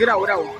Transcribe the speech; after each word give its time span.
grau, 0.00 0.20
grau. 0.24 0.59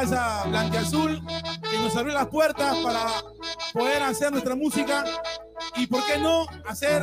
Casa 0.00 0.44
blanquiazul 0.48 1.22
que 1.70 1.78
nos 1.78 1.96
abrió 1.96 2.12
las 2.12 2.26
puertas 2.26 2.76
para 2.84 3.06
poder 3.72 4.02
hacer 4.02 4.30
nuestra 4.30 4.54
música 4.54 5.06
y 5.74 5.86
por 5.86 6.04
qué 6.04 6.18
no 6.18 6.46
hacer 6.66 7.02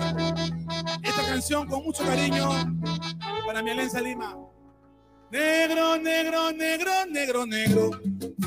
esta 1.02 1.24
canción 1.26 1.68
con 1.68 1.84
mucho 1.84 2.04
cariño 2.04 2.52
para 3.48 3.64
mi 3.64 3.72
Alianza 3.72 4.00
Lima. 4.00 4.38
Negro, 5.32 5.98
negro, 5.98 6.52
negro, 6.52 6.92
negro, 7.10 7.46
negro, 7.48 7.90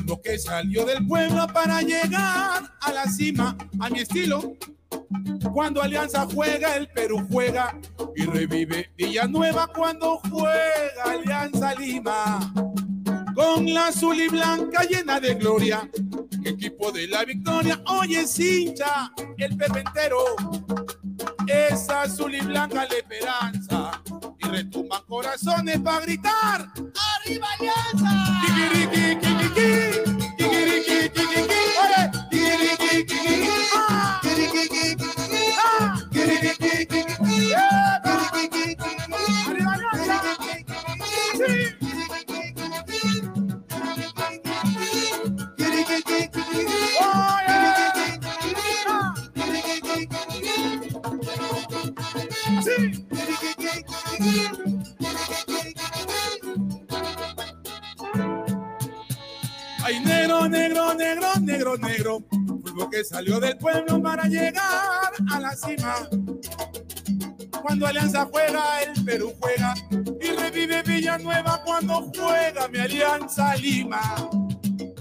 lo 0.06 0.22
que 0.22 0.38
salió 0.38 0.84
del 0.84 1.04
pueblo 1.04 1.48
para 1.48 1.82
llegar 1.82 2.72
a 2.82 2.92
la 2.92 3.06
cima, 3.06 3.58
a 3.80 3.90
mi 3.90 3.98
estilo. 3.98 4.52
Cuando 5.52 5.82
Alianza 5.82 6.24
juega, 6.32 6.76
el 6.76 6.86
Perú 6.90 7.26
juega 7.32 7.76
y 8.14 8.22
revive 8.26 8.92
Villanueva 8.96 9.66
cuando 9.66 10.20
juega 10.30 11.02
Alianza 11.04 11.74
Lima. 11.74 12.52
Con 13.36 13.72
la 13.74 13.88
azul 13.88 14.18
y 14.18 14.28
blanca 14.28 14.82
llena 14.84 15.20
de 15.20 15.34
gloria, 15.34 15.86
equipo 16.42 16.90
de 16.90 17.06
la 17.06 17.22
victoria, 17.22 17.78
oye 17.86 18.24
hincha 18.38 19.12
el 19.36 19.54
Perú 19.58 19.76
entero. 19.76 20.24
Es 21.46 21.90
azul 21.90 22.34
y 22.34 22.40
blanca 22.40 22.86
la 22.86 22.96
esperanza 22.96 24.02
y 24.38 24.48
retumban 24.48 25.02
corazones 25.06 25.78
para 25.80 26.00
gritar. 26.00 26.72
¡Arriba 27.20 27.46
Alianza! 27.58 28.40
¡Kikiriki, 28.46 29.18
kikiki! 29.20 29.70
¡Kikiriki, 30.38 31.10
kikiki! 31.10 31.60
¡Oye! 31.82 32.02
¡Kikiriki, 32.30 32.88
kikiki! 32.88 33.52
¡Ah! 33.66 34.22
¡Ah! 38.02 38.30
¡Arriba 39.46 39.72
Alianza! 39.74 40.22
¡Sí! 41.36 41.75
Ay, 59.82 60.00
negro, 60.00 60.48
negro, 60.48 60.94
negro, 60.94 61.28
negro, 61.40 61.76
negro, 61.78 62.18
fuego 62.60 62.90
que 62.90 63.04
salió 63.04 63.40
del 63.40 63.56
pueblo 63.56 64.02
para 64.02 64.24
llegar 64.24 65.12
a 65.30 65.40
la 65.40 65.54
cima. 65.54 66.08
Cuando 67.62 67.86
Alianza 67.86 68.28
juega, 68.30 68.82
el 68.82 69.04
Perú 69.04 69.32
juega 69.40 69.74
y 70.20 70.28
revive 70.30 70.82
Villanueva 70.82 71.62
cuando 71.64 72.10
juega 72.16 72.68
mi 72.68 72.78
Alianza 72.78 73.56
Lima. 73.56 74.28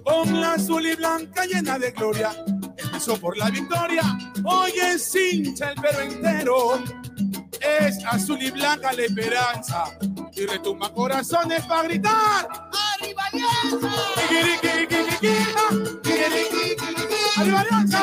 Con 0.03 0.39
la 0.39 0.53
azul 0.53 0.85
y 0.85 0.95
blanca 0.95 1.45
llena 1.45 1.77
de 1.79 1.91
gloria, 1.91 2.31
empezó 2.77 3.19
por 3.19 3.35
la 3.37 3.49
victoria, 3.49 4.03
hoy 4.43 4.71
es 4.81 5.15
hincha 5.15 5.71
el 5.71 5.81
Perú 5.81 5.99
entero. 5.99 6.83
Es 7.65 8.03
azul 8.05 8.41
y 8.41 8.51
blanca 8.51 8.93
la 8.93 9.03
esperanza 9.03 9.97
y 10.33 10.45
retumba 10.45 10.93
corazones 10.93 11.65
para 11.65 11.83
gritar. 11.83 12.47
¡Arriba 12.99 13.23
Alianza! 13.31 13.91
¡Arriba 17.37 17.61
Alianza! 17.61 18.01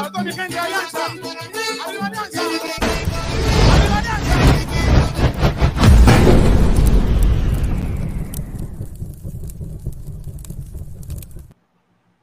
¡A 0.00 0.10
toda 0.10 0.24
mi 0.24 0.32
gente 0.32 0.58
Alianza! 0.58 1.06
¡Arriba 1.06 2.06
Alianza! 2.06 2.40
¡Arriba 3.70 3.98
Alianza! 3.98 4.32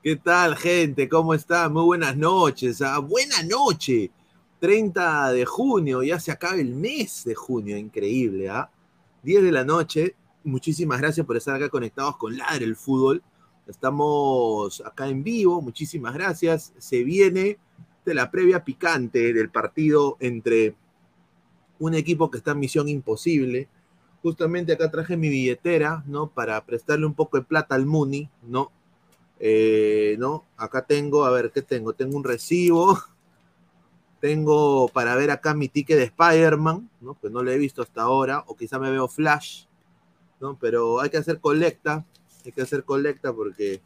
¿Qué 0.01 0.15
tal, 0.15 0.55
gente? 0.57 1.07
¿Cómo 1.07 1.33
está? 1.33 1.69
Muy 1.69 1.83
buenas 1.83 2.17
noches. 2.17 2.81
¿ah? 2.81 2.99
Buena 2.99 3.43
noche. 3.43 4.11
30 4.59 5.31
de 5.31 5.45
junio, 5.45 6.03
ya 6.03 6.19
se 6.19 6.31
acaba 6.31 6.55
el 6.55 6.75
mes 6.75 7.23
de 7.25 7.35
junio, 7.35 7.77
increíble, 7.77 8.49
¿ah? 8.49 8.69
10 9.23 9.43
de 9.43 9.51
la 9.51 9.63
noche. 9.63 10.15
Muchísimas 10.43 10.99
gracias 10.99 11.25
por 11.25 11.37
estar 11.37 11.55
acá 11.55 11.69
conectados 11.69 12.17
con 12.17 12.37
Ladre 12.37 12.65
el 12.65 12.75
Fútbol. 12.75 13.23
Estamos 13.67 14.81
acá 14.85 15.07
en 15.07 15.23
vivo, 15.23 15.61
muchísimas 15.61 16.13
gracias. 16.13 16.73
Se 16.77 17.03
viene 17.03 17.57
de 18.05 18.13
la 18.13 18.31
previa 18.31 18.63
picante 18.63 19.33
del 19.33 19.49
partido 19.49 20.17
entre 20.19 20.75
un 21.77 21.93
equipo 21.93 22.29
que 22.29 22.39
está 22.39 22.51
en 22.51 22.59
misión 22.59 22.89
imposible. 22.89 23.67
Justamente 24.21 24.73
acá 24.73 24.91
traje 24.91 25.15
mi 25.15 25.29
billetera, 25.29 26.03
¿no? 26.07 26.27
Para 26.27 26.65
prestarle 26.65 27.05
un 27.05 27.13
poco 27.13 27.37
de 27.37 27.43
plata 27.43 27.75
al 27.75 27.85
Muni, 27.85 28.29
¿no? 28.43 28.71
Eh, 29.39 30.17
¿no? 30.19 30.45
Acá 30.57 30.85
tengo, 30.85 31.23
a 31.23 31.31
ver, 31.31 31.51
¿qué 31.51 31.61
tengo? 31.61 31.93
Tengo 31.93 32.17
un 32.17 32.25
recibo, 32.25 32.99
tengo 34.19 34.89
para 34.89 35.15
ver 35.15 35.31
acá 35.31 35.53
mi 35.53 35.69
ticket 35.69 35.97
de 35.97 36.03
Spider-Man, 36.05 36.89
¿no? 37.01 37.19
Que 37.19 37.29
no 37.29 37.41
lo 37.41 37.51
he 37.51 37.57
visto 37.57 37.81
hasta 37.81 38.01
ahora, 38.01 38.43
o 38.47 38.55
quizá 38.55 38.79
me 38.79 38.91
veo 38.91 39.07
Flash, 39.07 39.65
¿no? 40.39 40.57
Pero 40.59 40.99
hay 40.99 41.09
que 41.09 41.17
hacer 41.17 41.39
colecta, 41.39 42.05
hay 42.45 42.51
que 42.51 42.61
hacer 42.61 42.83
colecta 42.83 43.33
porque 43.33 43.81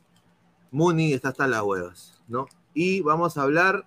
Muni 0.72 1.14
está 1.14 1.30
hasta 1.30 1.48
las 1.48 1.62
huevas, 1.62 2.22
¿no? 2.28 2.48
Y 2.74 3.02
vamos 3.02 3.38
a 3.38 3.44
hablar, 3.44 3.86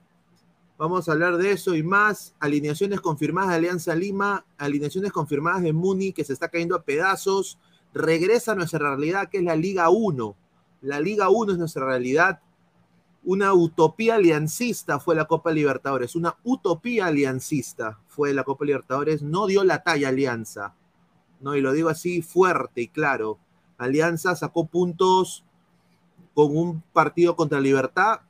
vamos 0.79 1.09
a 1.09 1.13
hablar 1.13 1.37
de 1.37 1.53
eso 1.53 1.75
y 1.75 1.83
más, 1.83 2.35
alineaciones 2.39 3.01
confirmadas 3.01 3.51
de 3.51 3.57
Alianza 3.57 3.95
Lima, 3.95 4.45
alineaciones 4.57 5.13
confirmadas 5.13 5.63
de 5.63 5.73
Muni 5.73 6.13
que 6.13 6.25
se 6.25 6.33
está 6.33 6.49
cayendo 6.49 6.77
a 6.77 6.83
pedazos, 6.83 7.59
regresa 7.93 8.53
a 8.53 8.55
nuestra 8.55 8.79
realidad 8.79 9.29
que 9.29 9.39
es 9.39 9.45
la 9.45 9.57
Liga 9.57 9.91
1, 9.91 10.37
la 10.83 11.01
Liga 11.01 11.29
1 11.29 11.53
es 11.53 11.59
nuestra 11.59 11.87
realidad, 11.87 12.41
una 13.27 13.53
utopía 13.55 14.15
aliancista 14.15 15.01
fue 15.01 15.17
la 15.17 15.25
Copa 15.25 15.51
Libertadores, 15.51 16.15
una 16.15 16.37
utopía 16.45 17.07
aliancista 17.07 17.99
fue 18.07 18.33
la 18.33 18.45
Copa 18.45 18.65
Libertadores, 18.65 19.21
no 19.21 19.47
dio 19.49 19.65
la 19.65 19.83
talla 19.83 20.11
Alianza, 20.11 20.75
¿no? 21.41 21.57
Y 21.57 21.61
lo 21.61 21.73
digo 21.73 21.89
así 21.89 22.23
fuerte 22.23 22.83
y 22.83 22.89
claro. 22.89 23.39
Alianza 23.79 24.37
sacó 24.37 24.67
puntos 24.67 25.45
con 26.35 26.57
un 26.57 26.83
partido 26.93 27.35
contra 27.35 27.59
Libertad. 27.59 28.21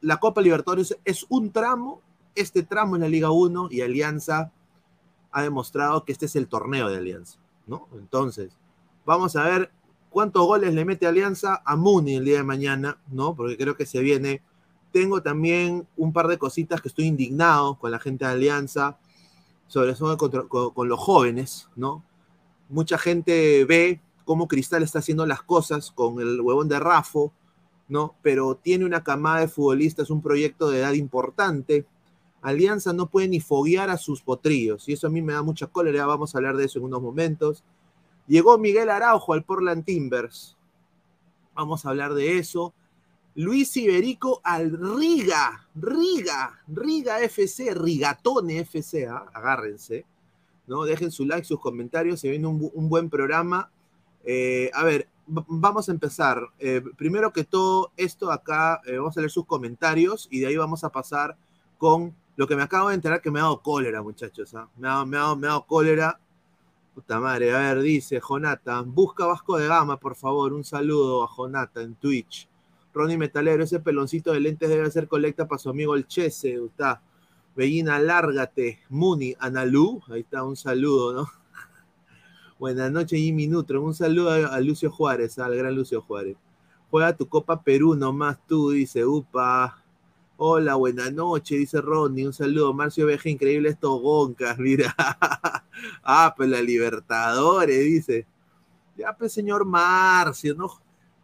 La 0.00 0.18
Copa 0.18 0.42
Libertadores 0.42 0.96
es 1.04 1.26
un 1.28 1.50
tramo, 1.50 2.00
este 2.36 2.62
tramo 2.62 2.94
en 2.94 3.02
la 3.02 3.08
Liga 3.08 3.32
1 3.32 3.66
y 3.72 3.80
Alianza 3.80 4.52
ha 5.32 5.42
demostrado 5.42 6.04
que 6.04 6.12
este 6.12 6.26
es 6.26 6.36
el 6.36 6.46
torneo 6.46 6.88
de 6.88 6.98
Alianza, 6.98 7.40
¿no? 7.66 7.88
Entonces, 7.94 8.56
vamos 9.04 9.34
a 9.34 9.42
ver 9.42 9.72
cuántos 10.12 10.46
goles 10.46 10.74
le 10.74 10.84
mete 10.84 11.06
Alianza 11.06 11.62
a 11.64 11.74
Muni 11.74 12.16
el 12.16 12.24
día 12.24 12.36
de 12.36 12.42
mañana, 12.44 12.98
¿no? 13.10 13.34
Porque 13.34 13.56
creo 13.56 13.76
que 13.76 13.86
se 13.86 14.00
viene. 14.00 14.42
Tengo 14.92 15.22
también 15.22 15.88
un 15.96 16.12
par 16.12 16.28
de 16.28 16.38
cositas 16.38 16.80
que 16.80 16.88
estoy 16.88 17.06
indignado 17.06 17.78
con 17.78 17.90
la 17.90 17.98
gente 17.98 18.26
de 18.26 18.32
Alianza, 18.32 18.98
sobre 19.66 19.94
todo 19.94 20.16
con, 20.48 20.88
los 20.88 21.00
jóvenes, 21.00 21.68
¿no? 21.74 22.04
Mucha 22.68 22.98
gente 22.98 23.64
ve 23.64 24.00
cómo 24.24 24.46
Cristal 24.46 24.82
está 24.82 24.98
haciendo 24.98 25.26
las 25.26 25.42
cosas 25.42 25.90
con 25.90 26.20
el 26.20 26.40
huevón 26.40 26.68
de 26.68 26.78
Rafo, 26.78 27.32
¿no? 27.88 28.14
Pero 28.22 28.54
tiene 28.54 28.84
una 28.84 29.02
camada 29.02 29.40
de 29.40 29.48
futbolistas, 29.48 30.10
un 30.10 30.20
proyecto 30.20 30.70
de 30.70 30.80
edad 30.80 30.92
importante. 30.92 31.86
Alianza 32.42 32.92
no 32.92 33.06
puede 33.06 33.28
ni 33.28 33.40
foguear 33.40 33.88
a 33.88 33.96
sus 33.96 34.20
potrillos, 34.20 34.88
y 34.88 34.92
eso 34.92 35.06
a 35.06 35.10
mí 35.10 35.22
me 35.22 35.32
da 35.32 35.42
mucha 35.42 35.68
cólera, 35.68 36.04
vamos 36.06 36.34
a 36.34 36.38
hablar 36.38 36.56
de 36.56 36.66
eso 36.66 36.78
en 36.78 36.84
unos 36.84 37.00
momentos. 37.00 37.64
Llegó 38.26 38.58
Miguel 38.58 38.90
Araujo 38.90 39.32
al 39.32 39.44
Portland 39.44 39.84
Timbers. 39.84 40.56
Vamos 41.54 41.84
a 41.84 41.90
hablar 41.90 42.14
de 42.14 42.38
eso. 42.38 42.72
Luis 43.34 43.76
Iberico 43.76 44.40
al 44.44 44.70
Riga, 44.70 45.66
Riga, 45.74 46.60
Riga 46.68 47.20
FC, 47.20 47.74
Rigatone 47.74 48.58
FC, 48.60 49.04
¿eh? 49.04 49.08
agárrense. 49.32 50.04
¿no? 50.66 50.84
Dejen 50.84 51.10
su 51.10 51.24
like, 51.26 51.44
sus 51.44 51.60
comentarios, 51.60 52.20
se 52.20 52.30
viene 52.30 52.46
un, 52.46 52.70
un 52.74 52.88
buen 52.88 53.08
programa. 53.08 53.70
Eh, 54.24 54.70
a 54.74 54.84
ver, 54.84 55.08
vamos 55.26 55.88
a 55.88 55.92
empezar. 55.92 56.40
Eh, 56.58 56.82
primero 56.96 57.32
que 57.32 57.44
todo, 57.44 57.92
esto 57.96 58.30
acá, 58.30 58.80
eh, 58.86 58.96
vamos 58.96 59.16
a 59.16 59.20
leer 59.20 59.30
sus 59.30 59.46
comentarios 59.46 60.28
y 60.30 60.40
de 60.40 60.48
ahí 60.48 60.56
vamos 60.56 60.84
a 60.84 60.90
pasar 60.90 61.36
con 61.78 62.14
lo 62.36 62.46
que 62.46 62.56
me 62.56 62.62
acabo 62.62 62.88
de 62.88 62.94
enterar 62.94 63.20
que 63.20 63.30
me 63.30 63.40
ha 63.40 63.44
dado 63.44 63.62
cólera, 63.62 64.02
muchachos. 64.02 64.54
¿ah? 64.54 64.68
Me, 64.76 64.88
ha, 64.88 65.04
me, 65.04 65.18
ha, 65.18 65.34
me 65.34 65.46
ha 65.46 65.50
dado 65.50 65.66
cólera. 65.66 66.18
Puta 66.94 67.18
madre, 67.18 67.54
a 67.54 67.58
ver, 67.58 67.82
dice 67.82 68.20
Jonathan, 68.20 68.94
busca 68.94 69.24
Vasco 69.24 69.56
de 69.56 69.66
Gama, 69.66 69.98
por 69.98 70.14
favor, 70.14 70.52
un 70.52 70.62
saludo 70.62 71.24
a 71.24 71.30
Jonathan 71.34 71.84
en 71.84 71.94
Twitch. 71.94 72.48
Ronnie 72.92 73.16
Metalero, 73.16 73.64
ese 73.64 73.80
peloncito 73.80 74.32
de 74.32 74.40
lentes 74.40 74.68
debe 74.68 74.86
hacer 74.86 75.08
colecta 75.08 75.48
para 75.48 75.58
su 75.58 75.70
amigo 75.70 75.94
el 75.94 76.06
Chese, 76.06 76.62
está. 76.66 77.00
Bellina, 77.56 77.98
lárgate. 77.98 78.80
Muni, 78.90 79.34
Analú, 79.38 80.02
ahí 80.08 80.20
está, 80.20 80.44
un 80.44 80.56
saludo, 80.56 81.14
¿no? 81.14 81.28
Buenas 82.58 82.92
noches, 82.92 83.18
Jimmy 83.18 83.46
Nutro, 83.46 83.82
un 83.82 83.94
saludo 83.94 84.30
a, 84.30 84.54
a 84.54 84.60
Lucio 84.60 84.90
Juárez, 84.90 85.38
al 85.38 85.56
gran 85.56 85.74
Lucio 85.74 86.02
Juárez. 86.02 86.36
Juega 86.90 87.16
tu 87.16 87.26
Copa 87.26 87.62
Perú 87.62 87.94
nomás 87.94 88.38
tú, 88.46 88.70
dice, 88.70 89.06
upa. 89.06 89.81
Hola, 90.36 90.74
buenas 90.74 91.12
noches, 91.12 91.58
dice 91.58 91.80
Ronnie. 91.80 92.26
Un 92.26 92.32
saludo, 92.32 92.72
Marcio 92.72 93.06
Veja, 93.06 93.28
increíble 93.28 93.68
estos 93.68 94.00
goncas, 94.00 94.58
mira. 94.60 94.94
ah, 96.02 96.34
pues 96.36 96.48
la 96.48 96.60
Libertadores, 96.60 97.78
dice. 97.84 98.26
Ya, 98.96 99.14
pues, 99.16 99.32
señor 99.32 99.64
Marcio, 99.64 100.54
no. 100.54 100.70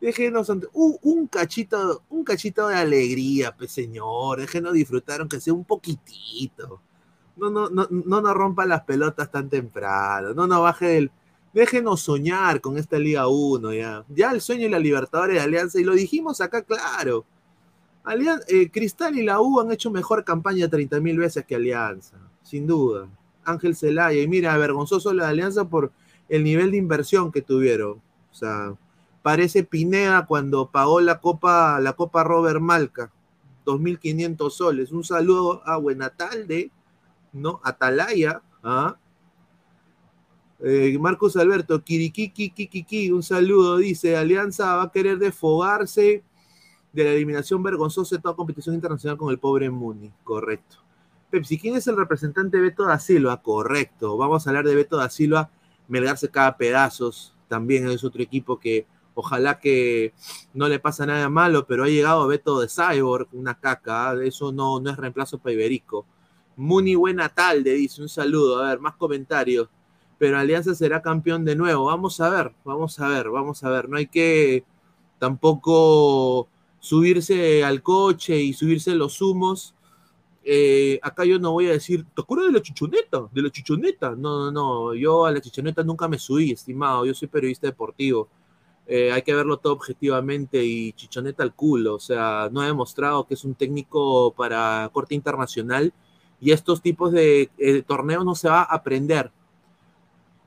Déjenos 0.01 0.49
un, 0.51 0.67
un, 1.03 1.27
cachito, 1.27 2.03
un 2.11 2.23
cachito 2.23 2.69
de 2.69 2.77
alegría, 2.77 3.55
pues, 3.57 3.73
señor. 3.73 4.41
Déjenos 4.41 4.73
disfrutar, 4.75 5.21
aunque 5.21 5.41
sea 5.41 5.55
un 5.55 5.65
poquitito. 5.65 6.81
No, 7.37 7.51
no, 7.51 7.69
no, 7.71 7.87
no 7.91 8.21
nos 8.21 8.35
rompa 8.35 8.67
las 8.67 8.83
pelotas 8.85 9.31
tan 9.31 9.49
temprano. 9.49 10.35
No 10.35 10.47
nos 10.47 10.63
baje 10.63 10.99
el. 10.99 11.11
Déjenos 11.53 12.03
soñar 12.03 12.61
con 12.61 12.77
esta 12.79 12.99
Liga 12.99 13.27
1, 13.27 13.73
ya. 13.73 14.05
Ya 14.09 14.31
el 14.33 14.41
sueño 14.41 14.67
y 14.67 14.71
la 14.71 14.79
Libertadores 14.79 15.37
de 15.37 15.41
Alianza, 15.43 15.81
y 15.81 15.85
lo 15.85 15.95
dijimos 15.95 16.41
acá, 16.41 16.63
claro. 16.63 17.25
Eh, 18.49 18.71
Cristal 18.71 19.19
y 19.19 19.23
la 19.23 19.41
U 19.41 19.61
han 19.61 19.71
hecho 19.71 19.91
mejor 19.91 20.25
campaña 20.25 20.69
30 20.69 21.01
mil 21.01 21.19
veces 21.19 21.45
que 21.45 21.57
Alianza, 21.57 22.17
sin 22.43 22.67
duda. 22.67 23.09
Ángel 23.45 23.77
Zelaya, 23.77 24.21
y 24.21 24.29
mira, 24.29 24.57
vergonzoso 24.57 25.13
la 25.13 25.29
Alianza 25.29 25.69
por 25.69 25.93
el 26.29 26.45
nivel 26.45 26.71
de 26.71 26.79
inversión 26.79 27.33
que 27.33 27.43
tuvieron. 27.43 28.01
O 28.31 28.35
sea, 28.35 28.75
parece 29.23 29.65
Pineda 29.65 30.27
cuando 30.27 30.71
pagó 30.71 31.01
la 31.01 31.21
Copa, 31.21 31.81
la 31.81 31.95
Copa 31.95 32.25
Robert 32.25 32.61
Malca, 32.61 33.11
2.500 33.67 34.51
soles. 34.51 34.93
Un 34.93 35.05
saludo 35.05 35.63
a 35.67 35.77
Buenatalde, 35.77 36.71
¿no? 37.33 37.61
Atalaya, 37.63 38.43
¿ah? 38.63 38.97
Eh, 40.61 40.99
Marcos 40.99 41.37
Alberto, 41.37 41.85
Kirikiki, 41.85 43.13
un 43.13 43.23
saludo, 43.23 43.77
dice, 43.77 44.17
Alianza 44.17 44.75
va 44.75 44.85
a 44.85 44.91
querer 44.91 45.19
desfogarse 45.19 46.25
de 46.93 47.05
la 47.05 47.11
eliminación 47.11 47.63
vergonzosa 47.63 48.17
de 48.17 48.23
toda 48.23 48.37
competición 48.37 48.75
internacional 48.75 49.17
con 49.17 49.31
el 49.31 49.39
pobre 49.39 49.71
Muni. 49.71 50.13
Correcto. 50.25 50.79
Pepsi, 51.31 51.59
¿quién 51.59 51.77
es 51.77 51.87
el 51.87 51.97
representante 51.97 52.57
de 52.57 52.63
Beto 52.63 52.85
da 52.85 52.99
Silva? 52.99 53.43
Correcto. 53.43 54.17
Vamos 54.17 54.47
a 54.47 54.51
hablar 54.51 54.65
de 54.65 54.75
Beto 54.75 54.97
da 54.97 55.11
Silva. 55.11 55.51
Melgarse 55.87 56.31
cada 56.31 56.57
pedazos. 56.57 57.35
También 57.49 57.89
es 57.89 58.03
otro 58.03 58.23
equipo 58.23 58.59
que 58.59 58.87
ojalá 59.15 59.59
que 59.59 60.15
no 60.55 60.69
le 60.69 60.79
pasa 60.79 61.05
nada 61.05 61.29
malo, 61.29 61.67
pero 61.67 61.85
ha 61.85 61.89
llegado 61.89 62.27
Beto 62.29 62.61
de 62.61 62.69
Cyborg, 62.69 63.29
una 63.33 63.59
caca. 63.59 64.15
Eso 64.23 64.53
no, 64.53 64.81
no 64.81 64.91
es 64.91 64.97
reemplazo 64.97 65.39
para 65.39 65.53
Iberico. 65.53 66.07
Muni 66.57 66.95
buena 66.95 67.29
tarde, 67.29 67.75
dice. 67.75 68.01
Un 68.01 68.09
saludo. 68.09 68.63
A 68.63 68.71
ver, 68.71 68.81
más 68.81 68.97
comentarios. 68.97 69.69
Pero 70.19 70.39
Alianza 70.39 70.75
será 70.75 71.03
campeón 71.03 71.45
de 71.45 71.55
nuevo. 71.57 71.85
Vamos 71.85 72.21
a 72.21 72.31
ver, 72.31 72.53
vamos 72.65 72.99
a 73.01 73.09
ver, 73.09 73.29
vamos 73.29 73.63
a 73.63 73.71
ver. 73.71 73.89
No 73.89 73.99
hay 73.99 74.07
que 74.07 74.65
tampoco 75.19 76.49
subirse 76.81 77.65
al 77.65 77.83
coche 77.83 78.41
y 78.41 78.53
subirse 78.53 78.95
los 78.95 79.21
humos. 79.21 79.75
Eh, 80.45 80.99
acá 81.03 81.25
yo 81.25 81.39
no 81.39 81.53
voy 81.53 81.67
a 81.69 81.73
decir, 81.73 82.07
¿te 82.15 82.23
acuerdas 82.23 82.49
de 82.49 82.53
la 82.55 82.63
chichoneta? 82.63 83.29
De 83.33 83.43
la 83.43 83.51
chichoneta. 83.51 84.11
No, 84.17 84.51
no, 84.51 84.51
no. 84.51 84.95
Yo 84.95 85.27
a 85.27 85.33
la 85.33 85.41
chichoneta 85.41 85.83
nunca 85.83 86.09
me 86.09 86.19
subí, 86.19 86.53
estimado. 86.53 87.05
Yo 87.05 87.15
soy 87.15 87.29
periodista 87.29 87.67
deportivo. 87.67 88.29
Eh, 88.87 89.13
hay 89.13 89.21
que 89.21 89.35
verlo 89.35 89.59
todo 89.59 89.75
objetivamente 89.75 90.65
y 90.65 90.93
chichoneta 90.95 91.43
al 91.43 91.55
culo. 91.55 91.97
O 91.97 92.01
sea, 92.01 92.49
no 92.51 92.63
ha 92.63 92.67
demostrado 92.67 93.27
que 93.27 93.35
es 93.35 93.45
un 93.45 93.55
técnico 93.55 94.33
para 94.35 94.89
corte 94.93 95.15
internacional 95.15 95.93
y 96.41 96.53
estos 96.53 96.81
tipos 96.81 97.13
de 97.13 97.51
eh, 97.59 97.83
torneos 97.83 98.25
no 98.25 98.35
se 98.35 98.49
va 98.49 98.61
a 98.61 98.75
aprender. 98.75 99.31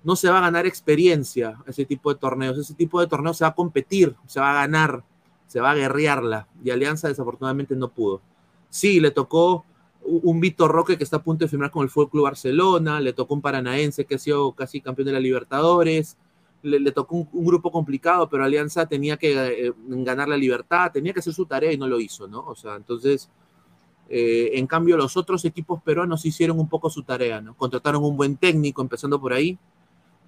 No 0.03 0.15
se 0.15 0.29
va 0.29 0.39
a 0.39 0.41
ganar 0.41 0.65
experiencia 0.65 1.57
ese 1.67 1.85
tipo 1.85 2.11
de 2.11 2.19
torneos. 2.19 2.57
Ese 2.57 2.73
tipo 2.73 2.99
de 2.99 3.07
torneos 3.07 3.37
se 3.37 3.43
va 3.43 3.49
a 3.49 3.55
competir, 3.55 4.15
se 4.25 4.39
va 4.39 4.51
a 4.51 4.61
ganar 4.61 5.03
se 5.51 5.59
va 5.59 5.71
a 5.71 5.75
guerrearla 5.75 6.47
y 6.63 6.69
Alianza 6.69 7.09
desafortunadamente 7.09 7.75
no 7.75 7.89
pudo. 7.89 8.21
Sí, 8.69 9.01
le 9.01 9.11
tocó 9.11 9.65
un 10.01 10.39
Vitor 10.39 10.71
Roque 10.71 10.97
que 10.97 11.03
está 11.03 11.17
a 11.17 11.23
punto 11.23 11.43
de 11.43 11.49
firmar 11.49 11.71
con 11.71 11.83
el 11.83 11.89
Fútbol 11.89 12.09
Club 12.09 12.23
Barcelona, 12.23 13.01
le 13.01 13.11
tocó 13.11 13.33
un 13.33 13.41
paranaense 13.41 14.05
que 14.05 14.15
ha 14.15 14.17
sido 14.17 14.53
casi 14.53 14.79
campeón 14.79 15.07
de 15.07 15.11
la 15.11 15.19
Libertadores, 15.19 16.15
le, 16.63 16.91
tocó 16.93 17.27
un, 17.33 17.45
grupo 17.45 17.69
complicado, 17.69 18.29
pero 18.29 18.45
Alianza 18.45 18.85
tenía 18.85 19.17
que 19.17 19.67
eh, 19.67 19.73
ganar 19.77 20.29
la 20.29 20.37
libertad, 20.37 20.89
tenía 20.89 21.11
que 21.11 21.19
hacer 21.19 21.33
su 21.33 21.45
tarea 21.45 21.73
y 21.73 21.77
no 21.77 21.85
lo 21.85 21.99
hizo, 21.99 22.29
¿no? 22.29 22.45
O 22.45 22.55
sea, 22.55 22.77
entonces, 22.77 23.29
eh, 24.07 24.51
en 24.53 24.67
cambio, 24.67 24.95
los 24.95 25.17
otros 25.17 25.43
equipos 25.43 25.83
peruanos 25.83 26.25
hicieron 26.25 26.61
un 26.61 26.69
poco 26.69 26.89
su 26.89 27.03
tarea, 27.03 27.41
¿no? 27.41 27.57
Contrataron 27.57 28.05
un 28.05 28.15
buen 28.15 28.37
técnico, 28.37 28.81
empezando 28.81 29.19
por 29.19 29.33
ahí, 29.33 29.59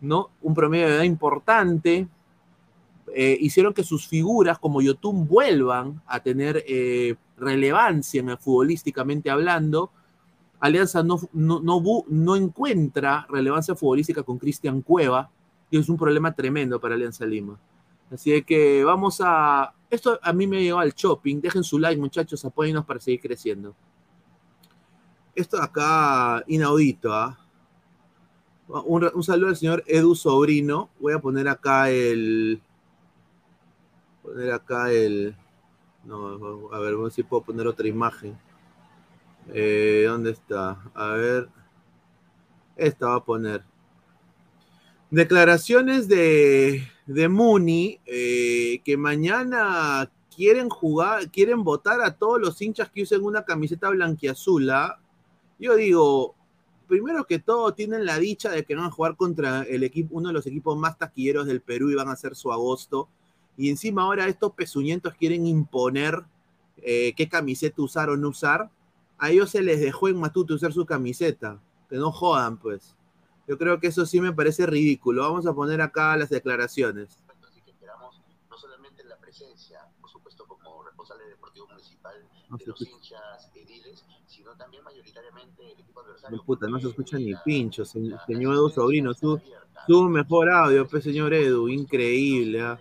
¿no? 0.01 0.31
Un 0.41 0.53
promedio 0.53 0.87
de 0.87 0.95
edad 0.95 1.03
importante, 1.03 2.09
eh, 3.15 3.37
hicieron 3.39 3.73
que 3.73 3.83
sus 3.83 4.07
figuras 4.07 4.57
como 4.57 4.81
Yotun 4.81 5.27
vuelvan 5.27 6.01
a 6.07 6.19
tener 6.21 6.63
eh, 6.67 7.15
relevancia 7.37 8.19
en 8.21 8.37
futbolísticamente 8.37 9.29
hablando. 9.29 9.91
Alianza 10.59 11.03
no, 11.03 11.19
no, 11.33 11.61
no, 12.07 12.35
encuentra 12.35 13.27
relevancia 13.29 13.75
futbolística 13.75 14.23
con 14.23 14.39
Cristian 14.39 14.81
Cueva 14.81 15.29
y 15.69 15.77
es 15.77 15.89
un 15.89 15.97
problema 15.97 16.33
tremendo 16.33 16.79
para 16.79 16.95
Alianza 16.95 17.25
Lima. 17.25 17.59
Así 18.09 18.41
que 18.43 18.83
vamos 18.83 19.19
a... 19.23 19.73
Esto 19.89 20.19
a 20.21 20.33
mí 20.33 20.47
me 20.47 20.63
llevado 20.63 20.81
al 20.81 20.93
shopping. 20.93 21.41
Dejen 21.41 21.63
su 21.63 21.77
like, 21.77 21.99
muchachos, 21.99 22.43
apóyennos 22.45 22.85
para 22.85 22.99
seguir 22.99 23.19
creciendo. 23.19 23.75
Esto 25.35 25.61
acá, 25.61 26.43
inaudito, 26.47 27.13
¿ah? 27.13 27.39
Un, 28.67 29.23
saludo 29.23 29.49
al 29.49 29.55
señor 29.55 29.83
Edu 29.85 30.15
Sobrino. 30.15 30.89
Voy 30.99 31.13
a 31.13 31.19
poner 31.19 31.47
acá 31.47 31.89
el, 31.91 32.61
poner 34.23 34.51
acá 34.51 34.91
el. 34.91 35.35
No, 36.05 36.69
a 36.71 36.79
ver, 36.79 36.95
si 37.11 37.23
puedo 37.23 37.43
poner 37.43 37.67
otra 37.67 37.87
imagen. 37.87 38.37
Eh, 39.53 40.05
¿Dónde 40.07 40.31
está? 40.31 40.81
A 40.95 41.09
ver. 41.09 41.49
Esta 42.75 43.07
va 43.09 43.15
a 43.15 43.23
poner. 43.23 43.63
Declaraciones 45.11 46.07
de, 46.07 46.87
de 47.05 47.29
Muni 47.29 47.99
eh, 48.05 48.81
que 48.83 48.97
mañana 48.97 50.09
quieren 50.35 50.69
jugar, 50.69 51.29
quieren 51.29 51.63
votar 51.63 52.01
a 52.01 52.17
todos 52.17 52.41
los 52.41 52.59
hinchas 52.59 52.89
que 52.89 53.03
usen 53.03 53.23
una 53.23 53.45
camiseta 53.45 53.89
blanquiazula. 53.89 54.85
¿ah? 54.85 54.99
Yo 55.59 55.75
digo, 55.75 56.35
primero 56.87 57.25
que 57.25 57.37
todo, 57.37 57.75
tienen 57.75 58.05
la 58.05 58.17
dicha 58.17 58.49
de 58.49 58.65
que 58.65 58.75
van 58.75 58.85
a 58.85 58.91
jugar 58.91 59.15
contra 59.15 59.61
el 59.63 59.83
equipo, 59.83 60.15
uno 60.15 60.29
de 60.29 60.33
los 60.33 60.47
equipos 60.47 60.75
más 60.79 60.97
taquilleros 60.97 61.45
del 61.45 61.61
Perú 61.61 61.91
y 61.91 61.95
van 61.95 62.07
a 62.07 62.13
hacer 62.13 62.35
su 62.35 62.51
agosto 62.51 63.07
y 63.57 63.69
encima 63.69 64.03
ahora 64.03 64.27
estos 64.27 64.53
pezuñentos 64.53 65.13
quieren 65.13 65.45
imponer 65.45 66.23
eh, 66.77 67.13
qué 67.15 67.29
camiseta 67.29 67.81
usar 67.81 68.09
o 68.09 68.17
no 68.17 68.29
usar. 68.29 68.69
A 69.17 69.29
ellos 69.29 69.51
se 69.51 69.61
les 69.61 69.79
dejó 69.79 70.09
en 70.09 70.19
Matute 70.19 70.53
usar 70.53 70.73
su 70.73 70.85
camiseta. 70.85 71.59
Que 71.89 71.97
no 71.97 72.11
jodan, 72.11 72.57
pues. 72.57 72.95
Yo 73.47 73.57
creo 73.57 73.79
que 73.79 73.87
eso 73.87 74.05
sí 74.05 74.19
me 74.19 74.33
parece 74.33 74.65
ridículo. 74.65 75.21
Vamos 75.21 75.45
a 75.45 75.53
poner 75.53 75.81
acá 75.81 76.17
las 76.17 76.29
declaraciones. 76.29 77.19
Así 77.47 77.61
que 77.61 77.71
esperamos 77.71 78.19
no 78.49 78.57
solamente 78.57 79.03
la 79.03 79.17
presencia, 79.17 79.81
por 80.01 80.09
supuesto, 80.09 80.45
como 80.47 80.83
responsable 80.83 81.27
deportivo 81.27 81.67
municipal 81.67 82.13
de 82.57 82.65
los 82.65 82.81
hinchas 82.81 83.51
ediles, 83.53 84.03
sino 84.25 84.55
también 84.55 84.83
mayoritariamente 84.83 85.71
el 85.73 85.79
equipo 85.79 86.01
adversario. 86.01 86.37
No, 86.37 86.43
puta, 86.43 86.67
no 86.67 86.79
se 86.79 86.87
escucha 86.87 87.17
ni 87.17 87.35
pincho, 87.35 87.85
señor, 87.85 88.19
Edu 88.27 88.69
Sobrino. 88.69 89.13
Su, 89.13 89.39
su 89.85 90.03
mejor 90.09 90.49
audio, 90.49 90.87
pues, 90.87 91.03
señor 91.03 91.33
Edu. 91.33 91.67
Increíble. 91.67 92.61
¿ah? 92.61 92.79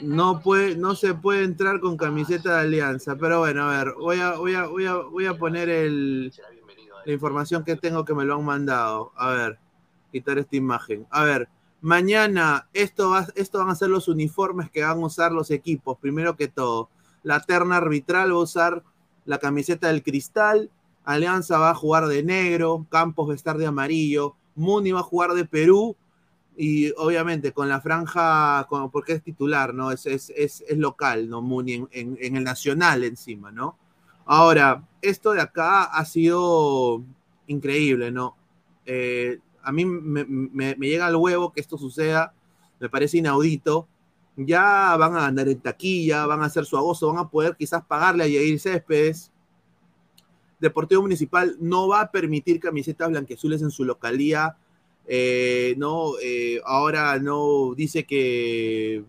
No 0.00 0.40
puede, 0.40 0.76
no 0.76 0.94
se 0.94 1.14
puede 1.14 1.44
entrar 1.44 1.80
con 1.80 1.96
camiseta 1.96 2.54
de 2.54 2.60
alianza. 2.60 3.16
Pero 3.16 3.40
bueno, 3.40 3.68
a 3.68 3.84
ver, 3.84 3.94
voy 3.94 4.20
a, 4.20 4.32
voy 4.32 4.54
a, 4.54 4.66
voy 4.66 4.86
a, 4.86 4.94
voy 4.94 5.26
a 5.26 5.34
poner 5.34 5.68
el, 5.68 6.32
la 7.04 7.12
información 7.12 7.64
que 7.64 7.76
tengo 7.76 8.04
que 8.04 8.14
me 8.14 8.24
lo 8.24 8.36
han 8.36 8.44
mandado. 8.44 9.12
A 9.16 9.30
ver, 9.30 9.58
quitar 10.12 10.38
esta 10.38 10.56
imagen. 10.56 11.06
A 11.10 11.24
ver, 11.24 11.48
mañana 11.80 12.68
esto, 12.72 13.10
va, 13.10 13.26
esto 13.34 13.58
van 13.58 13.70
a 13.70 13.74
ser 13.74 13.90
los 13.90 14.08
uniformes 14.08 14.70
que 14.70 14.82
van 14.82 14.98
a 14.98 15.06
usar 15.06 15.32
los 15.32 15.50
equipos. 15.50 15.98
Primero 15.98 16.36
que 16.36 16.48
todo, 16.48 16.90
la 17.22 17.40
terna 17.40 17.76
arbitral 17.76 18.32
va 18.32 18.36
a 18.36 18.42
usar 18.42 18.84
la 19.24 19.38
camiseta 19.38 19.88
del 19.88 20.02
cristal. 20.02 20.70
Alianza 21.04 21.58
va 21.58 21.70
a 21.70 21.74
jugar 21.74 22.06
de 22.06 22.22
negro, 22.22 22.86
Campos 22.90 23.28
va 23.28 23.32
a 23.32 23.36
estar 23.36 23.56
de 23.56 23.66
amarillo, 23.66 24.36
Muni 24.54 24.92
va 24.92 25.00
a 25.00 25.04
jugar 25.04 25.32
de 25.32 25.46
Perú 25.46 25.96
y 26.60 26.92
obviamente 26.96 27.52
con 27.52 27.68
la 27.68 27.80
franja, 27.80 28.66
porque 28.90 29.12
es 29.12 29.22
titular, 29.22 29.72
¿no? 29.72 29.92
Es, 29.92 30.06
es, 30.06 30.32
es, 30.36 30.64
local, 30.76 31.30
¿no? 31.30 31.40
Muni 31.40 31.86
en, 31.92 32.36
el 32.36 32.42
nacional 32.42 33.04
encima, 33.04 33.52
¿no? 33.52 33.78
Ahora, 34.26 34.84
esto 35.00 35.34
de 35.34 35.40
acá 35.40 35.84
ha 35.84 36.04
sido 36.04 37.04
increíble, 37.46 38.10
¿no? 38.10 38.36
Eh, 38.84 39.38
a 39.62 39.70
mí 39.70 39.84
me, 39.84 40.74
llega 40.74 41.06
al 41.06 41.14
huevo 41.14 41.52
que 41.52 41.60
esto 41.60 41.78
suceda, 41.78 42.34
me 42.80 42.88
parece 42.88 43.18
inaudito. 43.18 43.86
Ya 44.36 44.96
van 44.96 45.14
a 45.16 45.26
andar 45.26 45.48
en 45.48 45.60
taquilla, 45.60 46.26
van 46.26 46.42
a 46.42 46.46
hacer 46.46 46.64
su 46.64 46.76
agosto, 46.76 47.06
van 47.06 47.24
a 47.24 47.28
poder 47.28 47.54
quizás 47.56 47.84
pagarle 47.84 48.24
a 48.24 48.28
Yair 48.28 48.58
Céspedes. 48.58 49.30
Deportivo 50.58 51.02
Municipal 51.02 51.56
no 51.60 51.86
va 51.86 52.00
a 52.00 52.10
permitir 52.10 52.58
camisetas 52.58 53.10
blanqueazules 53.10 53.62
en 53.62 53.70
su 53.70 53.84
localía 53.84 54.56
eh, 55.10 55.74
no, 55.78 56.18
eh, 56.22 56.60
ahora 56.66 57.18
no 57.18 57.74
dice 57.74 58.04
que 58.04 59.02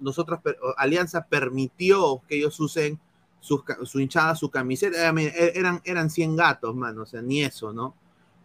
nosotros, 0.00 0.40
Alianza 0.76 1.24
permitió 1.26 2.20
que 2.28 2.36
ellos 2.38 2.58
usen 2.58 2.98
su 3.40 4.00
hinchada, 4.00 4.34
su 4.34 4.50
camiseta. 4.50 5.08
E- 5.10 5.52
eran, 5.54 5.80
eran 5.84 6.10
100 6.10 6.34
gatos, 6.34 6.74
mano, 6.74 7.02
o 7.02 7.06
sea, 7.06 7.22
ni 7.22 7.42
eso, 7.42 7.72
¿no? 7.72 7.94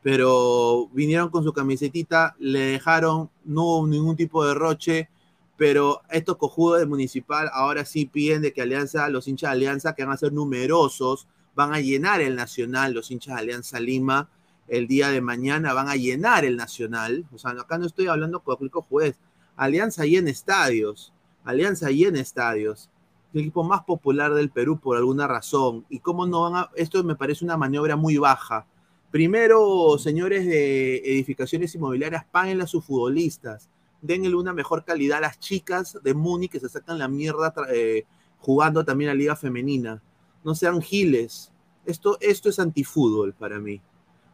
Pero 0.04 0.88
vinieron 0.94 1.30
con 1.30 1.44
su 1.44 1.52
camisetita, 1.52 2.36
le 2.40 2.60
dejaron, 2.60 3.30
no 3.44 3.64
hubo 3.64 3.88
ningún 3.88 4.16
tipo 4.16 4.46
de 4.46 4.54
roche, 4.54 5.10
pero 5.58 6.02
estos 6.10 6.38
cojudos 6.38 6.80
de 6.80 6.86
Municipal 6.86 7.50
ahora 7.52 7.84
sí 7.86 8.06
piden 8.06 8.42
de 8.42 8.54
que 8.54 8.62
Alianza, 8.62 9.10
los 9.10 9.28
hinchas 9.28 9.50
de 9.50 9.56
Alianza, 9.58 9.96
que 9.96 10.04
van 10.06 10.14
a 10.14 10.18
ser 10.18 10.32
numerosos, 10.32 11.28
van 11.56 11.74
a 11.74 11.80
llenar 11.82 12.22
el 12.22 12.36
Nacional, 12.36 12.94
los 12.94 13.10
hinchas 13.12 13.36
de 13.36 13.42
Alianza 13.42 13.80
Lima, 13.80 14.30
el 14.70 14.88
día 14.88 15.10
de 15.10 15.22
mañana 15.22 15.74
van 15.74 15.90
a 15.90 15.96
llenar 15.96 16.46
el 16.46 16.56
Nacional. 16.56 17.26
O 17.34 17.38
sea, 17.38 17.52
acá 17.52 17.78
no 17.78 17.86
estoy 17.86 18.08
hablando 18.08 18.42
con 18.42 18.58
el 18.62 18.70
juez. 18.70 19.18
Alianza 19.56 20.06
llena 20.06 20.30
estadios. 20.30 21.14
Alianza 21.44 21.90
llena 21.90 22.20
estadios. 22.20 22.90
El 23.34 23.42
equipo 23.42 23.64
más 23.64 23.84
popular 23.84 24.34
del 24.34 24.50
Perú 24.50 24.80
por 24.80 24.98
alguna 24.98 25.28
razón. 25.28 25.86
Y 25.90 26.00
cómo 26.00 26.26
no 26.26 26.44
van 26.44 26.56
a. 26.56 26.70
Esto 26.76 27.04
me 27.04 27.16
parece 27.16 27.44
una 27.44 27.58
maniobra 27.58 27.96
muy 27.96 28.18
baja. 28.18 28.66
Primero, 29.12 29.98
señores 29.98 30.46
de 30.46 30.98
edificaciones 30.98 31.74
inmobiliarias, 31.74 32.26
páguenle 32.26 32.64
a 32.64 32.68
sus 32.68 32.86
futbolistas. 32.86 33.70
Denle 34.02 34.36
una 34.36 34.54
mejor 34.54 34.86
calidad 34.86 35.18
a 35.18 35.22
las 35.22 35.40
chicas 35.40 35.98
de 36.04 36.14
Muni 36.14 36.48
que 36.48 36.60
se 36.60 36.70
sacan 36.70 37.00
la 37.00 37.08
mierda 37.08 37.54
eh, 37.74 38.06
jugando 38.38 38.86
también 38.86 39.10
a 39.10 39.16
Liga 39.16 39.36
Femenina. 39.36 40.02
No 40.44 40.54
sean 40.54 40.82
giles. 40.82 41.52
Esto, 41.86 42.18
esto 42.22 42.50
es 42.50 42.60
antifútbol 42.60 43.34
para 43.34 43.60
mí. 43.60 43.82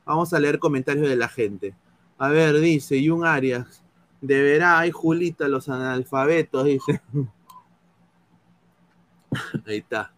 Vamos 0.06 0.34
a 0.34 0.40
leer 0.40 0.60
comentarios 0.60 1.10
de 1.10 1.16
la 1.16 1.28
gente. 1.28 1.75
A 2.18 2.29
ver, 2.29 2.60
dice 2.60 3.06
Jun 3.06 3.25
Arias. 3.25 3.84
Deberá, 4.22 4.79
ay 4.79 4.92
Julita, 4.92 5.48
los 5.48 5.70
analfabetos, 5.70 6.66
dice. 6.66 7.01
Ahí 9.66 9.77
está. 9.77 10.14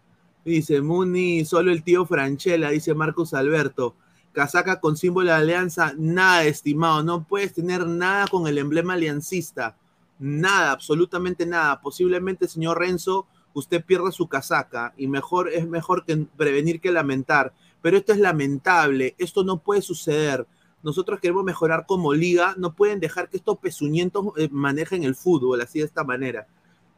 Dice 0.46 0.82
Muni, 0.82 1.44
solo 1.44 1.72
el 1.72 1.84
tío 1.84 2.06
Franchella, 2.06 2.70
dice 2.70 2.94
Marcos 2.94 3.34
Alberto. 3.34 3.96
Casaca 4.32 4.80
con 4.80 4.96
símbolo 4.96 5.30
de 5.30 5.36
alianza, 5.36 5.94
nada, 5.98 6.46
estimado. 6.46 7.04
No 7.04 7.24
puedes 7.24 7.54
tener 7.54 7.86
nada 7.86 8.28
con 8.28 8.48
el 8.48 8.58
emblema 8.58 8.94
aliancista. 8.94 9.76
Nada, 10.20 10.72
absolutamente 10.72 11.46
nada. 11.46 11.82
Posiblemente, 11.82 12.48
señor 12.48 12.80
Renzo, 12.80 13.28
usted 13.54 13.84
pierda 13.84 14.12
su 14.12 14.28
casaca 14.28 14.94
y 14.96 15.08
mejor 15.08 15.50
es 15.50 15.68
mejor 15.68 16.06
que 16.06 16.26
prevenir 16.38 16.80
que 16.80 16.92
lamentar. 16.92 17.54
Pero 17.82 17.98
esto 17.98 18.14
es 18.14 18.20
lamentable, 18.20 19.16
esto 19.18 19.44
no 19.44 19.60
puede 19.60 19.82
suceder. 19.82 20.48
Nosotros 20.84 21.20
queremos 21.20 21.44
mejorar 21.44 21.86
como 21.88 22.14
liga, 22.14 22.56
no 22.58 22.74
pueden 22.74 23.00
dejar 23.00 23.30
que 23.30 23.38
estos 23.38 23.58
pezuñentos 23.58 24.26
eh, 24.38 24.50
manejen 24.52 25.04
el 25.04 25.16
fútbol 25.16 25.62
así 25.62 25.80
de 25.80 25.86
esta 25.86 26.04
manera. 26.04 26.48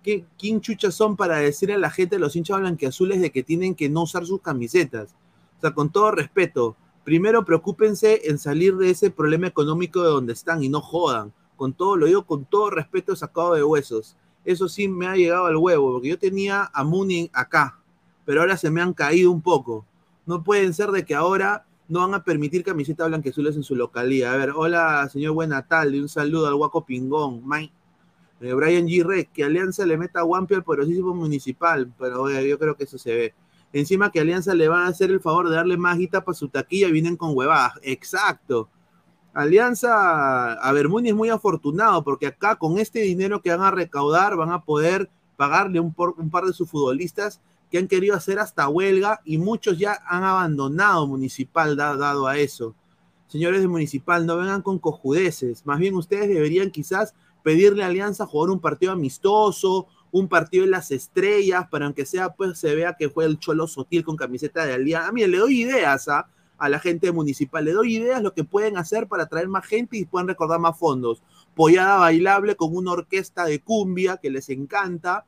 ¿Qué, 0.04 0.26
¿Quién 0.38 0.62
chuchas 0.62 0.94
son 0.94 1.16
para 1.16 1.38
decirle 1.38 1.76
a 1.76 1.80
la 1.80 1.90
gente, 1.90 2.20
los 2.20 2.36
hinchas 2.36 2.60
blanquiazules, 2.60 3.22
de 3.22 3.32
que 3.32 3.44
tienen 3.44 3.76
que 3.76 3.90
no 3.90 4.04
usar 4.04 4.26
sus 4.26 4.42
camisetas? 4.42 5.16
O 5.58 5.62
sea, 5.62 5.72
con 5.72 5.92
todo 5.92 6.12
respeto, 6.12 6.78
primero 7.04 7.44
preocúpense 7.44 8.22
en 8.30 8.38
salir 8.38 8.78
de 8.78 8.92
ese 8.92 9.12
problema 9.12 9.48
económico 9.48 10.02
de 10.02 10.10
donde 10.10 10.34
están 10.34 10.64
y 10.64 10.70
no 10.70 10.82
jodan. 10.82 11.34
Con 11.58 11.74
todo, 11.74 11.98
lo 11.98 12.06
digo 12.06 12.26
con 12.26 12.46
todo 12.46 12.70
respeto 12.70 13.16
sacado 13.16 13.54
de 13.54 13.64
huesos. 13.64 14.16
Eso 14.46 14.70
sí 14.70 14.88
me 14.88 15.08
ha 15.08 15.16
llegado 15.16 15.48
al 15.48 15.58
huevo, 15.58 15.94
porque 15.94 16.10
yo 16.10 16.18
tenía 16.18 16.70
a 16.74 16.84
Muni 16.84 17.30
acá, 17.34 17.80
pero 18.26 18.42
ahora 18.42 18.56
se 18.56 18.70
me 18.70 18.82
han 18.82 18.94
caído 18.94 19.32
un 19.32 19.42
poco. 19.42 19.86
No 20.30 20.44
pueden 20.44 20.76
ser 20.76 20.92
de 20.92 21.06
que 21.06 21.16
ahora 21.16 21.66
no 21.88 22.02
van 22.02 22.14
a 22.14 22.24
permitir 22.24 22.64
camisetas 22.64 23.08
blanqueazules 23.08 23.56
en 23.56 23.64
su 23.64 23.76
localidad. 23.76 24.36
A 24.36 24.38
ver, 24.38 24.52
hola, 24.56 25.10
señor 25.12 25.34
Buena 25.34 25.66
Tarde, 25.66 26.00
un 26.00 26.08
saludo 26.08 26.46
al 26.46 26.54
Guaco 26.54 26.86
Pingón. 26.86 27.42
Mike. 27.44 27.74
Eh, 28.42 28.54
Brian 28.54 28.86
G. 28.86 29.04
Rec, 29.04 29.32
que 29.32 29.44
Alianza 29.44 29.88
le 29.88 29.98
meta 29.98 30.20
a 30.20 30.24
al 30.24 30.64
poderosísimo 30.64 31.16
municipal, 31.16 31.92
pero 31.98 32.22
oye, 32.22 32.48
yo 32.48 32.60
creo 32.60 32.76
que 32.78 32.84
eso 32.84 33.00
se 33.00 33.16
ve. 33.16 33.34
Encima 33.74 34.12
que 34.12 34.20
Alianza 34.20 34.54
le 34.54 34.68
van 34.68 34.84
a 34.84 34.90
hacer 34.90 35.10
el 35.10 35.20
favor 35.20 35.50
de 35.50 35.56
darle 35.56 35.78
más 35.78 35.98
guita 35.98 36.24
para 36.24 36.36
su 36.36 36.48
taquilla 36.48 36.90
y 36.90 36.92
vienen 36.92 37.18
con 37.18 37.36
huevadas. 37.36 37.80
Exacto. 37.82 38.70
Alianza, 39.34 40.54
a 40.54 40.72
ver, 40.74 40.90
Muni 40.90 41.10
es 41.10 41.16
muy 41.16 41.30
afortunado 41.30 42.04
porque 42.04 42.28
acá 42.28 42.56
con 42.56 42.78
este 42.78 43.00
dinero 43.00 43.42
que 43.42 43.50
van 43.50 43.62
a 43.62 43.72
recaudar 43.72 44.36
van 44.36 44.52
a 44.52 44.64
poder 44.64 45.10
pagarle 45.38 45.80
un 45.80 45.92
par 46.30 46.44
de 46.44 46.54
sus 46.54 46.70
futbolistas 46.70 47.42
que 47.72 47.78
han 47.78 47.88
querido 47.88 48.16
hacer 48.16 48.40
hasta 48.40 48.68
huelga 48.68 49.22
y 49.26 49.38
muchos 49.38 49.78
ya 49.78 50.00
han 50.08 50.24
abandonado 50.24 51.08
Municipal 51.08 51.76
da- 51.76 51.96
dado 51.96 52.28
a 52.28 52.38
eso. 52.38 52.76
Señores 53.28 53.62
de 53.62 53.68
Municipal, 53.68 54.26
no 54.26 54.38
vengan 54.38 54.62
con 54.62 54.80
cojudeces. 54.80 55.66
Más 55.66 55.78
bien 55.80 55.96
ustedes 55.96 56.28
deberían 56.30 56.72
quizás 56.72 57.14
pedirle 57.44 57.84
a 57.84 57.88
Alianza 57.88 58.26
jugar 58.26 58.50
un 58.50 58.60
partido 58.60 58.92
amistoso, 58.92 59.88
un 60.12 60.28
partido 60.28 60.64
en 60.64 60.72
las 60.72 60.90
estrellas, 60.90 61.68
para 61.70 61.86
aunque 61.86 62.06
sea, 62.06 62.30
pues 62.34 62.58
se 62.58 62.74
vea 62.74 62.96
que 62.98 63.10
fue 63.10 63.26
el 63.26 63.38
Cholo 63.38 63.68
Sotil 63.68 64.04
con 64.04 64.18
camiseta 64.18 64.66
de 64.66 64.74
Alianza. 64.74 65.12
Mire, 65.12 65.28
le 65.28 65.38
doy 65.38 65.62
ideas 65.62 66.08
¿ah? 66.10 66.28
a 66.58 66.70
la 66.70 66.80
gente 66.80 67.12
municipal, 67.12 67.64
le 67.64 67.74
doy 67.74 67.98
ideas 67.98 68.24
lo 68.24 68.34
que 68.34 68.44
pueden 68.44 68.78
hacer 68.78 69.08
para 69.08 69.28
traer 69.28 69.48
más 69.48 69.66
gente 69.66 69.98
y 69.98 70.06
puedan 70.06 70.28
recordar 70.28 70.60
más 70.60 70.78
fondos. 70.78 71.22
Pollada 71.56 71.98
bailable 71.98 72.56
con 72.56 72.76
una 72.76 72.92
orquesta 72.94 73.46
de 73.46 73.62
cumbia 73.62 74.18
que 74.18 74.32
les 74.32 74.50
encanta, 74.50 75.26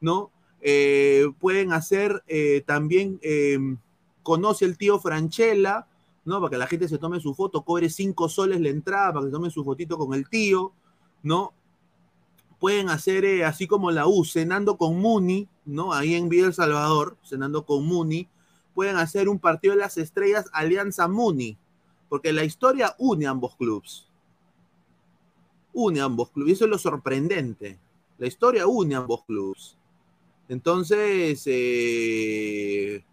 ¿no? 0.00 0.32
Eh, 0.66 1.30
pueden 1.40 1.74
hacer 1.74 2.24
eh, 2.26 2.62
también, 2.66 3.18
eh, 3.20 3.58
conoce 4.22 4.64
el 4.64 4.78
tío 4.78 4.98
Franchella, 4.98 5.86
¿no? 6.24 6.40
Para 6.40 6.50
que 6.50 6.56
la 6.56 6.66
gente 6.66 6.88
se 6.88 6.96
tome 6.96 7.20
su 7.20 7.34
foto, 7.34 7.66
cobre 7.66 7.90
cinco 7.90 8.30
soles 8.30 8.62
la 8.62 8.70
entrada 8.70 9.12
para 9.12 9.26
que 9.26 9.32
tome 9.32 9.50
su 9.50 9.62
fotito 9.62 9.98
con 9.98 10.14
el 10.14 10.26
tío, 10.26 10.72
¿no? 11.22 11.52
Pueden 12.58 12.88
hacer 12.88 13.44
así 13.44 13.66
como 13.66 13.90
la 13.90 14.06
U, 14.06 14.24
cenando 14.24 14.78
con 14.78 14.98
Muni, 14.98 15.50
¿no? 15.66 15.92
Ahí 15.92 16.14
en 16.14 16.30
Villa 16.30 16.46
El 16.46 16.54
Salvador, 16.54 17.18
cenando 17.22 17.66
con 17.66 17.84
Muni. 17.84 18.26
Pueden 18.74 18.96
hacer 18.96 19.28
un 19.28 19.38
partido 19.38 19.74
de 19.74 19.80
las 19.80 19.98
estrellas 19.98 20.46
Alianza 20.54 21.08
Muni, 21.08 21.58
porque 22.08 22.32
la 22.32 22.42
historia 22.42 22.96
une 22.96 23.26
ambos 23.26 23.54
clubes. 23.56 24.08
Une 25.74 26.00
ambos 26.00 26.30
clubes, 26.30 26.52
y 26.52 26.52
eso 26.54 26.64
es 26.64 26.70
lo 26.70 26.78
sorprendente. 26.78 27.78
La 28.16 28.26
historia 28.26 28.66
une 28.66 28.94
a 28.94 28.98
ambos 29.00 29.24
clubes. 29.24 29.76
Entonces, 30.48 31.42
eh, 31.46 33.04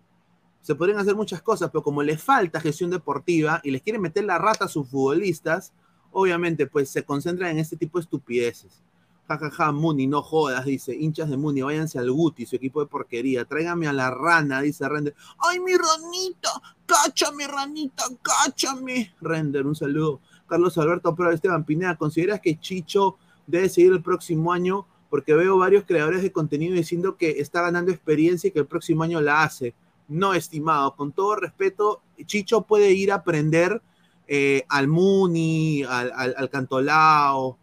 se 0.61 0.75
podrían 0.75 0.99
hacer 0.99 1.15
muchas 1.15 1.41
cosas, 1.41 1.69
pero 1.71 1.83
como 1.83 2.03
les 2.03 2.21
falta 2.21 2.59
gestión 2.59 2.89
deportiva 2.89 3.61
y 3.63 3.71
les 3.71 3.81
quieren 3.81 4.01
meter 4.01 4.25
la 4.25 4.37
rata 4.37 4.65
a 4.65 4.67
sus 4.67 4.87
futbolistas, 4.89 5.73
obviamente, 6.11 6.67
pues 6.67 6.89
se 6.89 7.03
concentran 7.03 7.51
en 7.51 7.59
este 7.59 7.77
tipo 7.77 7.97
de 7.97 8.03
estupideces. 8.03 8.81
Ja, 9.27 9.37
ja, 9.37 9.49
ja, 9.49 9.71
Muni, 9.71 10.07
no 10.07 10.21
jodas, 10.21 10.65
dice. 10.65 10.93
Hinchas 10.93 11.29
de 11.29 11.37
Muni, 11.37 11.61
váyanse 11.61 11.97
al 11.97 12.11
Guti, 12.11 12.45
su 12.45 12.57
equipo 12.57 12.81
de 12.81 12.87
porquería. 12.87 13.45
Tráigame 13.45 13.87
a 13.87 13.93
la 13.93 14.11
rana, 14.11 14.61
dice 14.61 14.89
Render. 14.89 15.15
¡Ay, 15.37 15.59
mi 15.61 15.71
ranita! 15.73 16.49
¡Cáchame, 16.85 17.47
ranita! 17.47 18.03
¡Cáchame! 18.21 19.15
Render, 19.21 19.65
un 19.65 19.75
saludo. 19.75 20.19
Carlos 20.47 20.77
Alberto 20.77 21.15
Pro, 21.15 21.31
Esteban 21.31 21.63
Pineda, 21.63 21.95
¿consideras 21.95 22.41
que 22.41 22.59
Chicho 22.59 23.17
debe 23.47 23.69
seguir 23.69 23.93
el 23.93 24.03
próximo 24.03 24.51
año? 24.51 24.85
Porque 25.11 25.35
veo 25.35 25.57
varios 25.57 25.83
creadores 25.83 26.23
de 26.23 26.31
contenido 26.31 26.73
diciendo 26.73 27.17
que 27.17 27.41
está 27.41 27.61
ganando 27.61 27.91
experiencia 27.91 28.47
y 28.47 28.51
que 28.51 28.59
el 28.59 28.65
próximo 28.65 29.03
año 29.03 29.21
la 29.21 29.43
hace. 29.43 29.75
No, 30.07 30.33
estimado, 30.33 30.95
con 30.95 31.11
todo 31.11 31.35
respeto, 31.35 32.01
Chicho 32.25 32.63
puede 32.63 32.93
ir 32.93 33.11
a 33.11 33.15
aprender 33.15 33.81
eh, 34.27 34.63
al 34.69 34.87
Muni, 34.87 35.83
al, 35.83 36.49
Cantolao, 36.49 37.57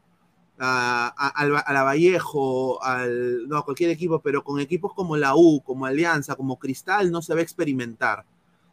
a 0.59 1.73
la 1.73 1.83
Vallejo, 1.83 2.83
al, 2.83 3.49
no, 3.49 3.57
a 3.57 3.65
cualquier 3.65 3.91
equipo, 3.91 4.21
pero 4.21 4.45
con 4.45 4.61
equipos 4.61 4.93
como 4.93 5.17
la 5.17 5.35
U, 5.35 5.63
como 5.63 5.87
Alianza, 5.87 6.37
como 6.37 6.59
Cristal, 6.59 7.11
no 7.11 7.23
se 7.23 7.33
va 7.33 7.41
a 7.41 7.43
experimentar. 7.43 8.25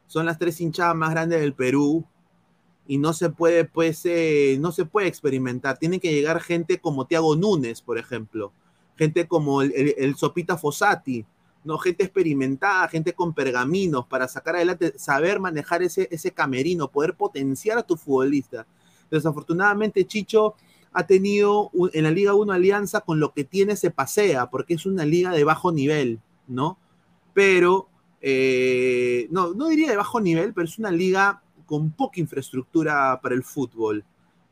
Son 0.08 0.26
las 0.26 0.38
tres 0.38 0.60
hinchadas 0.62 0.96
más 0.96 1.12
grandes 1.12 1.40
del 1.40 1.54
Perú 1.54 2.06
y 2.88 2.98
no 2.98 3.14
se 3.14 3.30
puede, 3.30 3.66
pues, 3.66 4.06
eh, 4.06 4.58
no 4.60 4.72
se 4.72 4.86
puede 4.86 5.08
experimentar. 5.08 5.78
Tiene 5.78 6.00
que 6.00 6.14
llegar 6.14 6.40
gente 6.42 6.80
como 6.80 7.08
Tiago 7.08 7.36
Núñez, 7.36 7.82
por 7.82 7.98
ejemplo, 7.98 8.54
gente 8.98 9.28
como 9.28 9.62
el, 9.62 9.74
el- 9.98 10.16
Sopita 10.16 10.58
Fossati, 10.58 11.26
no, 11.64 11.78
gente 11.80 12.04
experimentada, 12.04 12.88
gente 12.88 13.14
con 13.14 13.34
pergaminos 13.34 14.06
para 14.08 14.28
sacar 14.28 14.56
adelante, 14.56 14.94
saber 14.98 15.40
manejar 15.40 15.82
ese, 15.82 16.08
ese 16.12 16.32
camerino, 16.32 16.90
poder 16.92 17.16
potenciar 17.16 17.78
a 17.80 17.84
tu 17.84 17.98
futbolista. 17.98 18.68
Desafortunadamente, 19.10 20.06
Chicho 20.06 20.56
ha 20.94 21.06
tenido 21.08 21.70
un- 21.74 21.90
en 21.94 22.04
la 22.04 22.12
Liga 22.12 22.34
1 22.36 22.54
alianza 22.54 23.02
con 23.02 23.20
lo 23.20 23.34
que 23.34 23.44
tiene 23.44 23.76
se 23.76 23.92
pasea, 23.92 24.50
porque 24.50 24.76
es 24.76 24.86
una 24.86 25.06
liga 25.06 25.32
de 25.32 25.44
bajo 25.44 25.72
nivel, 25.72 26.20
¿no? 26.48 26.78
Pero, 27.34 27.90
eh, 28.22 29.28
no, 29.32 29.54
no 29.54 29.68
diría 29.68 29.90
de 29.92 29.98
bajo 29.98 30.20
nivel, 30.22 30.54
pero 30.54 30.66
es 30.66 30.80
una 30.80 30.92
liga 30.92 31.42
con 31.66 31.92
poca 31.92 32.20
infraestructura 32.20 33.20
para 33.22 33.36
el 33.36 33.44
fútbol. 33.44 34.04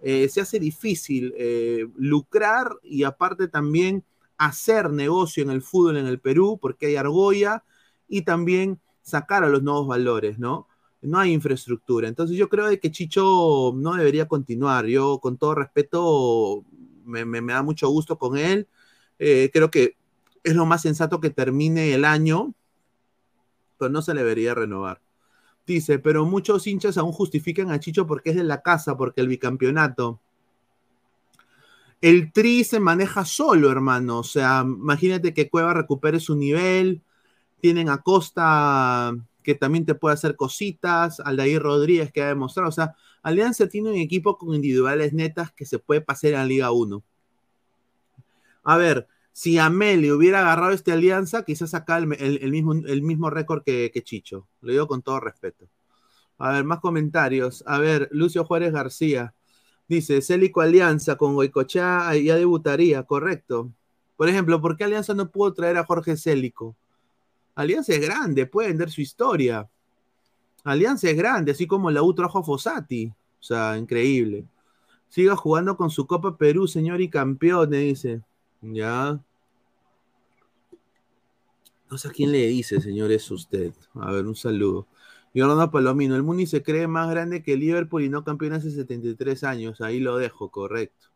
Eh, 0.02 0.28
se 0.30 0.42
hace 0.42 0.60
difícil 0.60 1.34
eh, 1.38 1.88
lucrar 1.98 2.76
y 2.84 3.04
aparte 3.04 3.48
también 3.48 4.04
hacer 4.46 4.92
negocio 4.92 5.44
en 5.44 5.50
el 5.52 5.62
fútbol 5.62 5.98
en 5.98 6.08
el 6.08 6.20
Perú, 6.20 6.58
porque 6.62 6.88
hay 6.88 6.96
argolla, 6.96 7.64
y 8.08 8.24
también 8.24 8.80
sacar 9.02 9.44
a 9.44 9.50
los 9.50 9.64
nuevos 9.64 9.88
valores, 9.88 10.40
¿no? 10.40 10.68
No 11.02 11.20
hay 11.20 11.34
infraestructura. 11.34 12.08
Entonces 12.08 12.38
yo 12.38 12.48
creo 12.50 12.68
de 12.68 12.80
que 12.80 12.92
Chicho 12.92 13.74
no 13.76 13.94
debería 13.96 14.28
continuar. 14.28 14.86
Yo, 14.86 15.20
con 15.20 15.38
todo 15.38 15.56
respeto, 15.56 16.64
me, 17.06 17.26
me- 17.26 17.42
da 17.54 17.64
mucho 17.64 17.90
gusto 17.90 18.18
con 18.18 18.38
él. 18.38 18.68
Eh, 19.20 19.50
creo 19.54 19.70
que 19.72 19.98
es 20.44 20.56
lo 20.56 20.66
más 20.66 20.82
sensato 20.82 21.20
que 21.20 21.30
termine 21.30 21.94
el 21.94 22.06
año, 22.06 22.54
pero 23.78 23.92
no 23.92 24.02
se 24.02 24.14
le 24.14 24.22
debería 24.22 24.54
renovar. 24.56 25.02
Dice, 25.68 26.00
pero 26.00 26.26
muchos 26.26 26.68
hinchas 26.68 26.98
aún 26.98 27.14
justifican 27.14 27.72
a 27.72 27.80
Chicho 27.82 28.08
porque 28.08 28.32
es 28.32 28.38
de 28.38 28.46
la 28.46 28.64
casa, 28.64 28.98
porque 28.98 29.22
el 29.22 29.30
bicampeonato. 29.30 30.22
El 32.04 32.34
Tri 32.34 32.66
se 32.66 32.82
maneja 32.82 33.24
solo, 33.24 33.72
hermano. 33.72 34.20
O 34.20 34.24
sea, 34.26 34.64
imagínate 34.66 35.34
que 35.34 35.50
Cueva 35.50 35.74
recupere 35.74 36.20
su 36.20 36.36
nivel. 36.36 37.02
Tienen 37.62 37.88
a 37.88 38.02
Costa 38.02 39.16
que 39.42 39.56
también 39.56 39.86
te 39.86 39.96
puede 39.96 40.16
hacer 40.16 40.36
cositas. 40.36 41.22
Aldair 41.22 41.62
Rodríguez 41.62 42.12
que 42.12 42.22
ha 42.22 42.28
demostrado. 42.28 42.68
O 42.68 42.74
sea, 42.74 42.96
Alianza 43.22 43.70
tiene 43.70 43.90
un 43.90 43.96
equipo 43.96 44.38
con 44.38 44.54
individuales 44.54 45.14
netas 45.14 45.54
que 45.54 45.66
se 45.66 45.80
puede 45.80 46.02
pasar 46.02 46.36
a 46.36 46.46
Liga 46.46 46.72
1. 46.72 47.02
A 48.64 48.76
ver, 48.76 49.08
si 49.32 49.58
Ameli 49.58 50.12
hubiera 50.12 50.42
agarrado 50.42 50.74
esta 50.74 50.92
alianza, 50.92 51.44
quizás 51.46 51.74
acá 51.74 52.00
el, 52.00 52.08
mismo, 52.52 52.74
el 52.74 53.02
mismo 53.02 53.30
récord 53.30 53.64
que, 53.64 53.92
que, 53.94 54.04
Chicho. 54.04 54.46
Lo 54.60 54.74
digo 54.74 54.88
con 54.88 55.04
todo 55.04 55.22
respeto. 55.22 55.70
A 56.38 56.52
ver, 56.52 56.66
más 56.66 56.82
comentarios. 56.82 57.64
A 57.66 57.80
ver, 57.80 58.10
Lucio 58.12 58.44
Juárez 58.44 58.74
García. 58.74 59.34
Dice, 59.88 60.22
Célico 60.22 60.62
Alianza 60.62 61.18
con 61.18 61.36
Goicochea 61.36 62.16
ya 62.16 62.36
debutaría, 62.36 63.04
correcto. 63.04 63.72
Por 64.16 64.30
ejemplo, 64.30 64.62
¿por 64.62 64.78
qué 64.78 64.86
Alianza 64.86 65.14
no 65.14 65.30
pudo 65.30 65.54
traer 65.54 65.78
a 65.78 65.86
Jorge 65.86 66.16
Célico? 66.16 66.76
Alianza 67.56 67.94
es 67.94 68.02
grande, 68.02 68.46
puede 68.46 68.70
vender 68.70 68.90
su 68.90 69.02
historia. 69.02 69.70
Alianza 70.64 71.10
es 71.10 71.18
grande, 71.18 71.52
así 71.52 71.68
como 71.68 71.92
la 71.92 72.02
U 72.02 72.14
trajo 72.14 72.40
a 72.40 72.44
Fossati. 72.44 73.08
O 73.08 73.44
sea, 73.44 73.78
increíble. 73.78 74.46
Siga 75.10 75.36
jugando 75.36 75.76
con 75.76 75.90
su 75.90 76.08
Copa 76.08 76.38
Perú, 76.38 76.68
señor 76.68 77.02
y 77.02 77.10
campeón, 77.10 77.70
dice. 77.72 78.22
Ya. 78.62 79.20
No 81.92 81.98
sé 81.98 82.08
a 82.08 82.12
quién 82.12 82.32
le 82.32 82.48
dice, 82.48 82.80
señor, 82.82 83.12
es 83.12 83.30
usted. 83.30 83.74
A 83.94 84.12
ver, 84.12 84.26
un 84.26 84.36
saludo. 84.36 84.88
Jordano 85.36 85.72
Palomino, 85.72 86.16
el 86.16 86.24
Muni 86.24 86.46
se 86.46 86.62
cree 86.62 86.88
más 86.88 87.10
grande 87.10 87.42
que 87.42 87.58
Liverpool 87.58 88.04
y 88.04 88.10
no 88.10 88.24
campeón 88.24 88.54
hace 88.54 88.70
73 88.70 89.44
años. 89.44 89.82
Ahí 89.82 90.00
lo 90.00 90.18
dejo, 90.18 90.52
correcto. 90.52 91.08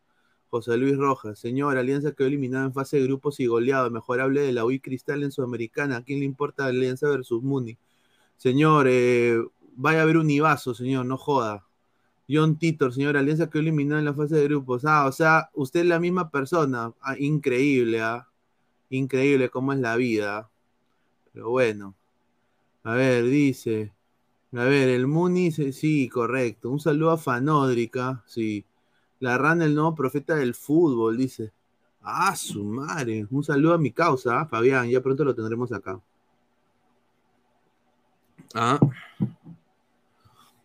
José 0.49 0.77
Luis 0.77 0.97
Rojas, 0.97 1.37
señor, 1.39 1.77
Alianza 1.77 2.13
quedó 2.13 2.27
eliminada 2.27 2.65
en 2.65 2.73
fase 2.73 2.97
de 2.97 3.03
grupos 3.03 3.39
y 3.39 3.47
goleado. 3.47 3.91
Mejor 3.91 4.21
hable 4.21 4.41
de 4.41 4.53
la 4.53 4.65
UI 4.65 4.79
Cristal 4.79 5.23
en 5.23 5.31
Sudamericana. 5.31 5.97
¿A 5.97 6.03
quién 6.03 6.19
le 6.19 6.25
importa 6.25 6.65
Alianza 6.65 7.07
versus 7.09 7.43
Muni? 7.43 7.77
Señor, 8.37 8.87
eh, 8.89 9.39
vaya 9.75 10.01
a 10.01 10.05
ver 10.05 10.17
un 10.17 10.29
Ibazo, 10.29 10.73
señor, 10.73 11.05
no 11.05 11.17
joda. 11.17 11.65
John 12.29 12.57
Titor, 12.57 12.93
señor, 12.93 13.17
Alianza 13.17 13.49
quedó 13.49 13.61
eliminada 13.61 13.99
en 13.99 14.05
la 14.05 14.13
fase 14.13 14.35
de 14.35 14.43
grupos. 14.45 14.85
Ah, 14.85 15.05
o 15.07 15.11
sea, 15.11 15.49
usted 15.53 15.81
es 15.81 15.85
la 15.87 15.99
misma 15.99 16.29
persona. 16.31 16.93
Ah, 17.01 17.15
increíble, 17.19 18.01
¿ah? 18.01 18.27
Increíble 18.89 19.49
cómo 19.49 19.73
es 19.73 19.79
la 19.79 19.95
vida. 19.95 20.49
Pero 21.33 21.49
bueno. 21.51 21.95
A 22.83 22.93
ver, 22.95 23.25
dice. 23.25 23.93
A 24.57 24.63
ver, 24.63 24.89
el 24.89 25.05
Muni, 25.05 25.51
sí, 25.51 26.09
correcto. 26.09 26.71
Un 26.71 26.79
saludo 26.79 27.11
a 27.11 27.17
Fanódrica, 27.17 28.23
sí. 28.25 28.65
La 29.19 29.37
rana, 29.37 29.65
el 29.65 29.75
nuevo 29.75 29.93
profeta 29.93 30.33
del 30.35 30.55
fútbol, 30.55 31.15
dice. 31.15 31.53
Ah, 32.01 32.35
su 32.35 32.63
madre. 32.63 33.27
Un 33.29 33.43
saludo 33.43 33.75
a 33.75 33.77
mi 33.77 33.91
causa, 33.91 34.39
¿ah? 34.39 34.47
Fabián. 34.47 34.89
Ya 34.89 34.99
pronto 34.99 35.23
lo 35.23 35.35
tendremos 35.35 35.71
acá. 35.71 36.01
Ah. 38.55 38.79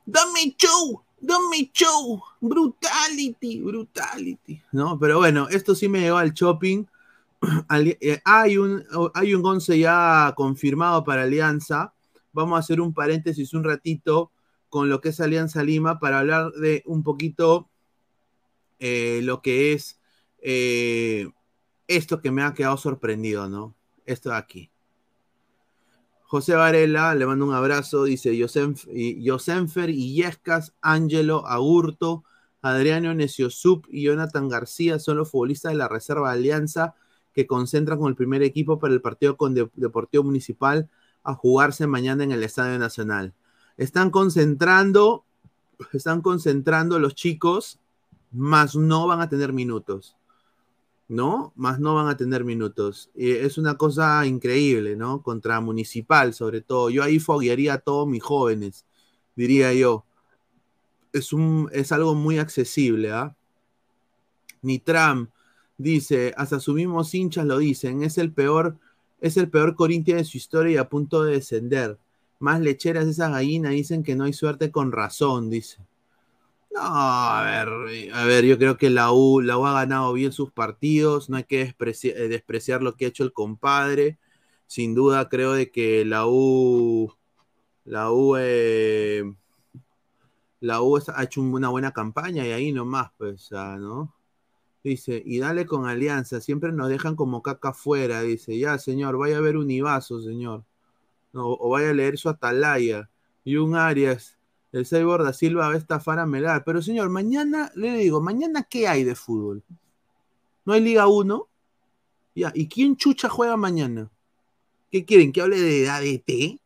Dame 0.07 0.57
show. 0.57 1.03
Dame 1.21 1.71
show, 1.73 2.21
brutality, 2.41 3.61
brutality. 3.61 4.61
No, 4.73 4.99
pero 4.99 5.19
bueno, 5.19 5.49
esto 5.51 5.75
sí 5.75 5.89
me 5.89 6.01
llevó 6.01 6.17
al 6.17 6.33
shopping. 6.33 6.85
Eh, 7.71 8.21
hay, 8.25 8.57
un, 8.57 8.85
hay 9.15 9.35
un 9.35 9.45
11 9.45 9.79
ya 9.79 10.33
confirmado 10.37 11.03
para 11.03 11.23
Alianza. 11.25 11.93
Vamos 12.33 12.57
a 12.57 12.61
hacer 12.61 12.81
un 12.81 12.95
paréntesis 12.95 13.55
un 13.55 13.65
ratito 13.65 14.31
con 14.69 14.89
lo 14.89 15.01
que 15.01 15.11
es 15.11 15.21
Alianza 15.21 15.63
Lima 15.63 15.99
para 15.99 16.19
hablar 16.19 16.53
de 16.53 16.83
un 16.87 17.03
poquito 17.03 17.69
eh, 18.79 19.21
lo 19.23 19.43
que 19.43 19.73
es 19.73 20.01
eh, 20.41 21.29
esto 21.87 22.21
que 22.21 22.31
me 22.31 22.43
ha 22.43 22.55
quedado 22.55 22.77
sorprendido, 22.77 23.49
¿no? 23.49 23.75
Esto 24.07 24.31
de 24.31 24.37
aquí. 24.37 24.71
José 26.25 26.55
Varela, 26.55 27.15
le 27.15 27.27
mando 27.27 27.45
un 27.45 27.53
abrazo, 27.53 28.05
dice 28.05 28.35
Yosenfer 28.35 29.91
Illescas, 29.91 30.75
Ángelo 30.81 31.47
Agurto, 31.47 32.25
Adriano 32.63 33.13
Neciosup 33.13 33.85
y 33.91 34.05
Jonathan 34.05 34.49
García 34.49 34.99
son 34.99 35.19
los 35.19 35.31
futbolistas 35.31 35.73
de 35.73 35.79
la 35.79 35.89
Reserva 35.89 36.31
Alianza 36.31 36.95
que 37.35 37.47
concentran 37.47 37.99
con 37.99 38.09
el 38.09 38.17
primer 38.17 38.43
equipo 38.43 38.79
para 38.79 38.95
el 38.95 39.03
partido 39.03 39.37
con 39.37 39.55
Deportivo 39.55 40.25
Municipal 40.25 40.89
a 41.25 41.35
jugarse 41.35 41.87
mañana 41.87 42.25
en 42.25 42.33
el 42.33 42.43
Estadio 42.43 42.79
Nacional. 42.79 43.35
Están 43.77 44.11
concentrando, 44.11 45.25
están 45.93 46.21
concentrando 46.23 46.99
los 46.99 47.15
chicos, 47.15 47.79
más 48.31 48.77
no 48.77 49.07
van 49.07 49.21
a 49.21 49.29
tener 49.29 49.53
minutos. 49.53 50.17
¿no? 51.09 51.53
Más 51.57 51.79
no 51.79 51.95
van 51.95 52.09
a 52.09 52.17
tener 52.17 52.43
minutos. 52.43 53.11
es 53.15 53.59
una 53.59 53.77
cosa 53.77 54.25
increíble, 54.25 54.97
¿no? 54.97 55.23
Contra 55.23 55.61
Municipal, 55.61 56.33
sobre 56.33 56.63
todo. 56.63 56.89
Yo 56.89 57.03
ahí 57.03 57.19
foguearía 57.19 57.75
a 57.75 57.79
todos 57.79 58.09
mis 58.09 58.23
jóvenes, 58.23 58.87
diría 59.37 59.75
yo. 59.75 60.07
Es, 61.13 61.35
un, 61.35 61.69
es 61.73 61.93
algo 61.93 62.15
muy 62.15 62.39
accesible, 62.39 63.13
¿ah? 63.13 63.37
Nitram 64.63 65.29
dice, 65.77 66.33
hasta 66.37 66.61
sus 66.61 66.75
mismos 66.75 67.13
hinchas 67.15 67.45
lo 67.45 67.59
dicen, 67.59 68.03
es 68.03 68.17
el 68.17 68.33
peor, 68.33 68.79
es 69.23 69.37
el 69.37 69.49
peor 69.49 69.77
Corintia 69.77 70.17
de 70.17 70.25
su 70.25 70.37
historia 70.37 70.73
y 70.73 70.77
a 70.77 70.89
punto 70.89 71.23
de 71.23 71.35
descender. 71.35 71.97
Más 72.41 72.61
lecheras 72.61 73.07
esas 73.07 73.31
gallinas 73.31 73.71
dicen 73.71 74.03
que 74.03 74.17
no 74.17 74.25
hay 74.25 74.33
suerte 74.33 74.73
con 74.73 74.91
razón, 74.91 75.49
dice. 75.49 75.79
No, 76.73 76.81
a 76.83 77.45
ver, 77.45 78.11
a 78.13 78.25
ver, 78.25 78.45
yo 78.45 78.59
creo 78.59 78.77
que 78.77 78.91
la 78.91 79.13
U, 79.13 79.41
la 79.41 79.59
U 79.59 79.67
ha 79.67 79.75
ganado 79.75 80.13
bien 80.13 80.33
sus 80.33 80.51
partidos, 80.51 81.31
no 81.31 81.37
hay 81.37 81.45
que 81.45 81.61
eh, 81.61 82.29
despreciar, 82.29 82.83
lo 82.83 82.97
que 82.97 83.05
ha 83.05 83.09
hecho 83.09 83.23
el 83.23 83.33
compadre. 83.33 84.19
Sin 84.67 84.93
duda 84.95 85.29
creo 85.29 85.53
de 85.53 85.71
que 85.71 86.05
la 86.05 86.27
U, 86.27 87.15
la 87.85 88.11
U, 88.11 88.37
eh, 88.39 89.23
la 90.59 90.83
U 90.83 90.97
ha 90.97 91.23
hecho 91.23 91.43
una 91.43 91.69
buena 91.69 91.93
campaña 91.93 92.45
y 92.45 92.51
ahí 92.51 92.73
nomás, 92.73 93.13
pues, 93.19 93.53
¿no? 93.53 94.13
Dice, 94.85 95.23
y 95.25 95.39
dale 95.39 95.65
con 95.65 95.87
alianza, 95.87 96.41
siempre 96.41 96.73
nos 96.73 96.89
dejan 96.89 97.15
como 97.15 97.43
caca 97.43 97.69
afuera, 97.69 98.23
dice, 98.23 98.59
ya 98.59 98.79
señor, 98.79 99.17
vaya 99.17 99.39
a 99.39 99.41
ver 99.41 99.57
un 99.57 99.71
Ibazo, 99.71 100.21
señor. 100.21 100.65
O 101.35 101.71
vaya 101.71 101.91
a 101.91 101.95
leer 101.95 102.19
su 102.19 102.29
Atalaya. 102.29 103.09
Y 103.45 103.57
un 103.57 103.77
Arias, 103.77 104.39
el 104.73 104.87
Cyborg 104.87 105.25
da 105.25 105.33
Silva 105.33 105.69
va 105.69 105.75
a 105.75 105.79
estafar 105.79 106.19
a 106.19 106.27
Melar. 106.27 106.65
Pero 106.65 106.83
señor, 106.83 107.11
mañana, 107.11 107.71
le 107.75 107.97
digo, 107.97 108.21
mañana 108.21 108.65
¿qué 108.65 108.89
hay 108.89 109.05
de 109.05 109.15
fútbol? 109.15 109.63
¿No 110.65 110.73
hay 110.73 110.81
Liga 110.81 111.07
1? 111.07 111.49
Ya, 112.35 112.53
¿y 112.55 112.69
quién 112.69 112.97
chucha 112.97 113.29
juega 113.29 113.57
mañana? 113.57 114.11
¿Qué 114.91 115.05
quieren? 115.05 115.33
¿Que 115.33 115.43
hable 115.43 115.61
de 115.61 115.89
ADT? 115.89 116.61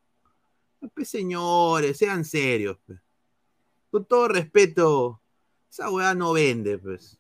Pues 0.95 1.09
señores, 1.09 1.99
sean 1.99 2.25
serios. 2.25 2.79
Pues. 2.87 2.99
Con 3.91 4.05
todo 4.05 4.29
respeto, 4.29 5.21
esa 5.71 5.91
weá 5.91 6.15
no 6.15 6.33
vende, 6.33 6.79
pues. 6.79 7.19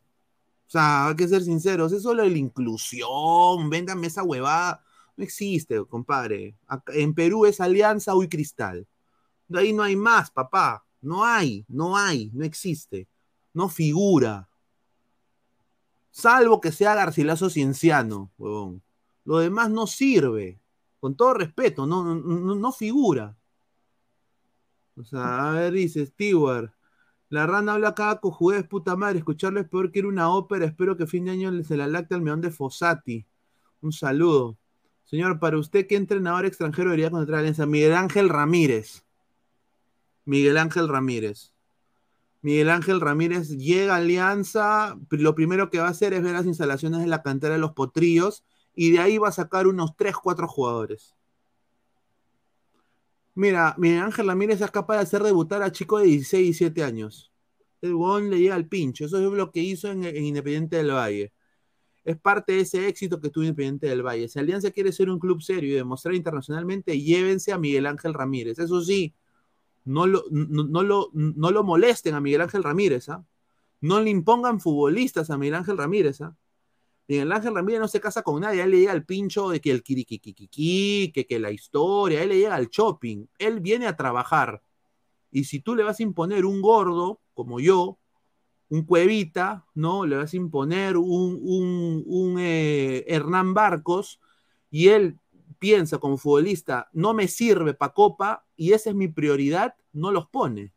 O 0.66 0.70
sea, 0.70 1.08
hay 1.08 1.16
que 1.16 1.28
ser 1.28 1.42
sinceros, 1.42 1.92
es 1.92 2.02
solo 2.02 2.24
la 2.24 2.38
inclusión, 2.38 3.70
véndame 3.70 4.08
esa 4.08 4.24
huevada. 4.24 4.82
No 5.16 5.24
existe, 5.24 5.84
compadre. 5.86 6.56
en 6.88 7.14
Perú 7.14 7.46
es 7.46 7.60
Alianza 7.60 8.14
Uy 8.14 8.28
Cristal. 8.28 8.86
De 9.48 9.60
ahí 9.60 9.72
no 9.72 9.82
hay 9.82 9.96
más, 9.96 10.30
papá. 10.30 10.84
No 11.00 11.24
hay, 11.24 11.64
no 11.68 11.96
hay, 11.96 12.30
no 12.34 12.44
existe. 12.44 13.08
No 13.54 13.68
figura. 13.68 14.48
Salvo 16.10 16.60
que 16.60 16.72
sea 16.72 16.94
Garcilaso 16.94 17.48
Cienciano, 17.48 18.32
huevón. 18.36 18.82
Lo 19.24 19.38
demás 19.38 19.70
no 19.70 19.86
sirve. 19.86 20.60
Con 20.98 21.14
todo 21.14 21.34
respeto, 21.34 21.86
no, 21.86 22.02
no, 22.14 22.54
no 22.54 22.72
figura. 22.72 23.36
O 24.96 25.04
sea, 25.04 25.50
a 25.50 25.52
ver, 25.52 25.72
dice 25.72 26.06
Stewart. 26.06 26.72
La 27.36 27.46
rana 27.46 27.74
habla 27.74 27.94
con 27.94 28.30
juguetes 28.30 28.66
puta 28.66 28.96
madre. 28.96 29.18
Escucharlo 29.18 29.60
es 29.60 29.68
peor 29.68 29.92
que 29.92 29.98
ir 29.98 30.06
una 30.06 30.30
ópera. 30.30 30.64
Espero 30.64 30.96
que 30.96 31.06
fin 31.06 31.26
de 31.26 31.32
año 31.32 31.62
se 31.64 31.76
la 31.76 31.86
lacte 31.86 32.14
al 32.14 32.22
meón 32.22 32.40
de 32.40 32.50
Fossati. 32.50 33.26
Un 33.82 33.92
saludo. 33.92 34.56
Señor, 35.04 35.38
para 35.38 35.58
usted, 35.58 35.86
¿qué 35.86 35.96
entrenador 35.96 36.46
extranjero 36.46 36.88
debería 36.88 37.10
contratar 37.10 37.34
a 37.34 37.38
Alianza? 37.40 37.66
Miguel 37.66 37.92
Ángel 37.92 38.30
Ramírez. 38.30 39.04
Miguel 40.24 40.56
Ángel 40.56 40.88
Ramírez. 40.88 41.52
Miguel 42.40 42.70
Ángel 42.70 43.02
Ramírez 43.02 43.50
llega 43.50 43.92
a 43.92 43.98
Alianza, 43.98 44.96
lo 45.10 45.34
primero 45.34 45.68
que 45.68 45.78
va 45.78 45.88
a 45.88 45.90
hacer 45.90 46.14
es 46.14 46.22
ver 46.22 46.32
las 46.32 46.46
instalaciones 46.46 47.00
de 47.00 47.06
la 47.06 47.22
cantera 47.22 47.52
de 47.52 47.60
los 47.60 47.72
Potrillos 47.72 48.46
y 48.74 48.92
de 48.92 49.00
ahí 49.00 49.18
va 49.18 49.28
a 49.28 49.32
sacar 49.32 49.66
unos 49.66 49.94
3, 49.94 50.16
4 50.16 50.48
jugadores. 50.48 51.14
Mira, 53.36 53.74
Miguel 53.76 54.00
Ángel 54.00 54.26
Ramírez 54.28 54.62
es 54.62 54.70
capaz 54.70 54.96
de 54.96 55.02
hacer 55.02 55.22
debutar 55.22 55.62
a 55.62 55.70
chicos 55.70 56.00
de 56.00 56.08
16, 56.08 56.42
17 56.58 56.82
años. 56.82 57.30
El 57.82 57.94
Bon 57.94 58.30
le 58.30 58.40
llega 58.40 58.54
al 58.54 58.66
pincho. 58.66 59.04
Eso 59.04 59.18
es 59.18 59.30
lo 59.30 59.52
que 59.52 59.60
hizo 59.60 59.90
en, 59.90 60.04
Independiente 60.04 60.76
del 60.76 60.92
Valle. 60.92 61.32
es 62.04 62.18
parte 62.18 62.54
de 62.54 62.60
ese 62.60 62.88
éxito 62.88 63.20
que 63.20 63.30
tuvo 63.30 63.44
Independiente 63.44 63.88
del 63.88 64.02
Valle. 64.02 64.28
Si 64.28 64.38
Alianza 64.38 64.70
quiere 64.70 64.90
ser 64.90 65.10
un 65.10 65.18
club 65.18 65.42
serio 65.42 65.70
y 65.70 65.76
demostrar 65.76 66.14
internacionalmente, 66.14 66.98
llévense 66.98 67.52
a 67.52 67.58
Miguel 67.58 67.86
Ángel 67.86 68.14
Ramírez. 68.14 68.58
Eso 68.58 68.80
sí, 68.82 69.14
no 69.84 70.06
lo, 70.06 70.24
no 70.30 70.82
lo, 70.82 71.10
no 71.12 71.50
lo 71.50 71.62
molesten 71.62 72.14
a 72.14 72.20
Miguel 72.22 72.40
Ángel 72.40 72.64
Ramírez, 72.64 73.10
¿ah? 73.10 73.24
No 73.82 74.00
le 74.00 74.10
impongan 74.10 74.60
futbolistas 74.60 75.30
a 75.30 75.36
Miguel 75.36 75.56
Ángel 75.56 75.76
Ramírez, 75.76 76.22
¿ah? 76.22 76.34
Miguel 77.08 77.30
Ángel 77.32 77.54
Ramírez 77.54 77.80
no 77.80 77.88
se 77.88 78.00
casa 78.00 78.22
con 78.22 78.40
nadie, 78.40 78.60
a 78.60 78.64
él 78.64 78.72
le 78.72 78.78
llega 78.80 78.92
el 78.92 79.04
pincho 79.04 79.48
de 79.50 79.60
que 79.60 79.70
el 79.70 79.82
kirikikikiki, 79.82 81.12
que, 81.12 81.26
que 81.26 81.38
la 81.38 81.52
historia, 81.52 82.20
a 82.20 82.22
él 82.24 82.30
le 82.30 82.38
llega 82.38 82.58
el 82.58 82.68
shopping, 82.68 83.26
él 83.38 83.60
viene 83.60 83.86
a 83.86 83.96
trabajar. 83.96 84.62
Y 85.30 85.44
si 85.44 85.60
tú 85.60 85.76
le 85.76 85.84
vas 85.84 86.00
a 86.00 86.02
imponer 86.02 86.44
un 86.44 86.60
gordo, 86.60 87.20
como 87.34 87.60
yo, 87.60 87.98
un 88.68 88.84
cuevita, 88.84 89.66
¿no? 89.74 90.04
Le 90.04 90.16
vas 90.16 90.32
a 90.32 90.36
imponer 90.36 90.96
un, 90.96 91.38
un, 91.42 92.02
un 92.06 92.36
eh, 92.40 93.04
Hernán 93.06 93.54
Barcos, 93.54 94.20
y 94.70 94.88
él 94.88 95.18
piensa 95.58 95.98
como 95.98 96.18
futbolista, 96.18 96.88
no 96.92 97.14
me 97.14 97.28
sirve 97.28 97.74
para 97.74 97.92
Copa, 97.92 98.46
y 98.56 98.72
esa 98.72 98.90
es 98.90 98.96
mi 98.96 99.08
prioridad, 99.08 99.76
no 99.92 100.10
los 100.10 100.28
pone. 100.28 100.72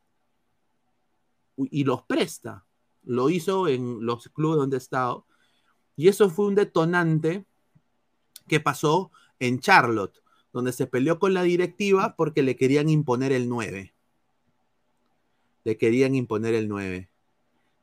Y 1.57 1.83
los 1.83 2.03
presta. 2.03 2.65
Lo 3.03 3.29
hizo 3.29 3.67
en 3.67 4.05
los 4.05 4.29
clubes 4.29 4.57
donde 4.57 4.77
he 4.77 4.79
estado 4.79 5.25
y 5.99 6.07
eso 6.07 6.29
fue 6.29 6.45
un 6.45 6.55
detonante 6.55 7.43
que 8.47 8.61
pasó 8.61 9.11
en 9.37 9.59
Charlotte, 9.59 10.23
donde 10.53 10.71
se 10.71 10.87
peleó 10.87 11.19
con 11.19 11.33
la 11.33 11.43
directiva 11.43 12.15
porque 12.15 12.41
le 12.41 12.55
querían 12.55 12.87
imponer 12.87 13.33
el 13.33 13.49
9. 13.49 13.93
Le 15.65 15.75
querían 15.75 16.15
imponer 16.15 16.53
el 16.53 16.69
9. 16.69 17.09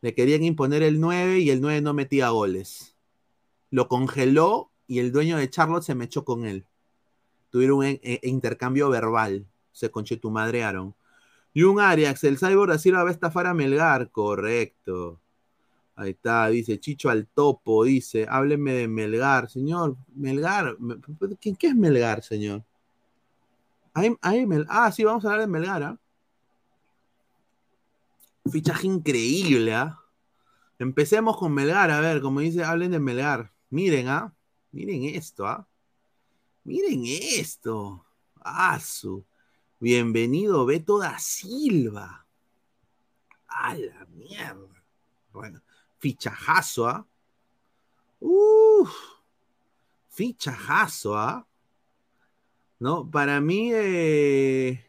Le 0.00 0.14
querían 0.14 0.44
imponer 0.44 0.82
el 0.82 0.98
9 0.98 1.40
y 1.40 1.50
el 1.50 1.60
9 1.60 1.82
no 1.82 1.92
metía 1.92 2.30
goles. 2.30 2.96
Lo 3.68 3.86
congeló 3.86 4.70
y 4.86 5.00
el 5.00 5.12
dueño 5.12 5.36
de 5.36 5.50
Charlotte 5.50 5.84
se 5.84 5.94
mechó 5.94 6.24
con 6.24 6.46
él. 6.46 6.64
Tuvieron 7.50 7.80
un 7.80 7.98
intercambio 8.22 8.88
verbal. 8.88 9.44
Se 9.72 9.90
conchetumadrearon. 9.90 10.94
Y 11.52 11.64
un 11.64 11.80
Arias, 11.80 12.24
el 12.24 12.38
Cyborg 12.38 12.72
así 12.72 12.90
va 12.90 13.06
a 13.06 13.10
estafar 13.10 13.46
a 13.46 13.52
Melgar. 13.52 14.10
Correcto. 14.10 15.20
Ahí 15.96 16.10
está, 16.10 16.48
dice 16.48 16.78
Chicho 16.78 17.08
al 17.08 17.26
topo, 17.26 17.84
dice, 17.84 18.26
hábleme 18.28 18.74
de 18.74 18.86
Melgar, 18.86 19.48
señor, 19.48 19.96
Melgar, 20.14 20.76
¿qué, 21.40 21.54
qué 21.54 21.68
es 21.68 21.74
Melgar, 21.74 22.22
señor? 22.22 22.62
ah, 24.68 24.92
sí, 24.92 25.04
vamos 25.04 25.24
a 25.24 25.28
hablar 25.28 25.40
de 25.40 25.46
Melgar, 25.46 25.82
¿ah? 25.82 25.98
Fichaje 28.50 28.86
increíble, 28.86 29.74
¿ah? 29.74 29.98
Empecemos 30.78 31.38
con 31.38 31.54
Melgar, 31.54 31.90
a 31.90 32.00
ver, 32.00 32.20
como 32.20 32.40
dice, 32.40 32.62
hablen 32.62 32.90
de 32.90 33.00
Melgar. 33.00 33.50
Miren, 33.70 34.08
¿ah? 34.08 34.34
Miren 34.72 35.04
esto, 35.04 35.46
¿ah? 35.46 35.66
Miren 36.64 37.04
esto. 37.06 38.04
Ah, 38.44 38.78
su. 38.78 39.24
Bienvenido 39.80 40.66
Beto 40.66 40.98
da 40.98 41.18
Silva. 41.18 42.26
A 43.48 43.74
la 43.74 44.06
mierda. 44.06 44.84
Bueno, 45.32 45.62
fichajazo, 46.06 46.86
¿ah? 46.86 47.04
Uf, 48.20 48.94
fichajazo, 50.08 51.16
¿ah? 51.18 51.44
¿No? 52.78 53.10
Para 53.10 53.40
mí, 53.40 53.72
eh, 53.72 54.84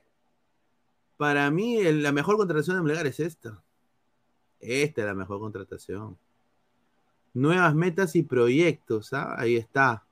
para 1.18 1.50
mí, 1.50 1.82
la 1.92 2.12
mejor 2.12 2.38
contratación 2.38 2.78
de 2.78 2.84
Melgar 2.84 3.08
es 3.08 3.20
esta. 3.20 3.64
Esta 4.60 5.02
es 5.02 5.08
la 5.08 5.16
mejor 5.16 5.40
contratación. 5.40 6.20
Nuevas 7.34 7.74
metas 7.74 8.16
y 8.16 8.22
proyectos, 8.22 9.12
¿ah? 9.14 9.34
Ahí 9.40 9.56
está. 9.56 10.06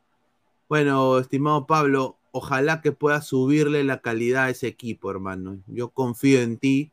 Bueno, 0.68 1.20
estimado 1.20 1.68
Pablo, 1.68 2.18
ojalá 2.32 2.82
que 2.82 2.92
puedas 2.92 3.28
subirle 3.28 3.84
la 3.84 4.02
calidad 4.02 4.46
a 4.46 4.50
ese 4.50 4.66
equipo, 4.66 5.12
hermano. 5.12 5.60
Yo 5.68 5.90
confío 5.90 6.42
en 6.42 6.58
ti 6.58 6.92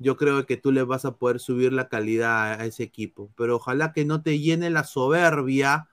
yo 0.00 0.16
creo 0.16 0.46
que 0.46 0.56
tú 0.56 0.72
le 0.72 0.82
vas 0.82 1.04
a 1.04 1.16
poder 1.16 1.40
subir 1.40 1.74
la 1.74 1.88
calidad 1.88 2.58
a 2.58 2.64
ese 2.64 2.82
equipo. 2.82 3.30
Pero 3.36 3.56
ojalá 3.56 3.92
que 3.92 4.06
no 4.06 4.22
te 4.22 4.38
llene 4.38 4.70
la 4.70 4.84
soberbia, 4.84 5.88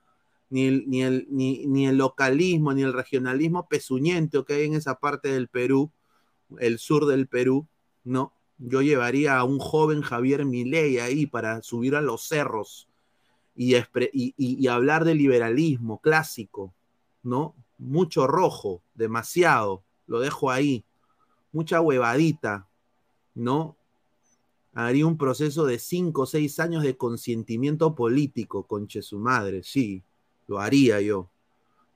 ni 0.49 0.67
el, 0.67 0.85
ni 0.87 1.03
el, 1.03 1.27
ni, 1.29 1.87
el 1.87 1.97
localismo, 1.97 2.73
ni 2.73 2.83
el 2.83 2.93
regionalismo 2.93 3.67
pezuñento 3.67 4.45
que 4.45 4.53
hay 4.53 4.65
en 4.65 4.75
esa 4.75 4.95
parte 4.95 5.27
del 5.27 5.49
Perú, 5.49 5.91
el 6.57 6.79
sur 6.79 7.05
del 7.05 7.27
Perú, 7.27 7.67
¿no? 8.05 8.31
Yo 8.57 8.81
llevaría 8.81 9.37
a 9.37 9.43
un 9.43 9.59
joven 9.59 10.01
Javier 10.01 10.45
Milei 10.45 10.99
ahí 10.99 11.25
para 11.25 11.61
subir 11.61 11.93
a 11.93 12.01
los 12.01 12.29
cerros 12.29 12.87
y 13.55 14.67
hablar 14.67 15.03
de 15.03 15.15
liberalismo 15.15 15.99
clásico, 15.99 16.73
¿no? 17.23 17.55
Mucho 17.77 18.25
rojo, 18.25 18.81
demasiado, 18.93 19.83
lo 20.05 20.21
dejo 20.21 20.49
ahí, 20.49 20.85
mucha 21.51 21.81
huevadita, 21.81 22.67
¿no? 23.35 23.76
Haría 24.85 25.07
un 25.07 25.17
proceso 25.17 25.65
de 25.65 25.79
cinco 25.79 26.21
o 26.21 26.25
seis 26.27 26.59
años 26.59 26.83
de 26.83 26.95
consentimiento 26.95 27.95
político, 27.95 28.67
conche 28.67 29.01
su 29.01 29.17
madre, 29.17 29.63
sí, 29.63 30.03
lo 30.45 30.59
haría 30.59 31.01
yo, 31.01 31.29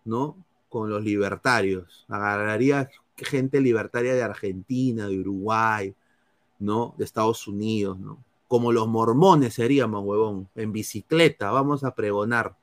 ¿no? 0.04 0.44
Con 0.68 0.90
los 0.90 1.04
libertarios. 1.04 2.06
Agarraría 2.10 2.90
gente 3.16 3.62
libertaria 3.62 4.16
de 4.16 4.24
Argentina, 4.24 5.08
de 5.08 5.20
Uruguay, 5.20 5.94
¿no? 6.58 6.96
De 6.98 7.06
Estados 7.06 7.48
Unidos, 7.48 8.00
¿no? 8.00 8.18
Como 8.48 8.72
los 8.72 8.88
mormones 8.88 9.54
seríamos, 9.54 10.04
huevón, 10.04 10.50
en 10.56 10.72
bicicleta, 10.72 11.52
vamos 11.52 11.84
a 11.84 11.94
pregonar. 11.94 12.58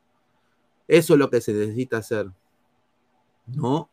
Eso 0.89 1.13
es 1.13 1.19
lo 1.21 1.31
que 1.31 1.41
se 1.41 1.53
necesita 1.53 1.99
hacer, 1.99 2.29
¿no? 3.47 3.89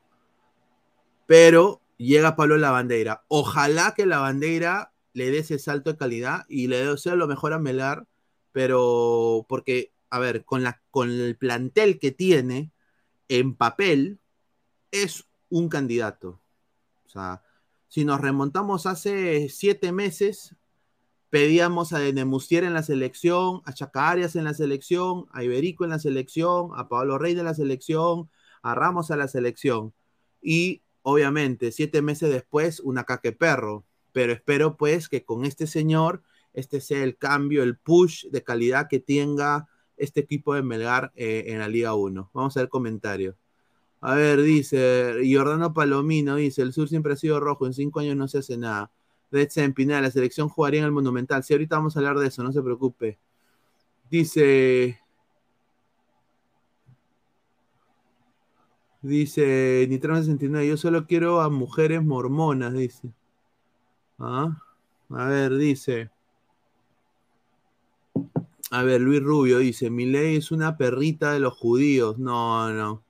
Pero 1.27 1.81
llega 1.97 2.35
Pablo 2.35 2.57
la 2.57 2.71
bandera. 2.71 3.23
Ojalá 3.27 3.93
que 3.95 4.07
la 4.07 4.17
bandera 4.17 4.91
le 5.15 5.31
dé 5.31 5.39
ese 5.39 5.59
salto 5.59 5.93
de 5.93 5.97
calidad 5.97 6.45
y 6.49 6.67
le 6.67 6.85
deseo 6.85 7.15
lo 7.15 7.25
mejor 7.25 7.53
a 7.53 7.59
Melgar, 7.59 8.05
pero 8.51 9.45
porque, 9.47 9.93
a 10.09 10.19
ver, 10.19 10.43
con, 10.43 10.61
la, 10.61 10.81
con 10.91 11.09
el 11.09 11.37
plantel 11.37 11.99
que 11.99 12.11
tiene 12.11 12.71
en 13.29 13.55
papel, 13.55 14.19
es 14.91 15.25
un 15.49 15.69
candidato. 15.69 16.41
O 17.05 17.09
sea, 17.09 17.43
si 17.87 18.03
nos 18.03 18.19
remontamos 18.19 18.85
hace 18.85 19.47
siete 19.47 19.93
meses, 19.93 20.53
pedíamos 21.29 21.93
a 21.93 21.99
Denemustier 21.99 22.65
en 22.65 22.73
la 22.73 22.83
selección, 22.83 23.61
a 23.63 23.71
Chacarias 23.71 24.35
en 24.35 24.43
la 24.43 24.53
selección, 24.53 25.27
a 25.31 25.45
Iberico 25.45 25.85
en 25.85 25.91
la 25.91 25.99
selección, 25.99 26.71
a 26.75 26.89
Pablo 26.89 27.17
Rey 27.17 27.35
de 27.35 27.43
la 27.43 27.53
selección, 27.53 28.29
a 28.61 28.75
Ramos 28.75 29.11
a 29.11 29.15
la 29.15 29.29
selección. 29.29 29.93
Y 30.41 30.81
obviamente, 31.03 31.71
siete 31.71 32.01
meses 32.01 32.29
después, 32.29 32.81
una 32.81 33.05
caque 33.05 33.31
perro 33.31 33.85
pero 34.15 34.31
espero 34.31 34.77
pues 34.77 35.09
que 35.09 35.25
con 35.25 35.43
este 35.43 35.67
señor, 35.67 36.23
este 36.53 36.79
sea 36.79 37.03
el 37.03 37.17
cambio, 37.17 37.63
el 37.63 37.77
push 37.77 38.27
de 38.29 38.43
calidad 38.45 38.87
que 38.89 39.01
tenga 39.01 39.67
este 39.97 40.21
equipo 40.21 40.53
de 40.53 40.63
Melgar 40.63 41.11
eh, 41.15 41.43
en 41.47 41.59
la 41.59 41.67
Liga 41.67 41.95
1. 41.95 42.31
Vamos 42.33 42.55
a 42.55 42.61
ver 42.61 42.69
comentarios. 42.69 43.35
A 43.99 44.15
ver, 44.15 44.41
dice 44.41 45.15
Jordano 45.29 45.73
Palomino, 45.73 46.37
dice, 46.37 46.61
el 46.61 46.71
sur 46.71 46.87
siempre 46.87 47.11
ha 47.11 47.17
sido 47.17 47.41
rojo, 47.41 47.65
en 47.65 47.73
cinco 47.73 47.99
años 47.99 48.15
no 48.15 48.29
se 48.29 48.37
hace 48.37 48.57
nada. 48.57 48.89
Red 49.31 49.49
Pineda, 49.73 49.99
la 49.99 50.11
selección 50.11 50.47
jugaría 50.47 50.79
en 50.79 50.85
el 50.85 50.93
Monumental. 50.93 51.43
Sí, 51.43 51.53
ahorita 51.53 51.75
vamos 51.75 51.97
a 51.97 51.99
hablar 51.99 52.17
de 52.17 52.27
eso, 52.27 52.41
no 52.41 52.53
se 52.53 52.61
preocupe. 52.61 53.19
Dice... 54.09 54.97
Dice 59.01 59.85
Nitro 59.89 60.15
69, 60.15 60.69
yo 60.69 60.77
solo 60.77 61.05
quiero 61.05 61.41
a 61.41 61.49
mujeres 61.49 62.01
mormonas, 62.01 62.73
dice. 62.73 63.11
¿Ah? 64.19 64.61
A 65.09 65.25
ver, 65.25 65.55
dice. 65.57 66.09
A 68.71 68.83
ver, 68.83 69.01
Luis 69.01 69.21
Rubio 69.21 69.59
dice, 69.59 69.89
mi 69.89 70.05
ley 70.05 70.37
es 70.37 70.51
una 70.51 70.77
perrita 70.77 71.33
de 71.33 71.39
los 71.39 71.53
judíos. 71.53 72.17
No, 72.17 72.71
no. 72.73 73.03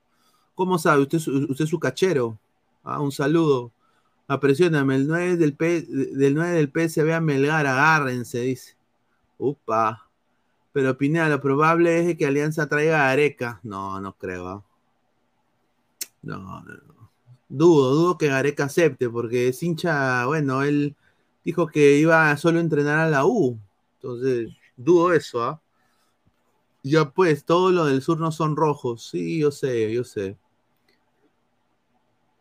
¿Cómo 0.54 0.78
sabe? 0.78 1.02
¿Usted, 1.02 1.18
usted 1.18 1.64
es 1.64 1.70
su 1.70 1.80
cachero? 1.80 2.38
Ah, 2.84 3.00
un 3.00 3.12
saludo. 3.12 3.72
Apresióname, 4.28 4.96
el 4.96 5.06
9 5.08 5.36
del, 5.36 5.54
P, 5.54 5.82
del 5.82 6.34
9 6.34 6.52
del 6.52 6.70
PSV 6.70 7.12
a 7.14 7.20
Melgar, 7.20 7.66
agárrense, 7.66 8.40
dice. 8.40 8.76
Upa. 9.38 10.08
Pero 10.72 10.98
Pineda, 10.98 11.28
lo 11.28 11.40
probable 11.40 12.10
es 12.10 12.16
que 12.18 12.26
Alianza 12.26 12.68
traiga 12.68 13.06
a 13.06 13.10
Areca. 13.12 13.60
No, 13.62 14.00
no 14.00 14.12
creo. 14.14 14.48
¿ah? 14.48 14.64
No, 16.22 16.38
no, 16.38 16.60
no. 16.62 16.95
Dudo, 17.48 17.94
dudo 17.94 18.18
que 18.18 18.28
Gareca 18.28 18.64
acepte, 18.64 19.08
porque 19.08 19.48
es 19.48 19.62
hincha, 19.62 20.26
bueno, 20.26 20.62
él 20.62 20.96
dijo 21.44 21.68
que 21.68 21.96
iba 21.98 22.30
a 22.30 22.36
solo 22.36 22.60
entrenar 22.60 22.98
a 22.98 23.10
la 23.10 23.24
U. 23.24 23.58
Entonces, 23.94 24.50
dudo 24.76 25.12
eso, 25.12 25.42
¿ah? 25.42 25.60
Ya 26.82 27.10
pues, 27.10 27.44
todo 27.44 27.70
lo 27.72 27.86
del 27.86 28.02
sur 28.02 28.18
no 28.18 28.32
son 28.32 28.56
rojos. 28.56 29.08
Sí, 29.10 29.40
yo 29.40 29.50
sé, 29.50 29.92
yo 29.92 30.04
sé. 30.04 30.36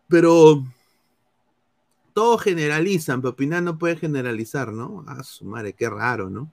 Pero 0.07 0.63
todos 2.13 2.41
generalizan, 2.41 3.21
pero 3.21 3.35
Pinal 3.35 3.63
no 3.65 3.77
puede 3.77 3.97
generalizar, 3.97 4.71
¿no? 4.71 5.03
Ah, 5.07 5.23
su 5.23 5.45
madre, 5.45 5.73
qué 5.73 5.89
raro, 5.89 6.29
¿no? 6.29 6.51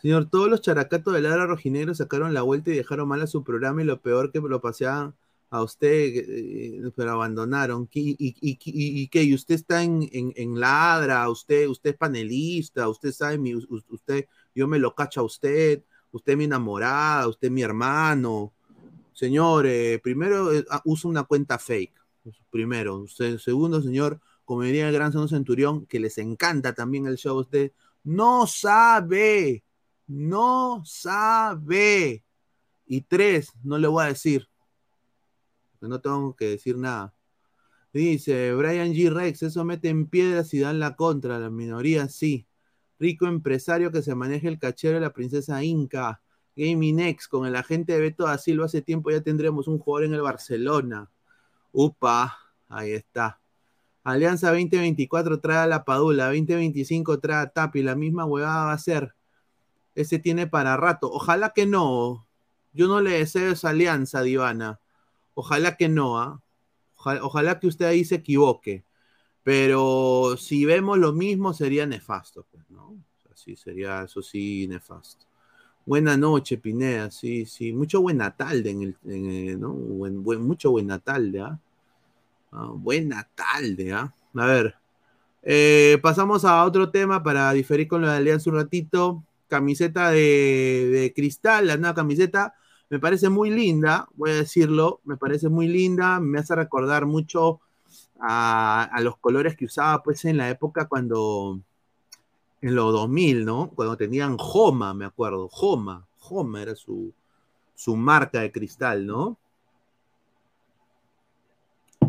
Señor, 0.00 0.28
todos 0.30 0.48
los 0.48 0.62
characatos 0.62 1.14
del 1.14 1.24
Lara 1.24 1.46
Rojinegro 1.46 1.94
sacaron 1.94 2.34
la 2.34 2.42
vuelta 2.42 2.70
y 2.70 2.76
dejaron 2.76 3.08
mal 3.08 3.22
a 3.22 3.26
su 3.26 3.44
programa 3.44 3.82
y 3.82 3.84
lo 3.84 4.00
peor 4.00 4.32
que 4.32 4.40
lo 4.40 4.60
paseaban 4.60 5.14
a 5.52 5.62
usted, 5.62 5.88
eh, 6.16 6.92
pero 6.96 7.12
abandonaron. 7.12 7.88
¿Y, 7.92 8.16
y, 8.18 8.36
y, 8.40 9.08
qué? 9.08 9.22
¿Y 9.22 9.34
usted 9.34 9.56
está 9.56 9.82
en, 9.82 10.08
en, 10.12 10.32
en 10.36 10.58
ladra? 10.58 11.28
¿Usted, 11.28 11.68
¿Usted 11.68 11.90
es 11.90 11.96
panelista? 11.96 12.88
¿Usted 12.88 13.12
sabe? 13.12 13.38
Mi, 13.38 13.54
usted, 13.54 14.26
yo 14.54 14.66
me 14.66 14.78
lo 14.78 14.94
cacho 14.94 15.20
a 15.20 15.24
usted. 15.24 15.84
¿Usted 16.10 16.36
mi 16.36 16.44
enamorada? 16.44 17.28
¿Usted 17.28 17.50
mi 17.50 17.62
hermano? 17.62 18.52
Señor, 19.12 19.66
eh, 19.66 20.00
primero 20.02 20.52
eh, 20.52 20.64
ah, 20.70 20.82
usa 20.84 21.10
una 21.10 21.24
cuenta 21.24 21.58
fake. 21.58 21.94
Primero. 22.50 22.98
Usted, 23.00 23.38
segundo, 23.38 23.82
señor, 23.82 24.20
como 24.44 24.62
diría 24.62 24.88
el 24.88 24.94
gran 24.94 25.12
Centurión, 25.28 25.86
que 25.86 26.00
les 26.00 26.18
encanta 26.18 26.74
también 26.74 27.06
el 27.06 27.16
show 27.16 27.38
a 27.38 27.42
usted, 27.42 27.72
no 28.04 28.46
sabe 28.46 29.64
no 30.06 30.82
sabe. 30.84 32.24
Y 32.86 33.00
tres, 33.02 33.52
no 33.62 33.78
le 33.78 33.88
voy 33.88 34.04
a 34.04 34.08
decir. 34.08 34.48
No 35.88 36.00
tengo 36.00 36.34
que 36.36 36.46
decir 36.46 36.76
nada. 36.76 37.14
Dice 37.92 38.54
Brian 38.54 38.92
G. 38.92 39.10
Rex, 39.10 39.42
eso 39.42 39.64
mete 39.64 39.88
en 39.88 40.06
piedras 40.06 40.54
y 40.54 40.60
dan 40.60 40.78
la 40.78 40.96
contra. 40.96 41.38
La 41.38 41.50
minoría 41.50 42.08
sí. 42.08 42.46
Rico 42.98 43.26
empresario 43.26 43.90
que 43.90 44.02
se 44.02 44.14
maneja 44.14 44.48
el 44.48 44.58
cachero 44.58 44.94
de 44.94 45.00
la 45.00 45.12
princesa 45.12 45.62
Inca. 45.62 46.22
Gaming 46.56 47.00
X 47.00 47.28
con 47.28 47.46
el 47.46 47.56
agente 47.56 47.94
de 47.94 48.00
Beto 48.00 48.24
da 48.24 48.36
Silva 48.38 48.66
hace 48.66 48.82
tiempo 48.82 49.10
ya 49.10 49.22
tendremos 49.22 49.68
un 49.68 49.78
jugador 49.78 50.06
en 50.06 50.14
el 50.14 50.22
Barcelona. 50.22 51.10
Upa, 51.72 52.38
ahí 52.68 52.92
está. 52.92 53.40
Alianza 54.04 54.50
2024 54.50 55.40
trae 55.40 55.58
a 55.58 55.66
la 55.66 55.84
Padula, 55.84 56.26
2025 56.26 57.20
trae 57.20 57.42
a 57.42 57.46
Tapi, 57.48 57.82
la 57.82 57.94
misma 57.94 58.24
huevada 58.26 58.66
va 58.66 58.72
a 58.72 58.78
ser 58.78 59.14
ese 59.94 60.18
tiene 60.18 60.46
para 60.46 60.76
rato. 60.76 61.10
Ojalá 61.10 61.50
que 61.50 61.66
no. 61.66 62.26
Yo 62.72 62.88
no 62.88 63.00
le 63.00 63.10
deseo 63.18 63.52
esa 63.52 63.70
alianza, 63.70 64.22
Divana. 64.22 64.80
Ojalá 65.34 65.76
que 65.76 65.88
no. 65.88 66.18
¿ah? 66.18 66.40
Ojalá, 66.96 67.58
que 67.58 67.66
usted 67.66 67.86
ahí 67.86 68.04
se 68.04 68.16
equivoque. 68.16 68.84
Pero 69.42 70.36
si 70.38 70.64
vemos 70.64 70.98
lo 70.98 71.12
mismo, 71.12 71.52
sería 71.52 71.86
nefasto. 71.86 72.46
Pues, 72.50 72.64
¿no? 72.70 72.96
sí, 73.34 73.56
sería 73.56 74.02
eso 74.02 74.22
sí 74.22 74.66
nefasto. 74.68 75.26
Buena 75.84 76.16
noche, 76.16 76.58
Pineda. 76.58 77.10
Sí, 77.10 77.46
sí. 77.46 77.72
Mucho 77.72 78.00
buen 78.00 78.18
Natal, 78.18 78.64
en 78.66 78.94
el, 79.04 79.60
¿no? 79.60 79.72
mucho 79.72 80.70
buen 80.70 80.86
Natal, 80.86 81.34
¿ah? 81.40 81.58
ah 82.52 82.70
buen 82.74 83.08
Natal, 83.08 83.76
¿ah? 83.92 84.14
A 84.34 84.46
ver. 84.46 84.76
Eh, 85.42 85.98
pasamos 86.02 86.44
a 86.44 86.64
otro 86.64 86.90
tema 86.90 87.22
para 87.22 87.52
diferir 87.52 87.88
con 87.88 88.00
lo 88.00 88.08
de 88.08 88.16
Alianza 88.16 88.48
un 88.48 88.56
ratito 88.56 89.24
camiseta 89.52 90.10
de, 90.10 91.12
cristal, 91.14 91.66
la 91.66 91.76
nueva 91.76 91.94
camiseta, 91.94 92.54
me 92.92 92.98
parece 92.98 93.30
muy 93.30 93.48
linda, 93.48 94.06
voy 94.16 94.32
a 94.32 94.34
decirlo, 94.34 95.00
me 95.04 95.16
parece 95.16 95.48
muy 95.48 95.66
linda, 95.66 96.20
me 96.20 96.38
hace 96.38 96.54
recordar 96.54 97.06
mucho 97.06 97.62
a, 98.20 98.94
los 99.00 99.16
colores 99.16 99.56
que 99.56 99.64
usaba 99.64 100.02
pues 100.02 100.26
en 100.26 100.36
la 100.36 100.50
época 100.50 100.84
cuando, 100.88 101.58
en 102.60 102.74
los 102.74 102.92
2000, 102.92 103.46
¿no? 103.46 103.70
Cuando 103.70 103.96
tenían 103.96 104.36
Joma, 104.36 104.92
me 104.92 105.06
acuerdo, 105.06 105.48
Joma, 105.48 106.06
Joma 106.18 106.60
era 106.60 106.76
su, 106.76 107.14
su 107.74 107.96
marca 107.96 108.40
de 108.40 108.52
cristal, 108.52 109.06
¿no? 109.06 109.38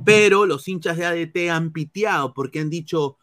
Pero 0.03 0.45
los 0.45 0.67
hinchas 0.67 0.97
de 0.97 1.05
ADT 1.05 1.49
han 1.49 1.71
piteado 1.71 2.33
porque 2.33 2.59
han 2.59 2.69
dicho, 2.69 3.15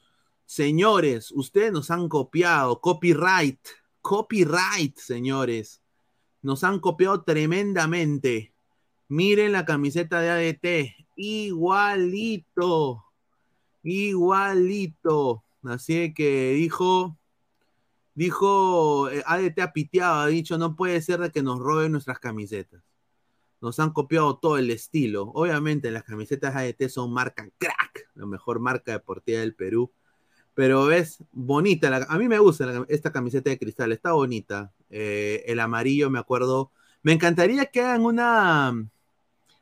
señores, 0.46 1.30
ustedes 1.30 1.72
nos 1.72 1.90
han 1.90 2.08
copiado, 2.08 2.80
copyright, 2.80 3.60
Copyright, 4.00 4.96
señores. 4.96 5.79
Nos 6.42 6.64
han 6.64 6.80
copiado 6.80 7.22
tremendamente. 7.22 8.54
Miren 9.08 9.52
la 9.52 9.64
camiseta 9.64 10.20
de 10.20 10.30
ADT. 10.30 11.06
Igualito. 11.16 13.04
Igualito. 13.82 15.44
Así 15.64 16.14
que 16.14 16.52
dijo, 16.52 17.18
dijo, 18.14 19.10
eh, 19.10 19.22
ADT 19.26 19.60
ha 19.60 19.72
piteado, 19.72 20.20
ha 20.20 20.26
dicho, 20.28 20.56
no 20.56 20.76
puede 20.76 21.02
ser 21.02 21.20
de 21.20 21.30
que 21.30 21.42
nos 21.42 21.58
roben 21.58 21.92
nuestras 21.92 22.18
camisetas. 22.18 22.82
Nos 23.60 23.78
han 23.78 23.90
copiado 23.90 24.38
todo 24.38 24.56
el 24.56 24.70
estilo. 24.70 25.30
Obviamente 25.34 25.90
las 25.90 26.04
camisetas 26.04 26.56
ADT 26.56 26.88
son 26.88 27.12
marca 27.12 27.48
crack, 27.58 28.08
la 28.14 28.26
mejor 28.26 28.58
marca 28.60 28.92
deportiva 28.92 29.40
del 29.40 29.54
Perú. 29.54 29.92
Pero 30.54 30.90
es 30.90 31.18
bonita. 31.32 32.06
a 32.08 32.18
mí 32.18 32.28
me 32.28 32.38
gusta 32.38 32.84
esta 32.88 33.12
camiseta 33.12 33.50
de 33.50 33.58
cristal, 33.58 33.92
está 33.92 34.12
bonita. 34.12 34.72
Eh, 34.90 35.44
el 35.46 35.60
amarillo, 35.60 36.10
me 36.10 36.18
acuerdo. 36.18 36.70
Me 37.02 37.12
encantaría 37.12 37.66
que 37.66 37.80
hagan 37.80 38.04
una, 38.04 38.74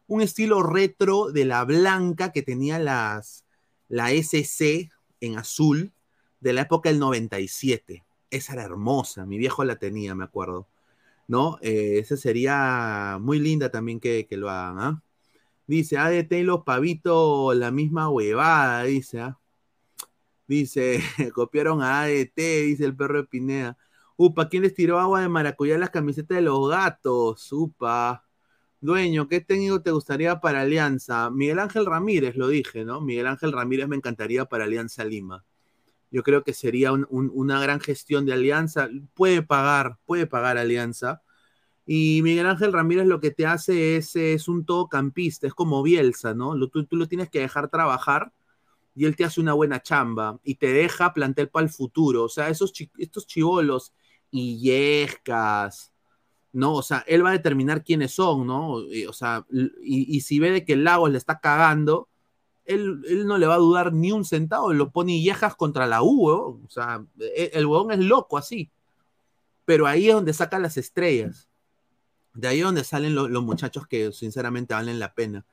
un 0.08 0.22
estilo 0.22 0.62
retro 0.62 1.30
de 1.30 1.44
la 1.44 1.64
blanca 1.64 2.32
que 2.32 2.42
tenía 2.42 2.78
las, 2.78 3.44
la 3.88 4.10
SC 4.12 4.90
en 5.20 5.38
azul 5.38 5.92
de 6.40 6.52
la 6.52 6.62
época 6.62 6.88
del 6.88 6.98
97. 6.98 8.04
Esa 8.30 8.52
era 8.54 8.64
hermosa, 8.64 9.26
mi 9.26 9.38
viejo 9.38 9.64
la 9.64 9.76
tenía, 9.76 10.14
me 10.14 10.24
acuerdo. 10.24 10.66
¿No? 11.28 11.58
Eh, 11.62 11.98
esa 11.98 12.16
sería 12.16 13.18
muy 13.20 13.38
linda 13.38 13.70
también 13.70 14.00
que, 14.00 14.26
lo 14.30 14.50
hagan. 14.50 14.78
¿ah? 14.78 15.02
Dice, 15.66 15.98
ADT 15.98 16.32
y 16.32 16.42
los 16.42 16.64
pavitos, 16.64 17.54
la 17.56 17.70
misma 17.70 18.08
huevada, 18.08 18.84
dice. 18.84 19.20
¿ah? 19.20 19.37
Dice, 20.48 21.00
copiaron 21.34 21.82
a 21.82 22.02
ADT, 22.02 22.36
dice 22.36 22.84
el 22.84 22.96
perro 22.96 23.18
de 23.22 23.28
Pineda. 23.28 23.78
Upa, 24.16 24.48
¿quién 24.48 24.64
les 24.64 24.74
tiró 24.74 24.98
agua 24.98 25.20
de 25.20 25.28
maracuyá 25.28 25.74
en 25.74 25.80
las 25.80 25.90
camisetas 25.90 26.36
de 26.36 26.42
los 26.42 26.68
gatos? 26.68 27.52
Upa. 27.52 28.24
Dueño, 28.80 29.28
¿qué 29.28 29.40
técnico 29.40 29.82
te 29.82 29.90
gustaría 29.90 30.40
para 30.40 30.62
Alianza? 30.62 31.30
Miguel 31.30 31.58
Ángel 31.58 31.86
Ramírez, 31.86 32.36
lo 32.36 32.48
dije, 32.48 32.84
¿no? 32.84 33.00
Miguel 33.00 33.26
Ángel 33.26 33.52
Ramírez 33.52 33.88
me 33.88 33.96
encantaría 33.96 34.46
para 34.46 34.64
Alianza 34.64 35.04
Lima. 35.04 35.44
Yo 36.10 36.22
creo 36.22 36.42
que 36.44 36.54
sería 36.54 36.92
una 36.92 37.60
gran 37.60 37.80
gestión 37.80 38.24
de 38.24 38.32
Alianza. 38.32 38.88
Puede 39.14 39.42
pagar, 39.42 39.98
puede 40.06 40.26
pagar 40.26 40.58
Alianza. 40.58 41.22
Y 41.86 42.20
Miguel 42.22 42.46
Ángel 42.46 42.72
Ramírez 42.72 43.06
lo 43.06 43.20
que 43.20 43.30
te 43.30 43.46
hace 43.46 43.96
es, 43.96 44.16
es 44.16 44.48
un 44.48 44.64
todocampista, 44.64 45.46
es 45.46 45.54
como 45.54 45.82
Bielsa, 45.82 46.34
¿no? 46.34 46.54
tú, 46.68 46.84
tú, 46.84 46.96
lo 46.96 47.08
tienes 47.08 47.30
que 47.30 47.40
dejar 47.40 47.68
trabajar 47.70 48.32
y 48.98 49.04
él 49.04 49.14
te 49.14 49.24
hace 49.24 49.40
una 49.40 49.52
buena 49.52 49.80
chamba 49.80 50.40
y 50.42 50.56
te 50.56 50.72
deja 50.72 51.14
plantel 51.14 51.48
para 51.50 51.64
el 51.64 51.70
futuro. 51.70 52.24
O 52.24 52.28
sea, 52.28 52.48
esos 52.48 52.72
estos 52.98 53.28
chivolos 53.28 53.92
y 54.28 54.58
yescas, 54.58 55.92
¿no? 56.52 56.74
O 56.74 56.82
sea, 56.82 57.04
él 57.06 57.24
va 57.24 57.28
a 57.28 57.34
determinar 57.34 57.84
quiénes 57.84 58.12
son, 58.12 58.44
¿no? 58.48 58.72
o 58.72 59.12
sea, 59.12 59.46
y, 59.84 60.20
si 60.22 60.40
ve 60.40 60.50
de 60.50 60.64
que 60.64 60.72
el 60.72 60.82
Lagos 60.82 61.12
le 61.12 61.18
está 61.18 61.38
cagando, 61.38 62.08
él, 62.64 63.00
no 63.24 63.38
le 63.38 63.46
va 63.46 63.54
a 63.54 63.58
dudar 63.58 63.92
ni 63.92 64.10
un 64.10 64.24
centavo, 64.24 64.72
lo 64.72 64.90
pone 64.90 65.20
yejas 65.20 65.54
contra 65.54 65.86
la 65.86 66.02
U, 66.02 66.28
o 66.28 66.60
sea, 66.68 67.06
e, 67.20 67.52
el, 67.54 67.66
huevón 67.66 67.92
es 67.92 68.00
loco 68.00 68.36
así. 68.36 68.68
Pero 69.64 69.86
ahí 69.86 70.08
es 70.08 70.14
donde 70.14 70.32
saca 70.32 70.58
las 70.58 70.76
estrellas. 70.76 71.48
De 72.34 72.48
ahí 72.48 72.58
es 72.58 72.64
donde 72.64 72.82
salen 72.82 73.14
los 73.14 73.44
muchachos 73.44 73.86
que 73.86 74.10
sinceramente 74.10 74.74
valen 74.74 74.98
la 74.98 75.14
pena. 75.14 75.46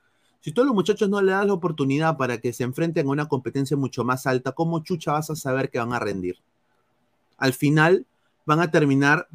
Si 0.46 0.52
todos 0.52 0.66
los 0.66 0.76
muchachos 0.76 1.08
no 1.08 1.20
le 1.20 1.32
das 1.32 1.44
la 1.44 1.54
oportunidad 1.54 2.16
para 2.16 2.38
que 2.38 2.52
se 2.52 2.62
enfrenten 2.62 3.08
a 3.08 3.10
una 3.10 3.28
competencia 3.28 3.76
mucho 3.76 4.04
más 4.04 4.28
alta, 4.28 4.52
¿cómo 4.52 4.78
chucha 4.84 5.10
vas 5.10 5.28
a 5.28 5.34
saber 5.34 5.70
que 5.70 5.80
van 5.80 5.92
a 5.92 5.98
rendir? 5.98 6.36
Al 7.36 7.52
final 7.52 8.06
van 8.44 8.60
a 8.60 8.70
terminar 8.70 9.26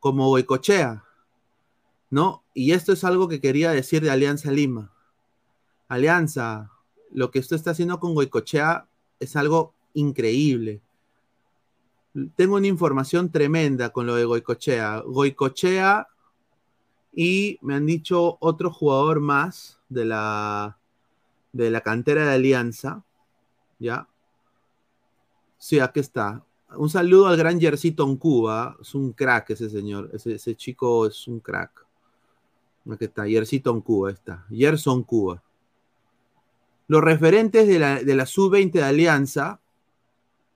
como 0.00 0.26
Goicochea, 0.26 1.04
¿no? 2.10 2.42
Y 2.52 2.72
esto 2.72 2.92
es 2.92 3.04
algo 3.04 3.28
que 3.28 3.40
quería 3.40 3.70
decir 3.70 4.02
de 4.02 4.10
Alianza 4.10 4.50
Lima. 4.50 4.90
Alianza, 5.86 6.72
lo 7.12 7.30
que 7.30 7.38
usted 7.38 7.54
está 7.54 7.70
haciendo 7.70 8.00
con 8.00 8.16
Goicochea 8.16 8.88
es 9.20 9.36
algo 9.36 9.72
increíble. 9.94 10.80
Tengo 12.34 12.56
una 12.56 12.66
información 12.66 13.30
tremenda 13.30 13.90
con 13.90 14.04
lo 14.04 14.16
de 14.16 14.24
Goicochea. 14.24 15.04
Goicochea 15.06 16.08
y 17.14 17.56
me 17.62 17.76
han 17.76 17.86
dicho 17.86 18.36
otro 18.40 18.72
jugador 18.72 19.20
más 19.20 19.75
de 19.88 20.04
la, 20.04 20.78
de 21.52 21.70
la 21.70 21.80
cantera 21.80 22.26
de 22.26 22.34
Alianza. 22.34 23.04
¿Ya? 23.78 24.08
Sí, 25.58 25.80
aquí 25.80 26.00
está. 26.00 26.44
Un 26.76 26.90
saludo 26.90 27.28
al 27.28 27.36
gran 27.36 27.60
Yersiton 27.60 28.16
Cuba. 28.16 28.76
Es 28.80 28.94
un 28.94 29.12
crack 29.12 29.50
ese 29.50 29.70
señor. 29.70 30.10
Ese, 30.12 30.56
chico 30.56 31.06
es 31.06 31.26
un 31.28 31.40
crack. 31.40 31.86
Aquí 32.90 33.04
está, 33.04 33.26
Yersiton 33.26 33.80
Cuba. 33.80 34.10
Está. 34.10 34.46
Yerson 34.50 35.02
Cuba. 35.02 35.42
Los 36.88 37.02
referentes 37.02 37.66
de 37.66 37.78
la, 37.78 38.02
de 38.02 38.14
la 38.14 38.26
sub-20 38.26 38.72
de 38.72 38.84
Alianza, 38.84 39.60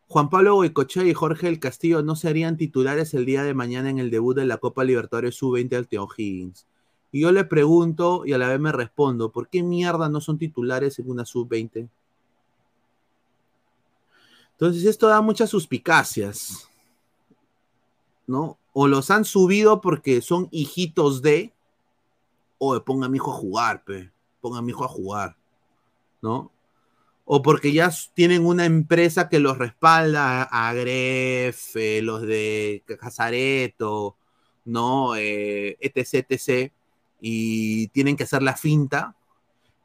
Juan 0.06 0.30
Pablo 0.30 0.54
Goicochea 0.56 1.04
y 1.04 1.14
Jorge 1.14 1.48
El 1.48 1.60
Castillo 1.60 2.02
no 2.02 2.16
serían 2.16 2.56
titulares 2.56 3.14
el 3.14 3.26
día 3.26 3.42
de 3.42 3.54
mañana 3.54 3.90
en 3.90 3.98
el 3.98 4.10
debut 4.10 4.36
de 4.36 4.44
la 4.44 4.58
Copa 4.58 4.84
Libertadores 4.84 5.36
sub-20 5.36 5.76
al 5.76 5.88
Teo 5.88 6.08
Higgins. 6.16 6.66
Y 7.12 7.20
yo 7.20 7.32
le 7.32 7.44
pregunto 7.44 8.24
y 8.24 8.32
a 8.32 8.38
la 8.38 8.48
vez 8.48 8.60
me 8.60 8.72
respondo, 8.72 9.32
¿por 9.32 9.48
qué 9.48 9.62
mierda 9.62 10.08
no 10.08 10.20
son 10.20 10.38
titulares 10.38 10.98
en 10.98 11.10
una 11.10 11.24
sub-20? 11.24 11.88
Entonces 14.52 14.84
esto 14.84 15.08
da 15.08 15.20
muchas 15.20 15.50
suspicacias, 15.50 16.68
¿no? 18.26 18.58
o 18.72 18.86
los 18.86 19.10
han 19.10 19.24
subido 19.24 19.80
porque 19.80 20.20
son 20.20 20.48
hijitos 20.50 21.22
de, 21.22 21.52
o 22.58 22.80
ponga 22.84 23.08
mi 23.08 23.16
hijo 23.16 23.32
a 23.32 23.36
jugar, 23.36 23.84
pe, 23.84 24.10
ponga 24.40 24.62
mi 24.62 24.70
hijo 24.70 24.84
a 24.84 24.88
jugar, 24.88 25.36
¿no? 26.22 26.50
O 27.24 27.42
porque 27.42 27.72
ya 27.72 27.90
tienen 28.14 28.44
una 28.44 28.64
empresa 28.64 29.28
que 29.28 29.38
los 29.38 29.58
respalda, 29.58 30.42
a 30.42 30.72
Gref, 30.72 31.76
eh, 31.76 32.02
los 32.02 32.22
de 32.22 32.82
Casareto, 32.98 34.16
¿no? 34.64 35.14
Eh, 35.16 35.76
etc, 35.80 36.26
etc, 36.28 36.72
y 37.20 37.88
tienen 37.88 38.16
que 38.16 38.24
hacer 38.24 38.42
la 38.42 38.56
finta, 38.56 39.16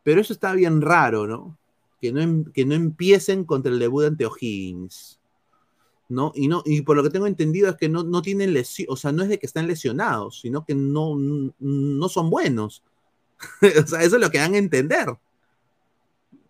pero 0.04 0.22
eso 0.22 0.34
está 0.34 0.54
bien 0.54 0.82
raro, 0.82 1.28
¿no? 1.28 1.58
Que 2.02 2.12
no, 2.12 2.22
em- 2.22 2.46
que 2.52 2.66
no 2.66 2.76
empiecen 2.76 3.44
contra 3.46 3.72
el 3.72 3.80
debut 3.80 4.06
ante 4.06 4.26
O'Higgins. 4.26 5.20
¿no? 6.08 6.32
Y, 6.36 6.48
no, 6.48 6.62
y 6.66 6.82
por 6.84 6.96
lo 6.96 7.04
que 7.04 7.10
tengo 7.10 7.28
entendido 7.28 7.70
es 7.70 7.78
que 7.78 7.90
no, 7.90 8.04
no 8.04 8.22
tienen 8.22 8.54
lesión, 8.54 8.88
o 8.92 8.96
sea, 8.96 9.12
no 9.12 9.24
es 9.24 9.30
de 9.30 9.40
que 9.40 9.46
están 9.48 9.68
lesionados, 9.68 10.42
sino 10.42 10.64
que 10.64 10.76
no, 10.76 11.16
no 11.18 12.10
son 12.10 12.30
buenos. 12.30 12.84
o 13.62 13.88
sea, 13.88 14.04
eso 14.04 14.16
es 14.16 14.22
lo 14.22 14.30
que 14.30 14.38
dan 14.38 14.54
a 14.54 14.58
entender, 14.58 15.08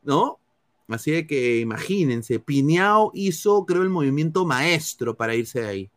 ¿no? 0.03 0.39
Así 0.87 1.11
de 1.11 1.25
que 1.25 1.59
imagínense, 1.59 2.39
Piñao 2.39 3.11
hizo, 3.13 3.65
creo, 3.65 3.81
el 3.81 3.89
movimiento 3.89 4.45
maestro 4.45 5.15
para 5.15 5.35
irse 5.35 5.61
de 5.61 5.67
ahí. 5.67 5.91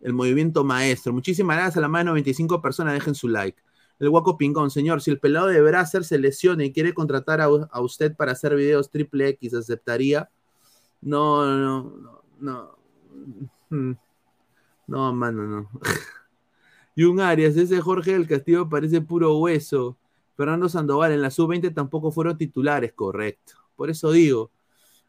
El 0.00 0.14
movimiento 0.14 0.64
maestro. 0.64 1.12
Muchísimas 1.12 1.56
gracias 1.56 1.76
a 1.76 1.80
la 1.80 1.88
más 1.88 2.00
de 2.00 2.10
95 2.10 2.62
personas, 2.62 2.94
dejen 2.94 3.14
su 3.14 3.28
like. 3.28 3.60
El 3.98 4.10
guaco 4.10 4.38
pingón, 4.38 4.70
señor, 4.70 5.02
si 5.02 5.10
el 5.10 5.18
pelado 5.18 5.48
de 5.48 5.60
Bracer 5.60 6.04
se 6.04 6.18
lesiona 6.18 6.64
y 6.64 6.72
quiere 6.72 6.94
contratar 6.94 7.40
a, 7.40 7.46
a 7.46 7.80
usted 7.80 8.14
para 8.14 8.32
hacer 8.32 8.54
videos 8.54 8.90
triple 8.90 9.28
X, 9.28 9.54
¿aceptaría? 9.54 10.30
No, 11.00 11.44
no, 11.44 11.82
no, 11.82 12.22
no. 12.40 12.78
Mm. 13.70 13.92
No, 14.86 15.12
mano, 15.12 15.42
no. 15.44 15.70
y 16.94 17.04
un 17.04 17.20
Arias, 17.20 17.56
ese 17.56 17.80
Jorge 17.80 18.12
del 18.12 18.26
Castillo 18.26 18.68
parece 18.68 19.00
puro 19.00 19.36
hueso. 19.38 19.96
Fernando 20.36 20.68
Sandoval 20.68 21.12
en 21.12 21.20
la 21.20 21.30
sub-20 21.30 21.74
tampoco 21.74 22.10
fueron 22.10 22.38
titulares, 22.38 22.92
correcto. 22.92 23.54
Por 23.76 23.90
eso 23.90 24.12
digo, 24.12 24.50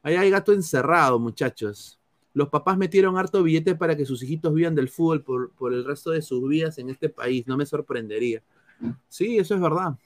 ahí 0.03 0.15
hay 0.15 0.29
gato 0.29 0.51
encerrado, 0.53 1.19
muchachos. 1.19 1.99
Los 2.33 2.49
papás 2.49 2.77
metieron 2.77 3.17
harto 3.17 3.41
billete 3.43 3.75
para 3.75 3.95
que 3.95 4.05
sus 4.05 4.21
hijitos 4.23 4.53
vivan 4.53 4.75
del 4.75 4.89
fútbol 4.89 5.23
por, 5.23 5.51
por 5.51 5.73
el 5.73 5.85
resto 5.85 6.11
de 6.11 6.21
sus 6.21 6.47
vidas 6.47 6.77
en 6.77 6.89
este 6.89 7.09
país. 7.09 7.47
No 7.47 7.57
me 7.57 7.65
sorprendería. 7.65 8.43
Sí, 9.07 9.37
eso 9.37 9.55
es 9.55 9.61
verdad. 9.61 9.97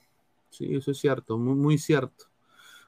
Sí, 0.50 0.76
eso 0.76 0.92
es 0.92 1.00
cierto, 1.00 1.38
muy, 1.38 1.78
cierto. 1.78 2.26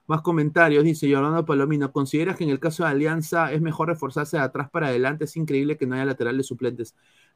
Más 0.08 0.22
comentarios, 0.22 0.84
dice 0.84 1.12
Jordano 1.12 1.46
Palomino. 1.46 1.92
¿Consideras 1.92 2.38
que 2.38 2.44
en 2.44 2.52
el 2.52 2.60
caso 2.60 2.84
de 2.84 2.90
Alianza 2.90 3.52
es 3.52 3.60
mejor 3.60 3.88
reforzarse 3.88 4.38
de 4.38 4.44
atrás 4.44 4.70
para 4.70 4.88
adelante? 4.88 5.26
Es 5.26 5.36
increíble 5.36 5.78
que 5.78 5.88
no 5.88 5.96
haya 5.96 6.06
laterales 6.06 6.46
suplentes. 6.46 6.94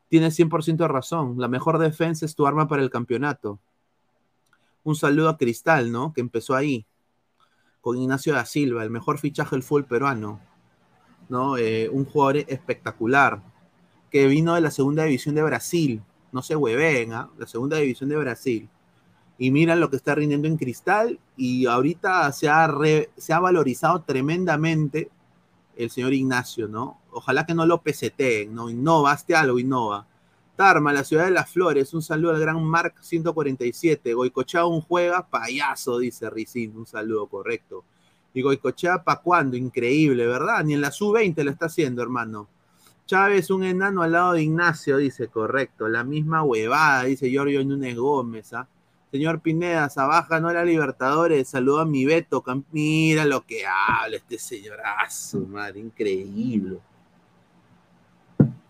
Tienes 0.08 0.36
100% 0.36 0.78
de 0.78 0.88
razón. 0.88 1.36
La 1.40 1.48
mejor 1.48 1.80
defensa 1.80 2.26
es 2.26 2.36
tu 2.36 2.46
arma 2.46 2.68
para 2.68 2.84
el 2.84 2.92
campeonato. 2.92 3.60
Un 4.84 4.96
saludo 4.96 5.30
a 5.30 5.38
Cristal, 5.38 5.92
¿no? 5.92 6.14
Que 6.14 6.22
empezó 6.22 6.56
ahí. 6.56 6.86
Con 7.82 7.98
Ignacio 7.98 8.34
da 8.34 8.46
Silva, 8.46 8.84
el 8.84 8.92
mejor 8.92 9.18
fichaje 9.18 9.56
del 9.56 9.64
fútbol 9.64 9.86
peruano. 9.86 10.40
¿No? 11.28 11.58
Eh, 11.58 11.90
un 11.90 12.06
jugador 12.06 12.38
espectacular. 12.48 13.42
Que 14.12 14.28
vino 14.28 14.54
de 14.54 14.62
la 14.62 14.70
segunda 14.70 15.06
división 15.06 15.34
de 15.34 15.44
Brasil. 15.44 16.04
No 16.32 16.42
se 16.42 16.56
hueven, 16.56 17.14
¿ah? 17.14 17.30
La 17.38 17.48
segunda 17.48 17.78
división 17.78 18.10
de 18.10 18.18
Brasil 18.18 18.70
y 19.40 19.52
miran 19.52 19.80
lo 19.80 19.90
que 19.90 19.96
está 19.96 20.14
rindiendo 20.14 20.48
en 20.50 20.58
Cristal 20.58 21.18
y 21.38 21.66
ahorita 21.66 22.30
se 22.34 22.50
ha, 22.50 22.70
se 23.16 23.34
ha 23.34 23.40
valorizado 23.40 24.02
tremendamente 24.02 25.10
el 25.78 25.90
señor 25.90 26.14
Ignacio, 26.14 26.68
¿no? 26.68 27.00
Ojalá 27.12 27.46
que 27.46 27.54
no 27.54 27.66
lo 27.66 27.82
peseteen, 27.82 28.54
¿no? 28.54 28.70
Innova, 28.70 29.14
hazte 29.14 29.34
algo, 29.34 29.58
innova. 29.58 30.06
Tarma, 30.58 30.92
la 30.92 31.06
ciudad 31.06 31.24
de 31.24 31.32
las 31.32 31.50
flores, 31.50 31.94
un 31.94 32.02
saludo 32.02 32.32
al 32.32 32.42
gran 32.42 32.62
Mark 32.62 32.96
147. 33.00 34.14
Goicochea 34.14 34.66
un 34.66 34.82
juega, 34.82 35.26
payaso, 35.26 36.00
dice 36.00 36.30
Ricín, 36.30 36.76
un 36.76 36.86
saludo 36.86 37.28
correcto. 37.28 37.86
Y 38.34 38.42
Goicochea, 38.42 39.06
¿pa' 39.06 39.22
cuándo? 39.22 39.56
Increíble, 39.56 40.28
¿verdad? 40.28 40.66
Ni 40.66 40.74
en 40.74 40.82
la 40.82 40.92
sub-20 40.92 41.46
lo 41.46 41.52
está 41.52 41.68
haciendo, 41.68 42.02
hermano. 42.04 42.50
Chávez, 43.10 43.50
un 43.50 43.64
enano 43.64 44.04
al 44.04 44.12
lado 44.12 44.34
de 44.34 44.44
Ignacio, 44.44 44.98
dice, 44.98 45.30
correcto. 45.30 45.88
La 45.88 46.04
misma 46.04 46.44
huevada, 46.44 47.06
dice 47.06 47.28
Giorgio 47.28 47.66
Núñez 47.66 47.98
Gómez, 47.98 48.54
¿ah? 48.54 48.68
Señor 49.12 49.42
Pineda, 49.42 49.90
Sabaja 49.90 50.40
no 50.40 50.52
era 50.52 50.64
Libertadores, 50.64 51.50
saludo 51.50 51.80
a 51.80 51.86
mi 51.86 52.06
Beto. 52.06 52.44
Mira 52.72 53.26
lo 53.26 53.44
que 53.48 53.64
habla 53.66 54.18
este 54.18 54.38
señorazo, 54.38 55.40
madre, 55.40 55.80
increíble. 55.80 56.78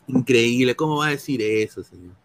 Increíble, 0.08 0.74
¿cómo 0.74 1.00
va 1.00 1.08
a 1.08 1.10
decir 1.10 1.42
eso, 1.42 1.84
señor? 1.84 2.16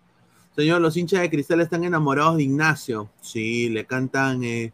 Señor, 0.54 0.80
los 0.80 0.96
hinchas 0.96 1.20
de 1.20 1.30
cristal 1.30 1.62
están 1.62 1.82
enamorados 1.82 2.36
de 2.36 2.44
Ignacio. 2.44 3.10
Sí, 3.22 3.70
le 3.70 3.86
cantan 3.86 4.44
eh, 4.44 4.72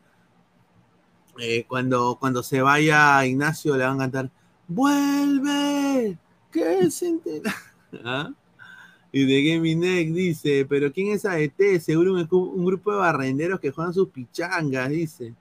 eh, 1.39 1.65
cuando, 1.67 2.19
cuando 2.21 2.43
se 2.43 2.61
vaya 2.61 3.25
Ignacio, 3.25 3.79
le 3.79 3.85
van 3.85 3.97
a 3.97 4.01
cantar 4.01 4.31
¡Vuelve! 4.69 6.19
¿Qué 6.51 6.91
se 6.91 7.09
entera? 7.09 7.55
¿Ah? 8.05 8.33
Y 9.13 9.25
de 9.25 9.43
Gaming 9.43 9.81
Neck 9.81 10.09
dice, 10.13 10.67
pero 10.69 10.93
¿quién 10.93 11.09
es 11.09 11.25
AET? 11.25 11.81
Seguro 11.81 12.15
un, 12.15 12.65
grupo 12.65 12.93
de 12.93 12.99
barrenderos 12.99 13.59
que 13.59 13.73
juegan 13.73 13.93
sus 13.93 14.09
pichangas, 14.09 14.89
dice. 14.89 15.35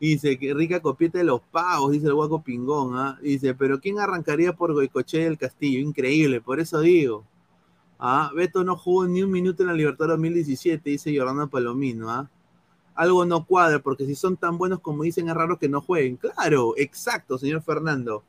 Dice, 0.00 0.38
que 0.38 0.54
rica 0.54 0.80
copieta 0.80 1.18
de 1.18 1.24
los 1.24 1.40
pavos, 1.40 1.92
dice 1.92 2.06
el 2.06 2.14
guaco 2.14 2.42
pingón, 2.42 2.96
¿ah? 2.96 3.18
Dice, 3.22 3.54
pero 3.54 3.80
¿quién 3.80 3.98
arrancaría 3.98 4.54
por 4.54 4.72
Goicoche 4.72 5.18
del 5.18 5.38
Castillo? 5.38 5.80
Increíble, 5.80 6.40
por 6.40 6.60
eso 6.60 6.80
digo. 6.80 7.24
¿Ah? 7.98 8.30
Beto 8.34 8.64
no 8.64 8.76
jugó 8.76 9.06
ni 9.06 9.22
un 9.22 9.30
minuto 9.30 9.62
en 9.62 9.68
la 9.68 9.74
Libertad 9.74 10.08
2017, 10.08 10.90
dice 10.90 11.16
Jordana 11.16 11.46
Palomino, 11.46 12.10
¿ah? 12.10 12.28
Algo 12.94 13.24
no 13.24 13.44
cuadra, 13.44 13.80
porque 13.80 14.06
si 14.06 14.14
son 14.14 14.36
tan 14.36 14.56
buenos 14.56 14.80
como 14.80 15.02
dicen, 15.02 15.28
es 15.28 15.34
raro 15.34 15.58
que 15.58 15.68
no 15.68 15.80
jueguen. 15.80 16.16
Claro, 16.16 16.74
exacto, 16.76 17.38
señor 17.38 17.62
Fernando. 17.62 18.24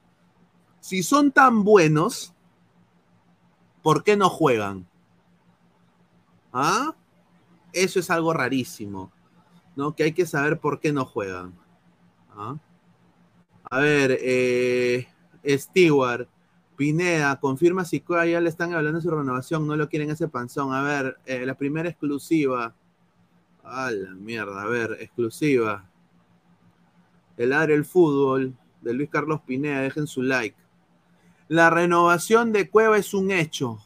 Si 0.86 1.02
son 1.02 1.32
tan 1.32 1.64
buenos, 1.64 2.32
¿por 3.82 4.04
qué 4.04 4.16
no 4.16 4.30
juegan? 4.30 4.88
¿Ah? 6.54 6.94
Eso 7.74 8.00
es 8.00 8.12
algo 8.12 8.34
rarísimo, 8.34 9.12
¿no? 9.76 9.96
Que 9.96 10.04
hay 10.04 10.12
que 10.12 10.28
saber 10.28 10.60
por 10.60 10.80
qué 10.80 10.94
no 10.94 11.04
juegan. 11.04 11.56
¿Ah? 12.36 12.60
A 13.72 13.80
ver, 13.80 14.20
eh, 14.22 15.08
Stewart, 15.48 16.30
Pineda, 16.78 17.40
confirma 17.40 17.84
si 17.84 18.04
ya 18.08 18.40
le 18.40 18.50
están 18.50 18.76
hablando 18.76 19.00
de 19.00 19.04
su 19.04 19.10
renovación, 19.10 19.66
no 19.66 19.76
lo 19.76 19.90
quieren 19.90 20.12
ese 20.12 20.28
panzón. 20.28 20.72
A 20.72 20.84
ver, 20.84 21.18
eh, 21.26 21.48
la 21.48 21.58
primera 21.58 21.90
exclusiva. 21.90 22.76
A 23.64 23.90
la 23.90 24.12
mierda, 24.12 24.62
a 24.62 24.68
ver, 24.68 24.98
exclusiva. 25.00 25.90
El 27.38 27.54
Adre 27.54 27.74
el 27.74 27.86
Fútbol, 27.86 28.56
de 28.82 28.94
Luis 28.94 29.10
Carlos 29.10 29.42
Pineda, 29.48 29.82
dejen 29.82 30.06
su 30.06 30.22
like. 30.22 30.64
La 31.48 31.70
renovación 31.70 32.52
de 32.52 32.70
Cueva 32.70 32.98
es 32.98 33.14
un 33.14 33.32
hecho. 33.32 33.80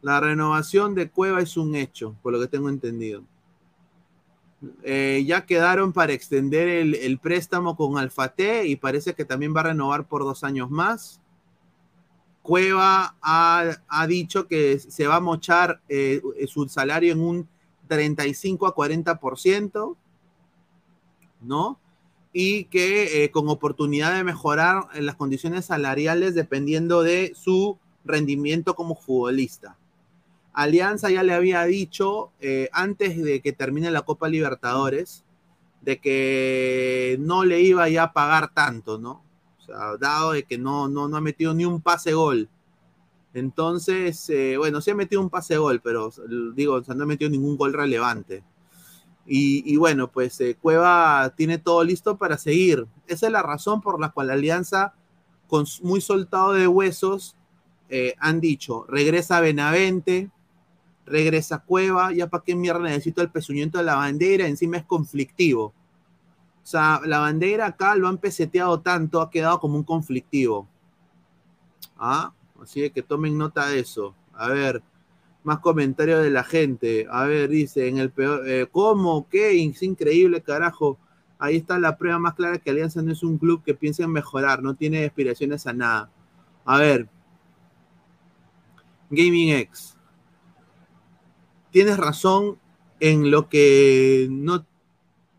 La 0.00 0.18
renovación 0.18 0.94
de 0.96 1.08
Cueva 1.08 1.40
es 1.40 1.56
un 1.56 1.76
hecho, 1.76 2.16
por 2.22 2.32
lo 2.32 2.40
que 2.40 2.48
tengo 2.48 2.68
entendido. 2.68 3.22
Eh, 4.82 5.24
ya 5.26 5.46
quedaron 5.46 5.92
para 5.92 6.12
extender 6.12 6.68
el, 6.68 7.18
préstamo 7.18 7.76
con 7.76 7.98
Alfate 7.98 8.66
y 8.66 8.76
parece 8.76 9.14
que 9.14 9.24
también 9.24 9.54
va 9.54 9.60
a 9.60 9.64
renovar 9.64 10.06
por 10.06 10.22
dos 10.22 10.42
años 10.42 10.70
más. 10.70 11.20
Cueva 12.42 13.16
ha, 13.22 13.70
ha 13.88 14.06
dicho 14.08 14.48
que 14.48 14.80
se 14.80 15.06
va 15.06 15.16
a 15.16 15.20
mochar 15.20 15.80
eh, 15.88 16.20
su 16.48 16.68
salario 16.68 17.12
en 17.12 17.20
un 17.20 17.48
35 17.86 18.66
a 18.66 18.74
40%, 18.74 19.96
¿no? 21.42 21.78
Y 22.32 22.64
que 22.64 23.24
eh, 23.24 23.30
con 23.30 23.48
oportunidad 23.48 24.16
de 24.16 24.24
mejorar 24.24 24.88
las 24.94 25.16
condiciones 25.16 25.66
salariales 25.66 26.34
dependiendo 26.34 27.02
de 27.02 27.32
su 27.34 27.78
rendimiento 28.04 28.74
como 28.74 28.96
futbolista. 28.96 29.76
Alianza 30.52 31.10
ya 31.10 31.22
le 31.22 31.34
había 31.34 31.64
dicho 31.64 32.30
eh, 32.40 32.68
antes 32.72 33.22
de 33.22 33.40
que 33.40 33.52
termine 33.52 33.90
la 33.90 34.02
Copa 34.02 34.28
Libertadores 34.28 35.24
de 35.80 35.98
que 35.98 37.16
no 37.20 37.44
le 37.44 37.60
iba 37.60 37.88
ya 37.88 38.04
a 38.04 38.12
pagar 38.12 38.52
tanto, 38.54 38.98
¿no? 38.98 39.22
O 39.58 39.64
sea, 39.64 39.96
dado 39.98 40.32
de 40.32 40.44
que 40.44 40.58
no, 40.58 40.88
no, 40.88 41.08
no 41.08 41.16
ha 41.16 41.20
metido 41.20 41.54
ni 41.54 41.64
un 41.64 41.80
pase 41.80 42.12
gol. 42.12 42.48
Entonces, 43.34 44.28
eh, 44.30 44.56
bueno, 44.58 44.80
sí 44.80 44.90
ha 44.90 44.94
metido 44.94 45.20
un 45.20 45.30
pase 45.30 45.56
gol, 45.56 45.80
pero 45.82 46.12
digo, 46.54 46.74
o 46.74 46.84
sea, 46.84 46.94
no 46.94 47.04
ha 47.04 47.06
metido 47.06 47.30
ningún 47.30 47.56
gol 47.56 47.72
relevante. 47.72 48.44
Y, 49.24 49.76
bueno, 49.76 50.08
pues 50.08 50.40
eh, 50.40 50.56
Cueva 50.60 51.32
tiene 51.36 51.58
todo 51.58 51.84
listo 51.84 52.16
para 52.16 52.36
seguir. 52.36 52.86
Esa 53.06 53.26
es 53.26 53.32
la 53.32 53.42
razón 53.42 53.80
por 53.80 54.00
la 54.00 54.10
cual 54.10 54.26
la 54.28 54.32
Alianza, 54.32 54.94
con 55.46 55.64
muy 55.82 56.00
soltado 56.00 56.52
de 56.52 56.66
huesos, 56.66 57.36
eh, 57.88 58.14
han 58.18 58.40
dicho, 58.40 58.84
regresa 58.88 59.40
Benavente, 59.40 60.30
regresa 61.06 61.58
Cueva, 61.58 62.12
ya 62.12 62.28
para 62.28 62.42
qué 62.42 62.54
mierda 62.54 62.80
necesito 62.80 63.22
el 63.22 63.30
pezuñento 63.30 63.78
de 63.78 63.84
la 63.84 63.96
bandera, 63.96 64.46
encima 64.46 64.78
es 64.78 64.84
conflictivo. 64.84 65.74
O 66.62 66.66
sea, 66.66 67.00
la 67.04 67.18
bandera 67.18 67.66
acá 67.66 67.94
lo 67.96 68.08
han 68.08 68.18
peseteado 68.18 68.80
tanto, 68.80 69.20
ha 69.20 69.30
quedado 69.30 69.60
como 69.60 69.76
un 69.76 69.84
conflictivo. 69.84 70.68
¿Ah? 71.98 72.32
Así 72.60 72.88
que 72.90 73.02
tomen 73.02 73.36
nota 73.36 73.66
de 73.66 73.80
eso. 73.80 74.14
A 74.32 74.48
ver, 74.48 74.82
más 75.44 75.60
comentarios 75.60 76.22
de 76.22 76.30
la 76.30 76.44
gente. 76.44 77.06
A 77.10 77.24
ver, 77.24 77.48
dice, 77.48 77.88
en 77.88 77.98
el 77.98 78.10
peor, 78.10 78.48
eh, 78.48 78.66
¿cómo? 78.70 79.28
¿Qué? 79.28 79.64
Es 79.64 79.82
increíble, 79.82 80.42
carajo. 80.42 80.98
Ahí 81.38 81.56
está 81.56 81.78
la 81.78 81.96
prueba 81.96 82.18
más 82.18 82.34
clara 82.34 82.58
que 82.58 82.70
Alianza 82.70 83.02
no 83.02 83.12
es 83.12 83.22
un 83.22 83.38
club 83.38 83.64
que 83.64 83.74
piensa 83.74 84.04
en 84.04 84.12
mejorar, 84.12 84.62
no 84.62 84.76
tiene 84.76 85.04
aspiraciones 85.04 85.66
a 85.66 85.72
nada. 85.72 86.10
A 86.64 86.78
ver, 86.78 87.08
Gaming 89.10 89.50
X. 89.50 89.96
Tienes 91.70 91.98
razón 91.98 92.58
en 93.00 93.30
lo 93.30 93.48
que 93.48 94.28
no, 94.30 94.64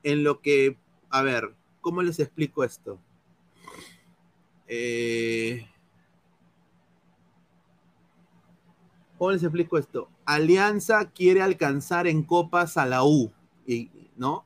en 0.03 0.23
lo 0.23 0.41
que, 0.41 0.77
a 1.09 1.21
ver, 1.21 1.55
¿cómo 1.81 2.03
les 2.03 2.19
explico 2.19 2.63
esto? 2.63 2.99
Eh, 4.67 5.65
¿Cómo 9.23 9.31
les 9.31 9.43
explico 9.43 9.77
esto? 9.77 10.09
Alianza 10.25 11.09
quiere 11.11 11.41
alcanzar 11.41 12.07
en 12.07 12.23
copas 12.23 12.75
a 12.75 12.85
la 12.85 13.05
U, 13.05 13.31
y, 13.65 13.89
¿no? 14.17 14.43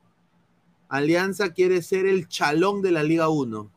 Alianza 0.87 1.51
quiere 1.51 1.81
ser 1.81 2.05
el 2.05 2.27
chalón 2.27 2.83
de 2.83 2.91
la 2.91 3.01
Liga 3.01 3.27
1. 3.27 3.71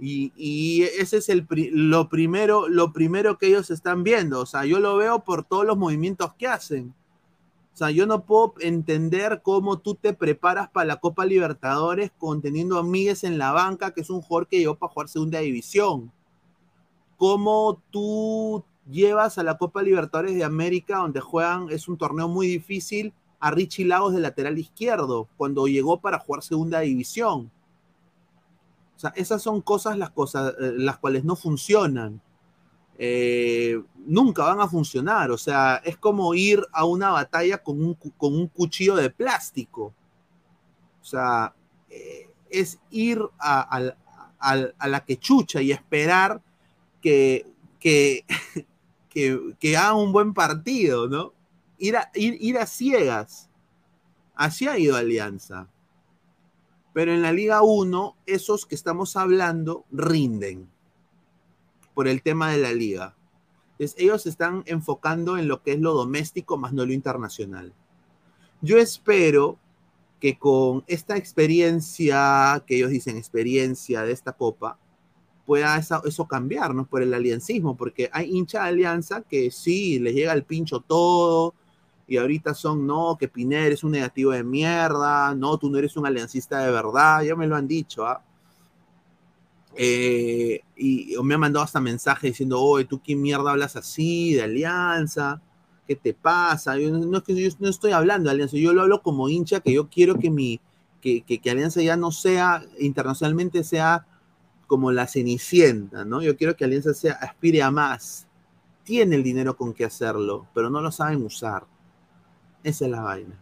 Y, 0.00 0.34
y 0.36 0.82
ese 0.82 1.16
es 1.16 1.30
el, 1.30 1.46
lo, 1.72 2.10
primero, 2.10 2.68
lo 2.68 2.92
primero 2.92 3.38
que 3.38 3.46
ellos 3.46 3.70
están 3.70 4.04
viendo. 4.04 4.40
O 4.42 4.44
sea, 4.44 4.66
yo 4.66 4.80
lo 4.80 4.98
veo 4.98 5.24
por 5.24 5.44
todos 5.44 5.64
los 5.64 5.78
movimientos 5.78 6.34
que 6.34 6.46
hacen. 6.46 6.94
O 7.72 7.76
sea, 7.78 7.90
yo 7.90 8.06
no 8.06 8.26
puedo 8.26 8.52
entender 8.60 9.40
cómo 9.42 9.78
tú 9.78 9.94
te 9.94 10.12
preparas 10.12 10.68
para 10.68 10.84
la 10.84 10.96
Copa 10.96 11.24
Libertadores 11.24 12.12
con 12.18 12.42
teniendo 12.42 12.78
a 12.78 12.82
Míguez 12.82 13.24
en 13.24 13.38
la 13.38 13.52
banca, 13.52 13.94
que 13.94 14.02
es 14.02 14.10
un 14.10 14.20
jugador 14.20 14.46
que 14.46 14.58
llegó 14.58 14.74
para 14.74 14.92
jugar 14.92 15.08
segunda 15.08 15.38
división. 15.38 16.12
Cómo 17.16 17.82
tú 17.90 18.62
llevas 18.90 19.38
a 19.38 19.42
la 19.42 19.58
Copa 19.58 19.82
Libertadores 19.82 20.34
de 20.34 20.44
América, 20.44 20.98
donde 20.98 21.20
juegan, 21.20 21.68
es 21.70 21.88
un 21.88 21.96
torneo 21.98 22.28
muy 22.28 22.46
difícil, 22.46 23.12
a 23.40 23.50
Richie 23.50 23.84
Lagos 23.84 24.14
de 24.14 24.20
lateral 24.20 24.58
izquierdo, 24.58 25.28
cuando 25.36 25.66
llegó 25.66 26.00
para 26.00 26.18
jugar 26.18 26.42
segunda 26.42 26.80
división. 26.80 27.50
O 28.96 28.98
sea, 28.98 29.12
esas 29.14 29.40
son 29.42 29.60
cosas 29.60 29.96
las, 29.96 30.10
cosas, 30.10 30.54
eh, 30.60 30.72
las 30.76 30.98
cuales 30.98 31.24
no 31.24 31.36
funcionan. 31.36 32.20
Eh, 32.98 33.80
nunca 33.94 34.42
van 34.42 34.60
a 34.60 34.66
funcionar. 34.66 35.30
O 35.30 35.38
sea, 35.38 35.76
es 35.84 35.96
como 35.96 36.34
ir 36.34 36.66
a 36.72 36.84
una 36.84 37.10
batalla 37.10 37.62
con 37.62 37.80
un, 37.80 37.94
con 37.94 38.34
un 38.34 38.48
cuchillo 38.48 38.96
de 38.96 39.10
plástico. 39.10 39.94
O 41.00 41.04
sea, 41.04 41.54
eh, 41.88 42.28
es 42.50 42.80
ir 42.90 43.22
a, 43.38 43.94
la 44.88 45.04
quechucha 45.04 45.62
y 45.62 45.70
esperar 45.70 46.42
que, 47.00 47.46
que, 47.78 48.24
que, 49.58 49.76
hagan 49.76 49.96
un 49.96 50.12
buen 50.12 50.34
partido, 50.34 51.08
¿no? 51.08 51.32
Ir 51.78 51.96
a, 51.96 52.10
ir, 52.14 52.58
a 52.58 52.66
ciegas. 52.66 53.48
Así 54.34 54.68
ha 54.68 54.78
ido 54.78 54.96
Alianza. 54.96 55.68
Pero 56.92 57.12
en 57.12 57.22
la 57.22 57.32
Liga 57.32 57.62
1, 57.62 58.16
esos 58.26 58.66
que 58.66 58.74
estamos 58.74 59.16
hablando 59.16 59.84
rinden 59.90 60.68
por 61.94 62.08
el 62.08 62.22
tema 62.22 62.50
de 62.50 62.58
la 62.58 62.72
liga. 62.72 63.16
Entonces, 63.72 63.96
ellos 63.98 64.22
se 64.22 64.28
están 64.28 64.62
enfocando 64.66 65.38
en 65.38 65.48
lo 65.48 65.62
que 65.62 65.72
es 65.72 65.80
lo 65.80 65.94
doméstico 65.94 66.56
más 66.56 66.72
no 66.72 66.84
lo 66.86 66.92
internacional. 66.92 67.72
Yo 68.60 68.78
espero 68.78 69.58
que 70.20 70.38
con 70.38 70.84
esta 70.88 71.16
experiencia, 71.16 72.64
que 72.66 72.76
ellos 72.76 72.90
dicen 72.90 73.16
experiencia 73.16 74.02
de 74.02 74.12
esta 74.12 74.32
copa, 74.32 74.78
pueda 75.48 75.78
eso, 75.78 76.28
cambiarnos 76.28 76.86
Por 76.88 77.02
el 77.02 77.14
aliancismo, 77.14 77.74
porque 77.74 78.10
hay 78.12 78.36
hincha 78.36 78.64
de 78.64 78.68
alianza 78.68 79.22
que 79.22 79.50
sí, 79.50 79.98
les 79.98 80.14
llega 80.14 80.34
el 80.34 80.42
pincho 80.42 80.80
todo, 80.80 81.54
y 82.06 82.18
ahorita 82.18 82.52
son, 82.52 82.86
no, 82.86 83.16
que 83.18 83.28
Piner 83.28 83.72
es 83.72 83.82
un 83.82 83.92
negativo 83.92 84.32
de 84.32 84.44
mierda, 84.44 85.34
no, 85.34 85.56
tú 85.56 85.70
no 85.70 85.78
eres 85.78 85.96
un 85.96 86.04
aliancista 86.04 86.58
de 86.58 86.70
verdad, 86.70 87.22
ya 87.22 87.34
me 87.34 87.46
lo 87.46 87.56
han 87.56 87.66
dicho, 87.66 88.06
¿ah? 88.06 88.22
Eh, 89.74 90.60
y 90.76 91.14
me 91.22 91.32
han 91.32 91.40
mandado 91.40 91.64
hasta 91.64 91.80
mensaje 91.80 92.26
diciendo, 92.26 92.60
oye, 92.60 92.84
tú 92.84 93.00
qué 93.00 93.16
mierda 93.16 93.52
hablas 93.52 93.74
así 93.74 94.34
de 94.34 94.42
alianza, 94.42 95.40
¿qué 95.86 95.96
te 95.96 96.12
pasa? 96.12 96.76
Yo, 96.76 96.90
no 96.90 97.16
es 97.16 97.22
que 97.22 97.34
yo 97.34 97.48
no 97.58 97.70
estoy 97.70 97.92
hablando 97.92 98.28
de 98.28 98.34
alianza, 98.34 98.58
yo 98.58 98.74
lo 98.74 98.82
hablo 98.82 99.00
como 99.00 99.30
hincha, 99.30 99.60
que 99.60 99.72
yo 99.72 99.88
quiero 99.88 100.18
que 100.18 100.30
mi, 100.30 100.60
que, 101.00 101.22
que, 101.22 101.38
que 101.38 101.50
alianza 101.50 101.80
ya 101.80 101.96
no 101.96 102.12
sea, 102.12 102.66
internacionalmente 102.78 103.64
sea 103.64 104.04
como 104.68 104.92
la 104.92 105.08
cenicienta, 105.08 106.04
¿no? 106.04 106.22
Yo 106.22 106.36
quiero 106.36 106.54
que 106.54 106.64
Alianza 106.64 106.94
sea, 106.94 107.14
aspire 107.14 107.62
a 107.62 107.70
más. 107.72 108.28
Tiene 108.84 109.16
el 109.16 109.24
dinero 109.24 109.56
con 109.56 109.72
que 109.72 109.86
hacerlo, 109.86 110.46
pero 110.54 110.70
no 110.70 110.80
lo 110.80 110.92
saben 110.92 111.24
usar. 111.24 111.64
Esa 112.62 112.84
es 112.84 112.90
la 112.90 113.00
vaina. 113.00 113.34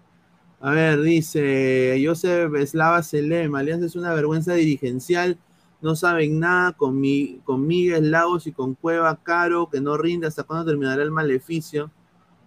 A 0.60 0.70
ver, 0.70 1.02
dice 1.02 2.00
Joseph 2.02 2.54
Eslava 2.54 3.02
Selem, 3.02 3.54
Alianza 3.56 3.86
es 3.86 3.96
una 3.96 4.14
vergüenza 4.14 4.54
dirigencial, 4.54 5.38
no 5.82 5.96
saben 5.96 6.38
nada 6.38 6.72
con, 6.72 6.98
mi, 6.98 7.40
con 7.44 7.66
Miguel 7.66 8.10
Lagos 8.10 8.46
y 8.46 8.52
con 8.52 8.74
Cueva 8.74 9.20
Caro, 9.22 9.68
que 9.68 9.80
no 9.80 9.96
rinde 9.96 10.28
hasta 10.28 10.44
cuándo 10.44 10.64
terminará 10.64 11.02
el 11.02 11.10
maleficio. 11.10 11.90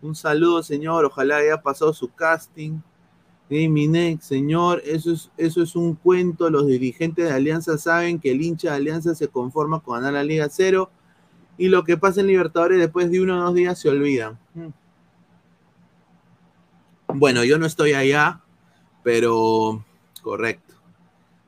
Un 0.02 0.16
saludo, 0.16 0.64
señor, 0.64 1.04
ojalá 1.04 1.38
haya 1.38 1.62
pasado 1.62 1.94
su 1.94 2.12
casting. 2.14 2.80
Minex, 3.50 4.26
señor, 4.26 4.82
eso 4.86 5.12
es, 5.12 5.32
eso 5.38 5.64
es 5.64 5.76
un 5.76 5.96
cuento. 5.96 6.50
Los 6.50 6.68
dirigentes 6.68 7.26
de 7.26 7.34
Alianza 7.34 7.78
saben 7.78 8.20
que 8.20 8.32
el 8.32 8.42
hincha 8.42 8.72
de 8.72 8.78
Alianza 8.78 9.16
se 9.16 9.28
conforma 9.28 9.80
con 9.80 9.96
ganar 9.96 10.14
la 10.14 10.24
Liga 10.24 10.48
Cero 10.50 10.92
y 11.58 11.68
lo 11.68 11.84
que 11.84 11.98
pasa 11.98 12.22
en 12.22 12.28
Libertadores 12.28 12.78
después 12.78 13.10
de 13.10 13.22
uno 13.22 13.40
o 13.40 13.44
dos 13.46 13.56
días 13.56 13.80
se 13.80 13.90
olvidan. 13.90 14.38
Bueno, 17.08 17.44
yo 17.44 17.58
no 17.58 17.66
estoy 17.66 17.94
allá, 17.94 18.42
pero 19.04 19.84
correcto. 20.22 20.76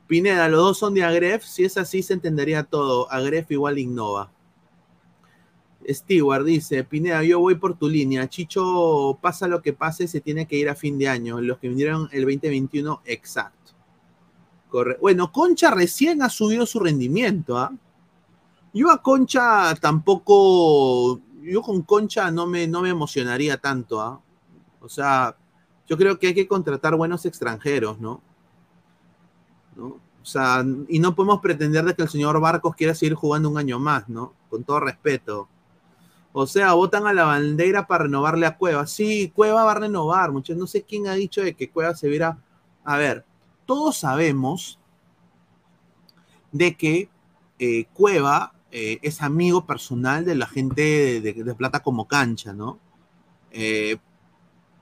Pineda, 0.08 0.48
los 0.48 0.60
dos 0.60 0.78
son 0.78 0.94
de 0.94 1.04
Agref. 1.04 1.44
Si 1.44 1.64
es 1.64 1.78
así, 1.78 2.02
se 2.02 2.14
entendería 2.14 2.64
todo. 2.64 3.10
Agref 3.10 3.50
igual 3.52 3.78
Innova. 3.78 4.30
Stewart 5.88 6.44
dice, 6.44 6.84
Pineda, 6.84 7.22
yo 7.22 7.40
voy 7.40 7.56
por 7.56 7.76
tu 7.76 7.88
línea. 7.88 8.28
Chicho, 8.28 9.18
pasa 9.20 9.48
lo 9.48 9.62
que 9.62 9.72
pase, 9.72 10.08
se 10.08 10.20
tiene 10.20 10.46
que 10.46 10.56
ir 10.56 10.68
a 10.68 10.74
fin 10.74 10.98
de 10.98 11.08
año. 11.08 11.40
Los 11.40 11.58
que 11.58 11.68
vinieron 11.68 12.08
el 12.12 12.22
2021, 12.22 13.02
exacto. 13.04 13.72
Bueno, 15.00 15.30
Concha 15.30 15.70
recién 15.70 16.22
ha 16.22 16.30
subido 16.30 16.64
su 16.64 16.80
rendimiento. 16.80 17.58
¿ah? 17.58 17.72
Yo 18.72 18.90
a 18.90 19.02
Concha 19.02 19.74
tampoco, 19.80 21.20
yo 21.42 21.62
con 21.62 21.82
Concha 21.82 22.30
no 22.30 22.46
me, 22.46 22.66
no 22.66 22.80
me 22.80 22.88
emocionaría 22.88 23.58
tanto. 23.58 24.00
¿ah? 24.00 24.20
O 24.80 24.88
sea, 24.88 25.36
yo 25.86 25.96
creo 25.98 26.18
que 26.18 26.28
hay 26.28 26.34
que 26.34 26.48
contratar 26.48 26.96
buenos 26.96 27.26
extranjeros, 27.26 28.00
¿no? 28.00 28.22
¿no? 29.76 29.86
O 30.22 30.24
sea, 30.24 30.64
y 30.88 30.98
no 31.00 31.14
podemos 31.14 31.40
pretender 31.40 31.84
de 31.84 31.94
que 31.94 32.02
el 32.02 32.08
señor 32.08 32.40
Barcos 32.40 32.76
quiera 32.76 32.94
seguir 32.94 33.14
jugando 33.14 33.50
un 33.50 33.58
año 33.58 33.78
más, 33.78 34.08
¿no? 34.08 34.32
Con 34.48 34.62
todo 34.64 34.80
respeto. 34.80 35.48
O 36.32 36.46
sea, 36.46 36.72
votan 36.72 37.06
a 37.06 37.12
la 37.12 37.24
bandera 37.24 37.86
para 37.86 38.04
renovarle 38.04 38.46
a 38.46 38.56
Cueva. 38.56 38.86
Sí, 38.86 39.30
Cueva 39.34 39.64
va 39.64 39.72
a 39.72 39.80
renovar, 39.80 40.32
muchachos. 40.32 40.58
No 40.58 40.66
sé 40.66 40.82
quién 40.82 41.06
ha 41.06 41.14
dicho 41.14 41.42
de 41.42 41.54
que 41.54 41.70
Cueva 41.70 41.94
se 41.94 42.08
viera. 42.08 42.38
A 42.84 42.96
ver, 42.96 43.24
todos 43.66 43.98
sabemos 43.98 44.78
de 46.50 46.74
que 46.76 47.10
eh, 47.58 47.84
Cueva 47.92 48.54
eh, 48.70 48.98
es 49.02 49.20
amigo 49.20 49.66
personal 49.66 50.24
de 50.24 50.34
la 50.34 50.46
gente 50.46 51.20
de, 51.20 51.54
Plata 51.54 51.80
como 51.80 52.08
cancha, 52.08 52.54
¿no? 52.54 52.78
Eh, 53.50 53.98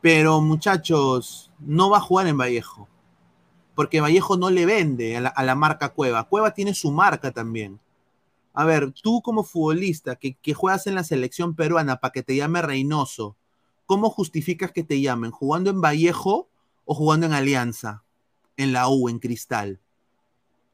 pero 0.01 0.41
muchachos, 0.41 1.51
no 1.59 1.91
va 1.91 1.99
a 1.99 2.01
jugar 2.01 2.29
en 2.29 2.39
Vallejo. 2.39 2.89
Porque 3.75 4.01
Vallejo 4.01 4.37
no 4.37 4.51
le 4.51 4.67
vende 4.67 5.17
a 5.17 5.43
la 5.43 5.55
marca 5.55 5.91
Cueva. 5.91 6.25
Cueva 6.25 6.53
tiene 6.53 6.75
su 6.75 6.93
marca 6.93 7.33
también. 7.33 7.81
A 8.61 8.67
ver, 8.67 8.93
tú 8.93 9.23
como 9.23 9.43
futbolista 9.43 10.17
que, 10.17 10.37
juegas 10.53 10.87
en 10.87 10.95
la 10.95 11.03
selección 11.03 11.57
peruana 11.57 11.97
para 11.99 12.13
que 12.13 12.23
te 12.23 12.37
llame 12.37 12.61
Reynoso, 12.61 13.39
¿cómo 13.87 14.11
justificas 14.11 14.71
que 14.71 14.85
te 14.85 15.01
llamen? 15.01 15.31
¿Jugando 15.31 15.71
en 15.71 15.81
Vallejo 15.81 16.51
o 16.85 16.95
jugando 16.95 17.25
en 17.25 17.33
Alianza? 17.33 18.05
En 18.59 18.75
la 18.75 18.87
U, 18.91 19.09
en 19.09 19.19
Cristal. 19.19 19.81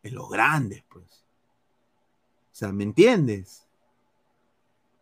En 0.03 0.17
los 0.17 0.29
grandes, 0.29 0.83
pues. 0.89 1.05
O 1.05 2.57
sea, 2.57 2.73
¿me 2.73 2.83
entiendes? 2.83 3.69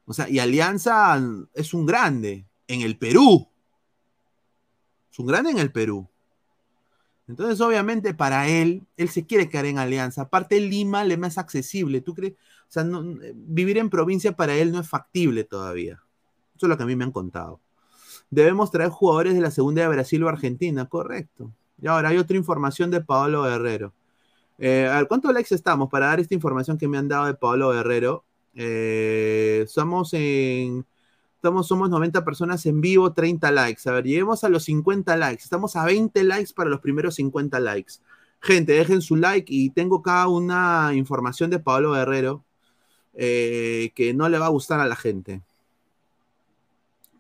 O 0.05 0.13
sea, 0.13 0.29
y 0.29 0.39
Alianza 0.39 1.19
es 1.55 1.73
un 1.73 1.87
grande 1.87 2.45
en 2.69 2.83
el 2.83 2.99
Perú. 2.99 3.49
Es 5.11 5.19
un 5.19 5.25
grande 5.25 5.53
en 5.53 5.59
el 5.59 5.73
Perú. 5.73 6.07
Entonces, 7.29 7.63
obviamente, 7.63 8.13
para 8.13 8.47
él, 8.47 8.87
él 8.99 9.09
se 9.09 9.25
quiere 9.25 9.49
quedar 9.49 9.65
en 9.65 9.79
Alianza. 9.79 10.23
Aparte, 10.23 10.61
Lima 10.61 11.03
le 11.05 11.17
más 11.17 11.39
accesible. 11.39 12.03
¿Tú 12.03 12.15
crees? 12.15 12.35
Sea, 12.69 12.85
vivir 13.35 13.79
en 13.79 13.91
provincia 13.91 14.33
para 14.33 14.55
él 14.57 14.73
no 14.73 14.81
es 14.81 14.89
factible 14.89 15.45
todavía. 15.45 16.03
Eso 16.57 16.67
es 16.67 16.69
lo 16.69 16.77
que 16.77 16.83
a 16.83 16.87
mí 16.87 16.97
me 16.97 17.05
han 17.05 17.13
contado. 17.13 17.61
Debemos 18.31 18.71
traer 18.71 18.91
jugadores 18.91 19.35
de 19.35 19.41
la 19.41 19.51
segunda 19.51 19.83
de 19.83 19.89
Brasil 19.89 20.23
o 20.25 20.29
Argentina, 20.29 20.87
correcto. 20.87 21.53
Y 21.81 21.87
ahora 21.87 22.11
hay 22.11 22.19
otra 22.19 22.37
información 22.37 22.91
de 22.91 23.01
Pablo 23.01 23.43
Guerrero. 23.43 23.93
Eh, 24.59 24.89
a 24.91 24.97
ver, 24.97 25.09
¿cuántos 25.09 25.33
likes 25.35 25.55
estamos 25.55 25.91
para 25.91 26.07
dar 26.07 26.21
esta 26.21 26.35
información 26.35 26.79
que 26.79 26.89
me 26.89 26.99
han 26.99 27.09
dado 27.09 27.27
de 27.27 27.35
Pablo 27.35 27.71
Guerrero? 27.71 28.25
Eh, 28.55 29.65
somos 29.69 30.15
Estamos, 31.45 31.67
somos 31.67 31.91
90 31.91 32.25
personas 32.25 32.65
en 32.65 32.81
vivo, 32.81 33.13
30 33.13 33.51
likes. 33.51 33.87
A 33.87 33.93
ver, 33.93 34.05
lleguemos 34.05 34.45
a 34.45 34.49
los 34.49 34.65
50 34.65 35.15
likes. 35.19 35.43
Estamos 35.43 35.77
a 35.77 35.85
20 35.85 36.25
likes 36.25 36.55
para 36.55 36.71
los 36.71 36.81
primeros 36.81 37.17
50 37.17 37.61
likes. 37.61 37.97
Gente, 38.41 38.73
dejen 38.73 39.03
su 39.03 39.15
like 39.17 39.53
y 39.55 39.69
tengo 39.69 39.99
acá 39.99 40.27
una 40.27 40.93
información 40.95 41.51
de 41.51 41.59
Pablo 41.59 41.93
Guerrero 41.93 42.47
eh, 43.15 43.93
que 43.95 44.13
no 44.15 44.29
le 44.29 44.39
va 44.39 44.47
a 44.47 44.51
gustar 44.51 44.81
a 44.81 44.87
la 44.87 44.97
gente. 44.97 45.43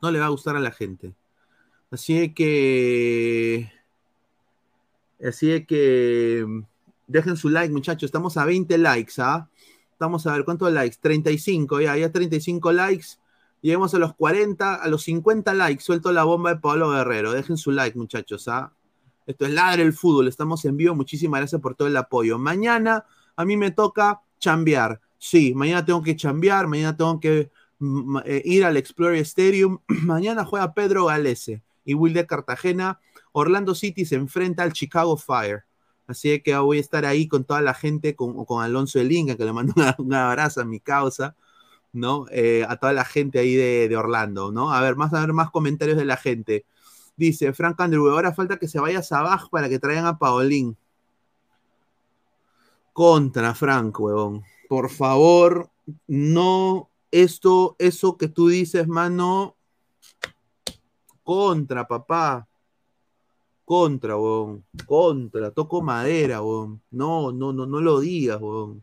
No 0.03 0.11
le 0.11 0.18
va 0.18 0.26
a 0.26 0.30
gustar 0.30 0.57
a 0.57 0.61
la 0.61 0.70
gente. 0.70 1.14
Así 1.90 2.34
que. 2.34 3.72
Así 5.24 5.64
que. 5.66 6.47
Dejen 7.07 7.36
su 7.36 7.49
like, 7.49 7.72
muchachos. 7.72 8.09
Estamos 8.09 8.36
a 8.36 8.45
20 8.45 8.76
likes, 8.78 9.14
¿ah? 9.18 9.49
Estamos 9.92 10.26
a 10.26 10.32
ver 10.32 10.45
cuántos 10.45 10.72
likes. 10.72 10.97
35, 11.01 11.80
ya, 11.80 11.97
ya 11.97 12.11
35 12.11 12.72
likes. 12.72 13.07
Lleguemos 13.61 13.95
a 13.95 13.99
los 13.99 14.14
40, 14.14 14.74
a 14.74 14.88
los 14.88 15.05
50 15.05 15.55
likes. 15.55 15.82
Suelto 15.82 16.12
la 16.12 16.24
bomba 16.24 16.55
de 16.55 16.61
Pablo 16.61 16.90
Guerrero. 16.90 17.32
Dejen 17.32 17.57
su 17.57 17.70
like, 17.70 17.97
muchachos, 17.97 18.49
¿ah? 18.49 18.72
Esto 19.26 19.47
es 19.47 19.53
Ladre 19.53 19.82
el 19.82 19.92
Fútbol. 19.92 20.28
Estamos 20.28 20.64
en 20.64 20.76
vivo. 20.76 20.95
Muchísimas 20.95 21.40
gracias 21.40 21.61
por 21.61 21.74
todo 21.74 21.88
el 21.88 21.97
apoyo. 21.97 22.38
Mañana 22.38 23.05
a 23.36 23.45
mí 23.45 23.57
me 23.57 23.70
toca 23.70 24.20
chambear. 24.38 25.01
Sí, 25.25 25.55
mañana 25.55 25.83
tengo 25.87 26.03
que 26.03 26.16
chambear. 26.16 26.66
Mañana 26.66 26.95
tengo 26.99 27.18
que 27.18 27.51
mm, 27.79 28.18
eh, 28.27 28.43
ir 28.45 28.62
al 28.62 28.77
Explorer 28.77 29.16
Stadium. 29.20 29.79
mañana 29.89 30.45
juega 30.45 30.75
Pedro 30.75 31.07
Galese 31.07 31.62
y 31.83 31.95
Will 31.95 32.12
de 32.12 32.27
Cartagena. 32.27 33.01
Orlando 33.33 33.75
City 33.75 34.05
se 34.05 34.16
enfrenta 34.16 34.62
al 34.62 34.75
Chicago 34.75 35.16
Fire. 35.16 35.64
Así 36.07 36.41
que 36.43 36.55
voy 36.59 36.77
a 36.77 36.81
estar 36.83 37.07
ahí 37.07 37.27
con 37.27 37.45
toda 37.45 37.62
la 37.62 37.72
gente, 37.72 38.14
con, 38.14 38.45
con 38.45 38.62
Alonso 38.62 38.99
de 38.99 39.07
Linga, 39.07 39.35
que 39.35 39.47
le 39.47 39.55
mando 39.55 39.72
un 39.99 40.12
abrazo 40.12 40.61
a 40.61 40.66
mi 40.66 40.79
causa, 40.79 41.35
¿no? 41.95 42.27
Eh, 42.31 42.66
a 42.68 42.77
toda 42.77 42.93
la 42.93 43.07
gente 43.07 43.39
ahí 43.39 43.55
de, 43.55 43.89
de, 43.89 43.97
Orlando, 43.97 44.53
¿no? 44.53 44.75
A 44.75 44.81
ver, 44.83 44.95
más 44.95 45.14
a 45.14 45.20
ver 45.20 45.33
más 45.33 45.51
comentarios 45.51 45.97
de 45.97 46.05
la 46.05 46.18
gente. 46.18 46.66
Dice 47.16 47.55
Frank 47.55 47.81
Andrew, 47.81 48.11
ahora 48.11 48.35
falta 48.35 48.59
que 48.59 48.68
se 48.68 48.79
vayas 48.79 49.11
abajo 49.11 49.49
para 49.49 49.70
que 49.70 49.79
traigan 49.79 50.05
a 50.05 50.18
Paolín. 50.18 50.77
Contra 52.93 53.55
Frank, 53.55 53.99
huevón. 53.99 54.45
Por 54.75 54.91
favor, 54.91 55.70
no, 56.09 56.91
esto, 57.12 57.77
eso 57.79 58.16
que 58.16 58.27
tú 58.27 58.49
dices, 58.49 58.89
mano, 58.89 59.55
contra, 61.22 61.87
papá. 61.87 62.49
Contra, 63.64 64.16
huevón. 64.16 64.64
Contra. 64.85 65.53
Toco 65.53 65.81
madera. 65.81 66.39
No, 66.39 67.31
no, 67.31 67.53
no, 67.53 67.66
no 67.66 67.81
lo 67.81 68.01
digas, 68.01 68.41
huevón. 68.41 68.83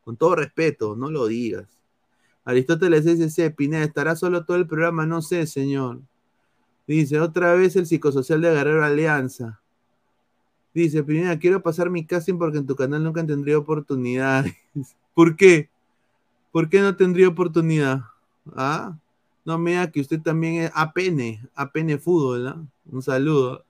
Con 0.00 0.16
todo 0.16 0.34
respeto, 0.34 0.96
no 0.96 1.10
lo 1.10 1.26
digas. 1.26 1.78
Aristóteles 2.46 3.04
dice, 3.04 3.50
Pineda, 3.50 3.84
¿estará 3.84 4.16
solo 4.16 4.46
todo 4.46 4.56
el 4.56 4.66
programa? 4.66 5.04
No 5.04 5.20
sé, 5.20 5.46
señor. 5.46 6.00
Dice, 6.86 7.20
otra 7.20 7.52
vez 7.52 7.76
el 7.76 7.86
psicosocial 7.86 8.40
de 8.40 8.50
Guerrero 8.50 8.82
Alianza. 8.82 9.60
Dice, 10.72 11.02
Pineda, 11.02 11.38
quiero 11.38 11.62
pasar 11.62 11.90
mi 11.90 12.06
casting 12.06 12.38
porque 12.38 12.56
en 12.56 12.66
tu 12.66 12.74
canal 12.74 13.04
nunca 13.04 13.26
tendría 13.26 13.58
oportunidad. 13.58 14.46
¿Por 15.18 15.34
qué? 15.34 15.68
¿Por 16.52 16.68
qué 16.68 16.80
no 16.80 16.94
tendría 16.94 17.26
oportunidad? 17.26 18.02
¿Ah? 18.54 18.96
No 19.44 19.58
me 19.58 19.72
diga 19.72 19.90
que 19.90 20.00
usted 20.00 20.22
también 20.22 20.62
es 20.62 20.70
APN, 20.72 21.50
APN 21.56 21.98
Fútbol. 21.98 22.68
Un 22.88 23.02
saludo. 23.02 23.64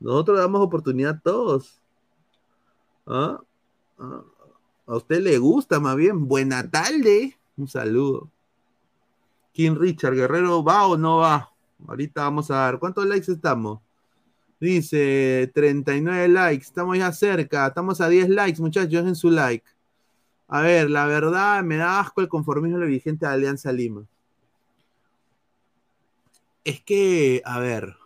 Nosotros 0.00 0.38
damos 0.38 0.62
oportunidad 0.62 1.16
a 1.16 1.20
todos. 1.20 1.78
¿Ah? 3.06 3.38
¿Ah? 3.98 4.22
A 4.86 4.96
usted 4.96 5.20
le 5.20 5.36
gusta, 5.36 5.78
más 5.78 5.94
bien. 5.94 6.26
Buena 6.26 6.66
tarde. 6.70 7.36
Un 7.58 7.68
saludo. 7.68 8.30
King 9.52 9.74
Richard 9.74 10.14
Guerrero, 10.14 10.64
¿va 10.64 10.86
o 10.86 10.96
no 10.96 11.18
va? 11.18 11.52
Ahorita 11.86 12.22
vamos 12.22 12.50
a 12.50 12.70
ver. 12.70 12.78
¿Cuántos 12.78 13.04
likes 13.04 13.30
estamos? 13.30 13.80
Dice 14.58 15.52
39 15.52 16.28
likes. 16.28 16.64
Estamos 16.64 16.96
ya 16.96 17.12
cerca. 17.12 17.66
Estamos 17.66 18.00
a 18.00 18.08
10 18.08 18.30
likes, 18.30 18.62
muchachos. 18.62 18.90
Dejen 18.90 19.14
su 19.14 19.28
like. 19.28 19.66
A 20.54 20.60
ver, 20.60 20.90
la 20.90 21.06
verdad, 21.06 21.62
me 21.64 21.78
da 21.78 21.98
asco 21.98 22.20
el 22.20 22.28
conformismo 22.28 22.76
de 22.76 22.84
la 22.84 22.90
vigente 22.90 23.24
de 23.24 23.32
Alianza 23.32 23.72
Lima. 23.72 24.06
Es 26.62 26.82
que, 26.82 27.40
a 27.42 27.58
ver, 27.58 27.96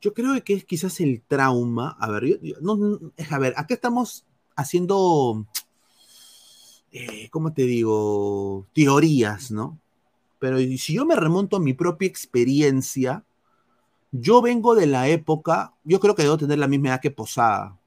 yo 0.00 0.14
creo 0.14 0.42
que 0.42 0.54
es 0.54 0.64
quizás 0.64 1.00
el 1.00 1.20
trauma. 1.20 1.98
A 2.00 2.10
ver, 2.10 2.40
yo, 2.40 2.56
a 3.30 3.60
acá 3.60 3.74
estamos 3.74 4.24
haciendo, 4.56 5.44
eh, 6.92 7.28
¿cómo 7.28 7.52
te 7.52 7.64
digo? 7.64 8.66
Teorías, 8.72 9.50
¿no? 9.50 9.78
Pero 10.38 10.56
si 10.56 10.94
yo 10.94 11.04
me 11.04 11.14
remonto 11.14 11.58
a 11.58 11.60
mi 11.60 11.74
propia 11.74 12.08
experiencia, 12.08 13.22
yo 14.12 14.40
vengo 14.40 14.74
de 14.74 14.86
la 14.86 15.08
época, 15.08 15.74
yo 15.84 16.00
creo 16.00 16.14
que 16.14 16.22
debo 16.22 16.38
tener 16.38 16.58
la 16.58 16.68
misma 16.68 16.88
edad 16.88 17.02
que 17.02 17.10
Posada. 17.10 17.77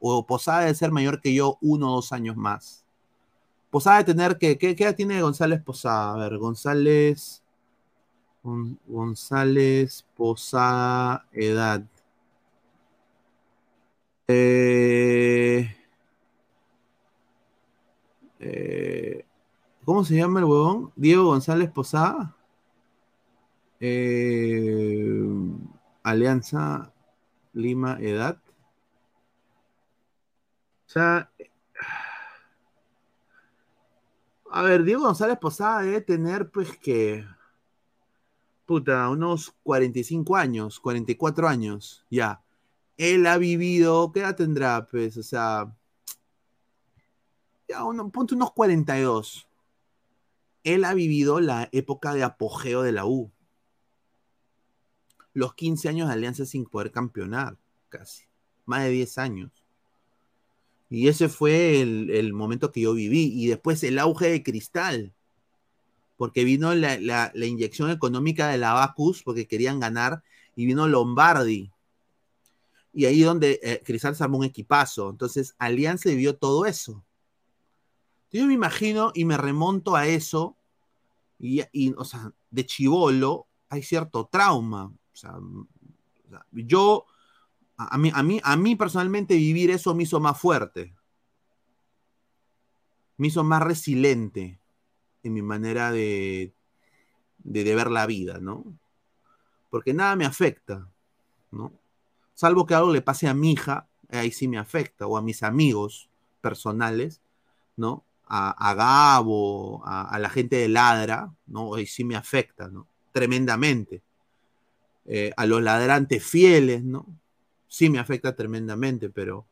O 0.00 0.26
Posada 0.26 0.60
debe 0.60 0.74
ser 0.74 0.90
mayor 0.92 1.20
que 1.20 1.34
yo 1.34 1.58
uno 1.60 1.92
o 1.92 1.96
dos 1.96 2.12
años 2.12 2.36
más. 2.36 2.84
Posada 3.70 3.98
de 3.98 4.04
tener 4.04 4.38
que, 4.38 4.58
¿qué, 4.58 4.74
¿qué 4.74 4.84
edad 4.84 4.96
tiene 4.96 5.22
González 5.22 5.62
Posada? 5.62 6.14
A 6.14 6.16
ver, 6.16 6.38
González, 6.38 7.42
González 8.86 10.06
Posada, 10.16 11.26
edad. 11.32 11.84
Eh, 14.28 15.76
eh, 18.38 19.24
¿Cómo 19.84 20.04
se 20.04 20.16
llama 20.16 20.40
el 20.40 20.46
huevón? 20.46 20.92
Diego 20.96 21.24
González 21.24 21.70
Posada. 21.70 22.36
Eh, 23.80 25.26
Alianza 26.02 26.92
Lima 27.52 27.98
Edad. 28.00 28.38
O 30.90 30.92
sea, 30.92 31.30
a 34.50 34.62
ver, 34.62 34.82
Diego 34.82 35.02
González 35.02 35.38
Posada 35.38 35.82
debe 35.82 36.00
tener, 36.00 36.50
pues, 36.50 36.76
que. 36.78 37.24
Puta, 38.66 39.08
unos 39.08 39.54
45 39.62 40.34
años, 40.34 40.80
44 40.80 41.46
años, 41.46 42.04
ya. 42.10 42.42
Él 42.96 43.24
ha 43.28 43.38
vivido, 43.38 44.10
¿qué 44.10 44.18
edad 44.18 44.34
tendrá? 44.34 44.84
Pues, 44.84 45.16
o 45.16 45.22
sea. 45.22 45.72
Ya, 47.68 47.84
uno, 47.84 48.10
ponte 48.10 48.34
unos 48.34 48.52
42 48.52 49.46
él 50.64 50.84
ha 50.84 50.94
vivido 50.94 51.40
la 51.40 51.68
época 51.72 52.12
de 52.12 52.22
apogeo 52.22 52.82
de 52.82 52.92
la 52.92 53.06
U. 53.06 53.32
Los 55.32 55.54
15 55.54 55.88
años 55.88 56.08
de 56.08 56.14
Alianza 56.14 56.44
sin 56.44 56.66
poder 56.66 56.90
campeonar, 56.90 57.56
casi. 57.88 58.24
Más 58.66 58.82
de 58.82 58.90
10 58.90 59.18
años. 59.18 59.59
Y 60.90 61.08
ese 61.08 61.28
fue 61.28 61.80
el, 61.80 62.10
el 62.10 62.32
momento 62.32 62.72
que 62.72 62.82
yo 62.82 62.92
viví. 62.92 63.32
Y 63.32 63.46
después 63.46 63.82
el 63.84 63.98
auge 63.98 64.28
de 64.28 64.42
Cristal. 64.42 65.14
Porque 66.16 66.44
vino 66.44 66.74
la, 66.74 66.98
la, 66.98 67.46
inyección 67.46 67.90
económica 67.90 68.48
de 68.48 68.58
la 68.58 68.74
Bacus, 68.74 69.22
porque 69.22 69.46
querían 69.46 69.80
ganar. 69.80 70.22
Y 70.56 70.66
vino 70.66 70.88
Lombardi. 70.88 71.70
Y 72.92 73.04
ahí 73.04 73.22
donde 73.22 73.60
eh, 73.62 73.80
Cristal 73.84 74.16
se 74.16 74.24
armó 74.24 74.38
un 74.38 74.44
equipazo. 74.44 75.08
Entonces, 75.08 75.54
Alianza 75.58 76.10
vivió 76.10 76.36
todo 76.36 76.66
eso. 76.66 77.04
Yo 78.32 78.46
me 78.46 78.54
imagino 78.54 79.12
y 79.14 79.24
me 79.24 79.36
remonto 79.36 79.96
a 79.96 80.06
eso, 80.06 80.56
y, 81.38 81.62
y 81.72 81.92
o 81.96 82.04
sea, 82.04 82.32
de 82.50 82.64
chivolo 82.64 83.48
hay 83.68 83.82
cierto 83.82 84.28
trauma. 84.30 84.84
O 84.84 85.16
sea, 85.16 85.34
yo, 86.52 87.06
a 87.90 87.98
mí, 87.98 88.10
a, 88.14 88.22
mí, 88.22 88.40
a 88.42 88.56
mí 88.56 88.76
personalmente 88.76 89.34
vivir 89.34 89.70
eso 89.70 89.94
me 89.94 90.02
hizo 90.02 90.20
más 90.20 90.38
fuerte, 90.38 90.94
me 93.16 93.28
hizo 93.28 93.44
más 93.44 93.62
resiliente 93.62 94.58
en 95.22 95.34
mi 95.34 95.42
manera 95.42 95.92
de, 95.92 96.52
de, 97.38 97.74
ver 97.74 97.90
la 97.90 98.06
vida, 98.06 98.38
¿no? 98.40 98.64
Porque 99.70 99.94
nada 99.94 100.16
me 100.16 100.24
afecta, 100.24 100.88
¿no? 101.50 101.72
Salvo 102.34 102.66
que 102.66 102.74
algo 102.74 102.92
le 102.92 103.02
pase 103.02 103.28
a 103.28 103.34
mi 103.34 103.52
hija, 103.52 103.88
ahí 104.08 104.30
sí 104.30 104.48
me 104.48 104.58
afecta, 104.58 105.06
o 105.06 105.16
a 105.16 105.22
mis 105.22 105.42
amigos 105.42 106.08
personales, 106.40 107.20
¿no? 107.76 108.04
a, 108.30 108.70
a 108.70 108.74
Gabo, 108.74 109.82
a, 109.84 110.16
la 110.18 110.30
gente 110.30 110.56
de 110.56 110.68
Ladra, 110.68 111.34
¿no? 111.46 111.76
Y 111.78 111.86
sí 111.86 112.04
me 112.04 112.14
afecta, 112.14 112.68
¿no? 112.68 112.86
Tremendamente. 113.12 114.02
Eh, 115.04 115.32
a 115.36 115.46
los 115.46 115.60
ladrantes 115.60 116.24
fieles, 116.24 116.84
¿no? 116.84 117.06
Sí 117.70 117.88
me 117.88 118.00
afecta 118.00 118.34
tremendamente, 118.34 119.08
pero 119.08 119.46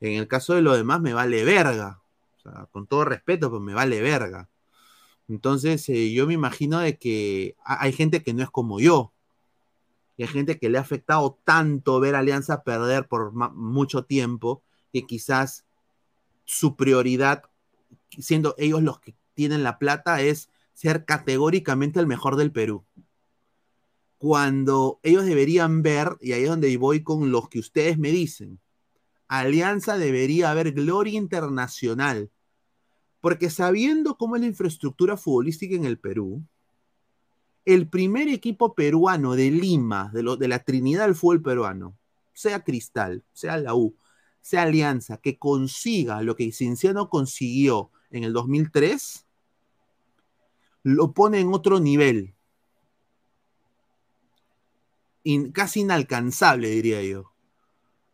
en 0.00 0.18
el 0.18 0.26
caso 0.26 0.54
de 0.54 0.62
lo 0.62 0.76
demás 0.76 1.00
me 1.00 1.14
vale 1.14 1.44
verga. 1.44 2.02
O 2.36 2.40
sea, 2.42 2.66
con 2.72 2.86
todo 2.86 3.04
respeto, 3.04 3.48
pues 3.48 3.62
me 3.62 3.72
vale 3.74 4.02
verga. 4.02 4.48
Entonces, 5.28 5.88
eh, 5.88 6.12
yo 6.12 6.26
me 6.26 6.34
imagino 6.34 6.80
de 6.80 6.98
que 6.98 7.54
hay 7.64 7.92
gente 7.92 8.22
que 8.22 8.34
no 8.34 8.42
es 8.42 8.50
como 8.50 8.80
yo. 8.80 9.12
Y 10.16 10.24
hay 10.24 10.28
gente 10.28 10.58
que 10.58 10.68
le 10.68 10.78
ha 10.78 10.80
afectado 10.80 11.38
tanto 11.44 12.00
ver 12.00 12.16
Alianza 12.16 12.64
perder 12.64 13.06
por 13.06 13.32
mucho 13.54 14.04
tiempo 14.04 14.62
que 14.92 15.06
quizás 15.06 15.64
su 16.44 16.74
prioridad 16.74 17.44
siendo 18.18 18.54
ellos 18.58 18.82
los 18.82 19.00
que 19.00 19.14
tienen 19.34 19.62
la 19.62 19.78
plata, 19.78 20.20
es 20.20 20.50
ser 20.74 21.04
categóricamente 21.04 22.00
el 22.00 22.06
mejor 22.06 22.36
del 22.36 22.52
Perú. 22.52 22.84
Cuando 24.20 25.00
ellos 25.02 25.24
deberían 25.24 25.80
ver, 25.80 26.18
y 26.20 26.32
ahí 26.32 26.42
es 26.42 26.50
donde 26.50 26.76
voy 26.76 27.02
con 27.02 27.32
los 27.32 27.48
que 27.48 27.58
ustedes 27.58 27.96
me 27.96 28.10
dicen, 28.10 28.60
Alianza 29.28 29.96
debería 29.96 30.50
haber 30.50 30.72
gloria 30.72 31.16
internacional. 31.16 32.30
Porque 33.22 33.48
sabiendo 33.48 34.18
cómo 34.18 34.36
es 34.36 34.42
la 34.42 34.48
infraestructura 34.48 35.16
futbolística 35.16 35.74
en 35.74 35.86
el 35.86 35.98
Perú, 35.98 36.44
el 37.64 37.88
primer 37.88 38.28
equipo 38.28 38.74
peruano 38.74 39.36
de 39.36 39.50
Lima, 39.50 40.10
de, 40.12 40.48
la 40.48 40.58
Trinidad 40.58 41.06
del 41.06 41.14
fútbol 41.14 41.40
peruano, 41.40 41.96
sea 42.34 42.62
Cristal, 42.62 43.24
sea 43.32 43.56
la 43.56 43.74
U, 43.74 43.96
sea 44.42 44.64
Alianza, 44.64 45.16
que 45.16 45.38
consiga 45.38 46.20
lo 46.20 46.36
que 46.36 46.52
Cinciano 46.52 47.08
consiguió 47.08 47.90
en 48.10 48.24
el 48.24 48.34
2003, 48.34 49.24
lo 50.82 51.12
pone 51.12 51.40
en 51.40 51.54
otro 51.54 51.80
nivel. 51.80 52.34
Casi 55.52 55.80
inalcanzable, 55.80 56.70
diría 56.70 57.02
yo. 57.02 57.32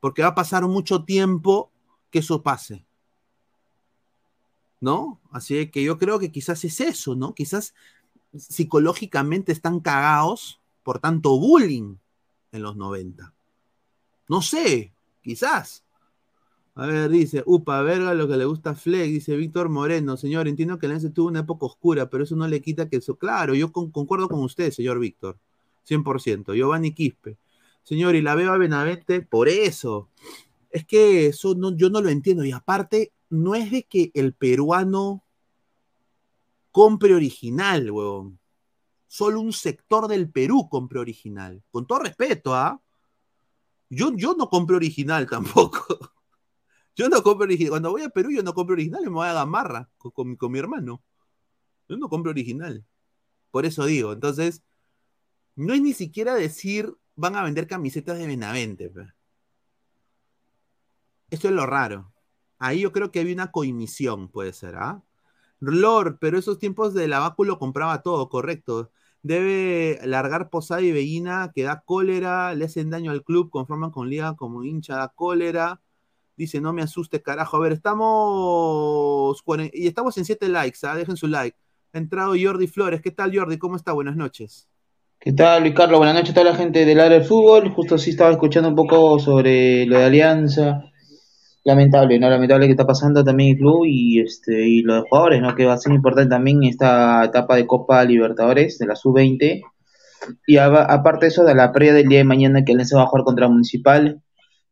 Porque 0.00 0.22
va 0.22 0.28
a 0.28 0.34
pasar 0.34 0.66
mucho 0.66 1.04
tiempo 1.04 1.70
que 2.11 2.20
eso 2.20 2.42
pase. 2.42 2.84
¿No? 4.80 5.20
Así 5.30 5.68
que 5.70 5.82
yo 5.82 5.98
creo 5.98 6.18
que 6.18 6.30
quizás 6.30 6.64
es 6.64 6.80
eso, 6.80 7.14
¿no? 7.14 7.34
Quizás 7.34 7.74
psicológicamente 8.36 9.52
están 9.52 9.80
cagados 9.80 10.61
por 10.82 10.98
tanto 10.98 11.38
bullying 11.38 11.96
en 12.52 12.62
los 12.62 12.76
90. 12.76 13.32
No 14.28 14.42
sé, 14.42 14.92
quizás. 15.22 15.84
A 16.74 16.86
ver, 16.86 17.09
dice, 17.09 17.42
upa, 17.46 17.80
verga, 17.80 18.12
lo 18.12 18.28
que 18.28 18.36
le 18.36 18.44
gusta 18.44 18.70
a 18.70 18.74
Fleck, 18.74 19.11
dice 19.11 19.34
Víctor 19.34 19.70
Moreno. 19.70 20.16
Señor, 20.18 20.46
entiendo 20.46 20.78
que 20.78 20.88
Lance 20.88 21.09
tuvo 21.09 21.28
una 21.28 21.40
época 21.40 21.64
oscura, 21.64 22.11
pero 22.11 22.24
eso 22.24 22.36
no 22.36 22.46
le 22.46 22.61
quita 22.61 22.88
que 22.88 22.96
eso. 22.96 23.16
Claro, 23.16 23.54
yo 23.54 23.72
con, 23.72 23.90
concuerdo 23.90 24.28
con 24.28 24.40
usted, 24.40 24.70
señor 24.70 24.98
Víctor. 24.98 25.38
100%. 25.87 26.55
Giovanni 26.55 26.93
Quispe. 26.93 27.39
Señor, 27.82 28.16
y 28.16 28.22
la 28.22 28.34
veo 28.34 28.53
a 28.53 28.59
Benavente 28.59 29.22
por 29.22 29.49
eso. 29.49 30.11
Es 30.70 30.84
que 30.84 31.26
eso 31.26 31.55
no, 31.55 31.76
yo 31.76 31.89
no 31.89 32.01
lo 32.01 32.09
entiendo. 32.09 32.45
Y 32.45 32.53
aparte, 32.53 33.12
no 33.30 33.55
es 33.55 33.70
de 33.70 33.84
que 33.84 34.11
el 34.14 34.34
peruano 34.34 35.24
compre 36.72 37.14
original, 37.14 37.91
huevón. 37.91 38.39
Solo 39.07 39.41
un 39.41 39.53
sector 39.53 40.09
del 40.09 40.30
Perú 40.30 40.68
compre 40.68 40.99
original. 40.99 41.62
Con 41.70 41.87
todo 41.87 42.01
respeto, 42.01 42.55
¿ah? 42.55 42.80
Yo, 43.89 44.12
yo 44.16 44.34
no 44.34 44.49
compro 44.49 44.76
original 44.76 45.26
tampoco. 45.30 46.12
Yo 46.97 47.09
no 47.09 47.22
compro 47.22 47.45
original. 47.45 47.70
Cuando 47.70 47.93
voy 47.93 48.03
a 48.03 48.11
Perú, 48.11 48.30
yo 48.30 48.43
no 48.43 48.53
compro 48.53 48.74
original 48.74 49.03
me 49.05 49.11
voy 49.11 49.28
a 49.28 49.32
Gamarra 49.32 49.89
con, 49.97 50.11
con, 50.11 50.37
con 50.37 50.53
mi 50.53 50.59
hermano. 50.59 51.03
Yo 51.89 51.97
no 51.97 52.09
compro 52.09 52.30
original. 52.30 52.84
Por 53.51 53.64
eso 53.64 53.87
digo, 53.87 54.12
entonces, 54.12 54.62
no 55.57 55.74
es 55.74 55.80
ni 55.82 55.94
siquiera 55.94 56.34
decir 56.34 56.96
van 57.16 57.36
a 57.36 57.42
vender 57.42 57.66
camisetas 57.66 58.18
de 58.18 58.26
Benavente. 58.26 58.90
Pe. 58.90 59.12
Esto 61.30 61.48
es 61.48 61.54
lo 61.54 61.66
raro. 61.66 62.12
Ahí 62.59 62.80
yo 62.80 62.92
creo 62.92 63.11
que 63.11 63.20
había 63.20 63.34
una 63.34 63.50
coimisión, 63.52 64.28
puede 64.28 64.52
ser, 64.52 64.76
¿ah? 64.76 65.02
Lord, 65.61 66.18
pero 66.20 66.38
esos 66.38 66.59
tiempos 66.59 66.94
de 66.94 67.09
la 67.09 67.34
lo 67.38 67.59
compraba 67.59 68.02
todo, 68.02 68.28
correcto. 68.28 68.90
Debe 69.22 70.00
largar 70.04 70.50
Posada 70.50 70.82
y 70.82 70.92
Bellina, 70.92 71.52
que 71.54 71.64
da 71.64 71.82
cólera, 71.84 72.54
le 72.54 72.66
hacen 72.66 72.90
daño 72.90 73.11
al 73.11 73.24
club, 73.24 73.50
conforman 73.50 73.90
con 73.90 74.09
Liga 74.09 74.36
como 74.36 74.64
hincha, 74.64 74.96
da 74.96 75.09
cólera. 75.09 75.80
Dice, 76.36 76.61
no 76.61 76.72
me 76.72 76.82
asuste, 76.82 77.22
carajo. 77.22 77.57
A 77.57 77.61
ver, 77.61 77.72
estamos. 77.72 79.42
Y 79.72 79.86
estamos 79.88 80.16
en 80.18 80.24
7 80.26 80.48
likes, 80.48 80.78
¿ah? 80.86 80.94
dejen 80.94 81.16
su 81.16 81.26
like. 81.28 81.59
Ha 81.92 81.98
entrado 81.98 82.34
Jordi 82.40 82.66
Flores. 82.68 83.00
¿Qué 83.02 83.11
tal, 83.11 83.36
Jordi? 83.36 83.59
¿Cómo 83.59 83.76
está? 83.76 83.92
Buenas 83.92 84.16
noches. 84.16 84.68
¿Qué 85.26 85.32
tal, 85.32 85.62
Luis 85.62 85.74
Carlos? 85.74 85.98
Buenas 85.98 86.14
noches 86.14 86.30
a 86.30 86.34
toda 86.34 86.52
la 86.52 86.56
gente 86.56 86.84
del 86.84 87.00
área 87.00 87.18
del 87.18 87.26
fútbol. 87.26 87.74
Justo 87.74 87.98
sí 87.98 88.10
estaba 88.10 88.30
escuchando 88.30 88.68
un 88.68 88.76
poco 88.76 89.18
sobre 89.18 89.84
lo 89.84 89.98
de 89.98 90.04
Alianza. 90.04 90.84
Lamentable, 91.64 92.20
¿no? 92.20 92.30
Lamentable 92.30 92.66
que 92.66 92.70
está 92.70 92.86
pasando 92.86 93.24
también 93.24 93.50
el 93.50 93.56
club 93.56 93.86
y 93.86 94.20
este 94.20 94.68
y 94.68 94.82
los 94.82 95.02
jugadores, 95.08 95.42
¿no? 95.42 95.56
Que 95.56 95.64
va 95.64 95.72
a 95.72 95.78
ser 95.78 95.92
importante 95.94 96.30
también 96.30 96.62
esta 96.62 97.24
etapa 97.24 97.56
de 97.56 97.66
Copa 97.66 98.04
Libertadores 98.04 98.78
de 98.78 98.86
la 98.86 98.94
Sub-20. 98.94 99.62
Y 100.46 100.58
a, 100.58 100.66
aparte 100.66 101.26
eso, 101.26 101.42
de 101.42 101.56
la 101.56 101.72
previa 101.72 101.94
del 101.94 102.06
día 102.06 102.18
de 102.18 102.24
mañana 102.24 102.64
que 102.64 102.70
Alianza 102.70 102.96
va 102.96 103.02
a 103.02 103.06
jugar 103.08 103.24
contra 103.24 103.48
Municipal 103.48 104.22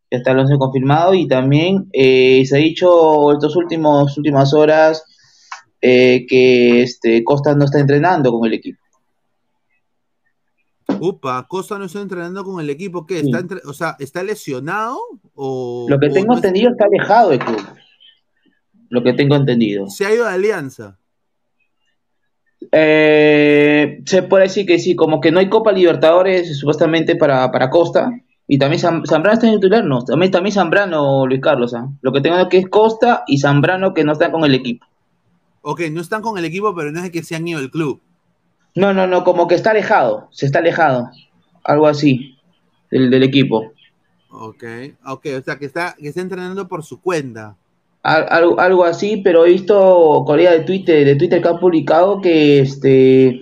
ya 0.08 0.18
está 0.18 0.30
el 0.30 0.38
11 0.38 0.56
confirmado 0.58 1.14
y 1.14 1.26
también 1.26 1.88
eh, 1.92 2.44
se 2.46 2.56
ha 2.56 2.60
dicho 2.60 3.32
estas 3.32 3.56
últimas 3.56 4.54
horas 4.54 5.04
eh, 5.80 6.24
que 6.28 6.82
este, 6.82 7.24
Costa 7.24 7.56
no 7.56 7.64
está 7.64 7.80
entrenando 7.80 8.30
con 8.30 8.46
el 8.46 8.54
equipo. 8.54 8.83
Upa, 11.06 11.46
Costa 11.48 11.78
no 11.78 11.84
está 11.84 12.00
entrenando 12.00 12.42
con 12.44 12.60
el 12.60 12.70
equipo, 12.70 13.06
¿qué? 13.06 13.20
¿Está 13.20 13.38
entre... 13.40 13.60
o 13.66 13.72
sea, 13.72 13.96
¿está 13.98 14.22
lesionado? 14.22 14.98
O, 15.34 15.86
Lo 15.88 15.98
que 15.98 16.08
tengo 16.08 16.28
o 16.28 16.30
no 16.32 16.36
entendido 16.36 16.70
está 16.70 16.86
alejado 16.86 17.30
del 17.30 17.40
club. 17.40 17.60
Lo 18.88 19.02
que 19.02 19.12
tengo 19.12 19.34
entendido. 19.36 19.88
Se 19.88 20.06
ha 20.06 20.14
ido 20.14 20.24
de 20.24 20.30
Alianza. 20.30 20.98
Eh, 22.72 24.00
se 24.06 24.22
puede 24.22 24.44
decir 24.44 24.66
que 24.66 24.78
sí, 24.78 24.94
como 24.96 25.20
que 25.20 25.30
no 25.30 25.38
hay 25.40 25.48
Copa 25.48 25.72
Libertadores 25.72 26.58
supuestamente 26.58 27.16
para, 27.16 27.50
para 27.52 27.70
Costa. 27.70 28.10
Y 28.46 28.58
también 28.58 28.80
Zam- 28.80 29.06
Zambrano 29.06 29.34
está 29.34 29.46
en 29.48 29.54
titular, 29.54 29.84
no. 29.84 30.04
También, 30.04 30.30
también 30.30 30.52
Zambrano, 30.52 31.26
Luis 31.26 31.40
Carlos. 31.40 31.74
¿ah? 31.74 31.88
Lo 32.02 32.12
que 32.12 32.20
tengo 32.20 32.48
que 32.48 32.58
es 32.58 32.68
Costa 32.68 33.24
y 33.26 33.38
Zambrano 33.38 33.94
que 33.94 34.04
no 34.04 34.12
están 34.12 34.32
con 34.32 34.44
el 34.44 34.54
equipo. 34.54 34.86
Ok, 35.62 35.82
no 35.90 36.00
están 36.00 36.20
con 36.20 36.36
el 36.36 36.44
equipo, 36.44 36.74
pero 36.74 36.92
no 36.92 37.02
es 37.02 37.10
que 37.10 37.22
se 37.22 37.34
han 37.36 37.48
ido 37.48 37.60
del 37.60 37.70
club. 37.70 38.00
No, 38.74 38.92
no, 38.92 39.06
no, 39.06 39.24
como 39.24 39.46
que 39.46 39.54
está 39.54 39.70
alejado. 39.70 40.28
Se 40.30 40.46
está 40.46 40.58
alejado. 40.58 41.10
Algo 41.64 41.86
así. 41.86 42.36
Del, 42.90 43.10
del 43.10 43.22
equipo. 43.22 43.72
Ok, 44.30 44.64
ok, 45.06 45.26
o 45.38 45.42
sea, 45.42 45.56
que 45.58 45.66
está, 45.66 45.94
que 45.98 46.08
está 46.08 46.20
entrenando 46.20 46.66
por 46.66 46.82
su 46.84 47.00
cuenta. 47.00 47.56
Al- 48.02 48.26
algo, 48.30 48.60
algo 48.60 48.84
así, 48.84 49.18
pero 49.18 49.46
he 49.46 49.50
visto 49.50 50.24
colega 50.26 50.50
de 50.52 50.60
Twitter, 50.60 51.04
de 51.04 51.14
Twitter 51.16 51.40
que 51.40 51.48
ha 51.48 51.58
publicado 51.58 52.20
que 52.20 52.58
este 52.60 53.40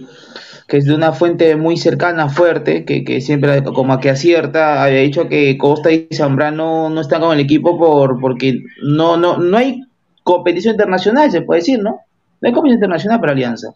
que 0.69 0.79
es 0.79 0.87
de 0.87 0.95
una 0.95 1.13
fuente 1.13 1.55
muy 1.57 1.77
cercana, 1.77 2.29
fuerte, 2.31 2.85
que, 2.87 3.05
que 3.05 3.21
siempre 3.21 3.63
como 3.65 3.99
que 4.01 4.09
acierta, 4.11 4.83
había 4.83 5.01
dicho 5.01 5.29
que 5.29 5.59
Costa 5.59 5.91
y 5.93 6.09
Zambrano 6.15 6.89
no 6.89 7.01
están 7.01 7.21
con 7.21 7.35
el 7.35 7.41
equipo 7.41 7.79
por 7.79 8.21
porque 8.21 8.63
no 8.83 9.17
no 9.17 9.37
no 9.39 9.57
hay 9.59 9.83
competición 10.23 10.75
internacional, 10.75 11.31
se 11.31 11.43
puede 11.43 11.61
decir, 11.61 11.79
¿no? 11.83 11.91
No 12.41 12.49
hay 12.49 12.53
competición 12.53 12.79
internacional 12.79 13.21
para 13.21 13.33
Alianza. 13.33 13.69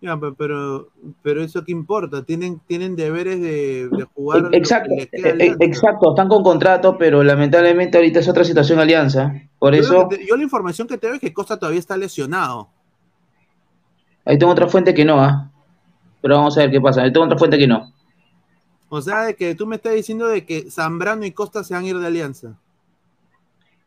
Ya, 0.00 0.16
pe- 0.16 0.32
pero, 0.38 0.90
pero 1.22 1.42
eso 1.42 1.64
qué 1.64 1.72
importa, 1.72 2.22
tienen, 2.22 2.60
tienen 2.68 2.94
deberes 2.94 3.40
de, 3.40 3.88
de 3.88 4.04
jugar. 4.14 4.48
Exacto, 4.52 4.90
eh, 4.94 5.08
eh, 5.12 5.56
exacto, 5.60 6.10
están 6.10 6.28
con 6.28 6.44
contrato, 6.44 6.96
pero 6.96 7.24
lamentablemente 7.24 7.98
ahorita 7.98 8.20
es 8.20 8.28
otra 8.28 8.44
situación 8.44 8.78
Alianza. 8.78 9.32
Por 9.58 9.74
Yo, 9.74 9.80
eso 9.80 9.92
lo 9.94 10.08
que 10.08 10.18
te- 10.18 10.26
yo 10.26 10.36
la 10.36 10.42
información 10.44 10.86
que 10.86 10.98
tengo 10.98 11.14
es 11.14 11.20
que 11.20 11.32
Costa 11.34 11.56
todavía 11.58 11.80
está 11.80 11.96
lesionado. 11.96 12.68
ahí 14.24 14.38
tengo 14.38 14.52
otra 14.52 14.68
fuente 14.68 14.94
que 14.94 15.04
no, 15.04 15.20
¿ah? 15.20 15.50
Pero 16.22 16.36
vamos 16.36 16.56
a 16.56 16.60
ver 16.60 16.70
qué 16.70 16.80
pasa. 16.80 17.02
Ahí 17.02 17.12
tengo 17.12 17.26
otra 17.26 17.38
fuente 17.38 17.58
que 17.58 17.66
no. 17.66 17.92
O 18.90 19.02
sea, 19.02 19.22
de 19.24 19.34
que 19.34 19.54
tú 19.56 19.66
me 19.66 19.76
estás 19.76 19.94
diciendo 19.94 20.28
de 20.28 20.44
que 20.46 20.70
Zambrano 20.70 21.24
y 21.26 21.32
Costa 21.32 21.64
se 21.64 21.74
van 21.74 21.84
a 21.84 21.88
ir 21.88 21.98
de 21.98 22.06
Alianza. 22.06 22.56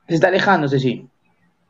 Se 0.07 0.15
está 0.15 0.27
alejándose, 0.27 0.77
sí. 0.79 1.07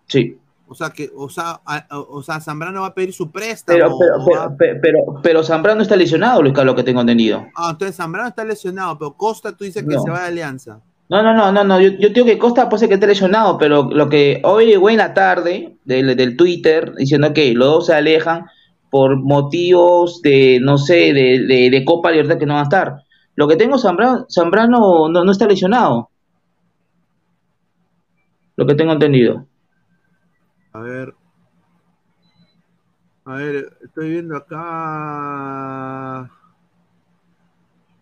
Sí. 0.07 0.37
O 0.71 0.73
sea, 0.73 0.89
que, 0.91 1.09
o 1.13 1.27
sea, 1.29 1.59
a- 1.65 1.85
o 1.91 2.23
sea, 2.23 2.39
Zambrano 2.39 2.79
va 2.81 2.87
a 2.87 2.93
pedir 2.93 3.11
su 3.13 3.29
préstamo. 3.29 3.77
Pero, 3.77 3.89
pero, 3.99 4.13
pero, 4.25 4.55
pero, 4.57 4.79
pero, 4.81 5.21
pero 5.21 5.43
Zambrano 5.43 5.81
está 5.81 5.97
lesionado, 5.97 6.41
Luis 6.41 6.53
Carlos, 6.53 6.75
que 6.75 6.83
tengo 6.83 7.01
entendido. 7.01 7.45
Ah, 7.57 7.71
entonces 7.71 7.97
Zambrano 7.97 8.29
está 8.29 8.45
lesionado, 8.45 8.97
pero 8.97 9.11
Costa 9.17 9.51
tú 9.51 9.65
dices 9.65 9.83
que 9.83 9.95
No. 9.95 10.01
se 10.01 10.09
va 10.09 10.21
de 10.21 10.27
Alianza. 10.27 10.79
No, 11.09 11.21
no, 11.21 11.33
no, 11.33 11.51
no, 11.51 11.65
no. 11.65 11.81
Yo, 11.81 11.89
yo 11.99 12.07
digo 12.07 12.25
que 12.25 12.37
Costa 12.37 12.69
puede 12.69 12.79
ser 12.79 12.87
que 12.87 12.93
esté 12.93 13.05
lesionado, 13.07 13.57
pero 13.57 13.89
lo 13.91 14.07
que 14.07 14.39
hoy 14.45 14.67
llegó 14.67 14.89
en 14.89 14.95
la 14.95 15.13
tarde 15.13 15.75
del, 15.83 16.15
del 16.15 16.37
Twitter 16.37 16.93
diciendo 16.95 17.33
que 17.33 17.53
los 17.53 17.67
dos 17.67 17.85
se 17.87 17.93
alejan 17.93 18.45
por 18.89 19.17
motivos 19.17 20.21
de, 20.21 20.59
no 20.61 20.77
sé, 20.77 21.11
de, 21.11 21.45
de, 21.49 21.69
de 21.69 21.83
Copa 21.83 22.11
Libertad 22.11 22.37
que 22.37 22.45
no 22.45 22.53
van 22.53 22.61
a 22.61 22.63
estar. 22.63 22.95
Lo 23.35 23.45
que 23.49 23.57
tengo 23.57 23.77
Zambrano, 23.77 24.25
Zambrano 24.33 25.09
no, 25.09 25.25
no 25.25 25.31
está 25.33 25.45
lesionado. 25.47 26.09
Lo 28.55 28.65
que 28.65 28.75
tengo 28.75 28.93
entendido. 28.93 29.45
A 30.73 30.79
ver. 30.79 31.13
A 33.25 33.33
ver, 33.35 33.77
estoy 33.83 34.09
viendo 34.11 34.35
acá. 34.35 36.29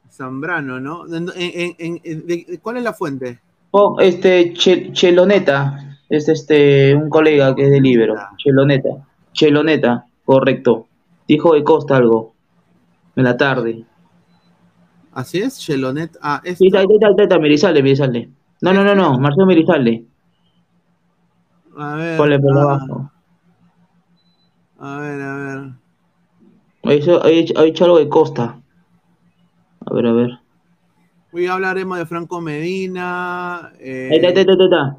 Zambrano, 0.09 0.79
¿no? 0.79 1.05
En- 1.13 1.29
en- 1.35 1.75
en- 1.77 2.01
en- 2.03 2.27
de- 2.27 2.59
¿Cuál 2.61 2.77
es 2.77 2.83
la 2.83 2.93
fuente? 2.93 3.39
Oh, 3.71 3.97
este 3.99 4.53
Che- 4.53 4.91
Cheloneta, 4.91 5.97
es 6.09 6.27
este 6.29 6.95
un 6.95 7.09
colega 7.09 7.55
que 7.55 7.65
es 7.65 7.71
de 7.71 7.81
Libero. 7.81 8.15
Cheloneta, 8.37 8.89
Cheloneta, 9.33 10.05
correcto. 10.25 10.87
Dijo 11.27 11.53
de 11.53 11.63
Costa 11.63 11.97
algo 11.97 12.33
en 13.15 13.23
la 13.23 13.37
tarde. 13.37 13.85
Así 15.11 15.39
es, 15.39 15.59
Chelonet. 15.59 16.17
Ah, 16.21 16.41
Sí, 16.43 16.67
está, 16.67 16.81
está, 16.81 17.09
está, 17.09 17.23
está, 17.23 17.39
Mirizalde, 17.39 17.83
Mirizalde. 17.83 18.29
No, 18.61 18.73
no, 18.73 18.83
no, 18.83 18.95
no, 18.95 19.19
Marcelo 19.19 19.45
Mirizalde. 19.45 20.05
A 21.81 21.95
ver. 21.95 22.17
Ponle 22.17 22.39
por 22.39 22.57
abajo. 22.57 23.11
A 24.79 24.97
ver, 24.99 25.21
a 25.21 25.35
ver. 25.35 25.69
Ha 26.83 26.91
dicho, 26.91 27.23
ha 27.23 27.27
dicho- 27.27 27.53
ha 27.57 27.63
dicho 27.63 27.85
algo 27.85 27.97
de 27.99 28.09
Costa. 28.09 28.59
A 29.85 29.93
ver, 29.93 30.05
a 30.07 30.11
ver. 30.13 30.39
Hoy 31.31 31.47
hablaremos 31.47 31.97
de 31.97 32.05
Franco 32.05 32.41
Medina. 32.41 33.71
eh, 33.79 34.09
Ahí 34.11 34.17
está, 34.17 34.27
ahí 34.27 34.33
está, 34.33 34.51
ahí 34.51 34.57
está, 34.57 34.63
ahí 34.63 34.89
está. 34.89 34.97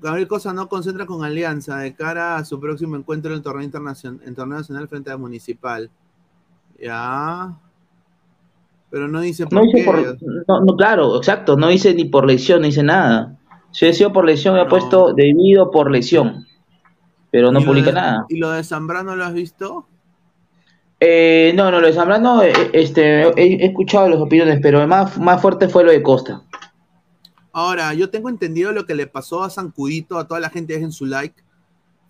Gabriel 0.00 0.26
Cosa 0.28 0.52
no 0.52 0.68
concentra 0.68 1.06
con 1.06 1.22
Alianza 1.24 1.78
de 1.78 1.94
cara 1.94 2.36
a 2.36 2.44
su 2.44 2.58
próximo 2.58 2.96
encuentro 2.96 3.30
en 3.30 3.36
el 3.36 3.42
torneo 3.42 3.62
internacional, 3.64 4.20
en 4.26 4.34
torneo 4.34 4.58
nacional 4.58 4.88
frente 4.88 5.10
a 5.12 5.16
Municipal. 5.16 5.90
Ya. 6.80 7.56
Pero 8.90 9.06
no 9.08 9.20
dice 9.20 9.44
por 9.46 9.54
No 9.54 9.60
dice 9.62 9.78
qué. 9.78 9.84
por. 9.84 10.18
No, 10.48 10.64
no, 10.66 10.76
claro, 10.76 11.16
exacto. 11.16 11.56
No 11.56 11.68
dice 11.68 11.94
ni 11.94 12.04
por 12.06 12.26
lesión, 12.26 12.60
no 12.60 12.66
dice 12.66 12.82
nada. 12.82 13.38
Si 13.72 13.84
hubiera 13.84 13.96
sido 13.98 14.12
por 14.12 14.24
lesión, 14.26 14.54
había 14.54 14.64
No. 14.64 14.70
puesto 14.70 15.12
debido 15.14 15.70
por 15.70 15.90
lesión. 15.90 16.46
Pero 17.30 17.50
no 17.50 17.60
¿Y 17.60 17.62
lo 17.62 17.68
publica 17.70 17.86
de- 17.86 17.92
nada. 17.94 18.26
¿Y 18.28 18.36
lo 18.38 18.50
de 18.50 18.62
Zambrano 18.62 19.16
lo 19.16 19.24
has 19.24 19.32
visto? 19.34 19.86
Eh, 21.00 21.52
no, 21.56 21.70
no, 21.70 21.80
lo 21.80 21.86
de 21.88 21.92
Zambrano, 21.94 22.42
eh, 22.42 22.52
este, 22.72 23.22
he, 23.30 23.64
he 23.64 23.66
escuchado 23.66 24.08
las 24.08 24.20
opiniones, 24.20 24.60
pero 24.62 24.86
más, 24.86 25.18
más 25.18 25.42
fuerte 25.42 25.68
fue 25.68 25.82
lo 25.84 25.90
de 25.90 26.02
Costa. 26.02 26.42
Ahora, 27.52 27.92
yo 27.94 28.08
tengo 28.08 28.28
entendido 28.28 28.72
lo 28.72 28.86
que 28.86 28.94
le 28.94 29.06
pasó 29.06 29.42
a 29.42 29.50
Sancudito, 29.50 30.18
a 30.18 30.26
toda 30.28 30.40
la 30.40 30.48
gente 30.50 30.74
dejen 30.74 30.92
su 30.92 31.06
like, 31.06 31.42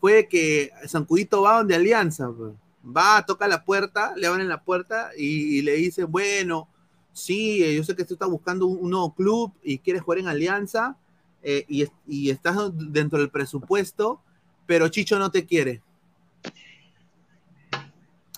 fue 0.00 0.28
que 0.28 0.70
Sancudito 0.86 1.42
va 1.42 1.58
donde 1.58 1.74
Alianza, 1.74 2.28
pues. 2.36 2.52
va, 2.84 3.24
toca 3.24 3.48
la 3.48 3.64
puerta, 3.64 4.12
le 4.16 4.26
abren 4.26 4.48
la 4.48 4.62
puerta 4.62 5.10
y, 5.16 5.58
y 5.58 5.62
le 5.62 5.72
dicen, 5.74 6.06
bueno, 6.10 6.68
sí, 7.12 7.62
eh, 7.62 7.76
yo 7.76 7.84
sé 7.84 7.96
que 7.96 8.04
tú 8.04 8.14
estás 8.14 8.28
buscando 8.28 8.66
un, 8.66 8.78
un 8.82 8.90
nuevo 8.90 9.14
club 9.14 9.52
y 9.62 9.78
quieres 9.78 10.02
jugar 10.02 10.18
en 10.18 10.28
Alianza 10.28 10.96
eh, 11.42 11.64
y, 11.68 11.82
es- 11.82 11.92
y 12.06 12.30
estás 12.30 12.56
dentro 12.74 13.18
del 13.18 13.30
presupuesto, 13.30 14.20
pero 14.66 14.88
Chicho 14.88 15.18
no 15.18 15.30
te 15.30 15.44
quiere. 15.46 15.82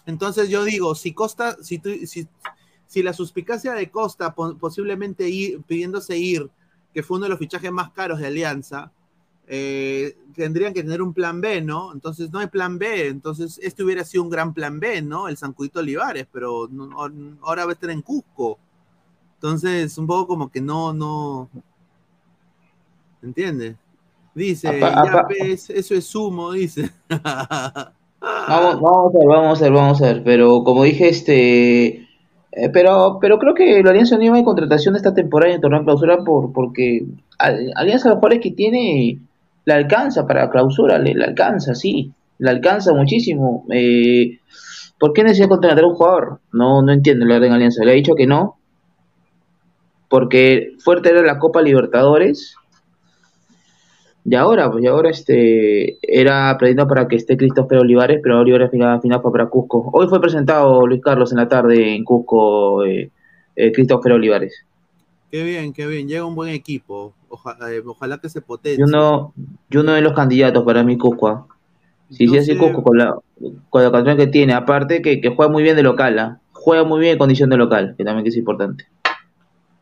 Entonces 0.07 0.49
yo 0.49 0.65
digo, 0.65 0.95
si 0.95 1.13
Costa, 1.15 1.57
si, 1.63 1.81
si, 2.87 3.03
la 3.03 3.13
suspicacia 3.13 3.73
de 3.73 3.91
Costa 3.91 4.35
po- 4.35 4.57
posiblemente 4.57 5.29
ir, 5.29 5.63
pidiéndose 5.63 6.17
ir, 6.19 6.51
que 6.93 7.03
fue 7.03 7.17
uno 7.17 7.25
de 7.25 7.31
los 7.31 7.39
fichajes 7.39 7.73
más 7.73 7.91
caros 7.93 8.19
de 8.21 8.27
Alianza, 8.27 8.93
eh, 9.47 10.17
tendrían 10.35 10.73
que 10.73 10.83
tener 10.83 11.03
un 11.03 11.13
plan 11.13 11.41
B, 11.41 11.61
¿no? 11.61 11.93
Entonces 11.93 12.31
no 12.33 12.39
hay 12.39 12.47
plan 12.49 12.79
B, 12.79 13.09
entonces 13.09 13.59
este 13.63 13.83
hubiera 13.83 14.05
sido 14.05 14.23
un 14.23 14.31
gran 14.31 14.55
plan 14.55 14.79
B, 14.79 15.03
¿no? 15.03 15.29
El 15.29 15.37
Sancudito 15.37 15.81
Olivares, 15.81 16.27
pero 16.33 16.69
no- 16.71 16.91
ahora 17.43 17.65
va 17.65 17.71
a 17.73 17.75
estar 17.75 17.91
en 17.91 18.03
Cusco. 18.03 18.59
Entonces, 19.35 19.99
un 19.99 20.07
poco 20.07 20.27
como 20.29 20.51
que 20.51 20.61
no, 20.61 20.93
no. 20.95 21.51
¿Entiendes? 23.25 23.77
Dice, 24.35 24.69
Apa- 24.69 25.05
ya 25.05 25.27
ves, 25.29 25.71
eso 25.71 25.95
es 25.95 26.05
sumo, 26.07 26.53
dice. 26.53 26.91
Vamos, 28.49 28.81
vamos 28.81 29.15
a 29.15 29.19
ver, 29.19 29.29
vamos 29.29 29.61
a 29.61 29.65
ver, 29.65 29.73
vamos 29.73 30.03
a 30.03 30.07
ver. 30.07 30.23
Pero 30.25 30.65
como 30.65 30.85
dije, 30.85 31.09
este. 31.11 31.87
eh, 32.53 32.71
pero, 32.73 33.19
pero 33.21 33.39
creo 33.39 33.55
que 33.55 33.83
la 33.83 33.91
Alianza 33.91 34.17
iba 34.23 34.39
en 34.39 34.45
contratación 34.45 34.97
esta 34.97 35.13
temporada 35.13 35.51
en 35.51 35.57
el 35.57 35.61
torneo 35.61 35.81
de 35.81 35.85
clausura 35.85 36.19
por, 36.25 36.51
porque 36.53 37.05
Al- 37.39 37.71
Alianza 37.77 38.09
los 38.09 38.17
jugadores 38.17 38.41
que 38.43 38.53
tiene 38.53 39.19
la 39.67 39.75
alcanza 39.75 40.27
para 40.27 40.49
clausura, 40.51 40.99
le, 40.99 41.15
la 41.15 41.27
alcanza, 41.27 41.75
sí, 41.75 42.13
la 42.39 42.53
alcanza 42.53 42.95
muchísimo. 42.95 43.67
Eh, 43.71 44.39
¿Por 44.99 45.13
qué 45.13 45.23
necesita 45.23 45.49
contratar 45.49 45.85
a 45.85 45.89
un 45.89 45.95
jugador? 45.95 46.41
No, 46.53 46.81
no 46.81 46.93
entiendo 46.93 47.27
la 47.27 47.35
verdad 47.35 47.49
en 47.49 47.55
Alianza. 47.55 47.85
Le 47.85 47.91
ha 47.93 47.95
dicho 47.95 48.15
que 48.15 48.27
no, 48.27 48.57
porque 50.09 50.73
fuerte 50.79 51.11
era 51.11 51.23
la 51.23 51.39
Copa 51.39 51.61
Libertadores. 51.63 52.57
Y 54.27 54.35
ahora, 54.37 54.71
pues 54.71 54.83
y 54.83 54.87
ahora 54.87 55.11
este 55.11 55.99
era 56.03 56.57
pedido 56.59 56.89
para 56.89 57.07
que 57.09 57.17
esté 57.17 57.37
Christopher 57.37 57.79
Olivares, 57.79 58.21
pero 58.23 58.41
Olivares 58.41 58.67
al 58.67 58.71
final, 58.71 58.89
al 58.95 59.01
final 59.03 59.21
fue 59.21 59.31
para 59.33 59.47
Cusco. 59.47 59.91
Hoy 59.93 60.09
fue 60.09 60.21
presentado 60.21 60.87
Luis 60.87 61.03
Carlos 61.03 61.31
en 61.33 61.39
la 61.39 61.49
tarde 61.49 61.95
en 61.95 62.05
Cusco, 62.05 62.85
eh, 62.85 63.11
eh, 63.55 63.73
Christopher 63.73 64.13
Olivares. 64.13 64.65
Qué 65.31 65.43
bien, 65.43 65.73
qué 65.75 65.87
bien. 65.87 66.09
Llega 66.09 66.25
un 66.25 66.35
buen 66.35 66.51
equipo. 66.55 67.13
Eh, 67.69 67.83
ojalá 67.85 68.19
que 68.19 68.29
se 68.31 68.41
potencie. 68.41 68.81
Y 68.81 68.83
uno, 68.83 69.35
y 69.69 69.77
uno 69.77 69.93
de 69.93 70.01
los 70.01 70.15
candidatos 70.15 70.65
para 70.65 70.83
mi 70.85 70.97
Cusco. 70.97 71.29
¿ah? 71.29 71.47
Si 72.09 72.27
Yo 72.27 72.33
sí, 72.35 72.39
así 72.39 72.53
sé- 72.53 72.59
Cusco 72.59 72.83
con 72.83 72.97
la, 72.97 73.15
con 73.69 73.83
la 73.83 73.93
canción 73.93 74.17
que 74.17 74.29
tiene, 74.29 74.55
aparte 74.55 75.03
que, 75.03 75.21
que 75.21 75.29
juega 75.35 75.53
muy 75.53 75.63
bien 75.63 75.77
de 75.77 75.83
local, 75.83 76.19
¿ah? 76.19 76.39
juega 76.53 76.85
muy 76.85 77.01
bien 77.01 77.13
en 77.13 77.19
condición 77.19 77.51
de 77.51 77.59
local, 77.59 77.95
que 77.99 78.05
también 78.05 78.25
que 78.25 78.31
es 78.31 78.37
importante. 78.39 78.87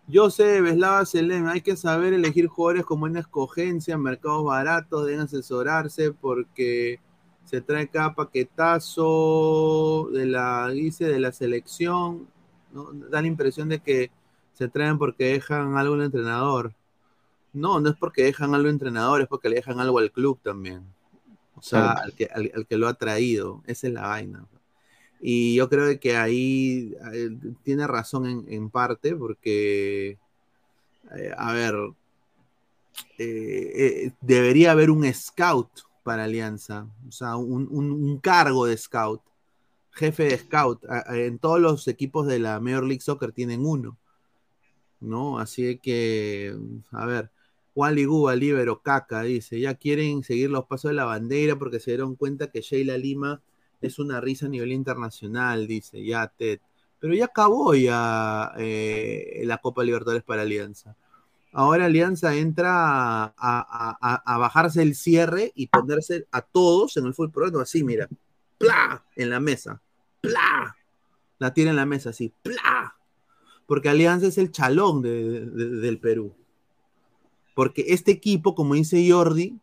Yo 0.08 0.30
sé, 0.30 0.60
Beslava 0.60 1.06
Selem, 1.06 1.46
hay 1.46 1.60
que 1.60 1.76
saber 1.76 2.12
elegir 2.12 2.46
jugadores 2.48 2.84
con 2.84 3.00
buena 3.00 3.20
escogencia, 3.20 3.96
mercados 3.96 4.44
baratos, 4.44 5.06
deben 5.06 5.20
asesorarse 5.20 6.12
porque 6.12 7.00
se 7.44 7.60
trae 7.60 7.88
cada 7.88 8.14
paquetazo 8.14 10.08
de 10.12 10.26
la, 10.26 10.68
dice, 10.68 11.04
de 11.04 11.20
la 11.20 11.32
selección, 11.32 12.28
¿no? 12.72 12.92
Da 12.92 13.20
la 13.20 13.28
impresión 13.28 13.68
de 13.68 13.80
que 13.80 14.10
se 14.54 14.68
traen 14.68 14.98
porque 14.98 15.32
dejan 15.32 15.76
algo 15.76 15.94
al 15.94 16.02
entrenador. 16.02 16.74
No, 17.52 17.80
no 17.80 17.90
es 17.90 17.96
porque 17.96 18.24
dejan 18.24 18.54
algo 18.54 18.66
al 18.68 18.74
entrenador, 18.74 19.20
es 19.22 19.28
porque 19.28 19.48
le 19.48 19.56
dejan 19.56 19.80
algo 19.80 19.98
al 19.98 20.10
club 20.10 20.38
también. 20.42 20.82
O 21.54 21.62
sea, 21.62 21.92
al 21.92 22.12
que, 22.14 22.26
al, 22.26 22.50
al 22.54 22.66
que 22.66 22.76
lo 22.76 22.88
ha 22.88 22.94
traído. 22.94 23.62
Esa 23.66 23.86
es 23.86 23.92
la 23.92 24.02
vaina. 24.08 24.46
Y 25.22 25.54
yo 25.56 25.68
creo 25.70 25.98
que 26.00 26.16
ahí 26.16 26.94
eh, 27.14 27.30
tiene 27.64 27.86
razón 27.86 28.44
en, 28.48 28.70
parte, 28.70 29.14
porque, 29.16 30.18
eh, 31.16 31.32
a 31.36 31.52
ver, 31.54 31.74
eh, 33.18 34.12
debería 34.20 34.72
haber 34.72 34.90
un 34.90 35.10
scout 35.12 35.68
para 36.02 36.24
Alianza, 36.24 36.88
o 37.08 37.12
sea, 37.12 37.36
un, 37.36 37.68
un- 37.70 38.18
cargo 38.18 38.66
de 38.66 38.76
scout, 38.76 39.22
jefe 39.92 40.24
de 40.24 40.38
scout. 40.38 40.82
En 41.10 41.38
todos 41.38 41.60
los 41.60 41.88
equipos 41.88 42.26
de 42.26 42.38
la 42.40 42.60
Major 42.60 42.84
League 42.84 43.02
Soccer 43.02 43.32
tienen 43.32 43.64
uno, 43.66 43.98
¿no? 45.00 45.38
Así 45.38 45.78
que, 45.78 46.56
a 46.92 47.06
ver, 47.06 47.30
Wally 47.74 48.04
Guba, 48.04 48.36
Libero, 48.36 48.82
Caca, 48.82 49.22
dice, 49.22 49.58
ya 49.60 49.74
quieren 49.74 50.22
seguir 50.22 50.50
los 50.50 50.66
pasos 50.66 50.90
de 50.90 50.94
la 50.96 51.04
bandera 51.04 51.56
porque 51.58 51.80
se 51.80 51.92
dieron 51.92 52.16
cuenta 52.16 52.50
que 52.50 52.60
Sheila 52.60 52.98
Lima 52.98 53.40
es 53.82 53.98
una 53.98 54.20
risa 54.20 54.46
a 54.46 54.48
nivel 54.48 54.72
internacional, 54.72 55.66
dice, 55.66 56.04
ya 56.04 56.26
Ted. 56.28 56.60
Pero 56.98 57.14
ya 57.14 57.24
acabó 57.26 57.74
ya 57.74 58.52
eh, 58.58 59.42
la 59.44 59.58
Copa 59.58 59.82
Libertadores 59.82 60.22
para 60.22 60.42
Alianza. 60.42 60.96
Ahora 61.52 61.84
Alianza 61.86 62.34
entra 62.34 62.70
a, 63.24 63.32
a- 63.36 64.22
a- 64.24 64.38
bajarse 64.38 64.80
el 64.82 64.94
cierre 64.94 65.52
y 65.54 65.66
ponerse 65.66 66.26
a 66.32 66.40
todos 66.42 66.96
en 66.96 67.04
el 67.06 67.12
fútbol 67.14 67.30
peruano 67.32 67.60
así, 67.60 67.84
mira, 67.84 68.08
¡plá! 68.56 69.04
en 69.16 69.28
la 69.30 69.38
mesa, 69.40 69.82
¡plá! 70.20 70.76
La 71.38 71.52
tira 71.52 71.70
en 71.70 71.76
la 71.76 71.84
mesa 71.84 72.10
así, 72.10 72.32
¡plá! 72.42 72.94
Porque 73.66 73.88
Alianza 73.88 74.28
es 74.28 74.38
el 74.38 74.50
chalón 74.52 75.02
de- 75.02 75.44
del 75.46 75.98
Perú. 75.98 76.34
Porque 77.54 77.84
este 77.88 78.12
equipo, 78.12 78.54
como 78.54 78.74
dice 78.74 79.06
Jordi, 79.10 79.58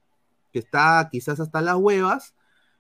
que 0.53 0.59
está 0.59 1.07
quizás 1.11 1.39
hasta 1.39 1.61
las 1.61 1.75
huevas, 1.75 2.35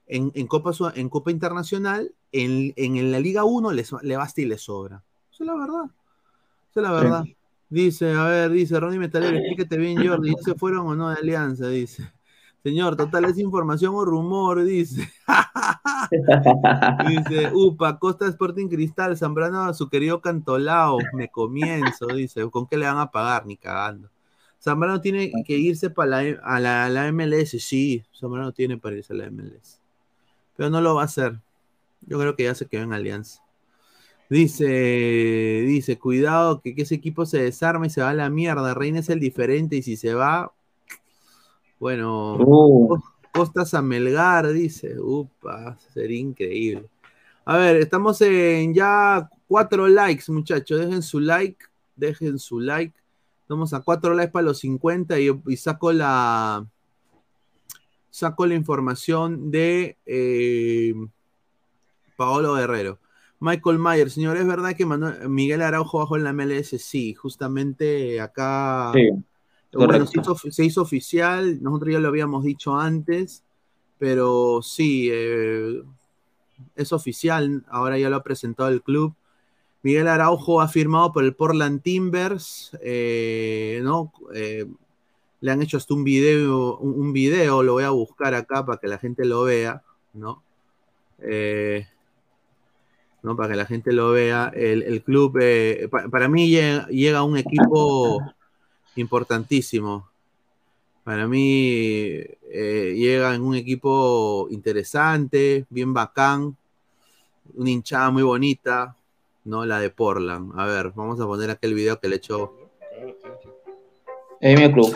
en, 0.09 0.31
en 0.33 0.47
Copa, 0.47 0.71
en 0.95 1.07
Copa 1.07 1.31
Internacional, 1.31 2.11
en, 2.31 2.73
en 2.75 3.11
la 3.11 3.19
Liga 3.19 3.43
1 3.45 3.71
le, 3.71 4.17
basta 4.17 4.41
y 4.41 4.45
le 4.45 4.57
sobra. 4.57 5.03
Esa 5.31 5.43
es 5.43 5.47
la 5.47 5.55
verdad. 5.55 5.85
Esa 6.71 6.79
es 6.79 6.83
la 6.83 6.91
verdad. 6.91 7.23
Dice, 7.69 8.11
a 8.13 8.23
ver, 8.25 8.51
dice 8.51 8.79
Ronnie 8.79 8.97
Metalero, 8.97 9.37
explíquete 9.37 9.77
bien, 9.77 10.05
Jordi, 10.05 10.31
¿ya 10.31 10.41
se 10.43 10.55
fueron 10.55 10.87
o 10.87 10.95
no 10.95 11.09
de 11.09 11.17
Alianza? 11.17 11.67
Dice. 11.67 12.11
Señor, 12.63 12.97
total, 12.97 13.25
es 13.25 13.37
información 13.37 13.93
o 13.95 14.03
rumor, 14.03 14.63
dice. 14.63 15.07
dice, 17.07 17.51
upa, 17.53 17.99
Costa 17.99 18.27
Sporting 18.27 18.67
Cristal, 18.67 19.15
Zambrano 19.15 19.63
a 19.63 19.73
su 19.75 19.87
querido 19.89 20.19
Cantolao, 20.19 20.97
me 21.13 21.29
comienzo, 21.29 22.07
dice, 22.07 22.49
¿con 22.49 22.65
qué 22.65 22.77
le 22.77 22.87
van 22.87 22.97
a 22.97 23.11
pagar? 23.11 23.45
Ni 23.45 23.55
cagando. 23.55 24.09
Zambrano 24.59 24.99
tiene 24.99 25.31
que 25.45 25.57
irse 25.57 25.91
para 25.91 26.23
la, 26.23 26.39
a, 26.43 26.59
la, 26.59 26.85
a 26.85 26.89
la 26.89 27.11
MLS, 27.11 27.51
sí, 27.63 28.03
Zambrano 28.19 28.51
tiene 28.51 28.77
para 28.77 28.97
irse 28.97 29.13
a 29.13 29.15
la 29.15 29.29
MLS. 29.29 29.78
Pero 30.59 30.69
no 30.69 30.81
lo 30.81 30.95
va 30.95 31.03
a 31.03 31.05
hacer. 31.05 31.39
Yo 32.01 32.19
creo 32.19 32.35
que 32.35 32.43
ya 32.43 32.53
se 32.53 32.65
quedó 32.65 32.83
en 32.83 32.91
Alianza. 32.91 33.41
Dice, 34.29 34.65
dice, 35.65 35.97
cuidado 35.97 36.59
que, 36.59 36.75
que 36.75 36.81
ese 36.81 36.95
equipo 36.95 37.25
se 37.25 37.41
desarma 37.41 37.87
y 37.87 37.89
se 37.89 38.01
va 38.01 38.09
a 38.09 38.13
la 38.13 38.29
mierda. 38.29 38.73
Reina 38.73 38.99
es 38.99 39.07
el 39.07 39.21
diferente 39.21 39.77
y 39.77 39.83
si 39.83 39.95
se 39.95 40.13
va, 40.13 40.51
bueno, 41.79 42.35
Uh. 42.41 42.99
Costas 43.31 43.73
a 43.73 43.81
Melgar, 43.81 44.51
dice, 44.51 44.99
upa, 44.99 45.77
sería 45.93 46.19
increíble. 46.19 46.89
A 47.45 47.55
ver, 47.55 47.77
estamos 47.77 48.19
en 48.19 48.73
ya 48.73 49.29
cuatro 49.47 49.87
likes, 49.87 50.29
muchachos. 50.29 50.81
Dejen 50.81 51.01
su 51.01 51.21
like, 51.21 51.63
dejen 51.95 52.37
su 52.37 52.59
like. 52.59 52.99
Estamos 53.43 53.73
a 53.73 53.79
cuatro 53.79 54.13
likes 54.13 54.33
para 54.33 54.47
los 54.47 54.59
50 54.59 55.17
y, 55.21 55.41
y 55.47 55.55
saco 55.55 55.93
la 55.93 56.67
saco 58.09 58.45
la 58.45 58.55
información 58.55 59.51
de 59.51 59.97
eh, 60.05 60.93
Paolo 62.15 62.55
Guerrero. 62.55 62.99
Michael 63.39 63.79
Mayer, 63.79 64.09
señor, 64.09 64.35
¿es 64.37 64.45
verdad 64.45 64.75
que 64.75 64.85
Manuel- 64.85 65.29
Miguel 65.29 65.61
Araujo 65.61 65.99
bajó 65.99 66.17
en 66.17 66.25
la 66.25 66.31
MLS? 66.31 66.77
Sí, 66.77 67.13
justamente 67.13 68.19
acá 68.19 68.91
Sí, 68.93 69.09
bueno, 69.71 70.05
correcto. 70.05 70.07
se 70.11 70.19
hizo, 70.19 70.51
se 70.51 70.65
hizo 70.65 70.81
oficial, 70.81 71.61
nosotros 71.61 71.93
ya 71.93 71.99
lo 71.99 72.07
habíamos 72.09 72.43
dicho 72.43 72.77
antes, 72.77 73.43
Pero 73.97 74.61
sí, 74.61 75.09
eh, 75.11 75.81
es 76.75 76.93
oficial, 76.93 77.65
ahora 77.69 77.97
ya 77.97 78.09
lo 78.09 78.15
ha 78.15 78.23
presentado 78.23 78.69
el 78.69 78.81
club. 78.81 79.13
Miguel 79.83 80.07
Araujo 80.07 80.61
ha 80.61 80.69
firmado 80.69 81.11
por 81.11 81.23
el 81.25 81.35
Portland 81.35 81.81
Timbers, 81.81 82.71
eh, 82.81 83.81
¿no? 83.83 84.13
Le 85.41 85.51
han 85.51 85.61
hecho 85.61 85.77
hasta 85.77 85.93
un 85.93 86.03
video, 86.03 86.77
un, 86.77 87.13
video, 87.13 87.63
lo 87.63 87.73
voy 87.73 87.83
a 87.83 87.91
buscar 87.91 88.33
acá 88.33 88.65
para 88.65 88.79
que 88.79 88.87
la 88.87 88.97
gente 88.97 89.23
lo 89.25 89.43
vea, 89.43 89.81
¿no? 90.13 90.43
Eh, 91.19 91.87
¿no? 93.23 93.35
Para 93.35 93.49
que 93.49 93.55
la 93.55 93.65
gente 93.65 93.93
lo 93.93 94.11
vea. 94.11 94.51
El, 94.53 95.01
club, 95.01 95.37
eh, 95.41 95.87
pa- 95.89 96.09
para 96.09 96.27
mí 96.27 96.49
llega, 96.49 97.23
un 97.23 97.37
equipo 97.37 98.21
importantísimo. 98.95 100.09
Para 101.03 101.27
mí 101.27 102.21
eh, 102.51 102.93
llega 102.95 103.33
en 103.33 103.41
un 103.41 103.55
equipo 103.55 104.47
interesante, 104.51 105.65
bien 105.69 105.93
bacán, 105.93 106.55
una 107.55 107.69
hinchada 107.69 108.11
muy 108.11 108.23
bonita, 108.23 108.95
¿no? 109.45 109.65
La 109.65 109.79
de 109.79 109.89
Portland. 109.89 110.51
A 110.59 110.65
ver, 110.65 110.91
vamos 110.95 111.19
a 111.19 111.25
poner 111.25 111.49
aquel 111.49 111.73
video 111.73 111.99
que 111.99 112.09
le 112.09 112.17
echó. 112.17 112.53
Es 114.41 114.59
mi 114.59 114.71
club. 114.71 114.93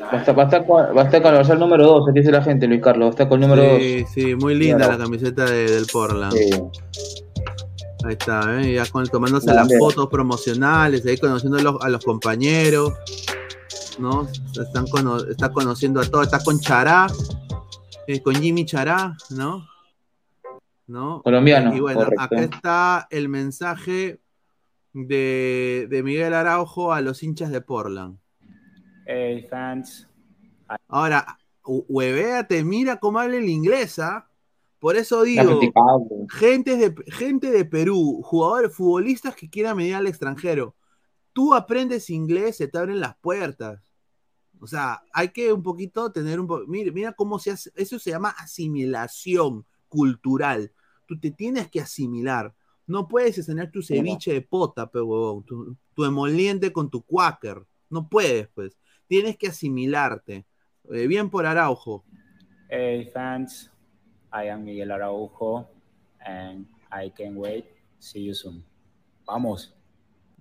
Va 0.00 0.10
a 0.12 0.16
estar, 0.18 0.38
va 0.38 0.42
a 0.42 0.44
estar 0.46 0.66
con, 0.66 0.96
va 0.96 1.02
a 1.02 1.04
estar 1.04 1.22
con 1.22 1.34
el 1.34 1.58
número 1.58 1.84
2, 1.84 2.08
aquí 2.08 2.20
dice 2.20 2.30
la 2.30 2.42
gente, 2.42 2.66
Luis 2.68 2.80
Carlos. 2.82 3.06
Va 3.06 3.08
a 3.08 3.10
estar 3.10 3.28
con 3.28 3.42
el 3.42 3.48
número 3.48 3.68
2. 3.72 3.78
Sí, 3.82 4.04
sí, 4.14 4.34
muy 4.36 4.54
linda 4.54 4.76
Claro. 4.78 4.92
la 4.92 4.98
camiseta 5.04 5.44
de- 5.44 5.70
del 5.70 5.86
Portland. 5.92 6.32
Sí. 6.32 6.50
Ahí 8.04 8.12
está, 8.12 8.60
¿eh? 8.60 8.74
ya 8.74 8.86
con, 8.86 9.04
tomándose 9.06 9.48
La 9.48 9.54
las 9.64 9.68
fotos 9.76 10.06
promocionales, 10.06 11.04
ahí 11.04 11.18
conociendo 11.18 11.58
a 11.58 11.62
los, 11.62 11.82
a 11.82 11.88
los 11.88 12.04
compañeros, 12.04 12.92
¿no? 13.98 14.28
Están 14.60 14.86
cono- 14.86 15.24
está 15.28 15.50
conociendo 15.50 16.00
a 16.00 16.04
todos, 16.04 16.26
está 16.26 16.38
con 16.44 16.60
Chará, 16.60 17.08
eh, 18.06 18.22
con 18.22 18.36
Jimmy 18.36 18.64
Chará, 18.64 19.16
¿no? 19.30 19.66
¿No? 20.88 21.22
Colombiano, 21.22 21.76
Y 21.76 21.80
bueno, 21.80 22.00
correcto. 22.00 22.22
acá 22.24 22.40
está 22.40 23.06
el 23.10 23.28
mensaje 23.28 24.20
de, 24.94 25.86
de 25.88 26.02
Miguel 26.02 26.32
Araujo 26.34 26.92
a 26.92 27.00
los 27.02 27.22
hinchas 27.22 27.50
de 27.50 27.60
Portland. 27.60 28.18
Hey, 29.06 29.46
fans. 29.48 30.08
Ahora, 30.88 31.38
hu- 31.62 31.84
huevéate, 31.88 32.64
mira 32.64 32.96
cómo 32.98 33.18
habla 33.18 33.36
el 33.36 33.48
inglés, 33.48 33.98
¿ah? 33.98 34.28
Por 34.78 34.96
eso 34.96 35.22
digo, 35.22 35.60
gente 36.30 36.76
de, 36.76 36.94
gente 37.08 37.50
de 37.50 37.64
Perú, 37.64 38.22
jugadores, 38.24 38.74
futbolistas 38.74 39.34
que 39.36 39.50
quieran 39.50 39.76
venir 39.76 39.94
al 39.94 40.06
extranjero, 40.06 40.74
tú 41.32 41.52
aprendes 41.54 42.08
inglés, 42.10 42.56
se 42.56 42.68
te 42.68 42.78
abren 42.78 43.00
las 43.00 43.16
puertas. 43.18 43.82
O 44.60 44.66
sea, 44.66 45.02
hay 45.12 45.28
que 45.28 45.52
un 45.52 45.62
poquito 45.62 46.10
tener 46.12 46.40
un 46.40 46.46
poco. 46.46 46.64
Mira, 46.66 46.92
mira 46.92 47.12
cómo 47.12 47.38
se 47.38 47.50
hace. 47.52 47.70
Eso 47.74 47.98
se 47.98 48.10
llama 48.10 48.30
asimilación 48.30 49.64
cultural. 49.88 50.72
Tú 51.08 51.18
te 51.18 51.30
tienes 51.30 51.70
que 51.70 51.80
asimilar. 51.80 52.54
No 52.86 53.08
puedes 53.08 53.38
enseñar 53.38 53.70
tu 53.70 53.82
ceviche 53.82 54.34
de 54.34 54.42
pota, 54.42 54.90
pe 54.90 55.00
huevón, 55.00 55.42
tu, 55.44 55.74
tu 55.94 56.04
emoliente 56.04 56.70
con 56.70 56.90
tu 56.90 57.02
quaker. 57.02 57.64
No 57.88 58.06
puedes, 58.08 58.48
pues. 58.48 58.76
Tienes 59.06 59.38
que 59.38 59.48
asimilarte. 59.48 60.44
Eh, 60.90 61.06
bien 61.06 61.30
por 61.30 61.46
Araujo. 61.46 62.04
Hey, 62.68 63.10
fans. 63.10 63.70
I 64.30 64.48
am 64.50 64.64
Miguel 64.64 64.90
Araujo, 64.92 65.66
and 66.20 66.66
I 66.92 67.10
can't 67.10 67.36
wait. 67.36 67.64
See 67.98 68.26
you 68.26 68.34
soon. 68.34 68.62
Vamos. 69.26 69.74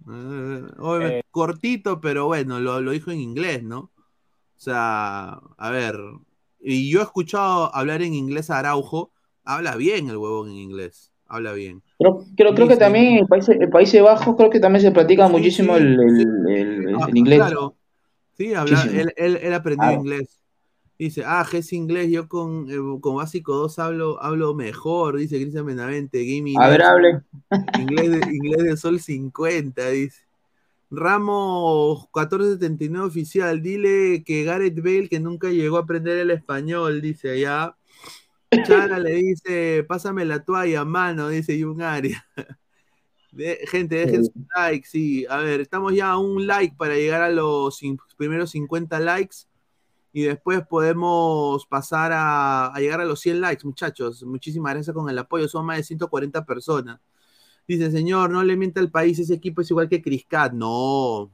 Eh, 0.09 0.67
obviamente, 0.79 1.25
cortito, 1.31 2.01
pero 2.01 2.25
bueno, 2.25 2.59
lo, 2.59 2.81
lo 2.81 2.91
dijo 2.91 3.11
en 3.11 3.21
inglés, 3.21 3.63
¿no? 3.63 3.79
O 3.79 4.59
sea, 4.59 5.39
a 5.57 5.71
ver, 5.71 5.95
y 6.59 6.89
yo 6.91 6.99
he 6.99 7.03
escuchado 7.03 7.73
hablar 7.73 8.01
en 8.01 8.13
inglés 8.13 8.49
a 8.49 8.59
Araujo, 8.59 9.11
habla 9.47 9.75
bien 9.75 10.09
el 10.09 10.17
huevón 10.17 10.49
en 10.49 10.57
inglés, 10.57 11.11
habla 11.25 11.53
bien. 11.53 11.81
Creo, 11.97 12.23
creo, 12.35 12.53
creo 12.53 12.67
que 12.67 12.77
también 12.77 13.17
en 13.17 13.27
Países, 13.27 13.57
en 13.59 13.69
Países 13.71 14.01
Bajos 14.01 14.35
creo 14.35 14.49
que 14.49 14.59
también 14.59 14.81
se 14.81 14.91
practica 14.91 15.27
muchísimo 15.27 15.75
el, 15.77 15.99
el- 15.99 16.47
el- 16.49 16.95
Ah, 17.01 17.07
el 17.09 17.17
inglés. 17.17 17.39
Claro, 17.39 17.75
sí, 18.37 18.53
habla, 18.53 18.83
él, 18.93 19.13
él, 19.17 19.39
él 19.41 19.53
aprendió 19.53 19.87
Claro. 19.89 20.01
inglés. 20.01 20.43
Dice, 20.99 21.23
ah, 21.25 21.45
es 21.53 21.73
inglés, 21.73 22.09
yo 22.11 22.27
con, 22.27 22.69
eh, 22.71 22.75
con 23.01 23.15
básico 23.17 23.55
2 23.55 23.77
hablo, 23.79 24.21
hablo 24.21 24.53
mejor, 24.55 25.17
dice 25.17 25.39
Cristian 25.39 25.65
Benavente, 25.65 26.25
gaming. 26.25 26.61
A 26.61 26.69
ver, 26.69 26.81
hable. 26.83 27.21
Inglés 27.75 28.09
de, 28.09 28.17
inglés 28.35 28.63
de 28.63 28.77
Sol 28.77 28.99
50, 28.99 29.89
dice. 29.89 30.23
Ramos 30.89 31.99
1479 32.13 33.07
oficial, 33.07 33.61
dile 33.61 34.23
que 34.25 34.43
Gareth 34.43 34.77
Bale 34.81 35.09
que 35.09 35.19
nunca 35.19 35.49
llegó 35.49 35.77
a 35.77 35.81
aprender 35.81 36.17
el 36.17 36.31
español, 36.31 37.01
dice 37.01 37.29
allá. 37.31 37.76
Chara 38.63 38.99
le 38.99 39.11
dice, 39.11 39.83
pásame 39.87 40.25
la 40.25 40.43
toalla, 40.43 40.85
mano, 40.85 41.29
dice 41.29 41.65
un 41.65 41.81
área. 41.81 42.25
gente, 43.69 43.95
dejen 43.95 44.25
su 44.25 44.31
like, 44.55 44.87
sí. 44.87 45.25
A 45.29 45.37
ver, 45.37 45.61
estamos 45.61 45.93
ya 45.93 46.11
a 46.11 46.17
un 46.17 46.47
like 46.47 46.75
para 46.77 46.95
llegar 46.95 47.21
a 47.21 47.29
los 47.29 47.79
primeros 48.17 48.51
50 48.51 48.99
likes 48.99 49.37
y 50.13 50.23
después 50.23 50.65
podemos 50.67 51.65
pasar 51.67 52.11
a, 52.13 52.67
a 52.67 52.79
llegar 52.79 53.01
a 53.01 53.05
los 53.05 53.19
100 53.19 53.41
likes, 53.41 53.65
muchachos. 53.65 54.23
Muchísimas 54.23 54.73
gracias 54.73 54.93
con 54.93 55.09
el 55.09 55.17
apoyo, 55.17 55.47
son 55.47 55.65
más 55.65 55.77
de 55.77 55.83
140 55.83 56.45
personas. 56.45 56.99
Dice, 57.67 57.91
señor, 57.91 58.29
no 58.29 58.43
le 58.43 58.55
mienta 58.55 58.79
al 58.79 58.89
país, 58.89 59.19
ese 59.19 59.33
equipo 59.33 59.61
es 59.61 59.69
igual 59.69 59.89
que 59.89 60.01
Criscat. 60.01 60.53
No. 60.53 61.31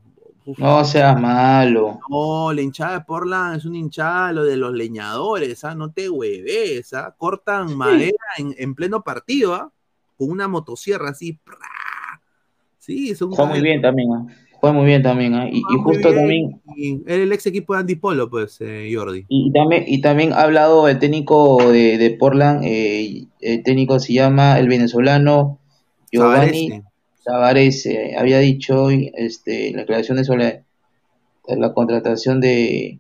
No 0.57 0.83
seas 0.83 1.19
malo. 1.19 1.99
no, 2.09 2.51
la 2.51 2.61
hinchada 2.61 2.99
de 2.99 3.05
Portland 3.05 3.57
es 3.57 3.65
una 3.65 3.77
hinchada 3.77 4.33
lo 4.33 4.43
de 4.43 4.57
los 4.57 4.73
leñadores, 4.73 5.63
¿ah? 5.63 5.75
No 5.75 5.91
te 5.91 6.09
hueves, 6.09 6.93
¿ah? 6.93 7.15
Cortan 7.17 7.75
madera 7.77 8.17
en, 8.37 8.53
en 8.57 8.75
pleno 8.75 9.03
partido, 9.03 9.53
¿ah? 9.55 9.71
Con 10.17 10.29
una 10.29 10.47
motosierra 10.47 11.09
así. 11.09 11.33
¡pra! 11.33 11.57
Sí, 12.77 13.15
son 13.15 13.31
Juega 13.31 13.49
muy 13.49 13.61
bien 13.61 13.81
también. 13.81 14.09
¿ah? 14.11 14.27
Juega 14.51 14.75
muy 14.75 14.85
bien 14.85 15.01
también. 15.01 15.33
¿ah? 15.35 15.47
Y, 15.49 15.61
justo 15.61 16.11
bien, 16.11 16.59
también. 16.65 17.03
era 17.07 17.23
el 17.23 17.31
ex 17.31 17.45
equipo 17.45 17.73
de 17.73 17.79
Andy 17.79 17.95
Polo, 17.95 18.29
pues, 18.29 18.57
eh, 18.59 18.91
Jordi. 18.93 19.25
Y 19.29 19.53
también, 19.53 19.85
y 19.87 20.01
también 20.01 20.33
ha 20.33 20.41
hablado 20.41 20.89
el 20.89 20.99
técnico 20.99 21.71
de, 21.71 21.97
de 21.97 22.11
Portland, 22.11 22.61
eh, 22.65 23.25
el 23.39 23.63
técnico 23.63 23.99
se 24.01 24.13
llama 24.13 24.59
el 24.59 24.67
venezolano 24.67 25.59
Giovanni 26.11 26.67
Sabarese. 26.69 26.92
Tavares, 27.23 27.85
eh, 27.85 28.15
había 28.17 28.39
dicho 28.39 28.83
hoy 28.83 29.11
este, 29.15 29.69
en 29.69 29.75
la 29.75 29.81
declaración 29.81 30.23
sobre 30.25 30.63
la 31.47 31.73
contratación 31.73 32.41
de, 32.41 32.99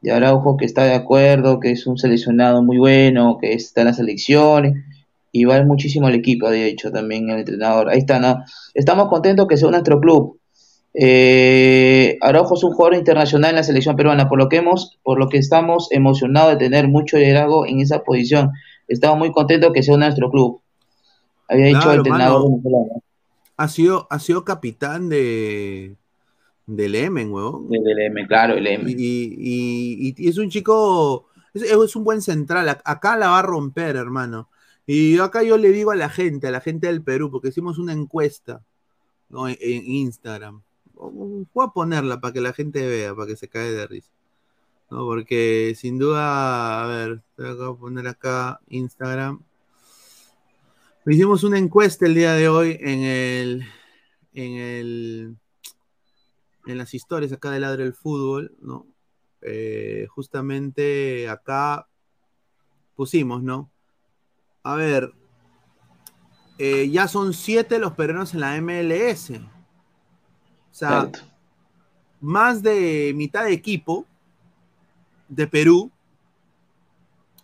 de 0.00 0.12
Araujo, 0.12 0.56
que 0.56 0.64
está 0.64 0.84
de 0.84 0.94
acuerdo, 0.94 1.60
que 1.60 1.70
es 1.70 1.86
un 1.86 1.98
seleccionado 1.98 2.62
muy 2.62 2.78
bueno, 2.78 3.38
que 3.40 3.52
está 3.52 3.82
en 3.82 3.86
las 3.88 3.96
selecciones, 3.96 4.84
y 5.32 5.44
vale 5.44 5.64
muchísimo 5.64 6.06
al 6.06 6.14
equipo, 6.14 6.50
de 6.50 6.66
hecho, 6.66 6.90
también 6.90 7.28
el 7.30 7.40
entrenador. 7.40 7.90
Ahí 7.90 7.98
está, 7.98 8.18
¿no? 8.18 8.44
Estamos 8.74 9.08
contentos 9.08 9.46
que 9.46 9.56
sea 9.56 9.70
nuestro 9.70 10.00
club. 10.00 10.38
Eh, 10.94 12.16
Araujo 12.20 12.54
es 12.54 12.64
un 12.64 12.72
jugador 12.72 12.96
internacional 12.96 13.50
en 13.50 13.56
la 13.56 13.62
selección 13.62 13.96
peruana, 13.96 14.28
por 14.28 14.38
lo 14.38 14.48
que 14.48 14.56
hemos, 14.56 14.98
por 15.02 15.18
lo 15.18 15.28
que 15.28 15.38
estamos 15.38 15.88
emocionados 15.90 16.52
de 16.52 16.56
tener 16.56 16.88
mucho 16.88 17.18
liderazgo 17.18 17.66
en 17.66 17.80
esa 17.80 18.02
posición. 18.02 18.52
Estamos 18.88 19.18
muy 19.18 19.32
contentos 19.32 19.72
que 19.72 19.82
sea 19.82 19.96
nuestro 19.96 20.30
club. 20.30 20.60
Había 21.46 21.66
dicho 21.66 21.90
el 21.92 21.98
entrenador 21.98 22.50
mano. 22.50 23.02
Ha 23.58 23.68
sido, 23.68 24.06
ha 24.10 24.18
sido 24.18 24.44
capitán 24.44 25.08
de 25.08 25.96
del 26.66 26.94
Emen, 26.94 27.32
huevón. 27.32 27.68
Del 27.68 27.98
M, 27.98 28.26
claro, 28.26 28.54
el 28.54 28.66
M. 28.66 28.90
Y, 28.90 28.94
y- 28.96 30.14
y- 30.16 30.28
es 30.28 30.36
un 30.38 30.48
chico, 30.50 31.26
es, 31.54 31.62
es 31.62 31.96
un 31.96 32.04
buen 32.04 32.20
central. 32.22 32.68
Ac- 32.68 32.82
Acá 32.84 33.16
la 33.16 33.28
va 33.30 33.38
a 33.40 33.42
romper, 33.42 33.96
hermano. 33.96 34.48
Y 34.86 35.18
acá 35.18 35.42
yo 35.42 35.56
le 35.58 35.70
digo 35.70 35.90
a 35.90 35.96
la 35.96 36.08
gente, 36.08 36.46
a 36.46 36.50
la 36.50 36.60
gente 36.60 36.86
del 36.86 37.02
Perú, 37.02 37.30
porque 37.30 37.48
hicimos 37.48 37.78
una 37.78 37.92
encuesta 37.92 38.62
¿no? 39.28 39.48
en, 39.48 39.56
en 39.60 39.84
Instagram. 39.86 40.62
Voy 40.94 41.46
a 41.66 41.68
ponerla 41.72 42.20
para 42.20 42.32
que 42.32 42.40
la 42.40 42.52
gente 42.52 42.86
vea, 42.86 43.14
para 43.14 43.26
que 43.26 43.36
se 43.36 43.48
cae 43.48 43.70
de 43.72 43.86
risa. 43.86 44.10
¿no? 44.90 44.98
Porque 45.04 45.74
sin 45.76 45.98
duda, 45.98 46.82
a 46.84 46.86
ver, 46.86 47.22
voy 47.36 47.46
a 47.70 47.78
poner 47.78 48.08
acá 48.08 48.60
Instagram. 48.68 49.40
Hicimos 51.10 51.42
una 51.42 51.56
encuesta 51.56 52.04
el 52.04 52.14
día 52.14 52.34
de 52.34 52.50
hoy 52.50 52.76
en 52.82 53.00
el, 53.00 53.66
en 54.34 54.52
el, 54.52 55.36
en 56.66 56.76
las 56.76 56.92
historias 56.92 57.32
acá 57.32 57.50
de 57.50 57.60
Ladre 57.60 57.84
el 57.84 57.94
Fútbol, 57.94 58.54
¿no? 58.60 58.86
Eh, 59.40 60.06
justamente 60.10 61.26
acá 61.30 61.88
pusimos, 62.94 63.42
¿no? 63.42 63.70
A 64.62 64.74
ver, 64.74 65.14
eh, 66.58 66.90
ya 66.90 67.08
son 67.08 67.32
siete 67.32 67.78
los 67.78 67.94
peruanos 67.94 68.34
en 68.34 68.40
la 68.40 68.60
MLS. 68.60 69.30
O 69.30 70.74
sea, 70.74 71.10
más 72.20 72.62
de 72.62 73.14
mitad 73.16 73.44
de 73.44 73.54
equipo 73.54 74.04
de 75.26 75.46
Perú, 75.46 75.90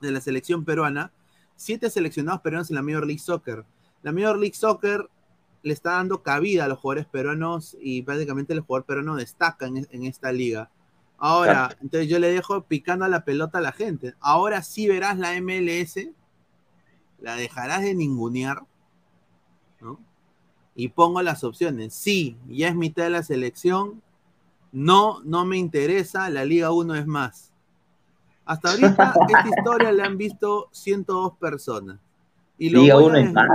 de 0.03 0.13
la 0.13 0.21
selección 0.21 0.67
peruana, 0.67 1.14
siete 1.57 1.91
seleccionados 1.91 2.41
peruanos 2.41 2.71
en 2.71 2.77
la 2.77 2.83
Major 2.83 3.07
League 3.07 3.21
Soccer. 3.21 3.65
La 4.03 4.13
Major 4.13 4.39
League 4.39 4.55
Soccer 4.55 5.09
le 5.63 5.73
está 5.73 5.93
dando 5.93 6.23
cabida 6.23 6.65
a 6.65 6.69
los 6.69 6.79
jugadores 6.79 7.07
peruanos 7.07 7.77
y 7.81 8.03
prácticamente 8.03 8.53
el 8.53 8.61
jugador 8.61 8.85
peruano 8.85 9.17
destaca 9.17 9.67
en, 9.67 9.87
en 9.91 10.05
esta 10.05 10.31
liga. 10.33 10.71
Ahora, 11.17 11.69
Claro. 11.69 11.77
entonces 11.81 12.09
yo 12.09 12.19
le 12.19 12.31
dejo 12.33 12.63
picando 12.65 13.05
a 13.05 13.09
la 13.09 13.25
pelota 13.25 13.59
a 13.59 13.63
la 13.63 13.73
gente. 13.73 14.15
Ahora 14.21 14.63
sí 14.63 14.89
verás 14.89 15.17
la 15.19 15.33
MLS, 15.41 16.11
la 17.21 17.37
dejarás 17.37 17.81
de 17.83 17.95
ningunear, 17.95 18.63
¿no? 19.81 19.99
Y 20.75 20.89
pongo 20.89 21.23
las 21.23 21.45
opciones. 21.45 21.95
Sí, 21.95 22.37
ya 22.49 22.69
es 22.69 22.75
mitad 22.75 23.05
de 23.05 23.11
la 23.11 23.23
selección. 23.23 24.03
No, 24.73 25.23
no 25.23 25.47
me 25.47 25.57
interesa. 25.57 26.29
La 26.29 26.45
Liga 26.45 26.73
1 26.73 26.97
es 26.97 27.07
más. 27.07 27.53
Hasta 28.47 28.71
ahorita 28.71 29.15
esta 29.29 29.49
historia 29.49 29.93
la 29.93 30.05
han 30.05 30.19
visto 30.19 30.69
102 30.73 31.37
personas. 31.39 31.99
Y 32.59 32.71
lo 32.71 32.81
voy 32.83 32.91
a 32.91 32.97
1 32.99 33.19
es 33.19 33.25
des- 33.25 33.33
más. 33.33 33.49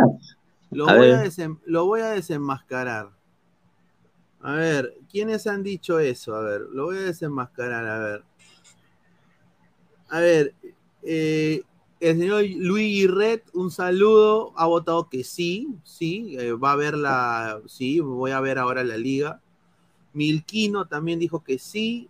Lo 0.72 0.88
A 0.88 0.94
voy, 0.96 1.10
a 1.12 1.24
lo 1.66 1.86
voy 1.86 2.02
a 2.02 2.10
desenmascarar. 2.10 3.12
A 4.42 4.54
ver, 4.54 4.94
¿quiénes 5.12 5.48
han 5.48 5.64
dicho 5.64 6.00
eso? 6.00 6.36
A 6.36 6.42
ver, 6.42 6.62
lo 6.72 6.86
voy 6.86 6.98
a 6.98 7.02
desenmascarar, 7.02 7.86
a 7.86 8.00
ver. 8.00 8.24
A 10.10 10.20
ver, 10.20 10.54
eh, 11.04 11.62
el 12.00 12.18
señor 12.20 12.44
Luis 12.58 13.10
Red, 13.10 13.42
un 13.54 13.70
saludo, 13.72 14.54
ha 14.58 14.66
votado 14.66 15.10
que 15.10 15.24
sí, 15.24 15.68
sí, 15.84 16.36
eh, 16.40 16.54
va 16.54 16.72
a 16.74 16.76
ver 16.76 16.96
la, 16.96 17.62
sí, 17.68 18.00
voy 18.00 18.32
a 18.32 18.40
ver 18.40 18.58
ahora 18.58 18.84
la 18.84 18.98
liga. 18.98 19.42
Milquino 20.14 20.88
también 20.88 21.20
dijo 21.20 21.44
que 21.44 21.60
sí. 21.60 22.10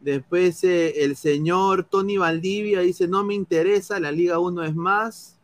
Después 0.00 0.62
eh, 0.64 1.04
el 1.04 1.16
señor 1.16 1.84
Tony 1.84 2.16
Valdivia 2.18 2.80
dice, 2.80 3.08
no 3.08 3.24
me 3.24 3.34
interesa, 3.34 3.98
la 3.98 4.12
Liga 4.12 4.38
1 4.38 4.62
es 4.64 4.74
más. 4.74 5.38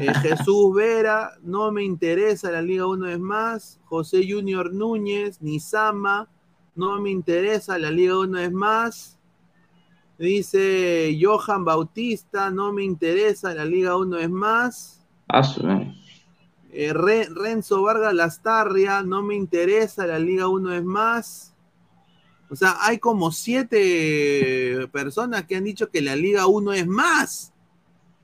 Eh, 0.00 0.12
Jesús 0.22 0.74
Vera, 0.74 1.32
no 1.42 1.70
me 1.70 1.84
interesa, 1.84 2.50
la 2.50 2.62
Liga 2.62 2.86
1 2.86 3.08
es 3.08 3.18
más. 3.18 3.78
José 3.84 4.26
Junior 4.28 4.72
Núñez, 4.72 5.42
Nizama, 5.42 6.28
no 6.74 7.00
me 7.00 7.10
interesa, 7.10 7.78
la 7.78 7.90
Liga 7.90 8.18
1 8.18 8.38
es 8.38 8.52
más. 8.52 9.18
Dice 10.18 11.16
Johan 11.20 11.64
Bautista, 11.64 12.50
no 12.50 12.72
me 12.72 12.84
interesa, 12.84 13.54
la 13.54 13.64
Liga 13.64 13.96
1 13.96 14.18
es 14.18 14.30
más. 14.30 15.06
Ah, 15.28 15.42
Eh, 16.72 16.92
Re- 16.92 17.28
Renzo 17.30 17.82
Vargas 17.82 18.14
Lastarria, 18.14 19.02
no 19.02 19.22
me 19.22 19.34
interesa, 19.34 20.06
la 20.06 20.18
Liga 20.18 20.46
1 20.48 20.72
es 20.74 20.84
más. 20.84 21.54
O 22.50 22.56
sea, 22.56 22.76
hay 22.80 22.98
como 22.98 23.30
siete 23.30 24.88
personas 24.92 25.44
que 25.44 25.56
han 25.56 25.64
dicho 25.64 25.88
que 25.90 26.02
la 26.02 26.16
Liga 26.16 26.46
1 26.46 26.72
es 26.72 26.86
más. 26.86 27.52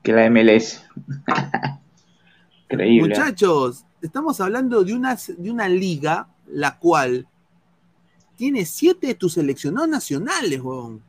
Que 0.02 0.12
la 0.12 0.28
MLS. 0.28 0.82
Increíble. 2.70 3.08
Muchachos, 3.08 3.84
estamos 4.02 4.40
hablando 4.40 4.82
de 4.82 4.94
una, 4.94 5.16
de 5.38 5.50
una 5.50 5.68
liga 5.68 6.28
la 6.48 6.78
cual 6.78 7.28
tiene 8.36 8.66
siete 8.66 9.06
de 9.08 9.14
tus 9.14 9.34
seleccionados 9.34 9.88
nacionales, 9.88 10.60
weón. 10.60 11.02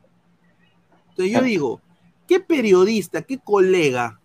Entonces 1.10 1.34
yo 1.34 1.42
digo, 1.42 1.80
¿qué 2.28 2.38
periodista, 2.38 3.22
qué 3.22 3.38
colega, 3.38 4.20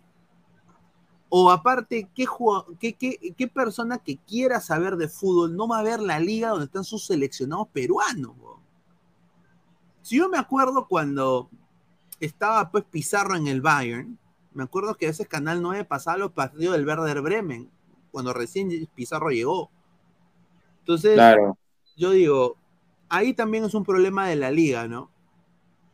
o 1.28 1.50
aparte, 1.50 2.08
qué, 2.14 2.26
qué, 2.78 2.92
qué- 2.94 3.34
qué 3.36 3.48
persona 3.48 3.98
que 3.98 4.16
quiera 4.18 4.60
saber 4.60 4.96
de 4.96 5.08
fútbol 5.08 5.56
no 5.56 5.66
va 5.66 5.80
a 5.80 5.82
ver 5.82 5.98
la 5.98 6.20
liga 6.20 6.50
donde 6.50 6.66
están 6.66 6.84
sus 6.84 7.04
seleccionados 7.04 7.66
peruanos? 7.72 8.32
weón? 8.38 8.53
Si 10.04 10.16
yo 10.18 10.28
me 10.28 10.36
acuerdo 10.36 10.86
cuando 10.86 11.48
estaba 12.20 12.70
pues 12.70 12.84
Pizarro 12.84 13.36
en 13.36 13.48
el 13.48 13.62
Bayern, 13.62 14.18
me 14.52 14.62
acuerdo 14.62 14.96
que 14.96 15.06
a 15.06 15.08
veces 15.08 15.26
Canal 15.26 15.62
9 15.62 15.86
pasaba 15.86 16.18
los 16.18 16.32
partidos 16.32 16.76
del 16.76 16.86
Werder 16.86 17.22
Bremen, 17.22 17.70
cuando 18.12 18.34
recién 18.34 18.86
Pizarro 18.94 19.30
llegó. 19.30 19.70
Entonces, 20.80 21.14
Claro. 21.14 21.56
yo 21.96 22.10
digo, 22.10 22.58
ahí 23.08 23.32
también 23.32 23.64
es 23.64 23.72
un 23.72 23.82
problema 23.82 24.28
de 24.28 24.36
la 24.36 24.50
liga, 24.50 24.86
¿no? 24.88 25.10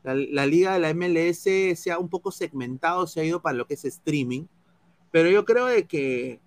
La, 0.02 0.16
la 0.16 0.44
liga 0.44 0.72
de 0.72 0.80
la 0.80 0.90
MLS 0.90 1.76
se 1.78 1.92
ha 1.92 1.98
un 2.00 2.08
poco 2.08 2.32
segmentado, 2.32 3.06
se 3.06 3.20
ha 3.20 3.24
ido 3.24 3.40
para 3.40 3.56
lo 3.56 3.66
que 3.68 3.74
es 3.74 3.84
streaming, 3.84 4.46
pero 5.12 5.30
yo 5.30 5.44
creo 5.44 5.66
de 5.66 5.86
que 5.86 6.40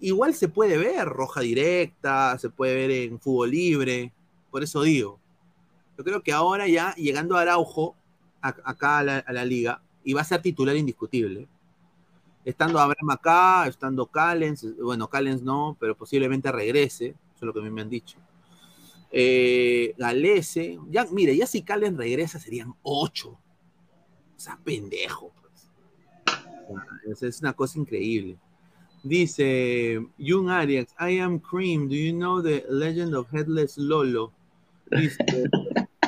igual 0.00 0.34
se 0.34 0.48
puede 0.48 0.76
ver 0.76 1.06
roja 1.06 1.40
directa, 1.42 2.36
se 2.40 2.50
puede 2.50 2.74
ver 2.74 2.90
en 2.90 3.20
fútbol 3.20 3.52
libre, 3.52 4.12
por 4.50 4.64
eso 4.64 4.82
digo. 4.82 5.20
Yo 5.96 6.04
creo 6.04 6.22
que 6.22 6.32
ahora 6.32 6.68
ya 6.68 6.94
llegando 6.94 7.36
Araujo 7.36 7.96
a- 8.42 8.54
acá 8.64 8.98
a 8.98 9.02
la, 9.32 9.44
liga, 9.44 9.82
y 10.04 10.12
va 10.12 10.20
a 10.20 10.24
ser 10.24 10.42
titular 10.42 10.76
indiscutible. 10.76 11.48
Estando 12.44 12.78
Abraham 12.78 13.10
acá, 13.10 13.66
estando 13.66 14.06
Callens, 14.06 14.64
bueno, 14.78 15.08
Callens 15.08 15.42
no, 15.42 15.76
pero 15.80 15.96
posiblemente 15.96 16.52
regrese, 16.52 17.06
eso 17.06 17.16
es 17.34 17.42
lo 17.42 17.52
que 17.52 17.58
a 17.58 17.62
mí 17.62 17.70
me 17.70 17.80
han 17.80 17.90
dicho. 17.90 18.18
Eh, 19.10 19.94
Galese, 19.98 20.78
ya, 20.90 21.06
mire, 21.10 21.36
ya 21.36 21.46
si 21.46 21.62
Callens 21.62 21.96
regresa 21.96 22.38
serían 22.38 22.74
ocho. 22.82 23.30
O 23.30 24.38
sea, 24.38 24.58
pendejo. 24.62 25.32
pues. 25.40 25.70
Es, 27.08 27.22
es 27.22 27.40
una 27.40 27.52
cosa 27.52 27.78
increíble. 27.78 28.38
Dice 29.02 30.04
Jung 30.18 30.50
Arias, 30.50 30.94
I 30.98 31.18
am 31.20 31.38
Cream. 31.38 31.88
Do 31.88 31.94
you 31.94 32.12
know 32.12 32.42
the 32.42 32.64
legend 32.68 33.14
of 33.14 33.28
Headless 33.32 33.78
Lolo? 33.78 34.32
Dice, 34.90 35.16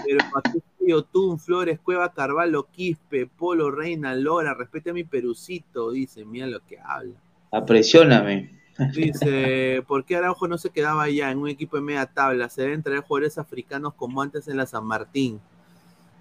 pero 0.08 0.24
Patricio 0.32 1.02
Tun, 1.02 1.38
Flores, 1.38 1.78
Cueva, 1.80 2.10
Carvalho, 2.14 2.66
Quispe, 2.72 3.26
Polo, 3.26 3.70
Reina, 3.70 4.14
Lora, 4.14 4.54
respete 4.54 4.88
a 4.88 4.94
mi 4.94 5.04
perucito. 5.04 5.90
Dice, 5.90 6.24
mira 6.24 6.46
lo 6.46 6.64
que 6.64 6.78
habla. 6.78 7.12
Apresióname. 7.52 8.58
Dice, 8.94 9.84
¿por 9.86 10.06
qué 10.06 10.16
Araujo 10.16 10.48
no 10.48 10.56
se 10.56 10.70
quedaba 10.70 11.02
allá 11.02 11.30
en 11.30 11.36
un 11.36 11.48
equipo 11.48 11.76
de 11.76 11.82
media 11.82 12.06
tabla? 12.06 12.48
Se 12.48 12.62
deben 12.62 12.82
traer 12.82 13.02
jugadores 13.02 13.36
africanos 13.36 13.92
como 13.92 14.22
antes 14.22 14.48
en 14.48 14.56
la 14.56 14.64
San 14.64 14.86
Martín. 14.86 15.40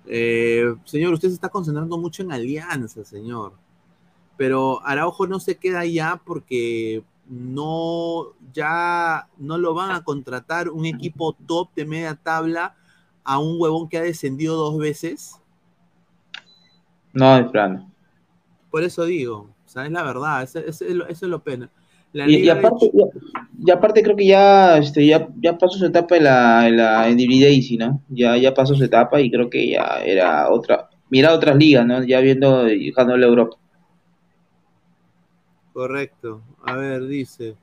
Eh, 0.05 0.75
señor, 0.83 1.13
usted 1.13 1.29
se 1.29 1.35
está 1.35 1.47
concentrando 1.47 1.97
mucho 1.97 2.23
en 2.23 2.33
Alianza, 2.33 3.05
señor. 3.05 3.53
Pero 4.35 4.85
Araujo 4.85 5.27
no 5.27 5.39
se 5.39 5.55
queda 5.55 5.79
allá 5.79 6.19
porque 6.25 7.03
no, 7.29 8.33
ya 8.51 9.29
no 9.37 9.57
lo 9.57 9.73
van 9.73 9.91
a 9.91 10.03
contratar 10.03 10.67
un 10.67 10.85
equipo 10.85 11.31
top 11.45 11.69
de 11.73 11.85
media 11.85 12.15
tabla 12.15 12.75
a 13.27 13.39
un 13.39 13.57
huevón 13.59 13.89
que 13.89 13.97
ha 13.97 14.01
descendido 14.01 14.55
dos 14.55 14.77
veces. 14.77 15.35
No, 17.11 17.35
de 17.35 17.43
plano. 17.43 17.91
Por 18.71 18.83
eso 18.83 19.05
digo, 19.05 19.49
o 19.65 19.69
sea, 19.69 19.85
es 19.85 19.91
la 19.91 20.01
verdad, 20.01 20.43
eso, 20.43 20.59
eso 20.59 20.85
es, 20.85 20.95
lo, 20.95 21.07
eso 21.07 21.25
es 21.25 21.29
lo 21.29 21.43
pena. 21.43 21.69
La 22.13 22.25
Y, 22.25 22.35
y 22.35 22.41
de 22.43 22.51
aparte, 22.51 22.85
y, 22.85 23.67
y 23.67 23.71
aparte 23.71 24.01
creo 24.01 24.15
que 24.15 24.25
ya, 24.25 24.77
este, 24.77 25.05
ya, 25.05 25.27
ya 25.41 25.57
pasó 25.57 25.77
su 25.77 25.85
etapa 25.85 26.15
en 26.15 26.23
la, 26.23 26.67
en 26.69 26.77
la 26.77 27.09
en 27.09 27.17
Daisy, 27.17 27.77
¿no? 27.77 28.01
Ya, 28.07 28.37
ya 28.37 28.53
pasó 28.53 28.75
su 28.75 28.85
etapa 28.85 29.19
y 29.19 29.29
creo 29.29 29.49
que 29.49 29.71
ya 29.71 30.01
era 30.05 30.49
otra, 30.49 30.89
mira 31.09 31.33
otras 31.33 31.57
ligas, 31.57 31.85
¿no? 31.85 32.01
Ya 32.03 32.21
viendo, 32.21 32.63
dejando 32.63 33.17
la 33.17 33.27
Europa. 33.27 33.57
Correcto. 35.73 36.41
A 36.63 36.75
ver, 36.77 37.05
dice. 37.07 37.57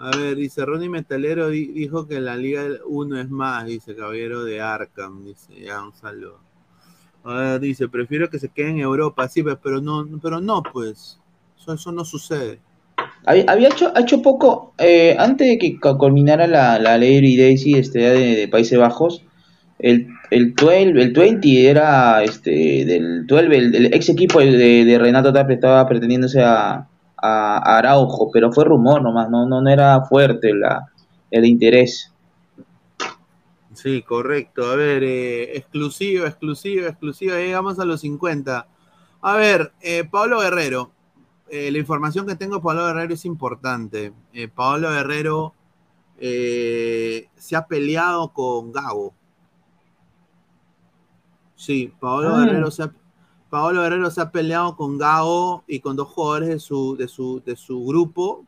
A 0.00 0.16
ver, 0.16 0.36
dice 0.36 0.64
Ronnie 0.64 0.88
Metalero 0.88 1.48
di- 1.48 1.66
dijo 1.72 2.06
que 2.06 2.20
la 2.20 2.36
Liga 2.36 2.62
1 2.86 3.20
es 3.20 3.28
más, 3.28 3.66
dice 3.66 3.96
Caballero 3.96 4.44
de 4.44 4.60
Arkham, 4.60 5.24
dice, 5.24 5.52
ya 5.60 5.82
un 5.82 5.92
saludo. 5.92 6.40
A 7.24 7.34
ver, 7.34 7.60
dice, 7.60 7.88
prefiero 7.88 8.30
que 8.30 8.38
se 8.38 8.48
quede 8.48 8.70
en 8.70 8.78
Europa, 8.78 9.28
sí, 9.28 9.42
pe- 9.42 9.56
pero 9.56 9.80
no, 9.80 10.06
pero 10.22 10.40
no, 10.40 10.62
pues. 10.62 11.18
Eso, 11.58 11.72
eso 11.74 11.92
no 11.92 12.04
sucede. 12.04 12.60
Había, 13.26 13.68
hecho, 13.68 13.92
hecho 13.96 14.22
poco, 14.22 14.72
eh, 14.78 15.16
antes 15.18 15.48
de 15.48 15.58
que 15.58 15.78
culminara 15.80 16.46
la, 16.46 16.78
la 16.78 16.96
ley 16.96 17.36
Daisy 17.36 17.74
este, 17.74 17.98
de, 17.98 18.36
de 18.36 18.48
Países 18.48 18.78
Bajos, 18.78 19.24
el, 19.78 20.08
el 20.30 20.54
12, 20.54 20.82
el 20.82 21.12
20 21.12 21.68
era 21.68 22.22
este, 22.22 22.84
del 22.84 23.26
12, 23.26 23.44
el, 23.46 23.74
el 23.74 23.86
ex 23.94 24.08
equipo 24.08 24.40
de, 24.40 24.84
de 24.84 24.98
Renato 24.98 25.32
Tapia 25.32 25.54
estaba 25.54 25.86
pretendiéndose 25.86 26.40
a, 26.42 26.88
a, 27.22 27.56
a 27.58 27.78
Araujo, 27.78 28.30
pero 28.32 28.52
fue 28.52 28.64
rumor 28.64 29.02
nomás, 29.02 29.28
no, 29.30 29.46
no, 29.46 29.60
no 29.60 29.70
era 29.70 30.00
fuerte 30.02 30.52
la, 30.54 30.90
el 31.30 31.44
interés. 31.44 32.12
Sí, 33.74 34.02
correcto. 34.02 34.66
A 34.70 34.74
ver, 34.74 35.04
eh, 35.04 35.56
exclusiva, 35.56 36.26
exclusiva, 36.26 36.88
exclusiva. 36.88 37.36
Llegamos 37.36 37.78
a 37.78 37.84
los 37.84 38.00
50. 38.00 38.66
A 39.20 39.36
ver, 39.36 39.72
eh, 39.80 40.04
Pablo 40.10 40.40
Guerrero. 40.40 40.90
eh, 41.50 41.70
la 41.70 41.78
información 41.78 42.26
que 42.26 42.34
tengo 42.36 42.56
de 42.56 42.62
Pablo 42.62 42.86
Guerrero 42.86 43.14
es 43.14 43.24
importante. 43.24 44.12
Eh, 44.32 44.48
Pablo 44.48 44.90
Guerrero 44.90 45.54
eh, 46.18 47.28
se 47.36 47.54
ha 47.56 47.66
peleado 47.66 48.32
con 48.32 48.72
Gago. 48.72 49.14
Sí, 51.54 51.92
Pablo 52.00 52.34
Ah. 52.34 52.44
Guerrero 52.44 52.70
se 52.70 52.82
ha, 52.84 52.92
Pablo 53.50 53.82
Guerrero 53.82 54.10
se 54.10 54.20
ha 54.20 54.30
peleado 54.30 54.76
con 54.76 54.98
Gago 54.98 55.64
y 55.66 55.80
con 55.80 55.96
dos 55.96 56.08
jugadores 56.08 56.48
de 56.48 56.60
su, 56.60 56.96
de 56.96 57.08
su, 57.08 57.42
de 57.44 57.56
su 57.56 57.84
grupo. 57.84 58.44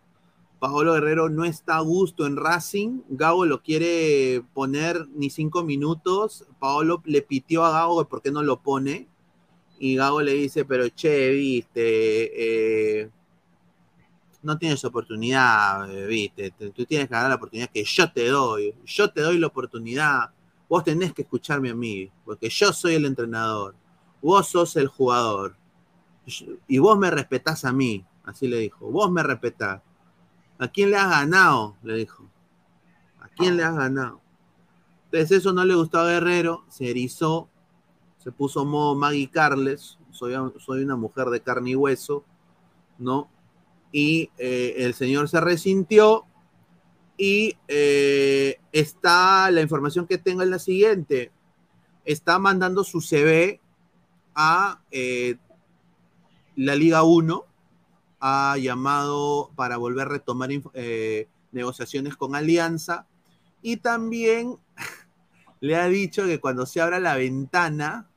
Paolo 0.59 0.93
Guerrero 0.93 1.31
no 1.31 1.45
está 1.45 1.77
a 1.77 1.81
gusto 1.81 2.27
en 2.27 2.37
Racing. 2.37 3.01
Gago 3.09 3.47
lo 3.47 3.63
quiere 3.63 4.43
poner 4.53 5.09
ni 5.15 5.31
cinco 5.31 5.65
minutos. 5.65 6.45
Paolo 6.59 7.01
le 7.07 7.23
pitió 7.23 7.65
a 7.65 7.71
que 7.71 8.09
por 8.09 8.21
qué 8.21 8.31
no 8.31 8.43
lo 8.43 8.61
pone. 8.61 9.09
Y 9.79 9.97
Gago 9.97 10.21
le 10.21 10.35
dice, 10.35 10.67
pero 10.67 10.87
che, 10.91 11.31
viste, 11.31 13.01
eh, 13.03 13.11
no 14.43 14.59
tienes 14.59 14.85
oportunidad, 14.85 15.91
eh, 15.91 16.07
viste, 16.07 16.51
Te- 16.51 16.71
tú 16.71 16.85
tienes 16.85 17.09
que 17.09 17.15
ganar 17.15 17.31
la 17.31 17.37
oportunidad 17.37 17.71
que 17.71 17.85
yo 17.85 18.11
te 18.13 18.29
doy, 18.29 18.75
yo 18.85 19.11
te 19.11 19.23
doy 19.23 19.39
la 19.39 19.47
oportunidad, 19.47 20.31
vos 20.69 20.85
tenés 20.85 21.13
que 21.15 21.23
escucharme 21.23 21.71
a 21.71 21.75
mí, 21.75 22.11
porque 22.25 22.49
yo 22.51 22.73
soy 22.73 22.95
el 22.95 23.05
entrenador, 23.07 23.75
vos 24.23 24.49
sos 24.49 24.77
el 24.77 24.89
jugador, 24.89 25.57
y 26.69 26.79
vos 26.79 26.99
me 26.99 27.11
respetás 27.11 27.65
a 27.65 27.73
mí, 27.73 28.05
así 28.25 28.47
le 28.47 28.59
dijo, 28.59 28.91
vos 28.91 29.11
me 29.11 29.23
respetás. 29.23 29.83
¿A 30.59 30.69
quién 30.69 30.91
le 30.91 30.99
has 30.99 31.09
ganado? 31.09 31.77
Le 31.83 31.97
dijo. 31.97 32.29
¿A 33.21 33.29
quién 33.29 33.57
le 33.57 33.65
has 33.65 33.75
ganado? 33.75 34.21
Entonces 35.07 35.39
eso 35.39 35.53
no 35.53 35.65
le 35.65 35.75
gustó 35.75 35.99
a 35.99 36.07
Guerrero, 36.07 36.65
se 36.69 36.91
erizó, 36.91 37.49
se 38.19 38.31
puso 38.31 38.65
modo 38.65 38.95
Maggie 38.95 39.31
Carles, 39.31 39.99
soy, 40.11 40.35
soy 40.59 40.85
una 40.85 40.97
mujer 40.97 41.29
de 41.29 41.41
carne 41.41 41.71
y 41.71 41.77
hueso, 41.77 42.25
¿no? 42.99 43.29
Y 43.91 44.31
eh, 44.39 44.75
el 44.79 44.95
señor 44.95 45.29
se 45.29 45.41
resintió 45.41 46.27
y 47.17 47.57
eh, 47.67 48.61
está, 48.73 49.51
la 49.51 49.63
información 49.63 50.07
que 50.07 50.19
tengo 50.19 50.43
es 50.43 50.49
la 50.49 50.59
siguiente, 50.59 51.33
está 52.05 52.39
mandando 52.39 52.85
su 52.85 53.01
CV 53.01 53.60
eh, 54.91 55.37
la 56.57 56.75
Liga 56.75 57.03
1, 57.03 57.45
ha 58.21 58.57
llamado 58.59 59.51
para 59.57 59.77
volver 59.79 60.07
a 60.07 60.11
retomar 60.11 60.51
eh, 60.75 61.29
negociaciones 61.53 62.17
con 62.17 62.35
Alianza 62.35 63.07
y 63.63 63.79
también 63.79 64.59
le 65.61 65.77
ha 65.77 65.87
dicho 65.87 66.25
que 66.27 66.39
cuando 66.41 66.67
se 66.67 66.81
abra 66.81 67.01
la 67.01 67.17
ventana 67.17 68.09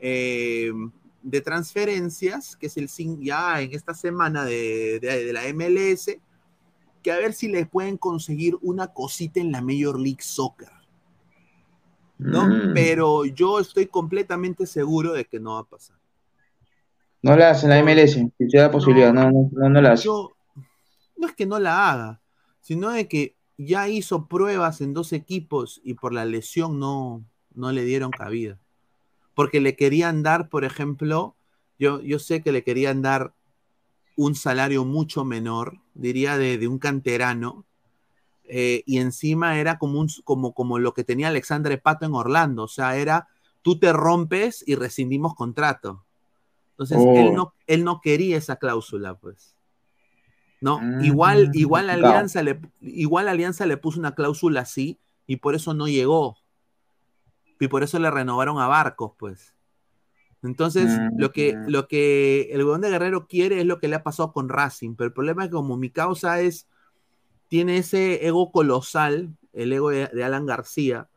eh, 0.00 0.72
de 1.22 1.40
transferencias, 1.40 2.56
que 2.56 2.66
es 2.66 2.76
el 2.76 2.88
ya 3.20 3.60
en 3.60 3.72
esta 3.74 3.94
semana 3.94 4.44
de, 4.44 5.00
de- 5.00 5.24
de 5.26 5.32
la 5.32 5.42
MLS, 5.52 6.16
que 7.02 7.12
a 7.12 7.16
ver 7.18 7.32
si 7.34 7.48
les 7.48 7.68
pueden 7.68 7.96
conseguir 7.98 8.56
una 8.62 8.88
cosita 8.88 9.40
en 9.40 9.52
la 9.52 9.60
Major 9.60 9.98
League 10.00 10.22
Soccer. 10.22 10.70
¿No? 12.18 12.46
Mm. 12.46 12.74
Pero 12.74 13.24
yo 13.24 13.60
estoy 13.60 13.86
completamente 13.86 14.66
seguro 14.66 15.12
de 15.12 15.24
que 15.24 15.40
no 15.40 15.54
va 15.54 15.60
a 15.60 15.64
pasar. 15.64 15.96
No 17.22 17.36
la 17.36 17.50
hacen 17.50 17.70
la 17.70 17.82
MLS, 17.82 18.12
si 18.12 18.50
se 18.50 18.58
da 18.58 18.70
posibilidad, 18.70 19.12
no, 19.12 19.30
no, 19.30 19.50
no, 19.52 19.68
no 19.68 19.80
la 19.80 19.92
hacen. 19.92 20.12
No 21.16 21.26
es 21.26 21.34
que 21.34 21.46
no 21.46 21.58
la 21.58 21.90
haga, 21.90 22.20
sino 22.60 22.90
de 22.90 23.08
que 23.08 23.36
ya 23.58 23.88
hizo 23.88 24.26
pruebas 24.28 24.80
en 24.80 24.92
dos 24.92 25.12
equipos 25.12 25.80
y 25.82 25.94
por 25.94 26.12
la 26.12 26.24
lesión 26.24 26.78
no, 26.78 27.24
no 27.54 27.72
le 27.72 27.84
dieron 27.84 28.10
cabida. 28.10 28.58
Porque 29.34 29.60
le 29.60 29.76
querían 29.76 30.22
dar, 30.22 30.48
por 30.48 30.64
ejemplo, 30.64 31.36
yo, 31.78 32.00
yo 32.00 32.18
sé 32.18 32.42
que 32.42 32.52
le 32.52 32.62
querían 32.62 33.02
dar 33.02 33.34
un 34.16 34.34
salario 34.34 34.84
mucho 34.84 35.24
menor, 35.24 35.80
diría 35.94 36.38
de, 36.38 36.58
de 36.58 36.68
un 36.68 36.78
canterano, 36.78 37.65
eh, 38.48 38.82
y 38.86 38.98
encima 38.98 39.58
era 39.58 39.78
como, 39.78 40.00
un, 40.00 40.08
como, 40.24 40.52
como 40.54 40.78
lo 40.78 40.94
que 40.94 41.04
tenía 41.04 41.28
Alexandre 41.28 41.78
Pato 41.78 42.06
en 42.06 42.14
Orlando, 42.14 42.64
o 42.64 42.68
sea, 42.68 42.96
era 42.96 43.28
tú 43.62 43.78
te 43.78 43.92
rompes 43.92 44.62
y 44.66 44.74
rescindimos 44.76 45.34
contrato. 45.34 46.04
Entonces, 46.70 46.98
Oh. 47.00 47.14
él, 47.16 47.34
no, 47.34 47.54
él 47.66 47.84
no 47.84 48.00
quería 48.00 48.36
esa 48.36 48.56
cláusula, 48.56 49.14
pues. 49.14 49.54
No, 50.60 50.78
Mm, 50.80 51.04
igual, 51.04 51.50
igual 51.54 51.86
complicado. 51.86 52.12
Alianza 52.14 52.42
le, 52.42 52.60
igual 52.80 53.28
Alianza 53.28 53.66
le 53.66 53.76
puso 53.76 53.98
una 53.98 54.14
cláusula 54.14 54.60
así 54.62 54.98
y 55.26 55.36
por 55.36 55.54
eso 55.54 55.74
no 55.74 55.88
llegó. 55.88 56.36
Y 57.58 57.68
por 57.68 57.82
eso 57.82 57.98
le 57.98 58.10
renovaron 58.10 58.58
a 58.58 58.68
Barcos, 58.68 59.12
pues. 59.18 59.54
Entonces, 60.42 60.86
Mm, 61.00 61.18
lo, 61.18 61.32
que, 61.32 61.56
mm. 61.56 61.68
lo 61.68 61.88
que 61.88 62.50
el 62.52 62.62
Godón 62.62 62.82
de 62.82 62.90
Guerrero 62.90 63.26
quiere 63.26 63.58
es 63.60 63.66
lo 63.66 63.78
que 63.80 63.88
le 63.88 63.96
ha 63.96 64.02
pasado 64.02 64.32
con 64.32 64.48
Racing, 64.48 64.94
pero 64.94 65.08
el 65.08 65.12
problema 65.14 65.42
es 65.44 65.48
que 65.48 65.56
como 65.56 65.76
mi 65.76 65.90
causa 65.90 66.40
es, 66.40 66.68
tiene 67.48 67.78
ese 67.78 68.26
ego 68.26 68.50
colosal, 68.52 69.36
el 69.52 69.72
ego 69.72 69.90
de, 69.90 70.08
de 70.08 70.24
Alan 70.24 70.46
García, 70.46 71.08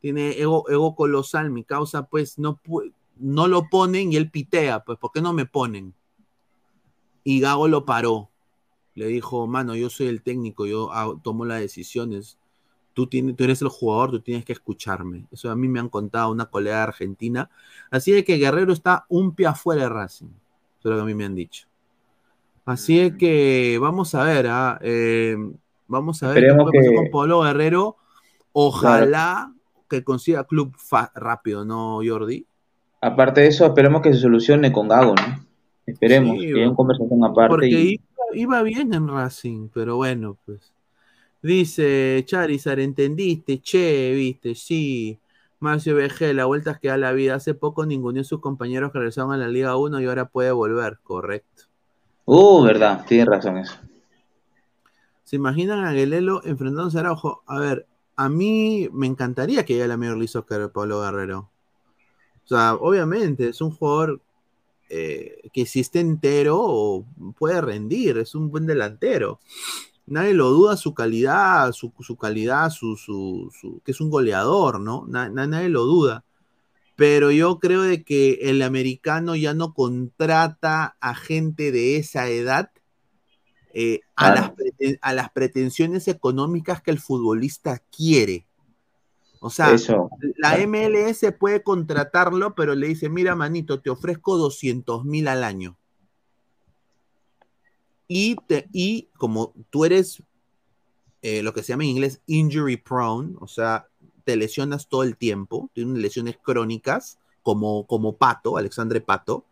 tiene 0.00 0.40
ego, 0.40 0.68
ego 0.68 0.94
colosal, 0.94 1.50
mi 1.50 1.64
causa 1.64 2.04
pues 2.04 2.38
no, 2.38 2.60
no 3.16 3.48
lo 3.48 3.68
ponen 3.68 4.12
y 4.12 4.16
él 4.16 4.30
pitea, 4.30 4.84
pues 4.84 4.98
¿por 4.98 5.12
qué 5.12 5.20
no 5.20 5.32
me 5.32 5.46
ponen? 5.46 5.94
Y 7.24 7.40
Gago 7.40 7.68
lo 7.68 7.84
paró, 7.84 8.30
le 8.94 9.06
dijo, 9.06 9.46
mano, 9.46 9.74
yo 9.74 9.90
soy 9.90 10.06
el 10.06 10.22
técnico, 10.22 10.66
yo 10.66 10.90
tomo 11.22 11.44
las 11.44 11.60
decisiones, 11.60 12.38
tú, 12.94 13.06
tienes, 13.06 13.36
tú 13.36 13.44
eres 13.44 13.62
el 13.62 13.68
jugador, 13.68 14.10
tú 14.10 14.20
tienes 14.20 14.44
que 14.44 14.52
escucharme. 14.52 15.26
Eso 15.30 15.50
a 15.50 15.56
mí 15.56 15.68
me 15.68 15.78
han 15.78 15.88
contado 15.88 16.32
una 16.32 16.46
colega 16.46 16.78
de 16.78 16.82
Argentina. 16.82 17.50
Así 17.90 18.12
de 18.12 18.24
que 18.24 18.38
Guerrero 18.38 18.72
está 18.72 19.04
un 19.08 19.34
pie 19.34 19.46
afuera 19.46 19.82
de 19.82 19.88
Racing. 19.88 20.26
Eso 20.26 20.88
es 20.88 20.90
lo 20.90 20.96
que 20.96 21.02
a 21.02 21.04
mí 21.04 21.14
me 21.14 21.26
han 21.26 21.34
dicho. 21.34 21.66
Así 22.64 22.98
es 22.98 23.14
que 23.16 23.78
vamos 23.80 24.14
a 24.14 24.24
ver, 24.24 24.46
¿ah? 24.48 24.78
Eh, 24.82 25.36
vamos 25.88 26.22
a 26.22 26.28
ver 26.28 26.34
qué 26.34 26.40
Esperemos 26.46 26.70
puede 26.70 26.78
pasar 26.78 26.90
que- 26.90 26.96
con 26.96 27.10
Pablo 27.10 27.40
Guerrero. 27.42 27.96
Ojalá 28.52 29.52
que 29.88 30.04
consiga 30.04 30.44
club 30.44 30.76
rápido, 31.14 31.64
¿no, 31.64 32.00
Jordi? 32.06 32.46
Aparte 33.00 33.42
de 33.42 33.46
eso, 33.48 33.66
esperemos 33.66 34.02
que 34.02 34.12
se 34.12 34.20
solucione 34.20 34.70
con 34.72 34.88
Gago, 34.88 35.14
¿no? 35.14 35.44
Esperemos 35.86 36.38
Sí, 36.38 36.46
que 36.46 36.54
haya 36.54 36.66
una 36.66 36.76
conversación 36.76 37.24
aparte. 37.24 37.48
Porque 37.48 37.68
y- 37.68 38.00
iba, 38.34 38.34
iba 38.34 38.62
bien 38.62 38.92
en 38.94 39.08
Racing, 39.08 39.68
pero 39.72 39.96
bueno, 39.96 40.36
pues. 40.44 40.72
Dice 41.40 42.22
Charizard, 42.26 42.80
¿entendiste? 42.80 43.60
Che, 43.60 44.12
viste, 44.12 44.54
sí. 44.56 45.18
Marcio 45.60 45.94
BG, 45.94 46.34
la 46.34 46.44
vuelta 46.46 46.72
es 46.72 46.78
que 46.78 46.88
da 46.88 46.96
la 46.96 47.12
vida. 47.12 47.34
Hace 47.36 47.54
poco 47.54 47.86
ninguno 47.86 48.18
de 48.18 48.24
sus 48.24 48.40
compañeros 48.40 48.92
regresaron 48.92 49.32
a 49.32 49.36
la 49.36 49.48
Liga 49.48 49.76
1 49.76 50.00
y 50.00 50.06
ahora 50.06 50.26
puede 50.26 50.50
volver, 50.50 50.98
correcto. 51.02 51.64
Uh, 52.24 52.62
verdad, 52.64 53.04
tienes 53.06 53.26
razón 53.26 53.58
eso. 53.58 53.76
¿Se 55.28 55.36
imaginan 55.36 55.84
a 55.84 55.92
Guelelo 55.92 56.40
enfrentándose 56.42 56.96
a 56.96 57.00
Araujo? 57.00 57.42
A 57.46 57.58
ver, 57.60 57.86
a 58.16 58.30
mí 58.30 58.88
me 58.94 59.06
encantaría 59.06 59.62
que 59.66 59.74
llegue 59.74 59.86
la 59.86 59.98
Major 59.98 60.16
League 60.16 60.28
Soccer 60.28 60.70
Pablo 60.72 61.02
Guerrero. 61.02 61.50
O 62.46 62.48
sea, 62.48 62.76
obviamente, 62.76 63.50
es 63.50 63.60
un 63.60 63.70
jugador 63.72 64.22
eh, 64.88 65.42
que 65.52 65.66
si 65.66 65.80
está 65.80 66.00
entero 66.00 67.04
puede 67.38 67.60
rendir, 67.60 68.16
es 68.16 68.34
un 68.34 68.50
buen 68.50 68.64
delantero. 68.64 69.38
Nadie 70.06 70.32
lo 70.32 70.48
duda 70.48 70.78
su 70.78 70.94
calidad, 70.94 71.72
su, 71.72 71.92
su 72.00 72.16
calidad, 72.16 72.70
su, 72.70 72.96
su, 72.96 73.52
su- 73.52 73.82
que 73.84 73.90
es 73.90 74.00
un 74.00 74.08
goleador, 74.08 74.80
¿no? 74.80 75.04
Na- 75.08 75.28
na- 75.28 75.46
nadie 75.46 75.68
lo 75.68 75.84
duda. 75.84 76.24
Pero 76.96 77.30
yo 77.32 77.58
creo 77.58 77.82
de 77.82 78.02
que 78.02 78.38
el 78.44 78.62
americano 78.62 79.36
ya 79.36 79.52
no 79.52 79.74
contrata 79.74 80.96
a 81.00 81.14
gente 81.14 81.70
de 81.70 81.98
esa 81.98 82.30
edad 82.30 82.70
eh, 83.74 84.00
a, 84.16 84.34
las 84.34 84.52
a 85.00 85.12
las 85.12 85.30
pretensiones 85.30 86.08
económicas 86.08 86.82
que 86.82 86.90
el 86.90 86.98
futbolista 86.98 87.82
quiere. 87.94 88.46
O 89.40 89.50
sea, 89.50 89.72
Eso, 89.72 90.10
la. 90.36 90.58
MLS 90.66 91.32
puede 91.38 91.62
contratarlo, 91.62 92.54
pero 92.54 92.74
le 92.74 92.88
dice, 92.88 93.08
mira, 93.08 93.36
manito, 93.36 93.80
te 93.80 93.90
ofrezco 93.90 94.36
200 94.36 95.04
mil 95.04 95.28
al 95.28 95.44
año. 95.44 95.76
Y, 98.08 98.36
te- 98.46 98.68
y 98.72 99.08
como 99.16 99.52
tú 99.70 99.84
eres 99.84 100.22
eh, 101.22 101.42
lo 101.42 101.52
que 101.52 101.62
se 101.62 101.68
llama 101.68 101.84
en 101.84 101.90
inglés 101.90 102.20
injury 102.26 102.78
prone, 102.78 103.34
o 103.40 103.46
sea, 103.46 103.86
te 104.24 104.36
lesionas 104.36 104.88
todo 104.88 105.02
el 105.02 105.16
tiempo, 105.16 105.70
tienes 105.72 105.98
lesiones 105.98 106.38
crónicas, 106.42 107.18
como, 107.42 107.86
como 107.86 108.16
Pato, 108.16 108.56
Alexandre 108.56 109.00
Pato, 109.00 109.44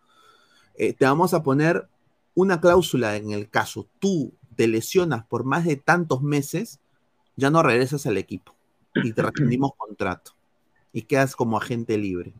eh, 0.74 0.92
te 0.92 1.04
vamos 1.04 1.32
a 1.34 1.42
poner 1.42 1.88
una 2.36 2.60
cláusula 2.60 3.16
en 3.16 3.32
el 3.32 3.48
caso 3.48 3.88
tú 3.98 4.32
te 4.54 4.68
lesionas 4.68 5.24
por 5.24 5.44
más 5.44 5.64
de 5.64 5.76
tantos 5.76 6.22
meses, 6.22 6.80
ya 7.34 7.50
no 7.50 7.62
regresas 7.62 8.06
al 8.06 8.18
equipo 8.18 8.54
y 8.94 9.12
te 9.12 9.22
rescindimos 9.22 9.72
contrato 9.76 10.32
y 10.92 11.02
quedas 11.02 11.34
como 11.34 11.58
agente 11.58 11.98
libre. 11.98 12.34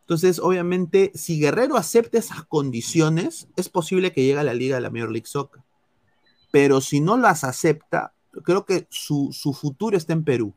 Entonces, 0.00 0.38
obviamente, 0.38 1.10
si 1.14 1.40
Guerrero 1.40 1.76
acepta 1.76 2.18
esas 2.18 2.44
condiciones, 2.44 3.48
es 3.56 3.68
posible 3.68 4.12
que 4.12 4.22
llegue 4.22 4.38
a 4.38 4.44
la 4.44 4.54
liga 4.54 4.76
de 4.76 4.82
la 4.82 4.90
Major 4.90 5.10
League 5.10 5.26
Soccer. 5.26 5.62
Pero 6.50 6.80
si 6.80 7.00
no 7.00 7.16
las 7.16 7.42
acepta, 7.42 8.12
creo 8.44 8.64
que 8.64 8.86
su, 8.90 9.30
su 9.32 9.54
futuro 9.54 9.96
está 9.96 10.12
en 10.12 10.24
Perú. 10.24 10.54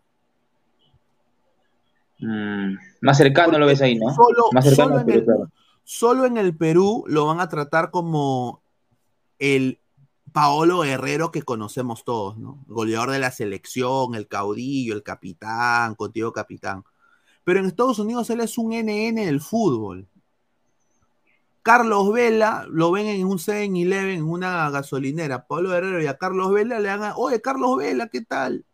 Mm, 2.20 2.76
más 3.02 3.18
cercano 3.18 3.58
lo 3.58 3.66
ves 3.66 3.82
ahí, 3.82 3.96
¿no? 3.96 4.14
Solo, 4.14 4.50
más 4.52 4.66
cercano, 4.66 5.00
solo 5.00 5.02
en 5.02 5.10
el, 5.10 5.26
claro. 5.26 5.50
Solo 5.88 6.26
en 6.26 6.36
el 6.36 6.54
Perú 6.54 7.06
lo 7.08 7.28
van 7.28 7.40
a 7.40 7.48
tratar 7.48 7.92
como 7.92 8.62
el 9.40 9.80
Paolo 10.34 10.82
Guerrero 10.82 11.32
que 11.32 11.44
conocemos 11.44 12.04
todos, 12.04 12.38
¿no? 12.38 12.62
Goleador 12.68 13.12
de 13.12 13.20
la 13.20 13.32
selección, 13.32 14.14
el 14.14 14.28
caudillo, 14.28 14.94
el 14.94 15.02
capitán, 15.02 15.96
contigo 15.96 16.34
capitán. 16.34 16.84
Pero 17.46 17.62
en 17.62 17.68
Estados 17.68 18.00
Unidos 18.00 18.30
él 18.30 18.42
es 18.42 18.58
un 18.58 18.74
NN 18.74 19.16
del 19.16 19.40
fútbol. 19.40 20.10
Carlos 21.62 22.12
Vela 22.12 22.66
lo 22.70 22.92
ven 22.92 23.08
en 23.08 23.26
un 23.26 23.38
7-Eleven, 23.38 24.18
en 24.18 24.24
una 24.26 24.70
gasolinera. 24.70 25.48
Pablo 25.48 25.70
Guerrero 25.70 26.02
y 26.02 26.08
a 26.08 26.18
Carlos 26.18 26.52
Vela 26.52 26.82
le 26.82 26.90
hagan, 26.90 27.14
oye, 27.16 27.42
Carlos 27.42 27.78
Vela, 27.78 28.10
¿qué 28.10 28.22
tal? 28.22 28.66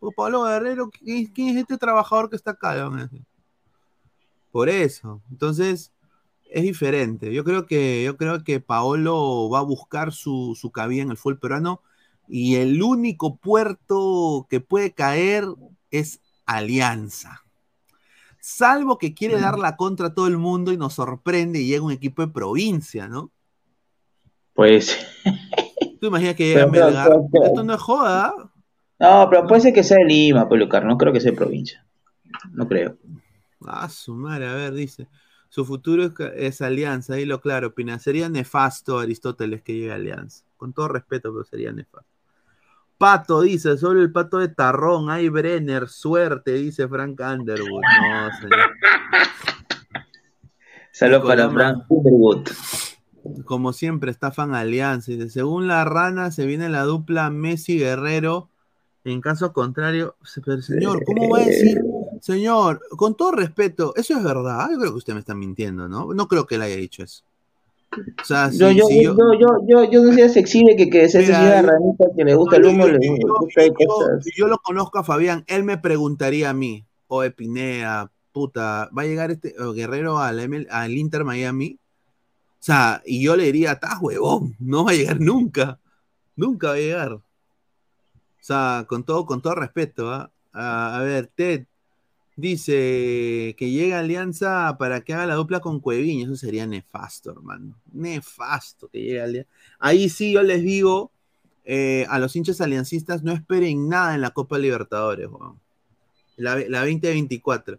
O 0.00 0.10
Pablo 0.10 0.44
Guerrero, 0.44 0.88
¿quién, 0.88 1.30
es 1.36 1.56
este 1.56 1.76
trabajador 1.76 2.30
que 2.30 2.36
está 2.36 2.52
acá? 2.52 2.90
Por 4.50 4.70
eso. 4.70 5.20
Entonces, 5.30 5.92
es 6.52 6.62
diferente. 6.62 7.32
Yo 7.32 7.44
creo 7.44 7.66
que, 7.66 8.02
yo 8.04 8.16
creo 8.16 8.44
que 8.44 8.60
Paolo 8.60 9.48
va 9.50 9.60
a 9.60 9.62
buscar 9.62 10.12
su, 10.12 10.56
su 10.60 10.70
cabida 10.70 11.02
en 11.02 11.10
el 11.10 11.16
fútbol 11.16 11.38
peruano 11.38 11.80
y 12.28 12.56
el 12.56 12.82
único 12.82 13.36
puerto 13.36 14.46
que 14.48 14.60
puede 14.60 14.92
caer 14.92 15.44
es 15.90 16.20
Alianza. 16.46 17.42
Salvo 18.40 18.98
que 18.98 19.14
quiere 19.14 19.38
dar 19.38 19.58
la 19.58 19.76
contra 19.76 20.08
a 20.08 20.14
todo 20.14 20.26
el 20.26 20.36
mundo 20.36 20.72
y 20.72 20.76
nos 20.76 20.94
sorprende 20.94 21.60
y 21.60 21.66
llega 21.66 21.84
un 21.84 21.92
equipo 21.92 22.22
de 22.22 22.32
provincia, 22.32 23.06
¿no? 23.08 23.30
Pues. 24.52 24.98
¿Tú 26.00 26.08
imaginas 26.08 26.34
que 26.34 26.48
llega 26.48 26.66
Melgar? 26.66 27.08
pero, 27.08 27.28
pero- 27.30 27.44
Esto 27.46 27.62
no 27.62 27.74
es 27.74 27.80
joda. 27.80 28.34
No, 28.98 29.28
pero 29.30 29.46
puede 29.46 29.60
ser 29.60 29.72
que 29.72 29.82
sea 29.84 29.98
de 29.98 30.04
Lima, 30.04 30.48
pues, 30.48 30.60
Lucar. 30.60 30.84
No 30.84 30.96
creo 30.98 31.12
que 31.12 31.20
sea 31.20 31.30
de 31.30 31.36
provincia. 31.36 31.84
No 32.52 32.66
creo. 32.68 32.96
Ah, 33.66 33.88
su 33.88 34.14
madre, 34.14 34.48
a 34.48 34.54
ver, 34.54 34.72
dice. 34.74 35.06
Su 35.52 35.66
futuro 35.66 36.10
es, 36.34 36.62
Alianza, 36.62 37.12
ahí 37.12 37.26
lo 37.26 37.42
claro, 37.42 37.66
opina. 37.66 37.98
Sería 37.98 38.30
nefasto 38.30 38.98
Aristóteles 38.98 39.60
que 39.60 39.74
llegue 39.74 39.92
a 39.92 39.96
Alianza. 39.96 40.46
Con 40.56 40.72
todo 40.72 40.88
respeto, 40.88 41.30
pero 41.30 41.44
sería 41.44 41.70
nefasto. 41.72 42.08
Pato 42.96 43.42
dice, 43.42 43.76
solo 43.76 44.00
el 44.00 44.10
pato 44.10 44.38
de 44.38 44.48
Tarrón, 44.48 45.10
hay 45.10 45.28
Brenner, 45.28 45.88
suerte, 45.88 46.54
dice 46.54 46.88
Frank 46.88 47.20
Underwood. 47.20 47.82
No, 47.82 48.34
señor. 48.40 48.70
Saludos 50.90 51.26
para 51.26 51.50
Frank 51.50 51.84
Underwood. 51.86 52.48
Como 53.44 53.74
siempre, 53.74 54.10
está 54.10 54.32
fan 54.32 54.54
Alianza. 54.54 55.12
Dice, 55.12 55.28
según 55.28 55.68
la 55.68 55.84
rana, 55.84 56.30
se 56.30 56.46
viene 56.46 56.70
la 56.70 56.84
dupla 56.84 57.28
Messi 57.28 57.78
Guerrero. 57.78 58.48
En 59.04 59.20
caso 59.20 59.52
contrario, 59.52 60.16
pero 60.46 60.62
señor, 60.62 61.04
¿cómo 61.04 61.28
va 61.28 61.40
a 61.40 61.44
decir? 61.44 61.78
Señor, 62.22 62.80
con 62.90 63.16
todo 63.16 63.32
respeto, 63.32 63.94
eso 63.96 64.16
es 64.16 64.22
verdad. 64.22 64.68
Yo 64.70 64.78
creo 64.78 64.92
que 64.92 64.98
usted 64.98 65.12
me 65.12 65.18
está 65.18 65.34
mintiendo, 65.34 65.88
¿no? 65.88 66.14
No 66.14 66.28
creo 66.28 66.46
que 66.46 66.54
él 66.54 66.62
haya 66.62 66.76
dicho 66.76 67.02
eso. 67.02 67.24
O 67.90 68.24
sea, 68.24 68.48
si, 68.52 68.58
Yo, 68.58 68.70
yo, 68.70 68.86
si 68.86 69.02
yo, 69.02 69.16
yo, 69.66 69.66
yo, 69.68 69.90
yo 69.90 70.28
si 70.28 70.38
exhibe 70.38 70.76
que, 70.76 70.88
que 70.88 71.08
se 71.08 71.26
yo- 71.26 71.32
ranita 71.32 72.04
que 72.16 72.24
le 72.24 72.36
gusta 72.36 72.58
el 72.58 72.62
yo- 72.62 72.70
humo, 72.70 72.86
yo- 72.86 72.92
le 72.92 73.04
yo- 73.04 73.34
gusta 73.40 73.66
yo- 73.66 74.18
yo 74.36 74.46
lo 74.46 74.58
conozco 74.58 75.00
a 75.00 75.04
Fabián, 75.04 75.42
él 75.48 75.64
me 75.64 75.78
preguntaría 75.78 76.50
a 76.50 76.54
mí, 76.54 76.84
o 77.08 77.24
Pinea, 77.36 78.08
puta, 78.30 78.88
¿va 78.96 79.02
a 79.02 79.04
llegar 79.06 79.32
este 79.32 79.56
Guerrero 79.74 80.20
al, 80.20 80.38
Inter 80.96 81.24
Miami? 81.24 81.76
O 82.52 82.64
sea, 82.64 83.02
y 83.04 83.20
yo 83.24 83.34
le 83.34 83.46
diría, 83.46 83.72
estás 83.72 84.00
huevón, 84.00 84.54
no 84.60 84.84
va 84.84 84.92
a 84.92 84.94
llegar 84.94 85.20
nunca, 85.20 85.80
nunca 86.36 86.68
va 86.68 86.74
a 86.74 86.78
llegar. 86.78 87.12
O 87.14 87.22
sea, 88.40 88.84
con 88.88 89.02
todo, 89.02 89.26
con 89.26 89.42
todo 89.42 89.56
respeto, 89.56 90.08
¿ah? 90.12 90.30
a, 90.52 90.98
a 90.98 91.02
ver, 91.02 91.26
Ted 91.34 91.64
dice 92.36 93.54
que 93.58 93.70
llega 93.70 93.98
Alianza 93.98 94.76
para 94.78 95.02
que 95.02 95.14
haga 95.14 95.26
la 95.26 95.34
dupla 95.34 95.60
con 95.60 95.80
Cueviña, 95.80 96.24
eso 96.24 96.36
sería 96.36 96.66
nefasto, 96.66 97.30
hermano, 97.32 97.76
nefasto 97.92 98.88
que 98.88 99.00
llegue 99.00 99.20
Alianza. 99.20 99.50
Ahí 99.78 100.08
sí 100.08 100.32
yo 100.32 100.42
les 100.42 100.62
digo, 100.62 101.12
eh, 101.64 102.06
a 102.08 102.18
los 102.18 102.34
hinchas 102.34 102.60
aliancistas 102.60 103.22
no 103.22 103.32
esperen 103.32 103.88
nada 103.88 104.14
en 104.14 104.20
la 104.20 104.30
Copa 104.30 104.58
Libertadores, 104.58 105.28
la 106.36 106.80
2024. 106.80 107.78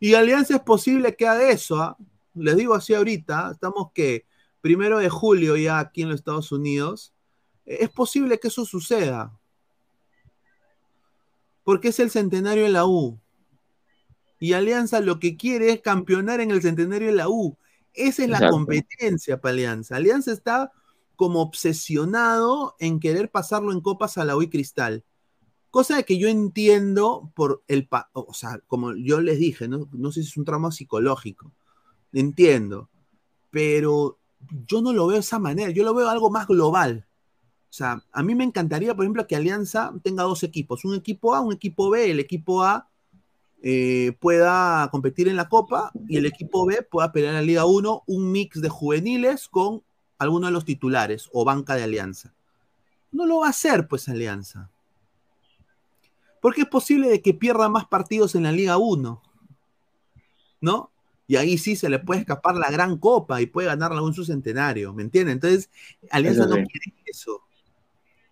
Y 0.00 0.14
Alianza 0.14 0.56
es 0.56 0.62
posible 0.62 1.14
que 1.14 1.28
haga 1.28 1.50
eso, 1.50 1.76
¿ah? 1.76 1.96
les 2.34 2.56
digo 2.56 2.74
así 2.74 2.94
ahorita, 2.94 3.50
estamos 3.52 3.92
que 3.94 4.26
primero 4.60 4.98
de 4.98 5.08
julio 5.08 5.56
ya 5.56 5.78
aquí 5.78 6.02
en 6.02 6.08
los 6.08 6.20
Estados 6.20 6.52
Unidos, 6.52 7.12
eh, 7.66 7.78
es 7.80 7.90
posible 7.90 8.38
que 8.38 8.48
eso 8.48 8.64
suceda. 8.64 9.38
Porque 11.64 11.88
es 11.88 12.00
el 12.00 12.10
centenario 12.10 12.64
de 12.64 12.70
la 12.70 12.86
U. 12.86 13.20
Y 14.42 14.54
Alianza 14.54 14.98
lo 14.98 15.20
que 15.20 15.36
quiere 15.36 15.70
es 15.70 15.82
campeonar 15.82 16.40
en 16.40 16.50
el 16.50 16.60
centenario 16.60 17.06
de 17.06 17.14
la 17.14 17.28
U. 17.28 17.56
Esa 17.94 18.24
es 18.24 18.28
la 18.28 18.50
competencia 18.50 19.40
para 19.40 19.52
Alianza. 19.52 19.94
Alianza 19.94 20.32
está 20.32 20.72
como 21.14 21.40
obsesionado 21.40 22.74
en 22.80 22.98
querer 22.98 23.30
pasarlo 23.30 23.70
en 23.70 23.80
copas 23.80 24.18
a 24.18 24.24
la 24.24 24.36
U 24.36 24.42
y 24.42 24.50
Cristal. 24.50 25.04
Cosa 25.70 26.02
que 26.02 26.18
yo 26.18 26.28
entiendo 26.28 27.30
por 27.36 27.62
el, 27.68 27.88
o 28.14 28.34
sea, 28.34 28.58
como 28.66 28.96
yo 28.96 29.20
les 29.20 29.38
dije, 29.38 29.68
¿no? 29.68 29.88
no 29.92 30.10
sé 30.10 30.22
si 30.24 30.30
es 30.30 30.36
un 30.36 30.44
tramo 30.44 30.72
psicológico, 30.72 31.52
entiendo, 32.12 32.90
pero 33.52 34.18
yo 34.66 34.82
no 34.82 34.92
lo 34.92 35.06
veo 35.06 35.18
de 35.18 35.20
esa 35.20 35.38
manera, 35.38 35.70
yo 35.70 35.84
lo 35.84 35.94
veo 35.94 36.08
algo 36.08 36.30
más 36.30 36.48
global. 36.48 37.06
O 37.70 37.72
sea, 37.72 38.04
a 38.10 38.22
mí 38.24 38.34
me 38.34 38.42
encantaría, 38.42 38.96
por 38.96 39.04
ejemplo, 39.04 39.24
que 39.28 39.36
Alianza 39.36 39.94
tenga 40.02 40.24
dos 40.24 40.42
equipos, 40.42 40.84
un 40.84 40.96
equipo 40.96 41.32
A, 41.32 41.40
un 41.42 41.52
equipo 41.52 41.90
B, 41.90 42.10
el 42.10 42.18
equipo 42.18 42.64
A 42.64 42.88
eh, 43.64 44.16
pueda 44.18 44.88
competir 44.90 45.28
en 45.28 45.36
la 45.36 45.48
Copa 45.48 45.92
y 46.08 46.16
el 46.16 46.26
equipo 46.26 46.66
B 46.66 46.82
pueda 46.82 47.12
pelear 47.12 47.34
en 47.34 47.40
la 47.40 47.46
Liga 47.46 47.64
1, 47.64 48.02
un 48.06 48.32
mix 48.32 48.60
de 48.60 48.68
juveniles 48.68 49.46
con 49.46 49.84
alguno 50.18 50.48
de 50.48 50.52
los 50.52 50.64
titulares 50.64 51.30
o 51.32 51.44
banca 51.44 51.76
de 51.76 51.84
Alianza. 51.84 52.34
No 53.12 53.24
lo 53.24 53.38
va 53.40 53.46
a 53.46 53.50
hacer, 53.50 53.86
pues, 53.86 54.08
Alianza. 54.08 54.68
Porque 56.40 56.62
es 56.62 56.66
posible 56.66 57.08
de 57.08 57.22
que 57.22 57.34
pierda 57.34 57.68
más 57.68 57.86
partidos 57.86 58.34
en 58.34 58.42
la 58.42 58.52
Liga 58.52 58.78
1. 58.78 59.22
¿No? 60.60 60.90
Y 61.28 61.36
ahí 61.36 61.56
sí 61.56 61.76
se 61.76 61.88
le 61.88 62.00
puede 62.00 62.20
escapar 62.20 62.56
la 62.56 62.70
gran 62.70 62.98
copa 62.98 63.40
y 63.40 63.46
puede 63.46 63.68
ganarla 63.68 64.02
en 64.02 64.12
su 64.12 64.24
centenario, 64.24 64.92
¿me 64.92 65.02
entienden? 65.02 65.34
Entonces, 65.34 65.70
Alianza 66.10 66.46
no 66.46 66.56
quiere 66.56 66.94
eso. 67.06 67.42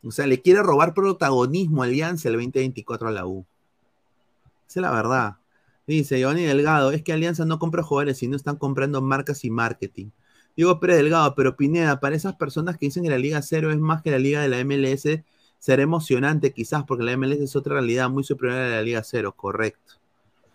O 0.03 0.11
sea, 0.11 0.27
le 0.27 0.43
quiere 0.43 0.61
robar 0.63 0.93
protagonismo 0.93 1.83
a 1.83 1.87
Alianza 1.87 2.29
el 2.29 2.35
2024 2.35 3.09
a 3.09 3.13
la 3.13 3.27
U. 3.27 3.47
Esa 4.71 4.79
es 4.79 4.83
la 4.83 4.93
verdad. 4.93 5.37
Dice 5.85 6.21
Giovanni 6.21 6.45
Delgado, 6.45 6.93
es 6.93 7.03
que 7.03 7.13
Alianza 7.13 7.45
no 7.45 7.59
compra 7.59 7.83
jugadores, 7.83 8.19
sino 8.19 8.37
están 8.37 8.55
comprando 8.55 9.03
marcas 9.03 9.45
y 9.45 9.51
marketing. 9.51 10.11
Digo 10.57 10.79
Pérez 10.79 10.99
Delgado, 10.99 11.35
pero 11.35 11.57
Pineda, 11.57 11.99
para 11.99 12.15
esas 12.15 12.37
personas 12.37 12.77
que 12.77 12.87
dicen 12.87 13.03
que 13.03 13.11
la 13.11 13.19
Liga 13.19 13.43
Cero 13.43 13.73
es 13.73 13.79
más 13.79 14.01
que 14.01 14.13
la 14.13 14.21
Liga 14.21 14.41
de 14.41 14.49
la 14.49 14.61
MLS, 14.61 15.25
será 15.59 15.83
emocionante 15.83 16.53
quizás, 16.53 16.85
porque 16.85 17.03
la 17.03 17.17
MLS 17.17 17.41
es 17.41 17.57
otra 17.57 17.75
realidad 17.75 18.09
muy 18.09 18.23
superior 18.23 18.59
a 18.59 18.69
la 18.69 18.83
Liga 18.83 19.03
Cero, 19.03 19.35
correcto. 19.37 19.95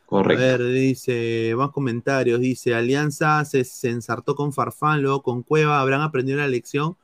Correcto. 0.05 0.41
A 0.41 0.47
ver, 0.47 0.65
dice, 0.67 1.53
más 1.57 1.71
comentarios, 1.71 2.39
dice, 2.39 2.73
Alianza 2.73 3.43
se, 3.43 3.65
se 3.65 3.89
ensartó 3.89 4.33
con 4.35 4.53
Farfán, 4.53 5.01
luego 5.01 5.23
con 5.23 5.43
Cueva, 5.43 5.81
¿habrán 5.81 5.99
aprendido 5.99 6.37
la 6.37 6.47
lección 6.47 6.95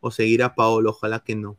o 0.00 0.10
seguirá 0.10 0.54
Paolo? 0.54 0.90
Ojalá 0.90 1.20
que 1.20 1.34
no. 1.34 1.56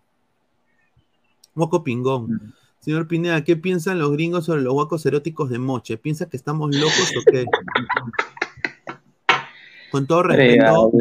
Moco 1.56 1.84
Pingón. 1.84 2.54
Señor 2.80 3.08
Pineda, 3.08 3.44
¿qué 3.44 3.58
piensan 3.58 4.00
los 4.00 4.12
gringos 4.12 4.46
sobre 4.46 4.62
los 4.62 4.74
guacos 4.74 5.06
eróticos 5.06 5.50
de 5.50 5.60
Moche? 5.60 5.98
¿Piensa 5.98 6.30
que 6.30 6.38
estamos 6.38 6.74
locos 6.74 7.12
o 7.18 7.32
qué? 7.32 7.46
Con 9.92 10.08
todo 10.08 10.24
respeto, 10.24 10.92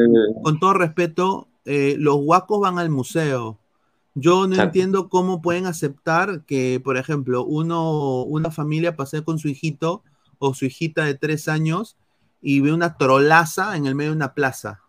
con 0.42 0.59
todo 0.59 0.74
respeto, 0.74 1.48
eh, 1.64 1.94
los 1.98 2.16
guacos 2.16 2.60
van 2.60 2.78
al 2.78 2.90
museo. 2.90 3.59
Yo 4.14 4.48
no 4.48 4.60
entiendo 4.60 5.09
cómo 5.09 5.40
pueden 5.40 5.66
aceptar 5.66 6.44
que, 6.44 6.80
por 6.82 6.96
ejemplo, 6.96 7.44
uno, 7.44 8.22
una 8.22 8.50
familia 8.50 8.96
pase 8.96 9.22
con 9.22 9.38
su 9.38 9.48
hijito 9.48 10.02
o 10.38 10.55
su 10.55 10.64
hijita 10.64 11.05
de 11.05 11.14
tres 11.14 11.46
años 11.46 11.96
y 12.40 12.60
ve 12.60 12.72
una 12.72 12.96
trolaza 12.96 13.76
en 13.76 13.86
el 13.86 13.94
medio 13.94 14.10
de 14.10 14.16
una 14.16 14.34
plaza. 14.34 14.80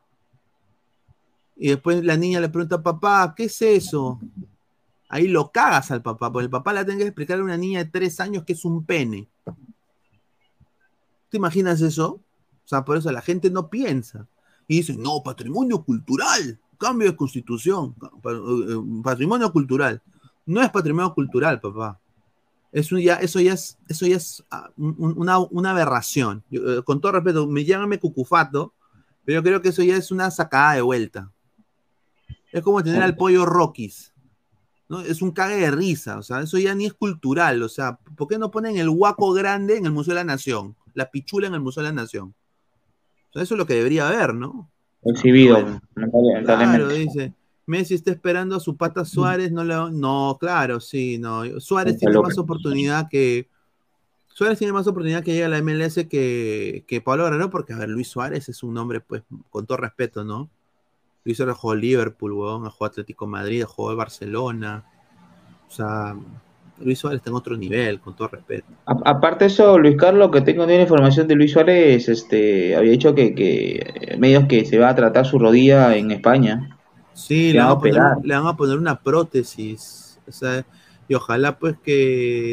Y 1.56 1.70
después 1.70 2.04
la 2.04 2.18
niña 2.18 2.40
le 2.40 2.50
pregunta, 2.50 2.82
papá, 2.82 3.34
¿qué 3.36 3.44
es 3.44 3.62
eso? 3.62 4.20
Ahí 5.10 5.28
lo 5.28 5.52
cagas 5.52 5.90
al 5.92 6.02
papá, 6.04 6.32
porque 6.32 6.46
el 6.46 6.50
papá 6.52 6.72
le 6.72 6.86
tiene 6.86 7.00
que 7.00 7.08
explicar 7.08 7.40
a 7.40 7.44
una 7.44 7.58
niña 7.58 7.84
de 7.84 7.90
tres 7.90 8.20
años 8.20 8.44
que 8.46 8.54
es 8.54 8.64
un 8.64 8.86
pene. 8.86 9.28
¿Te 11.30 11.38
imaginas 11.38 11.82
eso? 11.82 12.14
O 12.14 12.68
sea, 12.68 12.86
por 12.86 12.98
eso 12.98 13.12
la 13.12 13.22
gente 13.22 13.50
no 13.50 13.70
piensa. 13.70 14.28
Y 14.68 14.78
dice, 14.78 14.96
no, 14.96 15.24
patrimonio 15.24 15.84
cultural, 15.84 16.60
cambio 16.78 17.10
de 17.10 17.18
constitución, 17.18 17.96
eh, 18.24 19.02
patrimonio 19.04 19.52
cultural. 19.52 20.02
No 20.46 20.62
es 20.62 20.70
patrimonio 20.70 21.14
cultural, 21.14 21.60
papá. 21.60 22.00
Eso 22.72 23.00
ya, 23.00 23.16
eso 23.16 23.40
ya 23.40 23.54
es, 23.54 23.80
eso 23.88 24.06
ya 24.06 24.18
es 24.18 24.44
ah, 24.52 24.70
un- 24.78 24.96
un- 25.00 25.48
una, 25.52 25.72
aberración. 25.72 26.44
Eh, 26.52 26.82
con 26.86 27.02
todo 27.02 27.14
respeto, 27.14 27.48
me 27.48 27.66
llámame 27.66 28.00
cucufato, 28.00 28.74
pero 29.26 29.40
yo 29.40 29.44
creo 29.44 29.62
que 29.62 29.70
eso 29.70 29.82
ya 29.82 29.96
es 29.96 30.12
una 30.12 30.30
sacada 30.30 30.74
de 30.76 30.82
vuelta. 30.82 31.32
Es 32.52 32.62
como 32.64 32.84
tener 32.84 33.02
al 33.02 33.16
pollo 33.16 33.46
Rockies. 33.46 34.09
¿No? 34.90 35.02
Es 35.02 35.22
un 35.22 35.32
cague 35.32 35.56
de 35.56 35.72
risa, 35.72 36.18
o 36.18 36.24
sea, 36.24 36.42
eso 36.42 36.58
ya 36.58 36.76
ni 36.76 36.88
es 36.88 36.94
cultural, 36.94 37.62
o 37.64 37.70
sea, 37.70 38.00
¿por 38.18 38.28
qué 38.28 38.38
no 38.38 38.52
ponen 38.52 38.76
el 38.78 38.90
guaco 38.90 39.32
grande 39.32 39.78
en 39.78 39.86
el 39.86 39.92
Museo 39.92 40.14
de 40.14 40.22
la 40.22 40.24
Nación? 40.26 40.76
La 40.96 41.10
pichula 41.12 41.48
en 41.48 41.54
el 41.54 41.62
Museo 41.62 41.84
de 41.84 41.90
la 41.90 42.02
Nación. 42.02 42.34
O 43.30 43.34
sea, 43.34 43.44
eso 43.44 43.54
es 43.54 43.58
lo 43.58 43.68
que 43.68 43.76
debería 43.76 44.08
haber, 44.08 44.34
¿no? 44.34 44.70
Exhibido, 45.04 45.56
Bueno. 45.56 45.82
Claro, 46.44 46.90
dice. 46.90 47.34
Messi 47.68 47.94
está 47.94 48.10
esperando 48.10 48.56
a 48.56 48.60
su 48.60 48.76
pata 48.76 49.06
Suárez, 49.06 49.52
no 49.52 49.64
le 49.64 49.76
No, 49.92 50.38
claro, 50.40 50.80
sí, 50.80 51.20
no. 51.20 51.44
Suárez 51.60 52.00
tiene 52.00 52.20
más 52.20 52.38
oportunidad 52.40 53.08
que. 53.08 53.48
Suárez 54.26 54.58
tiene 54.58 54.74
más 54.74 54.88
oportunidad 54.88 55.24
que 55.24 55.34
llegue 55.34 55.46
a 55.46 55.50
la 55.50 55.62
MLS 55.62 56.08
que, 56.10 56.84
que 56.88 57.02
Pablo 57.02 57.26
Guerrero, 57.26 57.52
porque, 57.52 57.74
a 57.74 57.78
ver, 57.78 57.90
Luis 57.90 58.08
Suárez 58.08 58.50
es 58.50 58.64
un 58.64 58.76
hombre, 58.78 59.02
pues, 59.02 59.22
con 59.52 59.68
todo 59.68 59.78
respeto, 59.78 60.24
¿no? 60.24 60.50
Luis 61.30 61.38
Suárez 61.38 61.56
jugó 61.58 61.76
Liverpool, 61.76 62.34
weón, 62.34 62.62
jugado 62.70 62.86
Atlético 62.92 63.28
Madrid, 63.28 63.64
jugado 63.64 63.98
Barcelona. 63.98 64.84
O 65.68 65.72
sea, 65.72 66.16
Luis 66.82 66.98
Suárez 66.98 67.18
está 67.20 67.30
en 67.30 67.36
otro 67.36 67.56
nivel, 67.56 68.00
con 68.00 68.16
todo 68.16 68.30
respeto. 68.30 68.66
A- 68.88 69.12
aparte 69.12 69.46
de 69.46 69.52
eso, 69.52 69.78
Luis 69.78 69.96
Carlos, 69.96 70.32
que 70.32 70.42
tengo 70.42 70.66
la 70.66 70.82
información 70.82 71.28
de 71.28 71.36
Luis 71.36 71.52
Suárez, 71.52 72.10
este, 72.10 72.76
había 72.76 72.92
dicho 72.92 73.14
que, 73.14 73.36
que 73.36 74.16
medios 74.18 74.46
que 74.48 74.66
se 74.66 74.80
va 74.80 74.90
a 74.90 74.96
tratar 74.96 75.26
su 75.26 75.38
rodilla 75.38 75.96
en 75.96 76.10
España. 76.12 76.78
Sí, 77.14 77.54
van 77.56 77.68
a 77.68 77.80
poner, 77.80 78.02
le 78.24 78.34
van 78.36 78.48
a 78.48 78.58
poner 78.58 78.78
una 78.78 79.00
prótesis. 79.00 80.20
O 80.28 80.32
sea, 80.32 80.66
y 81.08 81.14
ojalá 81.14 81.60
pues 81.60 81.76
que 81.84 81.92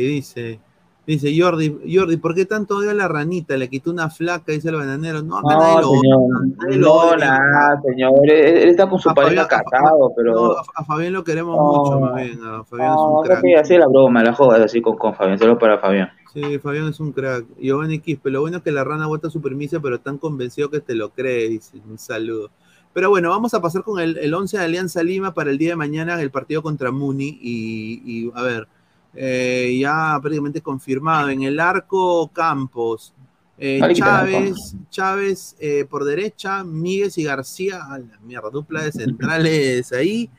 dice, 0.09 0.61
dice 1.07 1.33
Jordi, 1.39 1.79
Jordi, 1.93 2.17
¿por 2.17 2.35
qué 2.35 2.45
tanto 2.47 2.77
odio 2.79 2.91
a 2.91 2.95
la 2.95 3.07
ranita? 3.09 3.57
Le 3.57 3.69
quitó 3.69 3.91
una 3.91 4.11
flaca, 4.11 4.53
dice 4.53 4.69
el 4.71 4.77
bananero. 4.77 5.23
No, 5.23 5.39
acá 5.39 5.57
nadie 5.57 5.75
No, 5.75 5.81
lo 5.81 5.91
señor, 6.01 6.21
nadie 6.59 6.77
lo 6.79 6.87
no, 7.11 7.17
nada, 7.17 7.81
señor. 7.83 8.13
Él, 8.25 8.69
está 8.69 8.89
con 8.89 8.99
su 8.99 9.11
A 9.11 9.15
pareja 9.15 9.47
Fabián- 9.49 9.65
casado, 9.71 10.13
pero. 10.17 10.33
No, 10.35 10.53
a, 10.75 10.85
Fabián 10.85 11.13
lo 11.13 11.25
queremos 11.25 11.57
No. 11.57 11.63
mucho, 11.63 12.01
más 12.01 12.15
bien. 12.17 12.39
A 12.45 12.65
Fabián 12.65 12.91
es 12.91 12.95
No, 12.97 13.09
un 13.09 13.15
no 13.17 13.21
crack. 13.23 13.43
que 13.43 13.57
así 13.57 13.77
la 13.79 13.87
broma, 13.87 14.23
la 14.25 14.33
jodas 14.33 14.61
así 14.61 14.81
con, 14.83 14.97
con 14.97 15.15
Fabián, 15.15 15.39
solo 15.39 15.59
para 15.59 15.79
Fabián. 15.79 16.11
Sí, 16.35 16.59
Fabián 16.59 16.89
es 16.89 17.01
un 17.01 17.13
crack. 17.13 17.47
Giovanni 17.59 17.99
Quispe, 18.01 18.31
lo 18.31 18.43
bueno 18.43 18.59
es 18.59 18.63
que 18.63 18.73
la 18.73 18.85
rana 18.85 19.07
vota 19.07 19.31
su 19.31 19.41
permiso, 19.41 19.81
pero 19.81 20.01
tan 20.01 20.19
convencido 20.19 20.71
que 20.71 20.81
te 20.81 20.95
lo 20.95 21.11
cree, 21.11 21.49
dice. 21.49 21.79
Un 21.89 21.99
saludo. 21.99 22.51
Pero 22.93 23.11
bueno, 23.11 23.29
vamos 23.31 23.53
a 23.55 23.61
pasar 23.61 23.83
con 23.85 24.01
el, 24.01 24.17
el 24.19 24.33
11 24.33 24.57
de 24.59 24.65
Alianza 24.65 25.03
Lima 25.03 25.35
para 25.35 25.51
el 25.51 25.59
día 25.59 25.71
de 25.71 25.77
mañana, 25.77 26.21
el 26.21 26.31
partido 26.31 26.63
contra 26.63 26.91
Muni. 26.91 27.39
Y, 27.43 28.03
y, 28.07 28.31
a 28.35 28.43
ver, 28.43 28.69
eh, 29.15 29.77
ya 29.81 30.19
prácticamente 30.21 30.61
confirmado. 30.61 31.31
En 31.31 31.43
el 31.43 31.59
arco, 31.59 32.31
Campos. 32.33 33.15
Eh, 33.59 33.81
Chávez, 33.95 34.77
Chávez 34.91 35.57
eh, 35.59 35.87
por 35.89 36.05
derecha, 36.05 36.63
Míguez 36.63 37.17
y 37.17 37.25
García, 37.25 37.81
a 37.91 37.99
la 37.99 38.21
mierda, 38.21 38.51
dupla 38.51 38.83
de 38.83 38.93
centrales 38.93 39.93
ahí. 39.93 40.31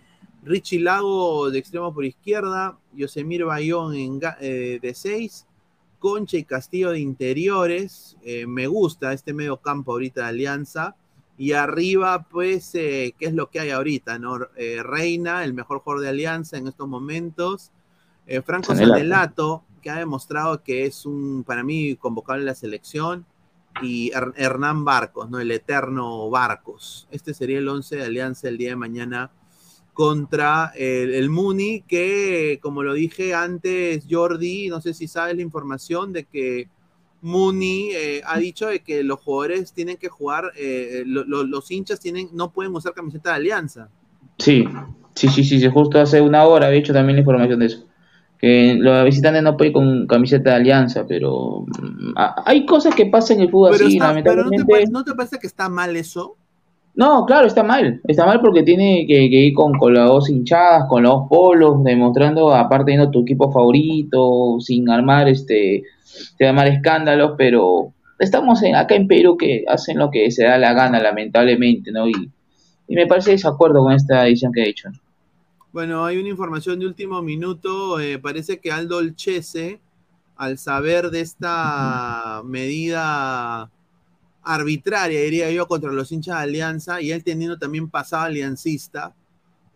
Richie 0.44 0.80
Lago 0.80 1.49
de 1.49 1.57
extremo 1.57 1.94
por 1.94 2.06
izquierda, 2.06 2.77
Yosemir 2.94 3.44
Bayón 3.44 3.95
en, 3.95 4.19
de 4.19 4.94
6, 4.95 5.45
Concha 5.99 6.38
y 6.38 6.44
Castillo 6.44 6.91
de 6.91 6.99
interiores. 6.99 8.15
me 8.48 8.68
gusta 8.68 9.11
este 9.11 9.34
medio 9.34 9.57
campo 9.57 9.94
ahorita 9.94 10.22
de 10.22 10.27
Alianza. 10.27 10.95
Y 11.39 11.52
arriba, 11.52 12.27
pues, 12.30 12.72
¿qué 12.72 13.14
es 13.19 13.34
lo 13.34 13.49
que 13.49 13.60
hay 13.60 13.72
ahorita? 13.72 14.19
¿no? 14.19 14.38
Reina, 14.84 15.44
el 15.44 15.53
mejor 15.53 15.80
jugador 15.80 16.03
de 16.03 16.10
Alianza 16.10 16.57
en 16.57 16.68
estos 16.68 16.88
momentos. 16.88 17.72
Eh, 18.28 18.41
Franco 18.41 18.74
Sanelato. 18.94 19.64
Que 19.82 19.90
ha 19.91 19.95
demostrado 19.99 20.62
que 20.64 20.86
es 20.86 21.06
un, 21.06 21.44
para 21.45 21.64
mí, 21.64 21.95
convocable 21.95 22.41
en 22.41 22.48
la 22.48 22.56
selección. 22.56 23.26
Y 23.82 24.12
Her- 24.12 24.34
Hernán 24.36 24.84
Barcos, 24.84 25.30
¿no? 25.30 25.40
El 25.40 25.52
eterno 25.52 26.30
Barcos. 26.30 27.08
Este 27.12 27.34
sería 27.34 27.60
el 27.60 27.70
11 27.70 27.95
de 27.95 28.04
Alianza 28.06 28.49
el 28.49 28.58
día 28.58 28.70
de 28.70 28.76
mañana 28.76 29.32
contra 29.94 30.72
el, 30.76 31.14
el 31.14 31.30
Muni, 31.30 31.82
que 31.82 32.60
como 32.62 32.84
lo 32.84 32.94
dije 32.94 33.34
antes, 33.34 34.06
Jordi, 34.10 34.70
no 34.70 34.82
sé 34.82 34.94
si 34.94 35.08
sabes 35.08 35.36
la 35.36 35.41
información 35.41 36.14
de 36.14 36.26
que 36.26 36.70
Muni 37.22 37.90
eh, 37.94 38.22
ha 38.26 38.38
dicho 38.38 38.68
de 38.68 38.80
que 38.82 39.04
los 39.04 39.20
jugadores 39.20 39.74
tienen 39.74 39.98
que 39.98 40.08
jugar, 40.10 40.52
eh, 40.56 41.04
lo- 41.06 41.24
lo- 41.24 41.44
los 41.44 41.72
hinchas 41.72 41.99
tienen, 41.99 42.30
no 42.34 42.52
pueden 42.52 42.76
usar 42.76 42.94
camiseta 42.94 43.32
de 43.32 43.36
Alianza. 43.38 43.90
Sí, 44.38 44.68
sí, 45.16 45.28
sí, 45.30 45.44
sí, 45.44 45.60
sí, 45.60 45.68
justo 45.70 45.99
hace 45.99 46.22
una 46.22 46.44
hora 46.45 46.68
había 46.68 46.80
hecho 46.80 46.94
también 46.94 47.16
la 47.16 47.22
información 47.22 47.60
de 47.60 47.66
eso. 47.66 47.87
Que 48.40 48.76
los 48.76 49.04
visitantes 49.06 49.42
no 49.42 49.58
pueden 49.58 49.72
ir 49.72 49.74
con 49.74 50.08
camiseta 50.08 50.52
de 50.52 50.56
alianza, 50.58 51.06
pero 51.08 51.62
mm, 51.68 52.14
hay 52.46 52.66
cosas 52.66 52.94
que 52.94 53.08
pasan 53.08 53.38
en 53.38 53.44
el 53.44 53.50
fútbol 53.50 53.72
Pero, 53.74 53.86
así, 53.88 53.98
está- 53.98 54.14
pero 54.24 54.44
¿no, 54.44 54.50
te 54.52 54.58
lamentablemente. 54.58 54.92
¿no 54.92 55.04
te 55.04 55.14
parece 55.16 55.40
que 55.40 55.48
está 55.48 55.70
mal 55.70 55.96
eso? 55.96 56.36
No, 56.94 57.26
claro, 57.26 57.46
está 57.48 57.62
mal. 57.64 58.02
Está 58.08 58.26
mal 58.26 58.42
porque 58.42 58.64
tiene 58.64 59.06
que, 59.08 59.30
que 59.30 59.36
ir 59.48 59.54
con, 59.54 59.74
con 59.78 59.94
las 59.94 60.08
dos 60.08 60.30
hinchadas, 60.30 60.86
con 60.90 61.04
los 61.04 61.12
dos 61.14 61.24
polos, 61.30 61.84
demostrando, 61.84 62.54
aparte 62.54 62.92
yendo 62.92 63.12
tu 63.12 63.22
equipo 63.22 63.52
favorito, 63.52 64.58
sin 64.60 64.90
armar 64.90 65.28
este, 65.30 65.84
sin 66.04 66.48
armar 66.48 66.68
escándalos, 66.68 67.34
pero 67.38 67.92
estamos 68.20 68.64
en, 68.64 68.76
acá 68.76 68.96
en 68.96 69.08
Perú 69.08 69.38
que 69.38 69.64
hacen 69.68 69.98
lo 70.00 70.10
que 70.10 70.32
se 70.32 70.46
da 70.46 70.58
la 70.58 70.74
gana, 70.74 71.00
lamentablemente, 71.00 71.92
¿no? 71.92 72.08
Y, 72.08 72.14
y 72.88 72.96
me 72.96 73.06
parece 73.06 73.32
desacuerdo 73.32 73.84
con 73.84 73.94
esta 73.94 74.24
decisión 74.24 74.52
que 74.52 74.64
he 74.64 74.70
hecho. 74.70 74.90
Bueno, 75.78 76.04
hay 76.06 76.18
una 76.18 76.30
información 76.30 76.80
de 76.80 76.88
último 76.88 77.22
minuto. 77.22 77.99
eh, 77.99 78.18
parece 78.18 78.60
que 78.60 78.72
Aldo 78.72 78.98
Olchese, 78.98 79.80
al 80.36 80.58
saber 80.58 81.12
de 81.12 81.22
esta 81.22 82.41
medida 82.44 83.70
arbitraria, 84.41 85.22
diría 85.22 85.52
yo, 85.52 85.68
contra 85.68 85.91
los 85.91 86.12
hinchas 86.12 86.38
de 86.38 86.41
Alianza, 86.41 86.99
y 86.99 87.12
él 87.12 87.24
teniendo 87.24 87.60
también 87.60 87.91
pasado 87.91 88.24
aliancista, 88.24 89.14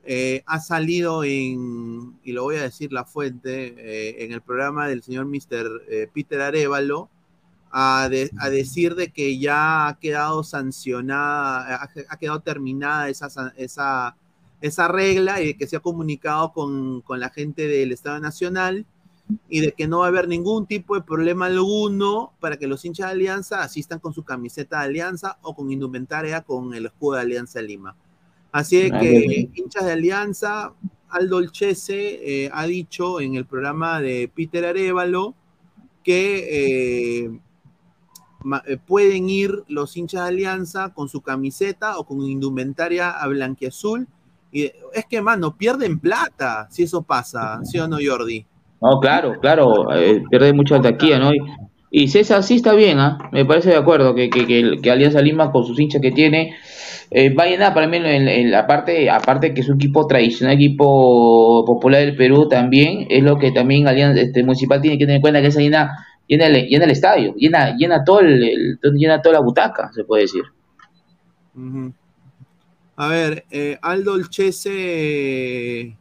eh, 0.04 0.42
ha 0.48 0.60
salido 0.60 1.24
en, 1.24 2.20
y 2.24 2.32
lo 2.32 2.46
voy 2.46 2.56
a 2.56 2.64
decir 2.64 2.92
la 2.92 3.06
fuente, 3.06 3.76
eh, 3.78 4.24
en 4.26 4.32
el 4.32 4.42
programa 4.42 4.88
del 4.88 5.04
señor 5.04 5.28
Mr. 5.28 6.10
Peter 6.16 6.42
Arevalo, 6.42 7.12
a, 7.72 8.08
de- 8.10 8.32
a 8.40 8.50
decir 8.50 8.96
de 8.96 9.12
que 9.12 9.38
ya 9.38 9.88
ha 9.88 10.00
quedado 10.00 10.44
sancionada, 10.44 11.76
ha, 11.76 11.90
ha 12.10 12.18
quedado 12.18 12.40
terminada 12.40 13.08
esa, 13.10 13.28
esa, 13.56 14.16
esa 14.62 14.88
regla 14.88 15.42
y 15.42 15.48
de 15.48 15.58
que 15.58 15.68
se 15.68 15.76
ha 15.76 15.80
comunicado 15.80 16.54
con, 16.54 17.02
con 17.02 17.20
la 17.20 17.30
gente 17.30 17.68
del 17.68 17.92
Estado 17.92 18.20
Nacional 18.20 18.86
y 19.50 19.62
de 19.62 19.72
que 19.72 19.88
no 19.88 20.00
va 20.00 20.06
a 20.06 20.10
haber 20.10 20.28
ningún 20.28 20.66
tipo 20.66 20.96
de 20.96 21.02
problema 21.02 21.46
alguno 21.48 22.34
para 22.40 22.58
que 22.58 22.68
los 22.68 22.84
hinchas 22.86 23.08
de 23.08 23.14
Alianza 23.14 23.62
asistan 23.62 24.00
con 24.00 24.14
su 24.14 24.24
camiseta 24.24 24.80
de 24.80 24.86
Alianza 24.86 25.38
o 25.42 25.56
con 25.56 25.72
indumentaria 25.72 26.42
con 26.42 26.74
el 26.74 26.86
escudo 26.86 27.16
de 27.16 27.22
Alianza 27.22 27.62
Lima. 27.62 27.96
Así 28.52 28.78
de 28.78 28.92
que 28.92 29.50
hinchas 29.54 29.86
de 29.86 29.94
Alianza, 29.94 30.74
Aldo 31.10 31.38
Olchese 31.38 32.44
eh, 32.46 32.50
ha 32.54 32.66
dicho 32.66 33.22
en 33.22 33.36
el 33.36 33.46
programa 33.46 34.02
de 34.02 34.30
Peter 34.34 34.66
Arevalo 34.66 35.36
que 36.04 37.24
eh, 37.24 37.40
eh, 38.66 38.78
pueden 38.86 39.30
ir 39.30 39.64
los 39.68 39.96
hinchas 39.96 40.24
de 40.24 40.28
Alianza 40.30 40.94
con 40.94 41.08
su 41.08 41.22
camiseta 41.22 41.98
o 41.98 42.06
con 42.06 42.22
indumentaria 42.22 43.12
a 43.12 43.28
blanquiazul. 43.28 44.08
Y 44.52 44.72
es 44.94 45.06
que, 45.10 45.22
mano, 45.22 45.56
pierden 45.56 46.00
plata 46.00 46.68
si 46.70 46.84
eso 46.84 47.04
pasa, 47.04 47.60
¿sí 47.64 47.80
o 47.80 47.88
no, 47.88 47.98
Jordi? 48.06 48.46
No, 48.82 49.00
claro, 49.00 49.40
claro, 49.40 49.94
eh, 49.96 50.24
pierde 50.30 50.54
mucha 50.54 50.82
taquilla, 50.82 51.20
¿no? 51.20 51.34
Y, 51.34 51.40
y 51.92 52.08
César 52.08 52.44
sí 52.44 52.56
está 52.56 52.74
bien, 52.74 53.00
¿ah? 53.00 53.18
Me 53.32 53.46
parece 53.46 53.70
de 53.70 53.78
acuerdo 53.78 54.16
que, 54.16 54.30
que, 54.30 54.48
que, 54.48 54.78
que 54.82 54.92
Alianza 54.92 55.22
Lima 55.22 55.52
con 55.52 55.66
sus 55.66 55.80
hinchas 55.80 56.02
que 56.02 56.12
tiene 56.12 56.56
eh, 57.14 57.34
va 57.34 57.44
a 57.44 57.48
llenar 57.48 57.74
para 57.74 57.88
mí 57.88 57.98
en, 57.98 58.06
en 58.06 58.52
la 58.52 58.66
parte, 58.66 59.10
aparte 59.10 59.54
que 59.54 59.60
es 59.60 59.68
un 59.68 59.76
equipo 59.76 60.08
tradicional, 60.08 60.56
equipo 60.56 61.66
popular 61.66 62.00
del 62.00 62.16
Perú 62.16 62.48
también, 62.48 63.06
es 63.10 63.22
lo 63.22 63.38
que 63.38 63.52
también 63.52 63.86
Alianza 63.86 64.22
este, 64.22 64.44
Municipal 64.44 64.82
tiene 64.82 64.98
que 64.98 65.04
tener 65.04 65.18
en 65.18 65.22
cuenta 65.22 65.42
que 65.42 65.48
esa 65.48 65.60
llena, 65.60 66.06
llena, 66.26 66.48
el, 66.48 66.68
llena 66.68 66.86
el 66.86 66.92
estadio, 66.92 67.36
llena, 67.36 67.76
llena 67.76 68.06
todo 68.06 68.22
el, 68.22 68.80
llena 68.82 69.22
toda 69.22 69.34
la 69.34 69.42
butaca, 69.42 69.92
se 69.94 70.06
puede 70.06 70.22
decir. 70.22 70.44
A 73.02 73.08
ver, 73.08 73.46
eh, 73.50 73.80
Aldo 73.82 74.14
Olchese 74.14 75.98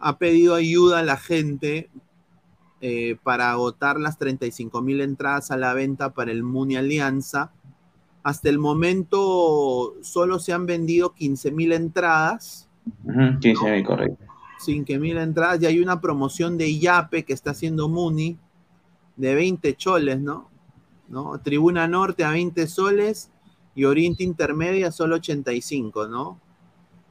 ha 0.00 0.18
pedido 0.18 0.56
ayuda 0.56 0.98
a 0.98 1.04
la 1.04 1.16
gente 1.16 1.90
eh, 2.80 3.16
para 3.22 3.52
agotar 3.52 4.00
las 4.00 4.18
35 4.18 4.82
mil 4.82 5.00
entradas 5.00 5.52
a 5.52 5.56
la 5.56 5.74
venta 5.74 6.12
para 6.12 6.32
el 6.32 6.42
Muni 6.42 6.74
Alianza. 6.74 7.52
Hasta 8.24 8.48
el 8.48 8.58
momento 8.58 9.94
solo 10.02 10.40
se 10.40 10.52
han 10.52 10.66
vendido 10.66 11.14
15 11.14 11.52
mil 11.52 11.70
entradas. 11.70 12.68
Ujú, 13.04 13.40
Sí, 13.40 13.54
sí, 13.54 13.82
correcto. 13.84 14.24
5 14.58 14.92
mil 14.98 15.18
entradas 15.18 15.62
y 15.62 15.66
hay 15.66 15.78
una 15.78 16.00
promoción 16.00 16.58
de 16.58 16.80
Yape 16.80 17.24
que 17.24 17.32
está 17.32 17.52
haciendo 17.52 17.88
Muni 17.88 18.36
de 19.14 19.36
20 19.36 19.76
choles, 19.76 20.20
¿no? 20.20 20.50
¿no? 21.08 21.40
Tribuna 21.40 21.86
Norte 21.86 22.24
a 22.24 22.32
20 22.32 22.66
soles 22.66 23.30
y 23.74 23.84
Oriente 23.84 24.22
Intermedia 24.22 24.90
solo 24.92 25.16
85, 25.16 26.06
¿no? 26.08 26.38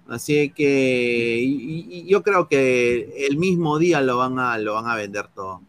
Así 0.07 0.49
que 0.49 1.39
y- 1.41 1.87
y- 1.89 2.05
yo 2.09 2.21
creo 2.21 2.47
que 2.47 3.27
el 3.29 3.37
mismo 3.37 3.79
día 3.79 4.01
lo 4.01 4.17
van 4.17 4.39
a, 4.39 4.57
lo 4.57 4.73
van 4.73 4.87
a 4.87 4.95
vender 4.95 5.27
todo. 5.33 5.61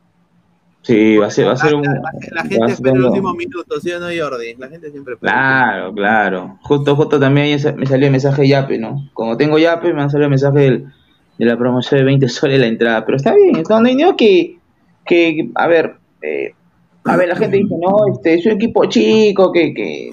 Sí, 0.83 1.17
va 1.17 1.27
a 1.27 1.31
ser, 1.31 1.47
va 1.47 1.53
a 1.53 1.57
ser 1.57 1.77
un... 1.77 1.85
La 2.33 2.43
gente 2.43 2.73
espera 2.73 2.97
el 2.97 3.05
último 3.05 3.33
minuto, 3.35 3.79
¿sí 3.81 3.93
o 3.93 4.01
no, 4.01 4.07
Jordi? 4.07 4.55
La 4.59 4.69
gente 4.69 4.91
siempre 4.91 5.15
espera. 5.15 5.33
Claro, 5.33 5.95
claro. 5.95 6.59
Justo, 6.63 6.97
justo 6.97 7.21
también 7.21 7.57
me 7.77 7.87
salió 7.87 8.07
el 8.07 8.11
mensaje 8.13 8.43
de 8.43 8.49
Yape, 8.49 8.79
¿no? 8.79 9.09
Como 9.15 9.37
tengo 9.37 9.59
Yape, 9.61 9.93
me 9.95 10.03
han 10.03 10.11
salido 10.11 10.25
el 10.27 10.31
mensaje 10.31 10.59
del- 10.59 10.93
de 11.39 11.45
la 11.47 11.57
promoción 11.57 12.01
de 12.01 12.05
20 12.05 12.29
soles 12.29 12.59
la 12.59 12.67
entrada. 12.67 13.05
Pero 13.05 13.17
está 13.17 13.33
bien, 13.33 13.63
no 13.69 13.77
hay 13.77 13.95
no 13.95 14.17
que, 14.17 14.59
que, 15.07 15.51
a 15.55 15.69
ver, 15.69 15.95
eh, 16.21 16.53
a 17.05 17.17
ver, 17.17 17.29
la 17.29 17.37
gente 17.37 17.59
dice, 17.59 17.75
no, 17.81 18.13
este, 18.13 18.35
es 18.35 18.47
un 18.47 18.53
equipo 18.53 18.85
chico 18.87 19.53
que, 19.53 19.73
que, 19.73 20.11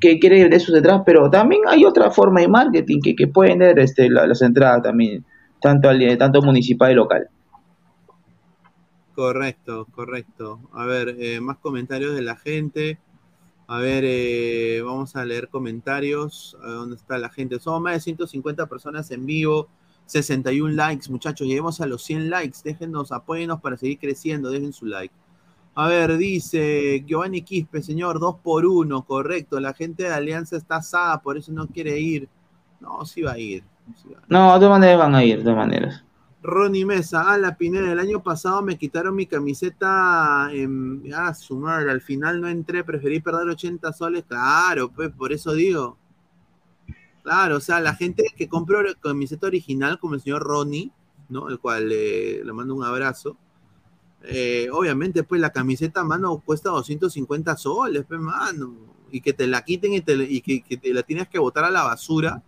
que 0.00 0.18
quiere 0.18 0.48
de 0.48 0.60
sus 0.60 0.74
detrás, 0.74 1.02
pero 1.04 1.30
también 1.30 1.62
hay 1.68 1.84
otra 1.84 2.10
forma 2.10 2.40
de 2.40 2.48
marketing 2.48 3.00
que, 3.02 3.14
que 3.16 3.26
pueden 3.28 3.58
ver 3.58 3.78
este, 3.78 4.08
la- 4.10 4.26
las 4.26 4.42
entradas 4.42 4.82
también, 4.82 5.24
tanto, 5.60 5.88
al- 5.88 6.18
tanto 6.18 6.42
municipal 6.42 6.92
y 6.92 6.94
local. 6.94 7.28
Correcto, 9.14 9.86
correcto. 9.92 10.60
A 10.72 10.86
ver, 10.86 11.16
eh, 11.18 11.40
más 11.40 11.58
comentarios 11.58 12.14
de 12.14 12.22
la 12.22 12.36
gente. 12.36 12.98
A 13.68 13.78
ver, 13.78 14.04
eh, 14.06 14.82
vamos 14.84 15.16
a 15.16 15.24
leer 15.24 15.48
comentarios. 15.48 16.56
A 16.62 16.66
ver, 16.66 16.74
¿Dónde 16.76 16.96
está 16.96 17.18
la 17.18 17.30
gente? 17.30 17.58
Somos 17.60 17.82
más 17.82 17.94
de 17.94 18.00
150 18.00 18.66
personas 18.68 19.10
en 19.10 19.26
vivo. 19.26 19.68
61 20.06 20.74
likes, 20.76 21.10
muchachos. 21.10 21.46
Lleguemos 21.46 21.80
a 21.80 21.86
los 21.86 22.02
100 22.04 22.30
likes. 22.30 22.58
Déjenos, 22.64 23.12
apóyenos 23.12 23.60
para 23.60 23.76
seguir 23.76 23.98
creciendo. 23.98 24.50
Dejen 24.50 24.72
su 24.72 24.86
like. 24.86 25.14
A 25.74 25.88
ver, 25.88 26.18
dice 26.18 27.02
Giovanni 27.06 27.42
Quispe, 27.42 27.82
señor, 27.82 28.20
dos 28.20 28.36
por 28.42 28.66
uno, 28.66 29.04
correcto. 29.04 29.58
La 29.58 29.72
gente 29.72 30.04
de 30.04 30.12
Alianza 30.12 30.56
está 30.56 30.76
asada, 30.76 31.20
por 31.22 31.38
eso 31.38 31.50
no 31.52 31.66
quiere 31.66 31.98
ir. 31.98 32.28
No, 32.80 33.04
sí 33.06 33.22
va 33.22 33.32
a 33.32 33.38
ir. 33.38 33.64
sí 33.96 34.08
va 34.08 34.18
a 34.18 34.22
ir. 34.22 34.26
No, 34.28 34.52
de 34.52 34.58
todas 34.58 34.80
maneras 34.80 34.98
van 34.98 35.14
a 35.14 35.24
ir, 35.24 35.38
de 35.38 35.44
todas 35.44 35.56
maneras. 35.56 36.04
Ronnie 36.42 36.84
Mesa, 36.84 37.22
ah, 37.24 37.38
la 37.38 37.56
Pineda, 37.56 37.92
el 37.92 38.00
año 38.00 38.20
pasado 38.20 38.62
me 38.62 38.76
quitaron 38.76 39.14
mi 39.14 39.26
camiseta 39.26 40.48
en. 40.52 41.04
Ah, 41.14 41.32
su 41.32 41.56
madre, 41.56 41.90
al 41.90 42.00
final 42.00 42.40
no 42.40 42.48
entré, 42.48 42.82
preferí 42.82 43.20
perder 43.20 43.48
80 43.48 43.92
soles. 43.92 44.24
Claro, 44.26 44.90
pues, 44.90 45.10
por 45.10 45.32
eso 45.32 45.52
digo. 45.52 45.96
Claro, 47.22 47.58
o 47.58 47.60
sea, 47.60 47.80
la 47.80 47.94
gente 47.94 48.24
que 48.36 48.48
compró 48.48 48.82
la 48.82 48.94
camiseta 48.94 49.46
original, 49.46 50.00
como 50.00 50.14
el 50.14 50.20
señor 50.20 50.42
Ronnie, 50.42 50.90
¿no? 51.28 51.48
El 51.48 51.60
cual 51.60 51.90
eh, 51.92 52.42
le 52.44 52.52
mando 52.52 52.74
un 52.74 52.84
abrazo. 52.84 53.36
Eh, 54.24 54.68
obviamente, 54.72 55.22
pues 55.24 55.40
la 55.40 55.50
camiseta, 55.50 56.04
mano, 56.04 56.38
cuesta 56.44 56.70
250 56.70 57.56
soles, 57.56 58.04
pues, 58.06 58.20
mano. 58.20 58.74
Y 59.10 59.20
que 59.20 59.32
te 59.32 59.46
la 59.46 59.62
quiten 59.64 59.92
y, 59.92 60.00
te, 60.00 60.14
y 60.14 60.40
que, 60.40 60.62
que 60.62 60.76
te 60.76 60.92
la 60.94 61.02
tienes 61.02 61.28
que 61.28 61.38
botar 61.38 61.64
a 61.64 61.70
la 61.70 61.82
basura 61.84 62.42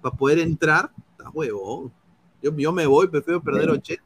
para 0.00 0.16
poder 0.16 0.38
entrar, 0.38 0.92
está 1.12 1.30
huevón. 1.30 1.92
Yo, 2.42 2.56
yo 2.56 2.72
me 2.72 2.86
voy, 2.86 3.08
prefiero 3.08 3.42
perder 3.42 3.70
80. 3.70 4.04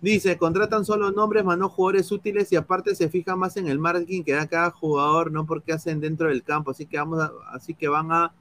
Dice, 0.00 0.36
contratan 0.36 0.84
solo 0.84 1.10
nombres, 1.12 1.44
más 1.44 1.56
no 1.56 1.70
jugadores 1.70 2.12
útiles 2.12 2.52
y 2.52 2.56
aparte 2.56 2.94
se 2.94 3.08
fija 3.08 3.36
más 3.36 3.56
en 3.56 3.68
el 3.68 3.78
marketing 3.78 4.22
que 4.22 4.32
da 4.32 4.46
cada 4.46 4.70
jugador, 4.70 5.32
no 5.32 5.46
porque 5.46 5.72
hacen 5.72 5.98
dentro 6.00 6.28
del 6.28 6.42
campo. 6.42 6.72
Así 6.72 6.84
que 6.84 6.98
vamos 6.98 7.20
a- 7.22 7.32
así 7.52 7.72
que 7.72 7.88
van 7.88 8.12
a, 8.12 8.34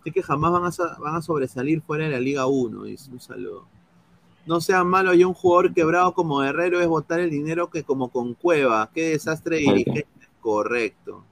así 0.00 0.12
que 0.12 0.22
jamás 0.22 0.52
van 0.52 0.64
a, 0.64 0.98
van 1.00 1.14
a 1.16 1.22
sobresalir 1.22 1.82
fuera 1.82 2.04
de 2.04 2.10
la 2.12 2.20
Liga 2.20 2.46
1. 2.46 2.84
Dice, 2.84 3.10
un 3.10 3.18
saludo. 3.18 3.66
No 4.48 4.62
sea 4.62 4.82
malo, 4.82 5.10
hay 5.10 5.24
un 5.24 5.34
jugador 5.34 5.74
quebrado 5.74 6.14
como 6.14 6.38
Guerrero 6.38 6.80
es 6.80 6.86
botar 6.86 7.20
el 7.20 7.28
dinero 7.28 7.68
que 7.68 7.82
como 7.82 8.08
con 8.08 8.32
Cueva. 8.32 8.88
Qué 8.94 9.10
desastre 9.10 9.58
dirigente. 9.58 10.06
Correcto. 10.40 11.22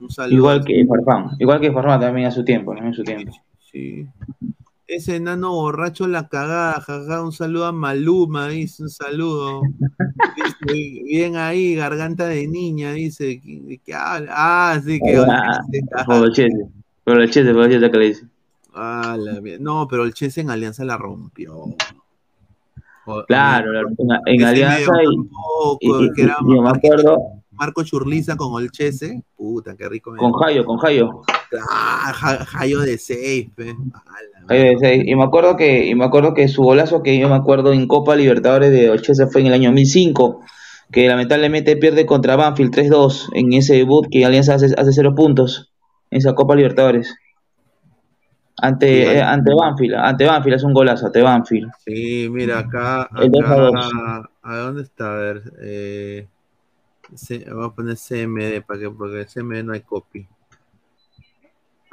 Un 0.00 0.10
saludo. 0.10 0.36
Igual 0.36 0.64
que 0.64 0.84
Farfán. 0.84 1.36
Igual 1.38 1.60
que 1.60 1.70
Farfán 1.70 2.00
también 2.00 2.26
a 2.26 2.32
su 2.32 2.44
tiempo, 2.44 2.72
también 2.72 2.94
a 2.94 2.96
su 2.96 3.04
tiempo. 3.04 3.32
Sí. 3.70 4.08
Ese 4.88 5.16
enano 5.16 5.52
borracho 5.52 6.08
la 6.08 6.26
cagada, 6.26 6.80
jaja, 6.80 7.22
un 7.22 7.30
saludo 7.30 7.66
a 7.66 7.72
Maluma, 7.72 8.48
dice, 8.48 8.82
un 8.82 8.90
saludo. 8.90 9.62
Dice, 10.36 11.02
bien 11.04 11.36
ahí, 11.36 11.76
garganta 11.76 12.26
de 12.26 12.48
niña, 12.48 12.90
dice, 12.90 13.40
¿de 13.44 13.80
qué 13.86 13.94
habla? 13.94 14.32
Ah, 14.34 14.80
sí, 14.84 14.98
que 14.98 15.24
Por 16.04 16.24
el 16.24 16.32
Chese. 16.32 16.68
Por 17.04 17.20
el 17.20 17.90
que 17.90 17.98
le 17.98 18.06
dice. 18.06 18.26
Ah, 18.74 19.16
la 19.16 19.40
no, 19.60 19.86
pero 19.86 20.02
el 20.02 20.12
Chese 20.12 20.40
en 20.40 20.50
Alianza 20.50 20.84
la 20.84 20.96
rompió. 20.96 21.66
O- 23.06 23.24
Claro, 23.26 23.72
la- 23.72 23.80
en, 23.80 23.96
en 24.26 24.34
ese 24.36 24.46
Alianza 24.64 24.92
y, 25.80 25.88
me 26.60 26.68
acuerdo 26.70 27.16
Marco 27.50 27.82
Churliza 27.82 28.36
con 28.36 28.62
el 28.62 28.70
Chese, 28.70 29.22
puta, 29.36 29.76
qué 29.76 29.88
rico. 29.88 30.14
con 30.16 30.32
Jayo, 30.32 30.64
con 30.64 30.78
Jayo. 30.78 31.22
Ah, 31.70 32.12
Ja- 32.14 32.44
Jayo 32.44 32.80
de 32.80 32.96
seis, 32.98 33.48
pe. 33.54 33.74
Jayo 34.48 34.62
de 34.62 34.76
seis. 34.80 35.04
Y 35.06 35.14
me 35.14 35.24
acuerdo 35.24 35.56
que, 35.56 35.86
y 35.86 35.94
me 35.94 36.04
acuerdo 36.04 36.32
que 36.34 36.48
su 36.48 36.62
golazo 36.62 37.02
que 37.02 37.18
yo 37.18 37.28
me 37.28 37.34
acuerdo 37.34 37.72
en 37.72 37.86
Copa 37.86 38.16
Libertadores 38.16 38.70
de 38.72 38.88
Olchese 38.90 39.26
fue 39.26 39.42
en 39.42 39.48
el 39.48 39.52
año 39.54 39.68
2005, 39.70 40.40
que 40.90 41.06
lamentablemente 41.08 41.76
pierde 41.76 42.06
contra 42.06 42.36
Banfield 42.36 42.72
3-2 42.74 43.28
en 43.34 43.52
ese 43.52 43.74
debut 43.74 44.06
que 44.10 44.24
Alianza 44.24 44.54
hace, 44.54 44.74
hace 44.76 44.92
cero 44.92 45.14
puntos 45.14 45.72
en 46.10 46.18
esa 46.18 46.34
Copa 46.34 46.54
Libertadores. 46.56 47.14
Ante, 48.58 49.16
eh, 49.16 49.22
ante 49.22 49.54
Banfield, 49.54 49.94
ante 49.94 50.26
Banfield 50.26 50.56
es 50.56 50.62
un 50.62 50.74
golazo, 50.74 51.06
ante 51.06 51.22
Banfield. 51.22 51.70
Sí, 51.84 52.28
mira, 52.30 52.58
acá, 52.58 53.08
El 53.16 53.32
a 53.44 53.56
dos. 53.56 53.74
acá, 53.74 54.30
¿a 54.42 54.56
dónde 54.56 54.82
está? 54.82 55.12
A 55.12 55.16
ver, 55.16 55.42
eh, 55.60 56.28
vamos 57.48 57.72
a 57.72 57.74
poner 57.74 57.96
CMD 57.96 58.62
para 58.64 58.80
que, 58.80 58.90
porque 58.90 59.26
CMD 59.26 59.64
no 59.64 59.72
hay 59.72 59.80
copy. 59.80 60.28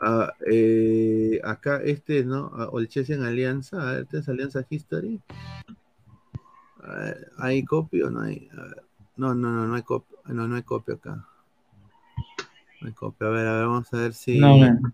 Ah, 0.02 0.34
eh, 0.50 1.42
acá 1.44 1.82
este, 1.84 2.24
¿no? 2.24 2.52
Ah, 2.54 2.70
Olchese 2.72 3.14
en 3.14 3.24
Alianza, 3.24 3.82
a 3.82 3.92
ver, 3.92 4.02
¿este 4.04 4.20
es 4.20 4.30
Alianza 4.30 4.66
History? 4.70 5.22
A 6.84 6.96
ver, 6.96 7.32
¿hay 7.38 7.64
copy 7.64 8.02
o 8.02 8.10
no 8.10 8.22
hay? 8.22 8.50
A 8.58 8.62
ver, 8.64 8.84
no, 9.18 9.34
no, 9.34 9.50
no, 9.52 9.66
no 9.66 9.76
hay 9.76 9.84
copy, 9.84 10.14
no, 10.26 10.48
no 10.48 10.56
hay 10.56 10.64
copy 10.64 10.94
acá. 10.94 11.26
No 12.82 12.88
hay 12.88 12.94
copy, 12.94 13.26
a 13.26 13.30
ver, 13.30 13.48
a 13.48 13.54
ver, 13.54 13.66
vamos 13.66 13.94
a 13.94 13.98
ver 13.98 14.14
si... 14.14 14.40
No, 14.40 14.56
no. 14.58 14.94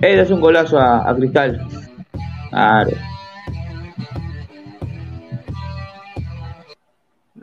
Él 0.00 0.18
es 0.20 0.30
un 0.30 0.40
golazo 0.40 0.78
a, 0.78 1.08
a 1.08 1.14
Cristal. 1.16 1.66
Claro. 2.50 2.90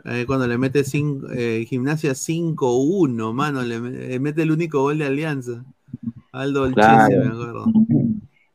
Eh, 0.04 0.24
cuando 0.26 0.46
le 0.46 0.56
mete 0.56 0.84
cinco, 0.84 1.26
eh, 1.32 1.64
gimnasia 1.68 2.12
5-1, 2.12 3.32
mano, 3.32 3.62
le, 3.62 3.80
me- 3.80 3.90
le 3.90 4.20
mete 4.20 4.42
el 4.42 4.52
único 4.52 4.80
gol 4.82 4.98
de 4.98 5.06
Alianza. 5.06 5.64
Aldo 6.32 6.62
Olchese, 6.62 6.86
Claro. 6.86 7.24
me 7.24 7.26
acuerdo. 7.28 7.66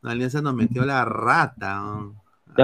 Alianza 0.02 0.40
nos 0.40 0.54
metió 0.54 0.84
la 0.84 1.04
rata. 1.04 1.80
¿no? 1.80 2.14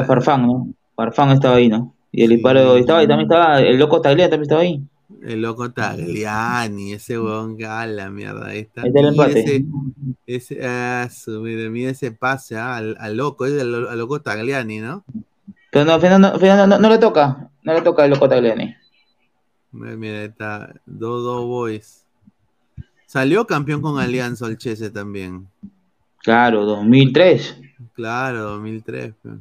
Farfán, 0.06 0.46
¿no? 0.46 0.68
Farfán 0.96 1.30
estaba 1.30 1.56
ahí, 1.56 1.68
¿no? 1.68 1.94
Y 2.10 2.24
el 2.24 2.30
disparo 2.30 2.76
estaba 2.76 3.00
ahí, 3.00 3.06
también 3.06 3.30
estaba, 3.30 3.60
el 3.60 3.78
loco 3.78 4.00
Tagliani 4.00 4.30
también 4.30 4.42
estaba 4.44 4.62
ahí. 4.62 4.82
El 5.22 5.42
loco 5.42 5.72
Tagliani, 5.72 6.92
ese 6.92 7.18
huevón 7.18 7.56
que 7.56 7.66
a 7.66 7.86
la 7.86 8.08
mierda. 8.10 8.46
Ahí 8.48 8.60
está. 8.60 8.82
Ese, 8.86 9.64
ese, 10.26 10.66
ah, 10.66 11.08
su- 11.10 11.40
mira, 11.40 11.68
mira 11.70 11.90
ese 11.90 12.12
pase 12.12 12.56
ah, 12.56 12.76
al, 12.76 12.96
al 13.00 13.16
loco, 13.16 13.44
es 13.46 13.60
al, 13.60 13.88
al 13.88 13.98
loco 13.98 14.20
Tagliani, 14.20 14.78
¿no? 14.78 15.04
Pero 15.70 15.84
no, 15.84 15.98
Fernando, 16.00 16.38
Fernando 16.38 16.66
no, 16.76 16.78
no 16.80 16.88
le 16.88 16.98
toca, 16.98 17.50
no 17.62 17.74
le 17.74 17.82
toca 17.82 18.04
el 18.04 18.10
loco 18.10 18.28
Tagliani. 18.28 18.74
Mira, 19.72 19.96
mira, 19.96 20.18
ahí 20.20 20.24
está. 20.26 20.72
Dodo 20.86 21.46
Boys. 21.46 22.04
Salió 23.06 23.46
campeón 23.46 23.80
con 23.82 23.98
Alianza 23.98 24.46
Olchese 24.46 24.90
también. 24.90 25.48
Claro, 26.22 26.64
2003. 26.64 27.60
Claro, 27.94 28.42
2003. 28.42 29.14
pe. 29.22 29.28
Ahí 29.30 29.36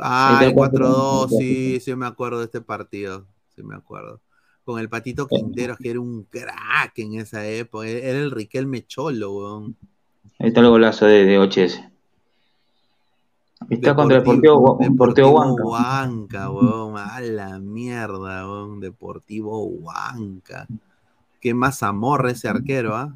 Ah, 0.00 0.38
el 0.42 0.50
el 0.50 0.54
4-2, 0.54 1.28
4-2, 1.28 1.38
sí, 1.38 1.80
sí 1.80 1.94
me 1.94 2.06
acuerdo 2.06 2.38
de 2.38 2.46
este 2.46 2.60
partido. 2.60 3.26
Sí 3.54 3.62
me 3.62 3.74
acuerdo. 3.74 4.20
Con 4.64 4.80
el 4.80 4.88
Patito 4.88 5.26
Quinteros, 5.26 5.78
que 5.78 5.90
era 5.90 6.00
un 6.00 6.24
crack 6.24 6.98
en 6.98 7.14
esa 7.14 7.46
época. 7.46 7.86
Era 7.86 8.18
el 8.18 8.30
Riquelme 8.30 8.86
Cholo, 8.86 9.32
weón. 9.32 9.76
Ahí 10.38 10.48
está 10.48 10.60
el 10.60 10.68
golazo 10.68 11.06
de, 11.06 11.24
de 11.24 11.38
Ochese. 11.38 11.90
Está 13.70 13.94
contra 13.94 14.18
el 14.18 14.24
Deportivo, 14.24 14.78
Deportivo 14.80 15.30
Huanca. 15.30 15.64
Huanca, 15.64 16.50
weón. 16.50 16.98
A 16.98 17.20
la 17.20 17.58
mierda, 17.58 18.46
weón. 18.46 18.80
Deportivo 18.80 19.64
Huanca. 19.64 20.66
Qué 21.40 21.54
más 21.54 21.82
amor 21.82 22.28
ese 22.28 22.48
arquero, 22.48 22.96
¿ah? 22.96 23.14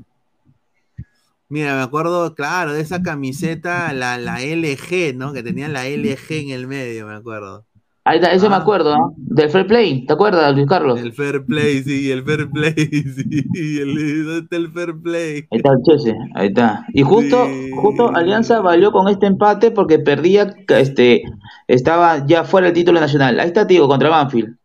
Mira, 1.51 1.75
me 1.75 1.83
acuerdo, 1.83 2.35
claro, 2.35 2.75
de 2.75 2.83
esa 2.83 3.03
camiseta, 3.03 3.93
la, 3.95 4.19
la 4.19 4.43
LG, 4.43 5.17
¿no? 5.17 5.33
Que 5.33 5.43
tenía 5.43 5.69
la 5.69 5.89
LG 5.89 6.31
en 6.31 6.51
el 6.51 6.67
medio, 6.67 7.07
me 7.07 7.15
acuerdo. 7.15 7.65
Ahí 8.09 8.17
está, 8.17 8.33
ese 8.33 8.49
me 8.49 8.57
acuerdo, 8.57 8.97
¿no? 8.97 9.15
Del 9.19 9.51
Fair 9.51 9.67
Play, 9.67 10.07
¿te 10.07 10.15
acuerdas, 10.15 10.55
Luis 10.55 10.67
Carlos? 10.67 10.99
El 10.99 11.13
fair 11.13 11.45
play, 11.45 11.83
sí, 11.83 12.11
el 12.11 12.25
fair 12.25 12.51
play, 12.51 12.73
sí. 12.75 13.79
El, 13.79 14.25
¿Dónde 14.25 14.39
está 14.39 14.57
el 14.57 14.73
fair 14.73 14.95
play? 15.03 15.47
Ahí 15.51 15.59
está 15.59 15.73
el 15.73 15.83
Chese, 15.83 16.17
ahí 16.35 16.47
está. 16.49 16.87
Y 16.95 17.03
justo, 17.03 17.47
justo 17.77 18.09
Alianza 18.17 18.63
valió 18.63 18.93
con 18.93 19.09
este 19.09 19.27
empate 19.27 19.73
porque 19.73 19.99
perdía, 19.99 20.55
este, 20.69 21.23
estaba 21.67 22.27
ya 22.27 22.45
fuera 22.45 22.69
el 22.69 22.73
título 22.73 22.99
nacional. 22.99 23.41
Ahí 23.41 23.49
está, 23.49 23.67
digo, 23.67 23.89
contra 23.89 24.09
Banfield. 24.09 24.57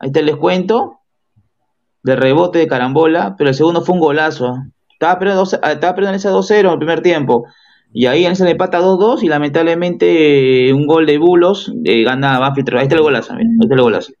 Ahí 0.00 0.08
está 0.08 0.18
el 0.18 0.26
descuento 0.26 0.98
de 2.02 2.16
rebote 2.16 2.58
de 2.58 2.66
carambola, 2.66 3.36
pero 3.38 3.50
el 3.50 3.54
segundo 3.54 3.82
fue 3.82 3.94
un 3.94 4.00
golazo. 4.00 4.64
Estaba 5.00 5.18
perdiendo, 5.18 5.40
dos- 5.40 5.54
estaba 5.54 5.94
perdiendo 5.94 6.16
ese 6.18 6.28
2-0 6.28 6.68
en 6.68 6.72
el 6.74 6.78
primer 6.78 7.00
tiempo. 7.00 7.46
Y 7.92 8.04
ahí 8.06 8.26
en 8.26 8.32
ese 8.32 8.44
le 8.44 8.50
empata 8.50 8.80
2-2 8.80 9.22
y 9.22 9.28
lamentablemente 9.28 10.68
eh, 10.68 10.72
un 10.74 10.86
gol 10.86 11.06
de 11.06 11.16
Bulos 11.18 11.72
eh, 11.84 12.02
gana 12.04 12.38
Banfield. 12.38 12.74
Ahí 12.76 12.82
está 12.82 12.96
el 12.96 13.02
golazo, 13.02 13.32
mira, 13.34 13.48
ahí 13.48 13.56
está 13.62 13.74
el 13.74 13.80
golazo. 13.80 14.12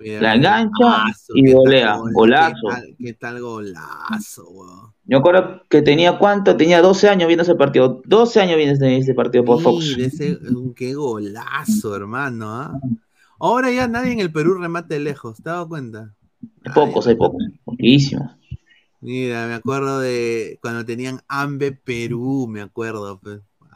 Mira, 0.00 0.20
La 0.22 0.34
engancha 0.34 1.04
y 1.34 1.52
golea, 1.52 1.96
gol- 1.96 2.12
golazo. 2.12 2.54
¿Qué 2.66 2.74
tal, 2.74 2.96
qué 2.98 3.12
tal 3.14 3.40
golazo, 3.40 4.48
weón? 4.50 4.92
Yo 5.04 5.18
acuerdo 5.18 5.62
que 5.70 5.82
tenía 5.82 6.18
cuánto, 6.18 6.56
tenía 6.56 6.82
12 6.82 7.08
años 7.08 7.28
viendo 7.28 7.42
ese 7.44 7.54
partido. 7.54 8.02
12 8.04 8.40
años 8.40 8.56
viendo 8.56 8.74
ese, 8.74 8.96
ese 8.98 9.14
partido 9.14 9.44
por 9.44 9.62
Fox. 9.62 9.96
Ese, 9.98 10.38
qué 10.76 10.94
golazo, 10.94 11.96
hermano, 11.96 12.46
¿ah? 12.52 12.72
Ahora 13.40 13.70
ya 13.70 13.86
nadie 13.88 14.12
en 14.12 14.20
el 14.20 14.32
Perú 14.32 14.54
remate 14.54 14.98
lejos, 14.98 15.36
¿te 15.36 15.48
has 15.48 15.54
dado 15.56 15.68
cuenta? 15.68 16.12
Hay 16.64 16.72
pocos, 16.74 17.06
hay 17.06 17.14
pocos. 17.14 17.42
Poquísimos. 17.64 18.32
Mira, 19.00 19.46
me 19.46 19.54
acuerdo 19.54 20.00
de 20.00 20.58
cuando 20.60 20.84
tenían 20.84 21.20
Ambe 21.28 21.72
Perú, 21.72 22.46
me 22.48 22.60
acuerdo. 22.60 23.20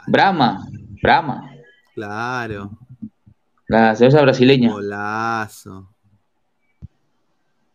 Brahma, 0.08 0.66
Brahma, 1.00 1.48
Claro, 1.94 2.70
la 3.68 3.94
cerveza 3.94 4.20
brasileña. 4.22 4.72
golazo. 4.72 5.88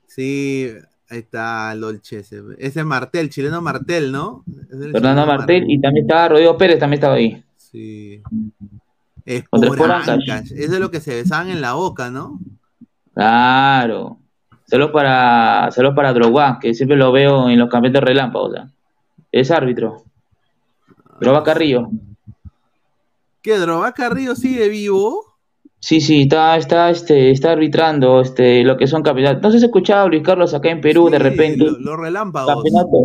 Sí, 0.08 0.70
ahí 1.10 1.20
está 1.20 1.74
Dolce. 1.76 2.20
Ese, 2.20 2.42
ese 2.58 2.84
Martel, 2.84 3.30
chileno 3.30 3.62
Martel, 3.62 4.12
¿no? 4.12 4.44
Fernando 4.92 5.26
Martel 5.26 5.70
y 5.70 5.80
también 5.80 6.06
estaba 6.06 6.30
Rodrigo 6.30 6.58
Pérez, 6.58 6.80
también 6.80 6.98
estaba 6.98 7.16
ahí. 7.16 7.44
Sí. 7.56 8.22
Es 9.24 9.48
Contra 9.48 9.70
por 9.70 9.78
Sport 9.80 9.94
Ancash. 10.10 10.30
Ancash. 10.32 10.52
Eso 10.54 10.74
es 10.74 10.80
lo 10.80 10.90
que 10.92 11.00
se 11.00 11.16
besaban 11.16 11.50
en 11.50 11.62
la 11.62 11.74
boca, 11.74 12.10
¿no? 12.10 12.40
Claro. 13.14 14.20
Solo 14.68 14.92
para, 14.92 15.70
solo 15.72 15.96
para 15.96 16.14
Drogba, 16.14 16.60
que 16.60 16.74
siempre 16.74 16.98
lo 16.98 17.12
veo 17.12 17.50
en 17.50 17.58
los 17.58 17.70
campeonatos 17.70 18.08
relámpagos. 18.08 18.54
¿ya? 18.56 18.68
Es 19.32 19.50
árbitro. 19.50 20.04
Drogba 21.20 21.44
Carrillo. 21.44 21.90
¿Qué, 23.42 23.58
Drogba 23.58 23.94
Carrillo 23.94 24.36
sigue 24.36 24.68
vivo? 24.68 25.28
Sí, 25.80 26.02
sí, 26.02 26.24
está, 26.24 26.58
está, 26.58 26.90
este, 26.90 27.32
está 27.32 27.52
arbitrando 27.52 28.20
este, 28.20 28.64
lo 28.64 28.76
que 28.78 28.88
son 28.88 29.04
campeonatos. 29.04 29.42
No 29.42 29.52
sé 29.52 29.60
si 29.60 29.66
has 29.66 29.70
escuchado 29.70 30.10
Luis 30.10 30.24
Carlos 30.24 30.54
acá 30.54 30.70
en 30.70 30.82
Perú 30.82 31.10
de 31.10 31.20
repente. 31.20 31.66
Los 31.80 31.98
relámpagos. 31.98 32.56
Campeonato, 32.56 32.98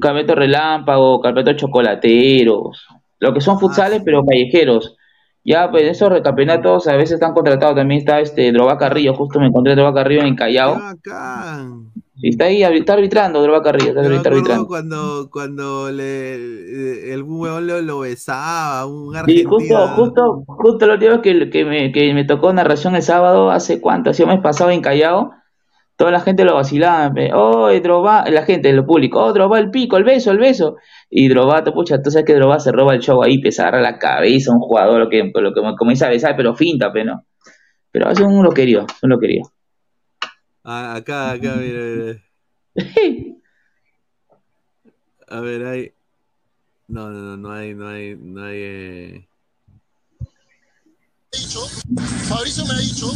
campeonato 0.00 0.34
relámpago, 0.36 1.20
campeonato 1.20 1.58
chocolateros, 1.58 2.86
lo 3.18 3.34
que 3.34 3.40
son 3.40 3.58
futsales 3.58 4.02
pero 4.04 4.24
callejeros. 4.24 4.96
Ya, 5.44 5.70
pues 5.70 5.84
esos 5.84 6.10
campeonatos 6.22 6.86
a 6.88 6.96
veces 6.96 7.12
están 7.14 7.34
contratados. 7.34 7.76
También 7.76 8.00
está 8.00 8.20
este 8.20 8.52
Drogba 8.52 8.78
Carrillo, 8.78 9.14
justo 9.14 9.40
me 9.40 9.46
encontré 9.46 9.72
a 9.72 9.76
Drogba 9.76 9.94
Carrillo 9.94 10.22
en 10.22 10.36
Callao. 10.36 10.74
Bacán. 10.78 11.92
Sí, 12.16 12.28
está 12.28 12.44
ahí, 12.46 12.62
está 12.62 12.92
arbitrando 12.94 13.42
Drogba 13.42 13.62
Carrillo, 13.62 13.90
está, 13.90 14.02
está 14.14 14.28
arbitrando. 14.28 14.66
cuando, 14.66 15.28
cuando 15.30 15.90
le, 15.90 17.12
el 17.14 17.22
huevón 17.22 17.66
lo, 17.66 17.80
lo 17.82 18.00
besaba, 18.00 18.86
un 18.86 19.14
Sí, 19.26 19.44
argentino. 19.44 19.50
justo, 19.50 19.88
justo, 19.88 20.44
justo 20.46 20.86
vez 20.86 21.20
que, 21.20 21.50
que, 21.50 21.64
me, 21.64 21.92
que 21.92 22.12
me 22.14 22.24
tocó 22.24 22.52
narración 22.52 22.96
el 22.96 23.02
sábado, 23.02 23.50
hace 23.50 23.80
cuánto, 23.80 24.10
hace 24.10 24.24
un 24.24 24.30
mes 24.30 24.40
pasado 24.40 24.70
en 24.70 24.80
Callao, 24.82 25.32
toda 26.00 26.12
la 26.12 26.20
gente 26.20 26.46
lo 26.46 26.54
vacilaba, 26.54 27.12
oh, 27.34 27.68
Drogba, 27.78 28.24
la 28.30 28.42
gente, 28.42 28.70
el 28.70 28.86
público, 28.86 29.22
oh, 29.22 29.34
Drogba 29.34 29.58
el 29.58 29.70
pico, 29.70 29.98
el 29.98 30.04
beso, 30.04 30.30
el 30.30 30.38
beso, 30.38 30.76
y 31.10 31.28
Drogba, 31.28 31.62
pucha, 31.62 32.00
tú 32.00 32.10
sabes 32.10 32.24
que 32.24 32.32
Drogba 32.36 32.58
se 32.58 32.72
roba 32.72 32.94
el 32.94 33.02
show 33.02 33.22
ahí, 33.22 33.38
pues 33.38 33.60
agarra 33.60 33.82
la 33.82 33.98
cabeza 33.98 34.50
un 34.50 34.60
jugador, 34.60 34.98
lo 34.98 35.10
que, 35.10 35.30
lo 35.34 35.52
que 35.52 35.60
comienza 35.76 36.06
a 36.06 36.08
besar, 36.08 36.34
pero 36.38 36.54
finta, 36.54 36.90
pero 36.90 37.04
no, 37.04 37.26
pero 37.92 38.08
hace 38.08 38.22
un 38.22 38.42
loquerío, 38.42 38.86
un 39.02 39.10
loquerío. 39.10 39.42
Ah, 40.64 40.94
acá, 40.94 41.32
acá, 41.32 41.56
mira, 41.56 41.80
mira. 41.82 42.22
A 45.28 45.40
ver, 45.40 45.66
hay. 45.66 45.92
No, 46.88 47.10
no, 47.10 47.20
no, 47.20 47.36
no 47.36 47.52
hay, 47.52 47.74
no 47.74 47.88
hay, 47.88 48.16
no 48.16 48.42
hay. 48.42 48.58
eh, 48.58 49.28
dicho, 51.38 51.64
Fabricio 52.28 52.66
me 52.66 52.74
ha 52.74 52.78
dicho 52.78 53.08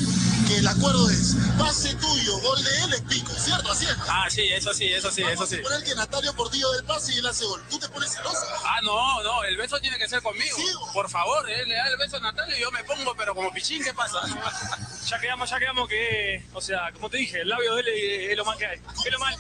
que 0.46 0.58
el 0.58 0.68
acuerdo 0.68 1.10
es 1.10 1.34
pase 1.58 1.92
tuyo, 1.96 2.38
gol 2.38 2.62
de 2.62 2.70
él, 2.84 2.94
es 2.94 3.00
pico, 3.02 3.32
¿cierto? 3.32 3.72
Así 3.72 3.86
es. 3.86 3.96
Ah, 4.08 4.28
sí, 4.30 4.42
eso 4.52 4.72
sí, 4.72 4.84
eso 4.84 5.10
sí, 5.10 5.22
eso 5.22 5.44
sí. 5.44 5.56
Poner 5.56 5.82
que 5.82 5.96
Natalio 5.96 6.32
Portillo 6.34 6.70
del 6.72 6.84
pase 6.84 7.12
y 7.14 7.18
él 7.18 7.26
hace 7.26 7.44
gol. 7.44 7.60
¿Tú 7.68 7.76
te 7.78 7.88
pones 7.88 8.12
celoso? 8.12 8.38
Ah, 8.64 8.78
no, 8.84 9.20
no, 9.24 9.42
el 9.42 9.56
beso 9.56 9.80
tiene 9.80 9.98
que 9.98 10.08
ser 10.08 10.22
conmigo. 10.22 10.56
Por 10.92 11.10
favor, 11.10 11.50
él 11.50 11.68
le 11.68 11.74
da 11.74 11.88
el 11.88 11.96
beso 11.96 12.18
a 12.18 12.20
Natalia 12.20 12.56
y 12.56 12.60
yo 12.60 12.70
me 12.70 12.84
pongo, 12.84 13.16
pero 13.16 13.34
como 13.34 13.52
pichín, 13.52 13.82
¿qué 13.82 13.92
pasa? 13.92 14.20
Ya 15.04 15.20
quedamos, 15.20 15.50
ya 15.50 15.58
quedamos 15.58 15.86
que, 15.86 16.42
o 16.54 16.62
sea, 16.62 16.90
como 16.94 17.10
te 17.10 17.18
dije, 17.18 17.42
el 17.42 17.48
labio 17.50 17.74
de 17.74 17.82
él 17.82 17.88
es, 17.88 18.30
es 18.30 18.36
lo 18.38 18.44
más 18.46 18.56
que 18.56 18.64
hay. 18.64 18.78
Es 19.04 19.12
lo 19.12 19.18
más. 19.18 19.36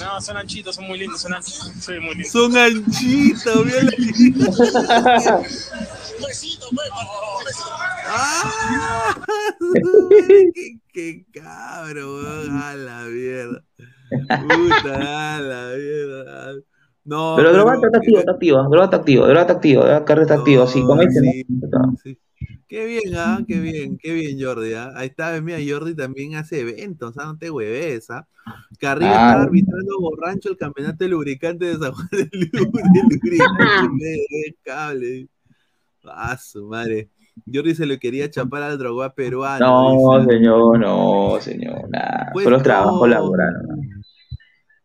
No, 0.00 0.18
son 0.22 0.38
anchitos, 0.38 0.76
son 0.76 0.86
muy 0.86 0.98
lindos, 0.98 1.20
son 1.20 1.34
anchitos. 1.34 1.70
Sí, 1.78 1.92
muy 2.00 2.14
lindos. 2.14 2.32
Son 2.32 2.56
anchitos. 2.56 3.54
Un 6.20 6.26
besito, 6.26 6.66
pues. 6.74 6.88
¡Ah! 8.06 9.14
¡Qué, 10.54 10.78
qué 10.92 11.24
cabro, 11.32 12.14
weón! 12.16 12.50
¡A 12.50 12.74
la 12.74 13.04
mierda! 13.04 13.64
¡Puta, 14.10 15.36
a 15.36 15.40
la 15.40 15.76
mierda! 15.76 16.54
No, 17.04 17.34
Pero 17.36 17.52
Drogba 17.52 17.74
está 17.76 17.98
activo, 17.98 18.18
está 18.18 18.32
activo, 18.32 18.62
Drogba 18.64 18.84
está 18.84 18.96
activo, 18.98 19.24
Drogba 19.26 19.40
está 19.40 19.52
activo, 19.54 19.82
Carrillo 19.82 20.22
está 20.22 20.34
activo, 20.34 20.66
sí, 20.66 20.82
con 20.82 21.00
ese 21.00 21.44
no. 21.48 21.96
Qué 22.68 22.84
bien, 22.86 23.16
¿ah? 23.16 23.40
Qué 23.48 23.58
bien, 23.58 23.98
qué 23.98 24.12
bien, 24.12 24.38
Jordi. 24.40 24.74
¿ah? 24.74 24.92
Ahí 24.94 25.08
está, 25.08 25.40
mira, 25.40 25.58
Jordi 25.66 25.94
también 25.96 26.36
hace 26.36 26.60
eventos, 26.60 27.16
¿ah? 27.18 27.24
No 27.26 27.36
te 27.38 27.50
hueves, 27.50 28.10
¿ah? 28.10 28.28
Carrillo 28.78 29.10
Ah. 29.12 29.30
está 29.32 29.42
arbitrando 29.42 29.98
borrancho 30.00 30.50
el 30.50 30.56
campeonato 30.56 31.02
de 31.02 31.10
lubricante 31.10 31.64
de 31.64 31.78
San 31.78 31.92
Juan 31.92 32.08
del 32.12 32.30
Lu- 32.52 32.70
de 32.70 33.02
lubricante 33.02 34.04
de 34.30 34.56
cable. 34.62 35.28
Ah, 36.04 36.36
su 36.36 36.64
madre. 36.66 37.08
Jordi 37.52 37.74
se 37.74 37.86
lo 37.86 37.98
quería 37.98 38.30
chapar 38.30 38.62
al 38.62 38.78
Drogba 38.78 39.14
peruano. 39.14 39.94
No, 39.94 40.20
dice. 40.20 40.32
señor, 40.32 40.78
no, 40.78 41.38
señor, 41.40 41.88
nada. 41.90 42.30
Pues 42.32 42.44
Por 42.44 42.52
los 42.52 42.62
trabajos 42.62 43.08
laborales. 43.08 43.62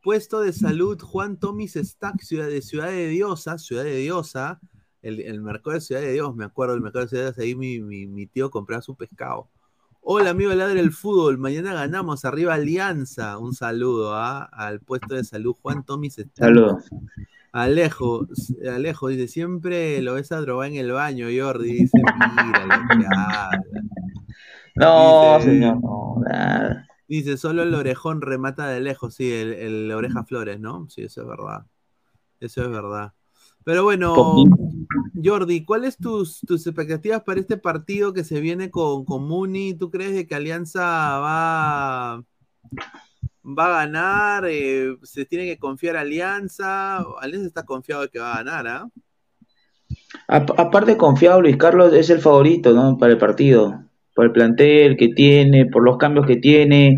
Puesto 0.01 0.41
de 0.41 0.53
salud, 0.53 1.01
Juan 1.01 1.37
Tomis 1.37 1.73
Stack, 1.73 2.21
ciudad 2.21 2.47
de 2.47 2.61
Ciudad 2.61 2.87
de 2.87 3.07
Diosa, 3.07 3.57
Ciudad 3.57 3.83
de 3.83 3.95
Diosa, 3.95 4.59
el, 5.01 5.19
el 5.19 5.41
mercado 5.41 5.73
de 5.73 5.81
Ciudad 5.81 6.01
de 6.01 6.13
Dios, 6.13 6.35
me 6.35 6.45
acuerdo, 6.45 6.75
el 6.75 6.81
mercado 6.81 7.05
de 7.05 7.09
Ciudad 7.09 7.23
de 7.23 7.31
Dios, 7.31 7.39
ahí 7.39 7.55
mi, 7.55 7.79
mi, 7.79 8.05
mi 8.05 8.27
tío 8.27 8.51
compraba 8.51 8.83
su 8.83 8.95
pescado. 8.95 9.49
Hola, 10.01 10.29
amigo 10.29 10.53
Ladre 10.53 10.75
del 10.75 10.91
Fútbol, 10.91 11.39
mañana 11.39 11.73
ganamos, 11.73 12.25
arriba 12.25 12.53
Alianza, 12.53 13.39
un 13.39 13.55
saludo 13.55 14.13
¿ah? 14.13 14.43
al 14.43 14.79
puesto 14.79 15.15
de 15.15 15.23
salud, 15.23 15.55
Juan 15.59 15.83
Tomis 15.83 16.13
Stack. 16.13 16.35
Saludos. 16.35 16.83
Alejo, 17.55 18.27
Alejo 18.69 19.07
dice, 19.07 19.29
siempre 19.29 20.01
lo 20.01 20.15
ves 20.15 20.33
a 20.33 20.41
drogar 20.41 20.67
en 20.69 20.75
el 20.75 20.91
baño, 20.91 21.27
Jordi, 21.33 21.71
dice, 21.71 21.97
mira 21.97 22.65
lo 22.65 22.99
que 22.99 23.05
habla. 23.05 23.49
No, 24.75 25.37
Dice- 25.37 25.49
señor, 25.51 25.81
no, 25.81 26.15
nada. 26.29 26.85
Dice, 27.07 27.37
solo 27.37 27.63
el 27.63 27.73
orejón 27.73 28.19
remata 28.19 28.67
de 28.67 28.81
lejos, 28.81 29.15
sí, 29.15 29.31
el, 29.31 29.53
el 29.53 29.91
oreja 29.93 30.25
flores, 30.25 30.59
¿no? 30.59 30.89
Sí, 30.89 31.03
eso 31.03 31.21
es 31.21 31.27
verdad. 31.27 31.65
Eso 32.41 32.61
es 32.63 32.69
verdad. 32.69 33.13
Pero 33.63 33.83
bueno. 33.83 34.43
Jordi, 35.23 35.63
¿cuáles 35.63 35.95
tus, 35.95 36.41
tus 36.41 36.67
expectativas 36.67 37.23
para 37.23 37.39
este 37.39 37.55
partido 37.55 38.11
que 38.11 38.25
se 38.25 38.41
viene 38.41 38.69
con, 38.69 39.05
con 39.05 39.25
Muni? 39.27 39.73
¿Tú 39.75 39.89
crees 39.89 40.13
de 40.13 40.27
que 40.27 40.35
Alianza 40.35 40.81
va, 41.19 42.23
va 43.45 43.67
a 43.67 43.85
ganar? 43.85 44.45
Eh, 44.49 44.95
¿Se 45.03 45.25
tiene 45.25 45.45
que 45.45 45.57
confiar 45.59 45.97
Alianza? 45.97 46.97
Alianza 47.21 47.47
está 47.47 47.63
confiado 47.65 48.03
de 48.03 48.09
que 48.09 48.19
va 48.19 48.33
a 48.33 48.37
ganar, 48.43 48.67
¿ah? 48.67 48.89
A- 50.27 50.45
aparte 50.57 50.97
confiado, 50.97 51.41
Luis 51.41 51.57
Carlos 51.57 51.93
es 51.93 52.09
el 52.09 52.19
favorito, 52.19 52.73
¿no? 52.73 52.97
Para 52.97 53.13
el 53.13 53.17
partido, 53.17 53.83
por 54.15 54.25
el 54.25 54.31
plantel 54.31 54.97
que 54.97 55.09
tiene, 55.09 55.65
por 55.65 55.83
los 55.83 55.97
cambios 55.97 56.25
que 56.25 56.37
tiene, 56.37 56.97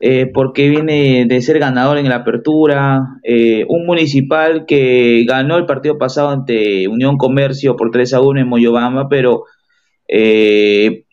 eh, 0.00 0.26
porque 0.34 0.68
viene 0.68 1.26
de 1.26 1.42
ser 1.42 1.58
ganador 1.60 1.98
en 1.98 2.08
la 2.08 2.16
apertura, 2.16 3.18
eh, 3.24 3.64
un 3.68 3.86
municipal 3.86 4.66
que 4.66 5.24
ganó 5.26 5.58
el 5.58 5.66
partido 5.66 5.98
pasado 5.98 6.30
ante 6.30 6.88
Unión 6.88 7.18
Comercio 7.18 7.76
por 7.76 7.90
3 7.90 8.14
a 8.14 8.20
1 8.20 8.40
en 8.40 8.48
Moyobamba, 8.48 9.08
pero 9.08 9.44
eh, 10.08 11.04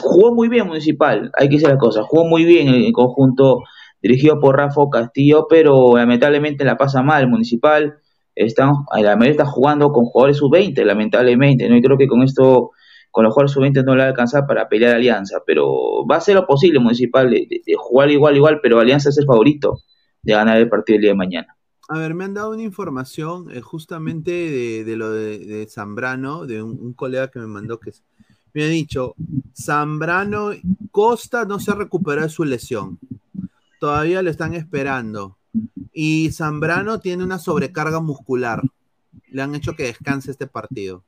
jugó 0.00 0.34
muy 0.34 0.48
bien 0.48 0.66
Municipal, 0.68 1.30
hay 1.38 1.48
que 1.48 1.56
decir 1.56 1.68
las 1.68 1.78
cosas, 1.78 2.06
jugó 2.08 2.26
muy 2.26 2.44
bien 2.44 2.68
en 2.68 2.76
el 2.86 2.92
conjunto 2.92 3.62
dirigido 4.02 4.40
por 4.40 4.56
Rafa 4.56 4.82
Castillo, 4.90 5.46
pero 5.48 5.96
lamentablemente 5.96 6.64
la 6.64 6.76
pasa 6.76 7.02
mal 7.02 7.28
Municipal 7.28 7.98
están, 8.34 8.72
la 8.94 9.16
mayoría 9.16 9.30
está 9.30 9.46
jugando 9.46 9.90
con 9.92 10.04
jugadores 10.04 10.36
sub-20, 10.36 10.84
lamentablemente, 10.84 11.68
¿no? 11.68 11.76
Y 11.76 11.82
creo 11.82 11.96
que 11.96 12.06
con 12.06 12.22
esto, 12.22 12.72
con 13.10 13.24
los 13.24 13.32
jugadores 13.32 13.52
sub-20 13.52 13.84
no 13.84 13.94
le 13.94 14.02
va 14.02 14.04
a 14.04 14.08
alcanzar 14.10 14.46
para 14.46 14.68
pelear 14.68 14.92
a 14.92 14.96
Alianza, 14.96 15.38
pero 15.46 16.06
va 16.06 16.16
a 16.16 16.20
ser 16.20 16.34
lo 16.34 16.46
posible 16.46 16.78
Municipal 16.78 17.30
de, 17.30 17.62
jugar 17.78 18.10
igual, 18.10 18.36
igual, 18.36 18.60
pero 18.62 18.78
Alianza 18.78 19.08
es 19.08 19.18
el 19.18 19.26
favorito 19.26 19.80
de 20.22 20.34
ganar 20.34 20.58
el 20.58 20.68
partido 20.68 20.96
el 20.96 21.02
día 21.02 21.10
de 21.10 21.16
mañana. 21.16 21.56
A 21.88 21.98
ver, 21.98 22.14
me 22.14 22.24
han 22.24 22.34
dado 22.34 22.50
una 22.50 22.62
información 22.62 23.50
eh, 23.52 23.60
justamente 23.60 24.30
de, 24.84 24.96
lo 24.96 25.10
de, 25.12 25.66
Zambrano, 25.70 26.44
de 26.44 26.62
un, 26.62 26.78
un 26.80 26.92
colega 26.94 27.30
que 27.30 27.38
me 27.38 27.46
mandó 27.46 27.78
que 27.78 27.92
me 28.52 28.64
ha 28.64 28.68
dicho, 28.68 29.14
Zambrano 29.54 30.50
Costa 30.90 31.44
no 31.44 31.60
se 31.60 31.70
ha 31.70 31.74
recuperado 31.74 32.26
de 32.26 32.32
su 32.32 32.42
lesión. 32.42 32.98
Todavía 33.78 34.22
lo 34.22 34.30
están 34.30 34.54
esperando. 34.54 35.36
Y 35.92 36.30
Zambrano 36.32 37.00
tiene 37.00 37.24
una 37.24 37.38
sobrecarga 37.38 38.00
muscular. 38.00 38.62
Le 39.28 39.42
han 39.42 39.54
hecho 39.54 39.74
que 39.74 39.84
descanse 39.84 40.30
este 40.30 40.46
partido. 40.46 41.04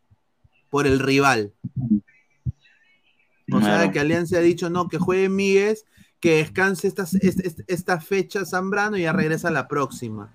Por 0.71 0.87
el 0.87 0.99
rival. 0.99 1.53
O 3.51 3.61
sea, 3.61 3.91
que 3.91 4.01
Alianza 4.01 4.39
ha 4.39 4.41
dicho, 4.41 4.69
no, 4.69 4.89
que 4.89 4.99
juegue 4.99 5.29
Míguez, 5.29 5.87
que 6.21 6.37
descanse 6.37 6.89
esta, 6.89 7.05
esta, 7.21 7.63
esta 7.67 8.01
fecha 8.01 8.45
Zambrano 8.45 8.97
y 8.97 9.03
ya 9.03 9.13
regresa 9.13 9.51
la 9.51 9.69
próxima. 9.69 10.35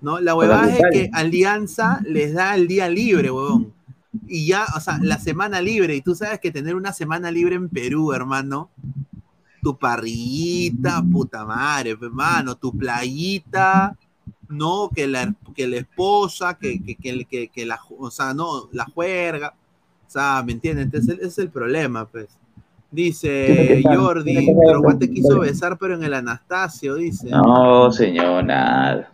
¿No? 0.00 0.20
La 0.20 0.34
huevada 0.34 0.70
es 0.70 0.80
que 0.92 1.10
Alianza 1.12 2.00
les 2.04 2.32
da 2.32 2.54
el 2.54 2.68
día 2.68 2.88
libre, 2.88 3.30
huevón. 3.30 3.72
Y 4.26 4.46
ya, 4.46 4.66
o 4.76 4.80
sea, 4.80 4.98
la 5.02 5.18
semana 5.18 5.60
libre. 5.60 5.94
Y 5.94 6.00
tú 6.00 6.14
sabes 6.14 6.40
que 6.40 6.50
tener 6.50 6.74
una 6.74 6.92
semana 6.92 7.30
libre 7.30 7.56
en 7.56 7.68
Perú, 7.68 8.12
hermano. 8.12 8.70
Tu 9.68 9.76
parrillita, 9.76 11.04
puta 11.12 11.44
madre, 11.44 11.90
hermano, 11.90 12.56
tu 12.56 12.72
playita, 12.72 13.94
no, 14.48 14.88
que 14.88 15.06
la, 15.06 15.34
que 15.54 15.68
la 15.68 15.76
esposa, 15.76 16.56
que, 16.56 16.80
que, 16.80 17.50
que, 17.52 17.66
la, 17.66 17.78
o 17.98 18.10
sea, 18.10 18.32
no, 18.32 18.70
la 18.72 18.86
juerga, 18.86 19.52
o 20.06 20.10
sea, 20.10 20.42
¿me 20.42 20.52
entiendes? 20.52 20.86
Entonces, 20.86 21.18
ese 21.18 21.26
es 21.26 21.38
el 21.38 21.50
problema, 21.50 22.06
pues. 22.06 22.28
Dice 22.90 23.82
Jordi, 23.84 24.48
pero 24.66 24.80
Juan 24.80 24.98
te 24.98 25.10
quiso 25.10 25.40
besar, 25.40 25.76
pero 25.76 25.96
en 25.96 26.02
el 26.04 26.14
Anastasio, 26.14 26.94
dice. 26.94 27.28
No, 27.28 27.92
señor, 27.92 28.44
nada. 28.44 29.12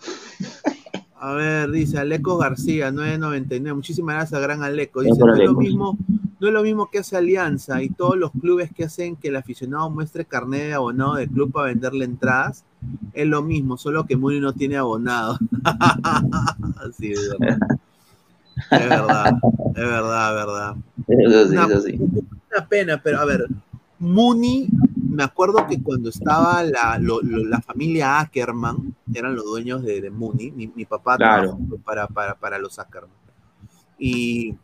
A 1.18 1.32
ver, 1.32 1.72
dice 1.72 1.98
Aleco 1.98 2.36
García, 2.36 2.92
999. 2.92 3.74
Muchísimas 3.74 4.14
gracias, 4.14 4.40
gran 4.40 4.62
Aleco. 4.62 5.00
Dice, 5.00 5.18
no 5.18 5.34
es, 5.34 5.40
lo 5.40 5.54
mismo, 5.54 5.98
no 6.40 6.46
es 6.48 6.52
lo 6.52 6.62
mismo 6.62 6.90
que 6.90 6.98
hace 6.98 7.16
Alianza 7.16 7.82
y 7.82 7.88
todos 7.90 8.16
los 8.16 8.30
clubes 8.32 8.70
que 8.72 8.84
hacen 8.84 9.16
que 9.16 9.28
el 9.28 9.36
aficionado 9.36 9.88
muestre 9.90 10.24
carnet 10.24 10.62
de 10.64 10.74
abonado 10.74 11.14
del 11.14 11.28
club 11.28 11.52
para 11.52 11.68
venderle 11.68 12.04
entradas. 12.04 12.64
Es 13.12 13.26
lo 13.26 13.42
mismo, 13.42 13.76
solo 13.76 14.04
que 14.04 14.16
Muni 14.16 14.40
no 14.40 14.52
tiene 14.52 14.76
abonado. 14.76 15.38
sí, 16.98 17.12
es 17.12 17.28
verdad. 17.38 17.58
Es 18.70 18.88
verdad, 18.88 19.32
es 19.68 19.74
verdad, 19.74 20.30
es 20.30 20.46
verdad. 20.46 20.76
Eso 21.08 21.48
sí, 21.50 21.56
Una- 21.56 21.66
eso 21.66 21.80
sí. 21.82 22.00
Una 22.56 22.68
pena, 22.68 23.00
pero 23.02 23.20
a 23.20 23.24
ver, 23.24 23.46
Muni, 23.98 24.68
me 25.08 25.22
acuerdo 25.22 25.66
que 25.66 25.82
cuando 25.82 26.08
estaba 26.10 26.62
la, 26.62 26.98
lo- 26.98 27.22
lo- 27.22 27.44
la 27.44 27.60
familia 27.60 28.20
Ackerman, 28.20 28.94
eran 29.12 29.34
los 29.34 29.44
dueños 29.44 29.82
de, 29.82 30.00
de 30.00 30.10
Muni, 30.10 30.50
mi, 30.50 30.66
mi 30.68 30.84
papá 30.84 31.16
Claro. 31.16 31.58
para, 31.84 32.06
para, 32.06 32.34
para 32.34 32.58
los 32.58 32.78
Ackerman. 32.78 33.10
Y 33.98 34.54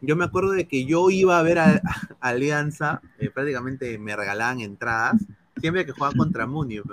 yo 0.00 0.16
me 0.16 0.24
acuerdo 0.24 0.52
de 0.52 0.66
que 0.66 0.84
yo 0.84 1.10
iba 1.10 1.38
a 1.38 1.42
ver 1.42 1.58
a, 1.58 1.82
a 2.20 2.28
Alianza, 2.28 3.00
eh, 3.18 3.30
prácticamente 3.30 3.98
me 3.98 4.16
regalaban 4.16 4.60
entradas, 4.60 5.24
siempre 5.60 5.86
que 5.86 5.92
jugaba 5.92 6.14
contra 6.14 6.46
Muni, 6.46 6.76
yo 6.76 6.84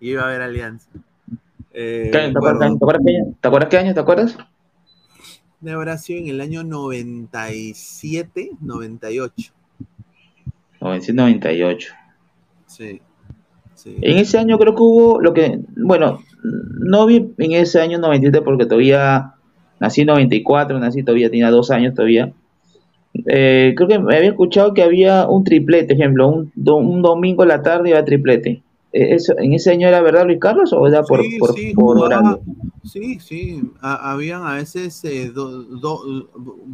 iba 0.00 0.22
a 0.24 0.28
ver 0.28 0.42
a 0.42 0.46
Alianza. 0.46 0.90
Eh. 1.72 2.08
¿Te 2.10 2.18
acuerdas, 2.26 2.70
¿Te 2.70 2.76
acuerdas 2.76 3.02
qué 3.04 3.16
año? 3.16 3.34
¿Te 3.40 3.48
acuerdas 3.48 3.68
qué 3.68 3.78
año? 3.78 3.94
¿Te 3.94 4.00
acuerdas? 4.00 4.38
de 5.60 5.72
habrá 5.72 5.98
sido 5.98 6.20
en 6.20 6.28
el 6.28 6.40
año 6.40 6.64
97, 6.64 8.52
98. 8.60 9.52
1998. 10.80 11.94
Sí. 12.66 13.00
sí. 13.74 13.96
En 14.00 14.18
ese 14.18 14.38
año 14.38 14.58
creo 14.58 14.74
que 14.74 14.82
hubo 14.82 15.20
lo 15.20 15.32
que, 15.32 15.58
bueno, 15.76 16.20
no 16.42 17.06
vi 17.06 17.34
en 17.38 17.52
ese 17.52 17.80
año 17.80 17.98
97 17.98 18.42
porque 18.42 18.66
todavía 18.66 19.34
nací 19.80 20.02
en 20.02 20.08
94, 20.08 20.78
nací 20.78 21.02
todavía, 21.02 21.30
tenía 21.30 21.50
dos 21.50 21.70
años 21.70 21.94
todavía. 21.94 22.32
Eh, 23.26 23.72
creo 23.76 23.88
que 23.88 23.98
me 23.98 24.16
había 24.16 24.28
escuchado 24.30 24.74
que 24.74 24.82
había 24.82 25.26
un 25.28 25.42
triplete, 25.42 25.94
ejemplo, 25.94 26.28
un, 26.28 26.52
do- 26.54 26.76
un 26.76 27.00
domingo 27.02 27.42
a 27.42 27.46
la 27.46 27.62
tarde 27.62 27.90
iba 27.90 28.04
triplete. 28.04 28.62
Eh, 28.92 29.14
Eso, 29.14 29.34
¿En 29.38 29.52
ese 29.54 29.70
año 29.70 29.88
era 29.88 30.02
verdad, 30.02 30.26
Luis 30.26 30.38
Carlos, 30.38 30.72
o 30.72 30.86
era 30.86 31.02
por, 31.02 31.22
Sí, 31.22 31.38
por, 31.38 31.54
sí, 31.54 31.72
por 31.74 31.96
jugaba-? 31.98 32.38
Sí, 32.84 33.18
sí, 33.20 33.62
ha- 33.80 34.12
habían 34.12 34.42
a 34.46 34.54
veces, 34.54 35.02
eh, 35.04 35.30
do- 35.30 35.62
do- 35.62 36.28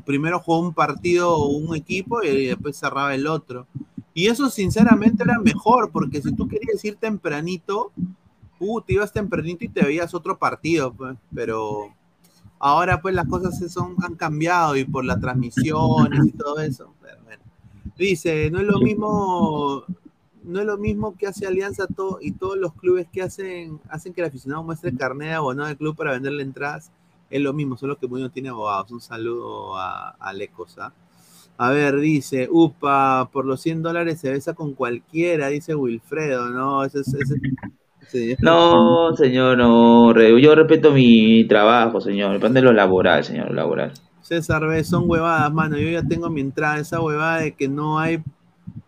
primero 0.04 0.40
jugó 0.40 0.60
un 0.60 0.74
partido 0.74 1.46
un 1.46 1.74
equipo 1.76 2.22
y 2.22 2.46
después 2.46 2.76
cerraba 2.76 3.14
el 3.14 3.26
otro. 3.26 3.66
Y 4.14 4.26
eso 4.26 4.50
sinceramente 4.50 5.22
era 5.22 5.38
mejor, 5.38 5.90
porque 5.90 6.20
si 6.20 6.34
tú 6.34 6.46
querías 6.48 6.84
ir 6.84 6.96
tempranito, 6.96 7.92
uh, 8.60 8.80
te 8.82 8.92
ibas 8.94 9.12
tempranito 9.12 9.64
y 9.64 9.68
te 9.68 9.82
veías 9.82 10.12
otro 10.12 10.38
partido, 10.38 10.92
pues, 10.92 11.16
pero 11.34 11.88
ahora 12.62 13.01
pues 13.02 13.14
las 13.14 13.26
cosas 13.28 13.59
se 13.59 13.68
son, 13.68 13.97
han 14.02 14.14
cambiado 14.16 14.76
y 14.76 14.84
por 14.84 15.05
las 15.05 15.20
transmisiones 15.20 16.26
y 16.26 16.32
todo 16.32 16.59
eso. 16.60 16.94
pero 17.02 17.18
bueno. 17.24 17.43
Dice, 17.98 18.51
no 18.51 18.60
es 18.60 18.66
lo 18.66 18.80
mismo, 18.80 19.84
no 20.44 20.60
es 20.60 20.66
lo 20.66 20.78
mismo 20.78 21.16
que 21.16 21.26
hace 21.26 21.47
Alianza 21.47 21.86
to- 21.86 22.18
y 22.20 22.32
todos 22.32 22.56
los 22.56 22.72
clubes 22.74 23.06
que 23.12 23.22
hacen, 23.22 23.80
hacen 23.90 24.12
que 24.14 24.22
el 24.22 24.28
aficionado 24.28 24.62
muestre 24.62 24.94
carnet 24.97 25.28
de 25.28 25.34
abonado 25.34 25.68
del 25.68 25.76
club 25.76 25.94
para 25.97 26.12
venderle 26.12 26.43
entradas. 26.43 26.90
Es 27.30 27.40
lo 27.40 27.52
mismo, 27.52 27.76
solo 27.76 27.97
que 27.98 28.06
Muñoz 28.09 28.32
tiene 28.32 28.48
abogados. 28.51 28.90
Un 28.93 29.01
saludo 29.01 29.76
a, 29.76 30.10
a 30.10 30.32
Lecos, 30.32 30.78
¿ah? 30.78 30.93
A 31.59 31.70
ver, 31.70 31.98
dice, 32.01 32.48
upa, 32.51 33.28
por 33.32 33.44
los 33.44 33.60
100 33.60 33.82
dólares 33.82 34.20
se 34.20 34.30
besa 34.30 34.55
con 34.55 34.74
cualquiera, 34.74 35.48
dice 35.48 35.74
Wilfredo, 35.74 36.48
¿no? 36.51 36.84
Ese 36.84 37.01
es... 37.01 37.09
ese- 37.14 37.40
sí. 38.12 38.36
No, 38.40 39.14
señor, 39.16 39.56
no, 39.59 40.12
yo 40.39 40.55
respeto 40.55 40.93
mi 40.93 41.44
trabajo, 41.47 42.01
señor, 42.01 42.32
depende 42.34 42.60
de 42.60 42.66
lo 42.66 42.72
laboral, 42.72 43.24
señor, 43.24 43.48
lo 43.48 43.55
laboral. 43.55 43.93
César 44.20 44.66
B, 44.66 44.84
son 44.84 45.05
huevadas, 45.06 45.52
mano. 45.52 45.76
Yo 45.78 45.89
ya 45.89 46.02
tengo 46.02 46.30
mi 46.30 46.40
entrada, 46.40 46.78
esa 46.78 47.01
huevada 47.01 47.39
de 47.39 47.52
que 47.52 47.68
no 47.68 47.98
hay 47.98 48.22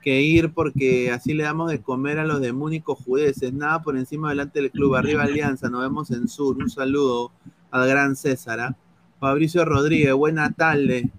que 0.01 0.23
ir 0.23 0.53
porque 0.53 1.11
así 1.11 1.35
le 1.35 1.43
damos 1.45 1.71
de 1.71 1.83
comer 1.83 2.19
a 2.19 2.25
los 2.25 2.41
de 2.41 2.53
Múnich 2.53 2.85
judeces. 2.85 3.53
Nada 3.53 3.83
por 3.83 3.97
encima 3.97 4.29
delante 4.31 4.61
del 4.61 4.71
club. 4.71 4.95
Arriba 4.95 5.25
Alianza, 5.25 5.69
nos 5.69 5.83
vemos 5.83 6.11
en 6.11 6.29
Sur. 6.29 6.57
Un 6.59 6.71
saludo 6.71 7.33
al 7.71 7.89
gran 7.89 8.15
César. 8.15 8.61
¿ah? 8.61 8.77
Fabricio 9.19 9.65
Rodríguez, 9.65 10.15
buena 10.15 10.53
tarde. 10.53 11.11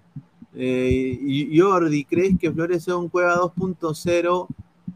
Eh, 0.56 1.20
y- 1.22 1.60
Jordi, 1.60 2.06
¿crees 2.06 2.40
que 2.40 2.52
Flores 2.52 2.84
sea 2.84 2.96
un 2.96 3.10
Cueva 3.10 3.36
2.0 3.36 4.48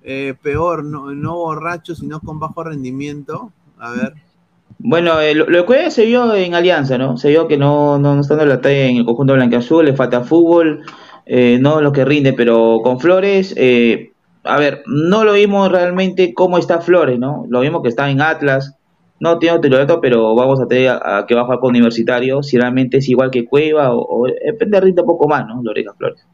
eh, 0.03 0.33
peor, 0.41 0.83
no, 0.83 1.11
no 1.11 1.35
borracho, 1.35 1.95
sino 1.95 2.19
con 2.19 2.39
bajo 2.39 2.63
rendimiento? 2.63 3.51
A 3.77 3.91
ver. 3.91 4.13
Bueno, 4.77 5.19
eh, 5.19 5.35
lo, 5.35 5.45
lo 5.45 5.65
que 5.65 5.91
se 5.91 6.05
vio 6.05 6.33
en 6.33 6.55
Alianza, 6.55 6.97
¿no? 6.97 7.17
Se 7.17 7.29
vio 7.29 7.47
que 7.47 7.57
no, 7.57 7.99
no, 7.99 8.15
no 8.15 8.21
está 8.21 8.35
dando 8.35 8.53
la 8.53 8.61
talla 8.61 8.85
en 8.85 8.97
el 8.97 9.05
conjunto 9.05 9.33
blanqueazul, 9.33 9.85
le 9.85 9.93
falta 9.93 10.21
fútbol, 10.21 10.83
eh, 11.25 11.57
no 11.59 11.81
lo 11.81 11.91
que 11.91 12.05
rinde, 12.05 12.33
pero 12.33 12.79
con 12.81 12.99
Flores, 12.99 13.53
eh, 13.57 14.13
a 14.43 14.57
ver, 14.57 14.83
no 14.87 15.25
lo 15.25 15.33
vimos 15.33 15.69
realmente 15.69 16.33
cómo 16.33 16.57
está 16.57 16.79
Flores, 16.79 17.19
¿no? 17.19 17.45
Lo 17.49 17.59
vimos 17.59 17.81
que 17.81 17.89
está 17.89 18.09
en 18.09 18.21
Atlas, 18.21 18.77
no 19.19 19.37
tiene 19.37 19.59
titularidad, 19.59 19.99
pero 20.01 20.33
vamos 20.33 20.61
a 20.61 20.67
tener 20.67 20.89
a, 20.89 21.17
a 21.17 21.25
que 21.25 21.35
va 21.35 21.41
a 21.41 21.43
jugar 21.43 21.59
con 21.59 21.71
Universitario, 21.71 22.41
si 22.41 22.57
realmente 22.57 22.97
es 22.99 23.09
igual 23.09 23.31
que 23.31 23.45
Cueva, 23.45 23.93
o, 23.93 23.99
o 23.99 24.27
depende, 24.27 24.79
rinde 24.79 25.01
un 25.01 25.07
poco 25.07 25.27
más, 25.27 25.45
¿no? 25.45 25.61
Loreca 25.61 25.93
Flores. 25.93 26.25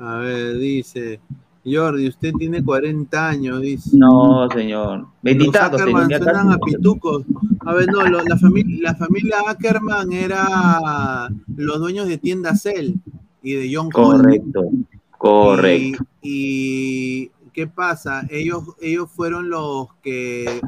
A 0.00 0.18
ver, 0.18 0.58
dice. 0.58 1.20
Jordi, 1.68 2.06
usted 2.06 2.32
tiene 2.38 2.62
40 2.62 3.28
años, 3.28 3.60
dice. 3.60 3.90
No, 3.94 4.48
señor. 4.50 5.06
Veintitantos, 5.20 5.80
Ackerman 5.80 6.02
tenía 6.08 6.18
suenan 6.22 6.52
a 6.52 6.58
pitucos. 6.58 7.24
A 7.64 7.74
ver, 7.74 7.88
no, 7.88 8.06
lo- 8.06 8.22
la, 8.22 8.36
familia, 8.38 8.78
la 8.92 8.94
familia 8.94 9.36
Ackerman 9.48 10.12
era 10.12 11.28
los 11.56 11.80
dueños 11.80 12.06
de 12.06 12.18
tienda 12.18 12.54
Cell 12.54 12.94
y 13.42 13.54
de 13.54 13.74
John. 13.74 13.90
Correcto, 13.90 14.70
correcto. 15.18 16.04
Y, 16.22 17.22
y 17.24 17.30
¿qué 17.52 17.66
pasa? 17.66 18.24
Ellos, 18.30 18.62
ellos 18.80 19.10
fueron 19.10 19.50
los 19.50 19.88
que 20.04 20.60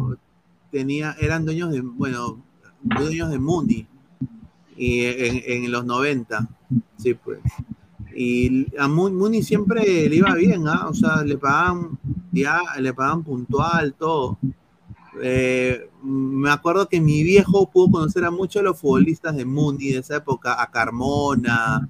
tenía, 0.73 1.15
eran 1.21 1.45
dueños 1.45 1.71
de, 1.71 1.81
bueno, 1.81 2.43
dueños 2.83 3.31
de 3.31 3.39
Mundi 3.39 3.87
y 4.77 5.05
en, 5.05 5.65
en 5.65 5.71
los 5.71 5.85
90. 5.85 6.49
Sí, 6.97 7.15
pues. 7.15 7.39
Y 8.21 8.67
a 8.77 8.89
Mu- 8.89 9.11
Muni 9.11 9.43
siempre 9.45 10.09
le 10.09 10.17
iba 10.17 10.35
bien, 10.35 10.67
¿ah? 10.67 10.89
O 10.89 10.95
sea, 10.95 11.23
le 11.23 11.39
pagaban, 11.39 11.97
ya, 12.33 12.61
le 12.81 12.93
pagaban 12.93 13.23
puntual, 13.23 13.95
todo. 13.95 14.39
Eh, 15.23 15.89
me 16.03 16.51
acuerdo 16.51 16.89
que 16.89 17.01
mi 17.01 17.23
viejo 17.23 17.71
pudo 17.71 17.91
conocer 17.93 18.25
a 18.25 18.31
muchos 18.31 18.61
de 18.61 18.69
los 18.69 18.79
futbolistas 18.81 19.37
de 19.37 19.45
Muni 19.45 19.91
de 19.93 19.99
esa 19.99 20.17
época, 20.17 20.61
a 20.61 20.71
Carmona, 20.71 21.89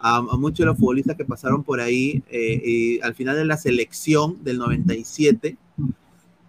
a, 0.00 0.16
a 0.18 0.36
muchos 0.36 0.58
de 0.58 0.66
los 0.66 0.78
futbolistas 0.78 1.16
que 1.16 1.24
pasaron 1.24 1.62
por 1.64 1.80
ahí, 1.80 2.22
eh, 2.30 2.62
y 2.64 3.00
al 3.00 3.14
final 3.14 3.34
de 3.36 3.44
la 3.44 3.56
selección 3.56 4.36
del 4.44 4.58
97, 4.58 5.56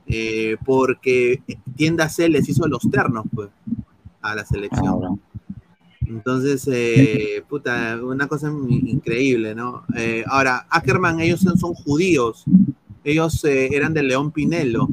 eh, 0.08 0.58
porque 0.66 1.42
Tienda 1.76 2.08
C 2.10 2.30
les 2.30 2.48
hizo 2.50 2.68
los 2.68 2.82
ternos, 2.92 3.26
pues, 3.34 3.50
a 4.22 4.36
la 4.36 4.46
selección. 4.46 5.20
Entonces, 6.08 6.68
eh, 6.72 7.44
puta, 7.50 8.00
una 8.02 8.28
cosa 8.28 8.50
in- 8.50 8.88
increíble, 8.88 9.54
¿no? 9.54 9.84
Eh, 9.96 10.24
ahora, 10.28 10.66
Ackerman, 10.70 11.20
ellos 11.20 11.42
son, 11.42 11.58
son 11.58 11.74
judíos. 11.74 12.46
Ellos 13.04 13.44
eh, 13.46 13.70
eran 13.72 13.94
de 13.94 14.04
León 14.04 14.32
Pinelo. 14.32 14.88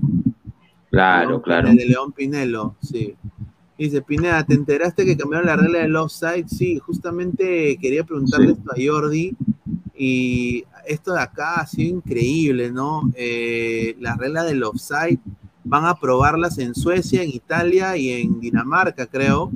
Claro, 0.90 1.28
León 1.30 1.42
claro. 1.42 1.68
Pinelo, 1.68 1.82
De 1.82 1.88
León 1.88 2.12
Pinelo, 2.12 2.76
sí. 2.82 3.14
Dice, 3.76 4.02
Pineda, 4.02 4.44
¿te 4.44 4.54
enteraste 4.54 5.04
que 5.04 5.16
cambiaron 5.16 5.46
la 5.46 5.56
regla 5.56 5.80
del 5.80 5.96
offside? 5.96 6.46
Sí, 6.48 6.78
justamente 6.78 7.76
quería 7.80 8.04
preguntarle 8.04 8.52
esto 8.52 8.70
a 8.70 8.76
Jordi. 8.76 9.36
Y 9.96 10.64
esto 10.86 11.12
de 11.14 11.20
acá 11.20 11.60
ha 11.60 11.66
sido 11.66 11.96
increíble, 11.96 12.70
¿no? 12.70 13.12
Eh, 13.16 13.96
las 14.00 14.16
reglas 14.18 14.46
del 14.46 14.62
offside 14.64 15.18
van 15.64 15.84
a 15.86 15.94
probarlas 15.98 16.58
en 16.58 16.74
Suecia, 16.74 17.22
en 17.22 17.30
Italia 17.30 17.96
y 17.96 18.10
en 18.10 18.40
Dinamarca, 18.40 19.06
creo. 19.06 19.50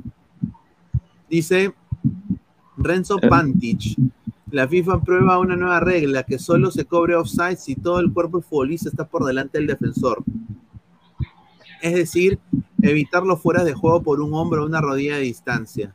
Dice 1.29 1.73
Renzo 2.77 3.17
Pantich. 3.19 3.95
La 4.51 4.67
FIFA 4.67 5.01
prueba 5.01 5.37
una 5.37 5.55
nueva 5.55 5.79
regla 5.79 6.23
que 6.23 6.39
solo 6.39 6.71
se 6.71 6.85
cobre 6.85 7.15
offside 7.15 7.57
si 7.57 7.75
todo 7.75 7.99
el 7.99 8.11
cuerpo 8.11 8.41
futbolista 8.41 8.89
está 8.89 9.05
por 9.05 9.23
delante 9.25 9.59
del 9.59 9.67
defensor. 9.67 10.23
Es 11.81 11.93
decir, 11.93 12.39
evitar 12.81 13.23
los 13.23 13.41
fueras 13.41 13.63
de 13.65 13.73
juego 13.73 14.01
por 14.01 14.21
un 14.21 14.33
hombro 14.33 14.63
o 14.63 14.65
una 14.65 14.81
rodilla 14.81 15.15
de 15.17 15.21
distancia. 15.21 15.93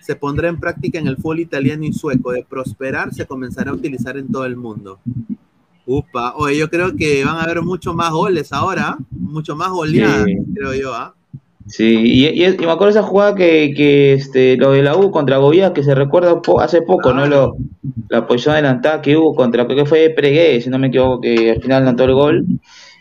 Se 0.00 0.14
pondrá 0.14 0.48
en 0.48 0.60
práctica 0.60 0.98
en 0.98 1.08
el 1.08 1.16
fútbol 1.16 1.40
italiano 1.40 1.84
y 1.84 1.92
sueco. 1.92 2.30
De 2.30 2.44
prosperar, 2.44 3.12
se 3.12 3.26
comenzará 3.26 3.72
a 3.72 3.74
utilizar 3.74 4.16
en 4.16 4.30
todo 4.30 4.44
el 4.44 4.56
mundo. 4.56 5.00
Upa, 5.84 6.34
oye, 6.36 6.56
yo 6.58 6.70
creo 6.70 6.94
que 6.94 7.24
van 7.24 7.36
a 7.36 7.42
haber 7.42 7.62
mucho 7.62 7.94
más 7.94 8.12
goles 8.12 8.52
ahora, 8.52 8.90
¿ah? 8.90 8.98
mucho 9.10 9.56
más 9.56 9.70
goleadas, 9.70 10.24
Sí. 10.26 10.36
creo 10.54 10.74
yo, 10.74 10.94
¿ah? 10.94 11.14
Sí, 11.68 11.84
y, 12.02 12.26
y- 12.28 12.46
y 12.46 12.58
me 12.66 12.70
acuerdo 12.72 12.88
esa 12.90 13.02
jugada 13.02 13.34
que, 13.34 13.74
que 13.76 14.14
este, 14.14 14.56
lo 14.56 14.72
de 14.72 14.82
la 14.82 14.96
U 14.96 15.10
contra 15.10 15.36
Goya, 15.38 15.72
que 15.74 15.82
se 15.84 15.94
recuerda 15.94 16.40
po- 16.40 16.60
hace 16.60 16.80
poco, 16.82 17.12
¿no? 17.12 17.26
Lo, 17.26 17.56
la 18.08 18.26
posición 18.26 18.54
adelantada 18.54 19.02
que 19.02 19.16
hubo 19.16 19.34
contra, 19.34 19.66
creo 19.66 19.76
que 19.78 19.86
fue 19.86 20.10
Pregué, 20.10 20.60
si 20.62 20.70
no 20.70 20.78
me 20.78 20.88
equivoco, 20.88 21.20
que 21.20 21.50
al 21.52 21.60
final 21.62 21.82
anotó 21.86 22.04
el 22.04 22.14
gol. 22.14 22.46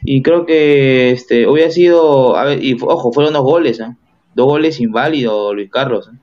Y 0.04 0.22
creo 0.22 0.46
que 0.46 1.12
este, 1.12 1.48
hubiera 1.48 1.72
sido, 1.72 2.36
a 2.38 2.44
ver, 2.46 2.64
y 2.64 2.78
ojo, 2.82 3.12
fueron 3.14 3.34
dos 3.34 3.44
goles, 3.44 3.80
¿ah? 3.82 3.98
Dos 4.36 4.46
goles 4.48 4.80
inválidos, 4.82 5.56
Luis 5.56 5.70
Carlos. 5.72 6.10
¿eh? 6.14 6.18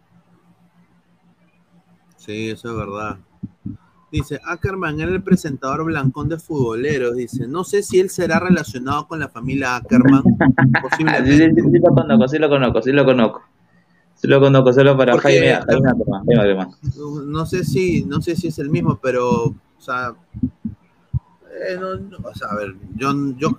Sí, 2.16 2.50
eso 2.50 2.70
es 2.70 2.76
verdad. 2.76 3.23
Dice, 4.14 4.40
Ackerman 4.44 5.00
era 5.00 5.10
el 5.10 5.22
presentador 5.22 5.84
blancón 5.84 6.28
de 6.28 6.38
futboleros. 6.38 7.16
Dice, 7.16 7.48
no 7.48 7.64
sé 7.64 7.82
si 7.82 7.98
él 7.98 8.10
será 8.10 8.38
relacionado 8.38 9.08
con 9.08 9.18
la 9.18 9.28
familia 9.28 9.74
Ackerman. 9.76 10.22
Sí, 10.96 11.04
sí, 11.26 11.36
sí, 11.38 11.62
sí 11.72 11.78
lo 11.80 11.92
conozco, 11.94 12.28
sí 12.28 12.38
lo 12.38 12.48
conozco, 12.48 12.82
sí 12.82 12.92
lo 12.92 13.04
conozco. 13.04 13.42
Sí 14.14 14.28
lo 14.28 14.38
conozco, 14.40 14.72
solo 14.72 14.96
para 14.96 15.12
Porque- 15.14 15.28
Jaime, 15.40 15.54
Jaime 15.66 15.88
Ackerman, 15.90 16.24
Jaime 16.26 16.42
Ackerman. 16.42 16.68
No 17.32 17.44
sé 17.46 17.64
si, 17.64 18.04
no 18.04 18.22
sé 18.22 18.36
si 18.36 18.46
es 18.48 18.58
el 18.60 18.70
mismo, 18.70 19.00
pero, 19.02 19.46
o 19.46 19.54
sea, 19.80 20.14
eh, 21.68 21.76
no- 21.80 21.96
no, 21.96 22.18
o 22.22 22.34
sea, 22.34 22.48
a 22.50 22.56
ver, 22.56 22.74
yo, 22.96 23.12
yo, 23.36 23.56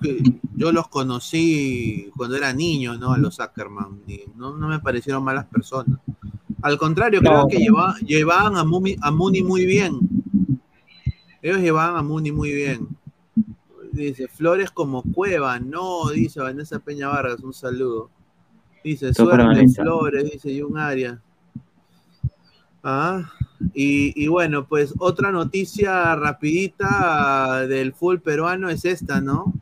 yo 0.54 0.72
los 0.72 0.88
conocí 0.88 2.10
cuando 2.16 2.36
era 2.36 2.52
niño, 2.54 2.96
¿no? 2.96 3.12
A 3.12 3.18
los 3.18 3.40
Ackerman, 3.40 4.00
y 4.06 4.20
no, 4.36 4.56
no 4.56 4.68
me 4.68 4.78
parecieron 4.80 5.22
malas 5.22 5.44
personas. 5.46 5.98
Al 6.62 6.78
contrario, 6.78 7.20
creo 7.20 7.46
que 7.46 7.58
lleva- 7.58 7.96
llevaban 7.98 8.56
a 8.56 8.64
Muni, 8.64 8.96
a 9.02 9.10
Muni 9.10 9.42
muy 9.42 9.66
bien. 9.66 9.98
Ellos 11.46 11.60
llevaban 11.60 11.96
a 11.96 12.02
Muni 12.02 12.32
muy 12.32 12.52
bien. 12.52 12.88
Dice, 13.92 14.26
Flores 14.26 14.72
como 14.72 15.04
cueva, 15.04 15.60
no, 15.60 16.08
dice 16.10 16.40
Vanessa 16.40 16.80
Peña 16.80 17.06
Vargas, 17.06 17.38
un 17.38 17.54
saludo. 17.54 18.10
Dice, 18.82 19.12
Todo 19.12 19.26
suerte. 19.30 19.68
Flores, 19.68 20.24
dice, 20.32 20.50
y 20.50 20.60
un 20.62 20.76
área. 20.76 21.22
Ah, 22.82 23.30
y, 23.74 24.12
y 24.20 24.26
bueno, 24.26 24.66
pues 24.66 24.92
otra 24.98 25.30
noticia 25.30 26.16
rapidita 26.16 27.64
del 27.68 27.94
full 27.94 28.18
peruano 28.18 28.68
es 28.68 28.84
esta, 28.84 29.20
¿no? 29.20 29.54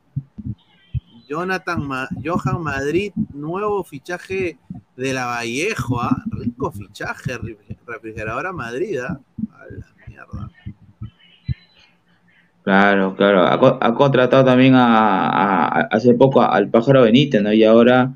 Jonathan 1.28 1.86
Ma- 1.86 2.08
Johan 2.24 2.62
Madrid, 2.62 3.12
nuevo 3.34 3.84
fichaje 3.84 4.56
de 4.96 5.12
la 5.12 5.26
Vallejo, 5.26 6.00
¿ah? 6.00 6.22
Rico 6.30 6.72
fichaje, 6.72 7.38
ri- 7.38 7.58
refrigeradora 7.86 8.54
Madrid, 8.54 9.00
¿ah? 9.00 9.20
A 9.52 9.64
la 9.70 9.86
mierda. 10.08 10.50
Claro, 12.64 13.14
claro. 13.14 13.42
Ha, 13.42 13.78
ha 13.78 13.94
contratado 13.94 14.44
también 14.44 14.72
a, 14.74 15.68
hace 15.90 16.14
poco 16.14 16.40
al 16.40 16.70
pájaro 16.70 17.02
Benítez, 17.02 17.42
¿no? 17.42 17.52
Y 17.52 17.62
ahora 17.62 18.14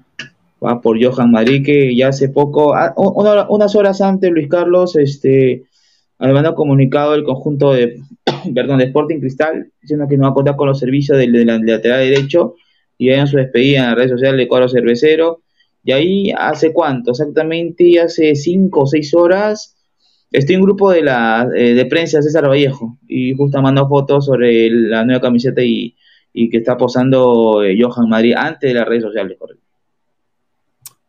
va 0.65 0.81
por 0.81 1.03
Johan 1.03 1.31
Madrid, 1.31 1.63
que 1.65 1.95
ya 1.95 2.09
hace 2.09 2.31
poco, 2.31 2.75
ah, 2.75 2.95
unas 2.97 3.77
horas 3.77 4.01
antes, 4.01 4.31
Luis 4.31 4.49
Carlos, 4.49 4.97
este, 4.97 5.65
había 6.19 6.35
mandado 6.35 6.55
comunicado 6.55 7.15
el 7.15 7.25
conjunto 7.25 7.75
de, 7.75 8.01
perdón, 8.55 8.79
de 8.79 8.87
Sporting 8.87 9.21
Cristal, 9.21 9.71
diciendo 9.83 10.07
que 10.09 10.17
no 10.17 10.25
va 10.25 10.31
a 10.31 10.35
contar 10.35 10.57
con 10.57 10.69
los 10.69 10.79
servicios 10.79 11.19
del, 11.19 11.33
del 11.33 11.47
lateral 11.67 12.01
derecho, 12.01 12.55
y 12.97 13.11
en 13.11 13.27
su 13.27 13.37
despedida 13.37 13.81
en 13.81 13.87
las 13.87 13.95
redes 13.97 14.11
sociales 14.13 14.39
de 14.39 14.49
cuadro 14.49 14.69
cervecero. 14.69 15.43
Y 15.85 15.93
ahí, 15.93 16.33
¿hace 16.37 16.73
cuánto? 16.73 17.13
Exactamente 17.13 18.01
hace 18.01 18.35
cinco 18.35 18.81
o 18.81 18.87
seis 18.87 19.15
horas, 19.15 19.77
Estoy 20.31 20.57
en 20.57 20.61
un 20.61 20.67
grupo 20.67 20.91
de 20.91 21.03
la 21.03 21.49
eh, 21.55 21.75
de 21.75 21.87
prensa 21.87 22.21
César 22.21 22.49
Vallejo 22.49 22.99
y 23.07 23.35
justo 23.35 23.63
mandó 23.63 23.89
fotos 23.89 24.27
sobre 24.27 24.71
la 24.71 25.05
nueva 25.05 25.21
camiseta 25.21 25.63
y, 25.63 25.97
y 26.33 26.51
que 26.51 26.59
está 26.59 26.77
posando 26.77 27.63
eh, 27.63 27.79
Johan 27.81 28.09
Madrid 28.09 28.35
antes 28.37 28.73
de 28.73 28.79
las 28.79 28.87
redes 28.87 29.05
sociales, 29.05 29.39
correcto. 29.39 29.65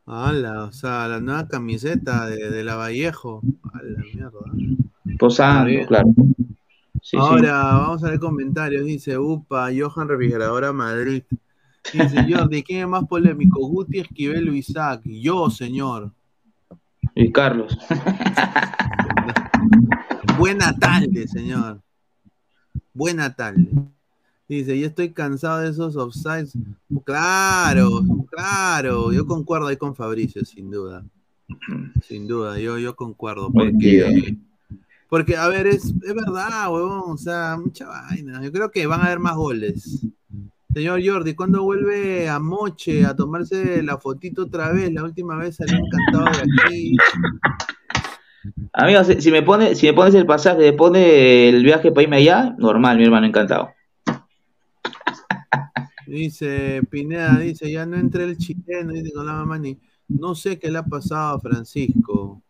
Ala, 0.06 0.64
o 0.64 0.72
sea, 0.72 1.08
la 1.08 1.20
nueva 1.20 1.48
camiseta 1.48 2.28
de, 2.28 2.50
de 2.50 2.64
la 2.64 2.76
Vallejo. 2.76 3.42
A 3.74 3.84
la 3.84 4.04
mierda. 4.04 4.40
Posando, 5.20 5.86
claro. 5.86 6.10
Sí, 7.02 7.18
Ahora 7.18 7.54
vamos 7.54 8.04
a 8.04 8.10
ver 8.10 8.20
comentarios. 8.20 8.86
Dice 8.86 9.18
Upa, 9.18 9.70
Johan 9.76 10.08
Refrigeradora 10.08 10.74
Madrid. 10.74 11.24
Dice 11.94 12.26
Jordi, 12.28 12.64
¿quién 12.64 12.82
es 12.82 12.88
más 12.88 13.06
polémico? 13.06 13.68
Guti, 13.68 14.00
Esquivel 14.00 14.50
o 14.50 14.54
Isaac. 14.54 15.02
Yo, 15.06 15.50
señor. 15.50 16.12
Luis 17.16 17.32
Carlos. 17.32 17.78
Buena 20.38 20.76
tarde, 20.78 21.28
señor. 21.28 21.82
Buena 22.94 23.34
tarde. 23.34 23.68
Dice, 24.48 24.80
yo 24.80 24.88
estoy 24.88 25.12
cansado 25.12 25.60
de 25.60 25.70
esos 25.70 25.96
offsides. 25.96 26.54
Claro, 27.04 28.02
claro. 28.32 29.12
Yo 29.14 29.28
concuerdo 29.28 29.68
ahí 29.68 29.78
con 29.78 29.96
Fabricio, 29.96 30.44
sin 30.44 30.72
duda. 30.72 31.04
Sin 32.04 32.28
duda, 32.28 32.58
yo, 32.60 32.78
yo 32.78 32.96
concuerdo. 32.96 33.52
Porque, 33.52 34.38
porque 35.08 35.38
a 35.38 35.48
ver, 35.48 35.68
es, 35.68 35.86
es 35.86 36.14
verdad, 36.14 36.72
huevón. 36.72 37.12
O 37.12 37.18
sea, 37.18 37.58
mucha 37.64 37.88
vaina. 37.88 38.42
Yo 38.44 38.52
creo 38.52 38.72
que 38.72 38.88
van 38.88 39.02
a 39.02 39.06
haber 39.06 39.20
más 39.20 39.36
goles. 39.36 40.06
Señor 40.74 41.02
Jordi, 41.04 41.34
¿cuándo 41.34 41.64
vuelve 41.64 42.30
a 42.30 42.40
Moche 42.40 43.04
a 43.04 43.16
tomarse 43.16 43.82
la 43.82 43.98
fotito 43.98 44.44
otra 44.44 44.72
vez? 44.72 44.94
La 44.94 45.04
última 45.04 45.36
vez 45.36 45.56
salió 45.56 45.78
encantado 45.78 46.26
de 46.26 46.68
aquí. 46.68 46.98
Amigo, 48.74 49.04
si, 49.04 49.32
me 49.32 49.42
pone, 49.42 49.76
si 49.76 49.88
me 49.88 49.94
pones 49.94 50.14
el 50.14 50.26
pasaje, 50.26 50.60
me 50.60 50.74
pone 50.74 51.50
el 51.50 51.64
viaje 51.64 51.92
para 51.92 52.04
irme 52.04 52.18
allá, 52.18 52.56
normal, 52.58 52.98
mi 52.98 53.06
hermano, 53.06 53.26
encantado. 53.26 53.72
Dice 56.06 56.82
Pineda, 56.90 57.38
dice, 57.40 57.72
ya 57.72 57.86
no 57.86 57.98
entré 57.98 58.24
el 58.24 58.38
chileno, 58.38 58.94
dice 58.94 59.12
con 59.12 59.26
la 59.26 59.34
mamá 59.34 59.60
ni. 59.60 59.78
No 60.08 60.34
sé 60.34 60.58
qué 60.58 60.72
le 60.72 60.80
ha 60.80 60.84
pasado 60.84 61.36
a 61.36 61.40
Francisco. 61.40 62.42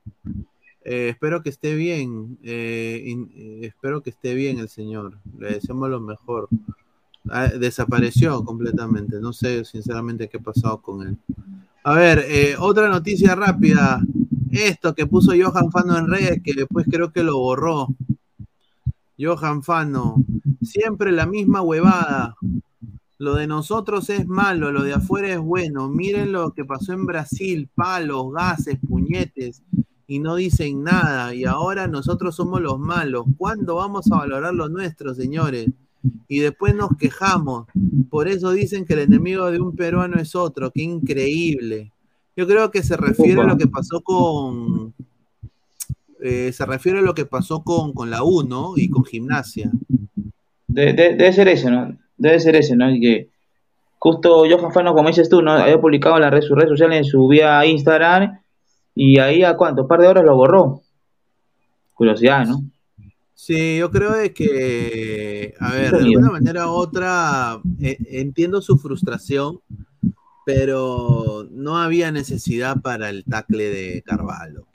Eh, 0.85 1.09
espero 1.09 1.43
que 1.43 1.49
esté 1.49 1.75
bien. 1.75 2.37
eh, 2.41 3.03
eh, 3.35 3.59
espero 3.63 4.01
que 4.01 4.11
esté 4.11 4.33
bien 4.33 4.59
el 4.59 4.69
señor. 4.69 5.17
Le 5.37 5.55
deseamos 5.55 5.89
lo 5.89 5.99
mejor. 5.99 6.47
Ah, 7.29 7.47
desapareció 7.47 8.45
completamente. 8.45 9.19
No 9.19 9.33
sé 9.33 9.65
sinceramente 9.65 10.29
qué 10.29 10.37
ha 10.37 10.41
pasado 10.41 10.81
con 10.81 11.05
él. 11.05 11.17
A 11.83 11.93
ver, 11.95 12.25
otra 12.59 12.87
noticia 12.87 13.35
rápida. 13.35 14.01
Esto 14.51 14.95
que 14.95 15.05
puso 15.05 15.31
Johan 15.31 15.71
Fano 15.71 15.97
en 15.97 16.07
redes, 16.07 16.41
que 16.43 16.53
después 16.53 16.85
creo 16.89 17.11
que 17.11 17.23
lo 17.23 17.37
borró. 17.37 17.87
Johan 19.19 19.63
Fano, 19.63 20.23
siempre 20.61 21.11
la 21.11 21.25
misma 21.25 21.61
huevada. 21.61 22.35
Lo 23.17 23.35
de 23.35 23.47
nosotros 23.47 24.09
es 24.09 24.25
malo, 24.27 24.71
lo 24.71 24.81
de 24.81 24.93
afuera 24.93 25.27
es 25.33 25.39
bueno. 25.39 25.89
Miren 25.89 26.31
lo 26.31 26.53
que 26.53 26.63
pasó 26.63 26.93
en 26.93 27.05
Brasil, 27.05 27.69
palos, 27.75 28.31
gases, 28.31 28.77
puñetes, 28.87 29.61
y 30.07 30.19
no 30.19 30.35
dicen 30.35 30.83
nada. 30.83 31.35
Y 31.35 31.43
ahora 31.43 31.87
nosotros 31.87 32.35
somos 32.35 32.61
los 32.61 32.79
malos. 32.79 33.25
¿Cuándo 33.37 33.75
vamos 33.75 34.09
a 34.11 34.19
valorar 34.19 34.53
lo 34.53 34.69
nuestro, 34.69 35.13
señores? 35.13 35.69
Y 36.29 36.39
después 36.39 36.73
nos 36.73 36.91
quejamos. 36.97 37.67
Por 38.09 38.29
eso 38.29 38.51
dicen 38.51 38.85
que 38.85 38.93
el 38.93 38.99
enemigo 38.99 39.51
de 39.51 39.59
un 39.59 39.75
peruano 39.75 40.17
es 40.17 40.33
otro. 40.33 40.71
Qué 40.71 40.83
increíble. 40.83 41.91
Yo 42.39 42.47
creo 42.47 42.71
que 42.71 42.81
se 42.83 42.95
refiere 42.95 43.41
a 43.41 43.43
lo 43.43 43.57
que 43.57 43.67
pasó 43.67 43.99
con... 43.99 44.93
eh, 46.21 46.53
se 46.53 46.65
refiere 46.65 46.99
a 46.99 47.01
lo 47.01 47.13
que 47.13 47.25
pasó 47.25 47.63
con, 47.65 47.91
con 47.93 48.09
la 48.09 48.23
U, 48.23 48.43
¿no? 48.43 48.75
Y 48.77 48.89
con 48.89 49.03
gimnasia. 49.03 49.69
De- 50.67 50.93
de- 50.93 51.15
debe 51.17 51.33
ser 51.33 51.49
eso, 51.49 51.69
¿no? 51.69 51.97
Debe 52.17 52.39
ser 52.39 52.55
eso, 52.55 52.77
¿no? 52.77 52.89
Y 52.95 53.01
que 53.01 53.29
justo 53.97 54.45
Johan 54.49 54.71
Fano, 54.71 54.93
como 54.93 55.09
dices 55.09 55.27
tú, 55.27 55.41
¿no? 55.41 55.51
Había 55.51 55.81
publicado 55.81 56.15
en 56.15 56.21
las 56.21 56.31
redes, 56.31 56.45
sus 56.45 56.55
redes 56.55 56.69
sociales, 56.69 56.99
en 56.99 57.03
su 57.03 57.27
vía 57.27 57.65
Instagram, 57.65 58.39
y 58.95 59.19
ahí 59.19 59.43
a 59.43 59.57
cuánto, 59.57 59.81
un 59.81 59.87
par 59.89 59.99
de 59.99 60.07
horas 60.07 60.23
lo 60.23 60.35
borró. 60.37 60.81
Curiosidad, 61.93 62.45
¿no? 62.47 62.63
Sí, 63.33 63.77
yo 63.79 63.91
creo 63.91 64.13
de 64.13 64.31
que, 64.33 65.55
a 65.59 65.71
ver, 65.73 65.91
de 65.91 65.99
alguna 66.05 66.31
manera 66.31 66.67
u 66.67 66.71
otra, 66.71 67.59
eh, 67.81 67.97
entiendo 68.11 68.61
su 68.61 68.77
frustración, 68.77 69.59
pero 70.51 71.47
no 71.51 71.77
había 71.77 72.11
necesidad 72.11 72.81
para 72.81 73.11
el 73.11 73.23
tacle 73.23 73.69
de 73.69 74.01
Carvalho. 74.01 74.65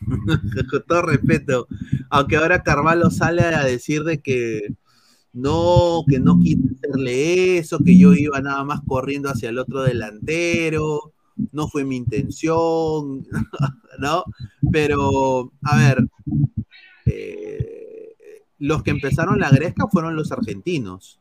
Con 0.70 0.82
todo 0.88 1.02
respeto, 1.02 1.68
aunque 2.08 2.36
ahora 2.36 2.62
Carvalho 2.62 3.10
sale 3.10 3.42
a 3.42 3.62
decir 3.62 4.02
de 4.04 4.22
que 4.22 4.62
no, 5.34 6.04
que 6.08 6.20
no 6.20 6.38
quise 6.38 6.62
hacerle 6.74 7.58
eso, 7.58 7.80
que 7.80 7.98
yo 7.98 8.14
iba 8.14 8.40
nada 8.40 8.64
más 8.64 8.80
corriendo 8.86 9.28
hacia 9.28 9.50
el 9.50 9.58
otro 9.58 9.82
delantero, 9.82 11.12
no 11.52 11.68
fue 11.68 11.84
mi 11.84 11.96
intención, 11.96 13.26
¿no? 13.98 14.24
Pero, 14.72 15.52
a 15.60 15.76
ver, 15.76 16.08
eh, 17.04 18.14
los 18.58 18.82
que 18.82 18.92
empezaron 18.92 19.38
la 19.38 19.50
gresca 19.50 19.86
fueron 19.86 20.16
los 20.16 20.32
argentinos. 20.32 21.20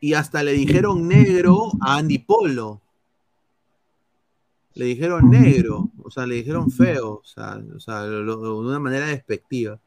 Y 0.00 0.14
hasta 0.14 0.42
le 0.42 0.52
dijeron 0.52 1.06
negro 1.06 1.72
a 1.80 1.98
Andy 1.98 2.18
Polo. 2.18 2.80
Le 4.74 4.84
dijeron 4.86 5.28
negro, 5.30 5.90
o 6.02 6.10
sea, 6.10 6.26
le 6.26 6.36
dijeron 6.36 6.70
feo, 6.70 7.20
o 7.22 7.24
sea, 7.24 7.60
o 7.76 7.80
sea, 7.80 8.06
lo- 8.06 8.40
de 8.62 8.68
una 8.68 8.78
manera 8.78 9.06
despectiva. 9.06 9.78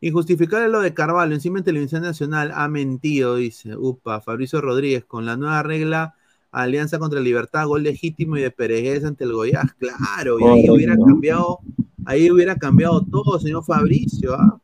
Y 0.00 0.10
justificar 0.10 0.68
lo 0.70 0.80
de 0.80 0.94
Carvalho 0.94 1.34
encima 1.34 1.58
en 1.58 1.64
Televisión 1.64 2.02
Nacional 2.02 2.52
ha 2.54 2.68
mentido, 2.68 3.36
dice, 3.36 3.76
upa, 3.76 4.20
Fabricio 4.20 4.60
Rodríguez, 4.60 5.04
con 5.04 5.26
la 5.26 5.36
nueva 5.36 5.62
regla 5.62 6.14
Alianza 6.52 6.98
contra 6.98 7.20
Libertad, 7.20 7.66
gol 7.66 7.82
legítimo 7.82 8.36
y 8.36 8.42
de 8.42 8.50
Peregués 8.50 9.04
ante 9.04 9.24
el 9.24 9.32
Goiás, 9.32 9.72
claro, 9.74 10.38
y 10.38 10.44
ahí 10.44 10.70
hubiera 10.70 10.96
cambiado, 10.96 11.58
ahí 12.04 12.30
hubiera 12.30 12.56
cambiado 12.56 13.04
todo, 13.04 13.38
señor 13.40 13.64
Fabricio, 13.64 14.34
¿ah? 14.34 14.60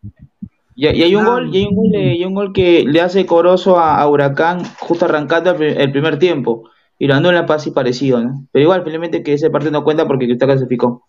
Y, 0.77 0.89
y 0.89 1.03
hay 1.03 1.15
un 1.15 1.25
gol, 1.25 1.55
y 1.55 1.59
hay 1.59 1.65
un 1.67 1.77
gol, 1.77 1.91
de- 1.91 2.17
y 2.17 2.25
un 2.25 2.35
gol 2.35 2.53
que 2.53 2.85
le 2.85 3.01
hace 3.01 3.27
Corozo 3.27 3.79
a, 3.79 4.07
Huracán 4.09 4.65
justo 4.81 5.05
arrancando 5.05 5.51
el, 5.51 5.57
pri- 5.57 5.75
el 5.77 5.93
primer 5.93 6.19
tiempo. 6.19 6.69
Y 6.99 7.07
lo 7.07 7.15
anula 7.15 7.45
casi 7.47 7.71
parecido, 7.71 8.23
¿no? 8.23 8.47
Pero 8.53 8.63
igual, 8.65 8.83
finalmente 8.85 9.23
que 9.23 9.35
ese 9.35 9.51
partido 9.51 9.73
no 9.73 9.85
cuenta 9.85 10.07
porque 10.07 10.27
Cristal 10.27 10.49
clasificó. 10.49 11.05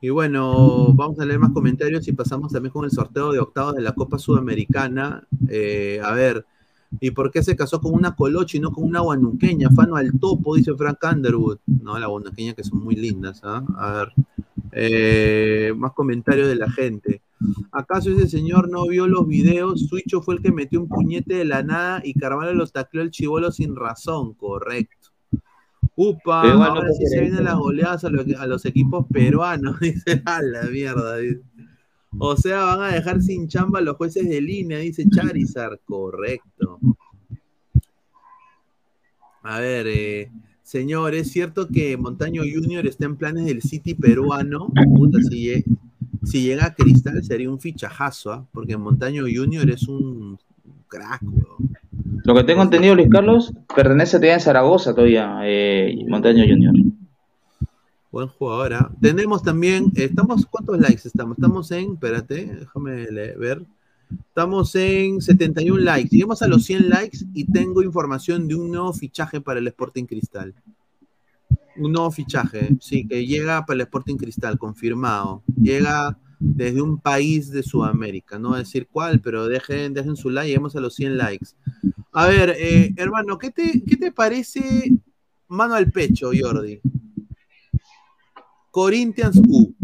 Y 0.00 0.10
bueno, 0.10 0.92
vamos 0.92 1.18
a 1.18 1.24
leer 1.24 1.38
más 1.38 1.52
comentarios 1.52 2.06
y 2.08 2.12
pasamos 2.12 2.52
también 2.52 2.72
con 2.72 2.84
el 2.84 2.90
sorteo 2.90 3.32
de 3.32 3.38
octavos 3.38 3.74
de 3.74 3.80
la 3.80 3.92
Copa 3.92 4.18
Sudamericana. 4.18 5.22
Eh, 5.48 5.98
a 6.04 6.12
ver, 6.12 6.44
¿y 7.00 7.10
por 7.12 7.30
qué 7.30 7.42
se 7.42 7.56
casó 7.56 7.80
con 7.80 7.94
una 7.94 8.14
colocha 8.14 8.58
y 8.58 8.60
no 8.60 8.70
con 8.70 8.84
una 8.84 9.00
guanuqueña? 9.00 9.70
Fano 9.70 9.96
al 9.96 10.12
topo, 10.20 10.56
dice 10.56 10.74
Frank 10.74 10.98
Underwood. 11.10 11.58
No, 11.82 11.98
la 11.98 12.06
guanuqueña 12.08 12.52
que 12.52 12.64
son 12.64 12.84
muy 12.84 12.96
lindas, 12.96 13.40
¿ah? 13.44 13.64
A 13.78 13.92
ver, 13.92 14.12
eh, 14.72 15.72
más 15.76 15.92
comentarios 15.92 16.48
de 16.48 16.56
la 16.56 16.70
gente. 16.70 17.22
¿Acaso 17.72 18.10
ese 18.10 18.28
señor 18.28 18.70
no 18.70 18.86
vio 18.86 19.06
los 19.06 19.26
videos? 19.26 19.86
Suicho 19.88 20.22
fue 20.22 20.36
el 20.36 20.42
que 20.42 20.52
metió 20.52 20.80
un 20.80 20.88
puñete 20.88 21.34
de 21.34 21.44
la 21.44 21.62
nada 21.62 22.00
y 22.04 22.14
Carvalho 22.14 22.54
los 22.54 22.72
tacleó 22.72 23.02
el 23.02 23.10
chivolo 23.10 23.50
sin 23.50 23.74
razón, 23.76 24.34
correcto. 24.34 25.08
Upa, 25.96 26.42
Pero 26.42 26.58
no 26.58 26.64
ahora 26.64 26.88
te 26.88 26.94
sí 26.94 27.06
se 27.06 27.20
vienen 27.20 27.44
las 27.44 27.56
goleadas 27.56 28.04
a 28.04 28.10
los, 28.10 28.26
a 28.38 28.46
los 28.46 28.64
equipos 28.64 29.06
peruanos, 29.12 29.78
dice, 29.80 30.22
a 30.24 30.42
la 30.42 30.64
mierda. 30.64 31.16
dice. 31.18 31.40
O 32.18 32.36
sea, 32.36 32.64
van 32.64 32.80
a 32.82 32.94
dejar 32.94 33.20
sin 33.22 33.48
chamba 33.48 33.80
a 33.80 33.82
los 33.82 33.96
jueces 33.96 34.28
de 34.28 34.40
línea, 34.40 34.78
dice 34.78 35.04
Charizard, 35.08 35.80
correcto. 35.84 36.78
A 39.42 39.60
ver, 39.60 39.86
eh, 39.88 40.30
señor, 40.62 41.14
¿es 41.14 41.30
cierto 41.30 41.68
que 41.68 41.96
Montaño 41.96 42.42
Junior 42.42 42.86
está 42.86 43.04
en 43.06 43.16
planes 43.16 43.44
del 43.46 43.62
City 43.62 43.94
peruano? 43.94 44.68
Puta, 44.96 45.18
si, 45.20 45.44
lle- 45.48 45.64
si 46.24 46.42
llega 46.42 46.66
a 46.66 46.74
Cristal 46.74 47.22
sería 47.22 47.50
un 47.50 47.60
fichajazo, 47.60 48.32
¿ah? 48.32 48.46
porque 48.52 48.76
Montaño 48.76 49.22
Junior 49.22 49.68
es 49.70 49.86
un 49.88 50.38
crack, 50.88 51.22
weón. 51.22 51.74
Lo 52.24 52.34
que 52.34 52.44
tengo 52.44 52.62
entendido, 52.62 52.94
Luis 52.94 53.08
Carlos, 53.10 53.52
pertenece 53.74 54.16
todavía 54.16 54.34
en 54.34 54.40
Zaragoza 54.40 54.94
todavía, 54.94 55.40
eh, 55.42 55.94
Montaño 56.08 56.44
Junior. 56.48 56.74
Buen 58.10 58.28
jugador. 58.28 58.74
¿ah? 58.74 58.90
Tenemos 59.00 59.42
también, 59.42 59.92
eh, 59.96 60.04
estamos, 60.04 60.46
¿cuántos 60.46 60.78
likes 60.78 61.06
estamos? 61.06 61.36
Estamos 61.36 61.70
en, 61.72 61.92
espérate, 61.92 62.46
déjame 62.60 63.06
ver. 63.36 63.62
Estamos 64.28 64.74
en 64.74 65.20
71 65.20 65.80
likes. 65.80 66.10
Llegamos 66.10 66.40
a 66.42 66.48
los 66.48 66.64
100 66.64 66.88
likes 66.88 67.18
y 67.34 67.44
tengo 67.44 67.82
información 67.82 68.48
de 68.48 68.54
un 68.54 68.70
nuevo 68.70 68.92
fichaje 68.92 69.40
para 69.40 69.58
el 69.58 69.66
Sporting 69.66 70.04
Cristal. 70.04 70.54
Un 71.76 71.92
nuevo 71.92 72.10
fichaje, 72.10 72.68
sí, 72.80 73.06
que 73.06 73.26
llega 73.26 73.64
para 73.66 73.74
el 73.76 73.80
Sporting 73.82 74.16
Cristal, 74.16 74.58
confirmado. 74.58 75.42
Llega 75.60 76.18
desde 76.38 76.82
un 76.82 76.98
país 76.98 77.50
de 77.50 77.62
Sudamérica, 77.62 78.38
no 78.38 78.50
voy 78.50 78.56
a 78.56 78.58
decir 78.60 78.86
cuál, 78.90 79.20
pero 79.20 79.46
dejen, 79.48 79.92
dejen 79.94 80.14
su 80.16 80.30
like, 80.30 80.48
llegamos 80.48 80.76
a 80.76 80.80
los 80.80 80.94
100 80.94 81.16
likes. 81.16 81.48
A 82.12 82.26
ver, 82.26 82.54
eh, 82.58 82.92
hermano, 82.96 83.38
¿qué 83.38 83.50
te, 83.50 83.82
¿qué 83.84 83.96
te 83.96 84.12
parece 84.12 84.90
mano 85.48 85.74
al 85.74 85.90
pecho, 85.90 86.30
Jordi? 86.38 86.80
Corinthians 88.70 89.40
U. 89.48 89.74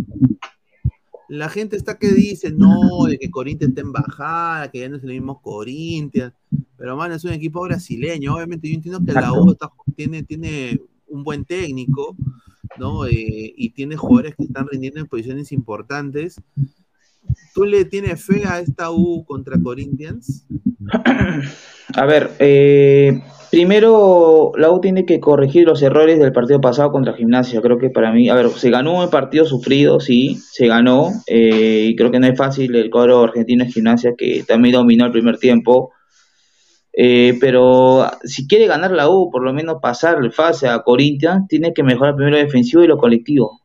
La 1.28 1.48
gente 1.48 1.76
está 1.76 1.96
que 1.96 2.08
dice, 2.08 2.50
no, 2.50 3.04
de 3.08 3.16
que 3.18 3.30
Corinthians 3.30 3.70
está 3.70 3.80
en 3.82 3.92
bajada, 3.92 4.70
que 4.70 4.80
ya 4.80 4.88
no 4.88 4.96
es 4.96 5.04
el 5.04 5.10
mismo 5.10 5.40
Corinthians. 5.40 6.32
Pero, 6.76 6.96
mano, 6.96 7.14
es 7.14 7.24
un 7.24 7.32
equipo 7.32 7.62
brasileño. 7.62 8.34
Obviamente, 8.34 8.68
yo 8.68 8.74
entiendo 8.74 9.04
que 9.04 9.12
la 9.12 9.32
U 9.32 9.52
está- 9.52 9.70
tiene, 9.96 10.24
tiene 10.24 10.80
un 11.10 11.22
buen 11.22 11.44
técnico, 11.44 12.16
¿no? 12.78 13.06
Eh, 13.06 13.52
y 13.56 13.70
tiene 13.70 13.96
jugadores 13.96 14.34
que 14.36 14.44
están 14.44 14.66
rindiendo 14.68 15.00
en 15.00 15.06
posiciones 15.06 15.52
importantes. 15.52 16.40
¿Tú 17.54 17.64
le 17.64 17.84
tienes 17.84 18.24
fe 18.24 18.44
a 18.46 18.60
esta 18.60 18.90
U 18.90 19.24
contra 19.24 19.60
Corinthians? 19.60 20.46
A 21.94 22.06
ver, 22.06 22.30
eh, 22.38 23.20
primero 23.50 24.52
la 24.56 24.70
U 24.70 24.80
tiene 24.80 25.04
que 25.04 25.20
corregir 25.20 25.66
los 25.66 25.82
errores 25.82 26.18
del 26.18 26.32
partido 26.32 26.60
pasado 26.60 26.92
contra 26.92 27.14
Gimnasia. 27.14 27.60
Creo 27.60 27.78
que 27.78 27.90
para 27.90 28.12
mí, 28.12 28.28
a 28.28 28.34
ver, 28.34 28.48
se 28.50 28.70
ganó 28.70 29.02
un 29.02 29.10
partido 29.10 29.44
sufrido, 29.44 30.00
sí, 30.00 30.38
se 30.50 30.66
ganó. 30.66 31.10
eh, 31.26 31.88
y 31.90 31.96
creo 31.96 32.10
que 32.10 32.20
no 32.20 32.26
es 32.28 32.38
fácil 32.38 32.74
el 32.74 32.90
cuadro 32.90 33.22
argentino 33.24 33.64
en 33.64 33.70
Gimnasia, 33.70 34.14
que 34.16 34.44
también 34.46 34.74
dominó 34.74 35.06
el 35.06 35.12
primer 35.12 35.38
tiempo. 35.38 35.90
Eh, 36.92 37.38
pero 37.40 38.10
si 38.24 38.48
quiere 38.48 38.66
ganar 38.66 38.90
la 38.90 39.08
U, 39.08 39.30
por 39.30 39.42
lo 39.42 39.52
menos 39.52 39.78
pasar 39.80 40.18
fase 40.32 40.68
a 40.68 40.80
Corinthians, 40.82 41.46
tiene 41.48 41.72
que 41.72 41.82
mejorar 41.82 42.16
primero 42.16 42.36
lo 42.36 42.42
defensivo 42.42 42.82
y 42.82 42.88
lo 42.88 42.98
colectivo. 42.98 43.60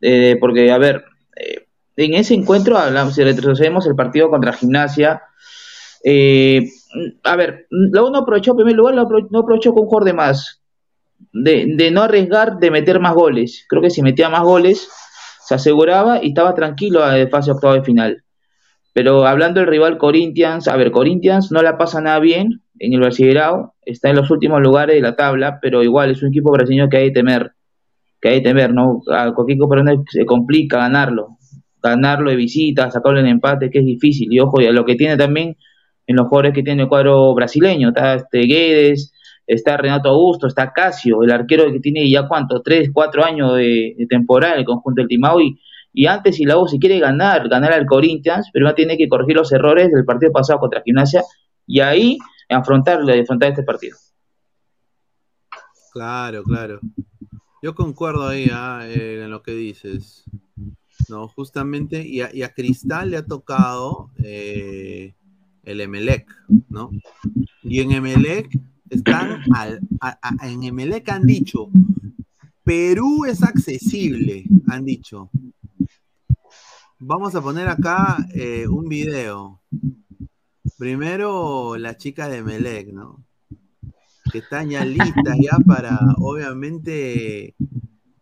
Eh, 0.00 0.36
porque, 0.40 0.70
a 0.70 0.78
ver, 0.78 1.04
eh, 1.36 1.66
en 1.96 2.14
ese 2.14 2.34
encuentro, 2.34 2.76
hablamos, 2.78 3.14
si 3.14 3.22
retrocedemos 3.24 3.86
el 3.86 3.94
partido 3.94 4.28
contra 4.30 4.52
Gimnasia, 4.52 5.22
eh, 6.04 6.68
a 7.22 7.36
ver, 7.36 7.66
la 7.70 8.02
U 8.02 8.10
no 8.10 8.18
aprovechó 8.18 8.52
en 8.52 8.58
primer 8.58 8.74
lugar, 8.74 8.94
no 8.94 9.08
apro- 9.08 9.28
no 9.30 9.40
aprovechó 9.40 9.72
con 9.72 9.88
un 9.90 10.04
de 10.04 10.12
más, 10.12 10.62
de, 11.32 11.90
no 11.90 12.02
arriesgar, 12.02 12.58
de 12.58 12.70
meter 12.70 13.00
más 13.00 13.14
goles. 13.14 13.64
Creo 13.68 13.82
que 13.82 13.90
si 13.90 14.02
metía 14.02 14.28
más 14.28 14.42
goles, 14.42 14.88
se 15.46 15.54
aseguraba 15.54 16.22
y 16.22 16.28
estaba 16.28 16.54
tranquilo 16.54 17.06
de 17.08 17.28
fase 17.28 17.50
octavo 17.52 17.74
de 17.74 17.82
final. 17.82 18.23
Pero 18.94 19.26
hablando 19.26 19.60
del 19.60 19.68
rival 19.68 19.98
Corinthians, 19.98 20.68
a 20.68 20.76
ver, 20.76 20.92
Corinthians 20.92 21.50
no 21.50 21.62
la 21.62 21.76
pasa 21.76 22.00
nada 22.00 22.20
bien 22.20 22.62
en 22.78 22.92
el 22.92 23.00
Brasileirao, 23.00 23.74
está 23.84 24.10
en 24.10 24.16
los 24.16 24.30
últimos 24.30 24.62
lugares 24.62 24.94
de 24.94 25.02
la 25.02 25.16
tabla, 25.16 25.58
pero 25.60 25.82
igual 25.82 26.12
es 26.12 26.22
un 26.22 26.28
equipo 26.28 26.52
brasileño 26.52 26.88
que 26.88 26.98
hay 26.98 27.08
que 27.08 27.14
temer, 27.14 27.52
que 28.20 28.28
hay 28.28 28.36
que 28.36 28.48
temer, 28.48 28.72
¿no? 28.72 29.02
A 29.12 29.34
cualquier 29.34 29.58
equipo 29.58 30.04
se 30.08 30.24
complica 30.24 30.78
ganarlo, 30.78 31.38
ganarlo 31.82 32.30
de 32.30 32.36
visita, 32.36 32.88
sacarlo 32.92 33.18
en 33.18 33.26
empate, 33.26 33.68
que 33.68 33.80
es 33.80 33.84
difícil, 33.84 34.32
y 34.32 34.38
ojo, 34.38 34.60
y 34.60 34.66
a 34.66 34.72
lo 34.72 34.84
que 34.84 34.94
tiene 34.94 35.16
también 35.16 35.56
en 36.06 36.16
los 36.16 36.28
jugadores 36.28 36.54
que 36.54 36.62
tiene 36.62 36.82
el 36.84 36.88
cuadro 36.88 37.34
brasileño, 37.34 37.88
está 37.88 38.14
este 38.14 38.42
Guedes, 38.42 39.12
está 39.44 39.76
Renato 39.76 40.08
Augusto, 40.08 40.46
está 40.46 40.72
Casio, 40.72 41.24
el 41.24 41.32
arquero 41.32 41.72
que 41.72 41.80
tiene 41.80 42.08
ya 42.08 42.28
cuánto, 42.28 42.62
tres, 42.62 42.90
cuatro 42.92 43.24
años 43.24 43.56
de, 43.56 43.96
de 43.98 44.06
temporada 44.06 44.54
en 44.54 44.60
el 44.60 44.64
conjunto 44.64 45.00
del 45.00 45.08
Timao, 45.08 45.40
y, 45.40 45.58
y 45.94 46.06
antes 46.06 46.36
si 46.36 46.44
la 46.44 46.58
U 46.58 46.66
si 46.68 46.78
quiere 46.78 46.98
ganar, 46.98 47.48
ganar 47.48 47.72
al 47.72 47.86
Corinthians, 47.86 48.50
pero 48.52 48.74
tiene 48.74 48.98
que 48.98 49.08
corregir 49.08 49.36
los 49.36 49.52
errores 49.52 49.90
del 49.90 50.04
partido 50.04 50.32
pasado 50.32 50.58
contra 50.58 50.82
Gimnasia, 50.82 51.22
y 51.66 51.80
ahí 51.80 52.18
afrontarlo, 52.50 53.10
afrontar 53.14 53.50
este 53.50 53.62
partido. 53.62 53.96
Claro, 55.92 56.42
claro. 56.42 56.80
Yo 57.62 57.74
concuerdo 57.74 58.26
ahí 58.28 58.48
ah, 58.52 58.82
eh, 58.84 59.22
en 59.24 59.30
lo 59.30 59.42
que 59.42 59.52
dices. 59.54 60.24
No, 61.08 61.28
justamente, 61.28 62.06
y 62.06 62.20
a, 62.20 62.34
y 62.34 62.42
a 62.42 62.52
Cristal 62.52 63.10
le 63.10 63.16
ha 63.18 63.24
tocado 63.26 64.10
eh, 64.22 65.14
el 65.62 65.80
Emelec, 65.80 66.26
¿no? 66.68 66.90
Y 67.62 67.80
en 67.80 67.92
Emelec 67.92 68.48
están 68.90 69.40
al, 69.54 69.80
a- 70.00 70.18
a- 70.22 70.48
en 70.48 70.62
Emelec 70.62 71.08
han 71.08 71.22
dicho, 71.26 71.68
Perú 72.64 73.24
es 73.24 73.42
accesible, 73.42 74.44
han 74.68 74.84
dicho. 74.84 75.30
Vamos 77.06 77.34
a 77.34 77.42
poner 77.42 77.68
acá 77.68 78.16
eh, 78.34 78.66
un 78.66 78.88
video. 78.88 79.60
Primero, 80.78 81.76
la 81.76 81.96
chica 81.96 82.28
de 82.28 82.38
Emelec, 82.38 82.92
¿no? 82.92 83.24
que 84.32 84.38
están 84.38 84.68
ya 84.70 84.84
listas 84.84 85.36
ya 85.40 85.58
para, 85.64 86.00
obviamente, 86.16 87.54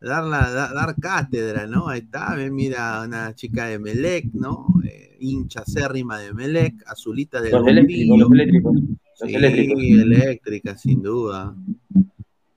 dar, 0.00 0.24
la- 0.24 0.50
da- 0.50 0.72
dar 0.74 0.96
cátedra, 0.96 1.66
¿no? 1.66 1.88
Ahí 1.88 2.00
está, 2.00 2.36
mira, 2.50 3.02
una 3.06 3.34
chica 3.34 3.66
de 3.66 3.78
Melec, 3.78 4.26
¿no? 4.34 4.66
Eh, 4.84 5.16
hincha 5.20 5.60
acérrima 5.60 6.18
de 6.18 6.34
Melec, 6.34 6.74
azulita 6.86 7.40
del 7.40 7.52
Los 7.52 7.66
eléctricos, 7.66 8.18
los 8.18 8.32
eléctricos. 8.32 8.74
Los 8.74 9.28
Sí, 9.30 9.34
eléctricos. 9.36 9.82
eléctrica, 9.82 10.76
sin 10.76 11.02
duda. 11.02 11.54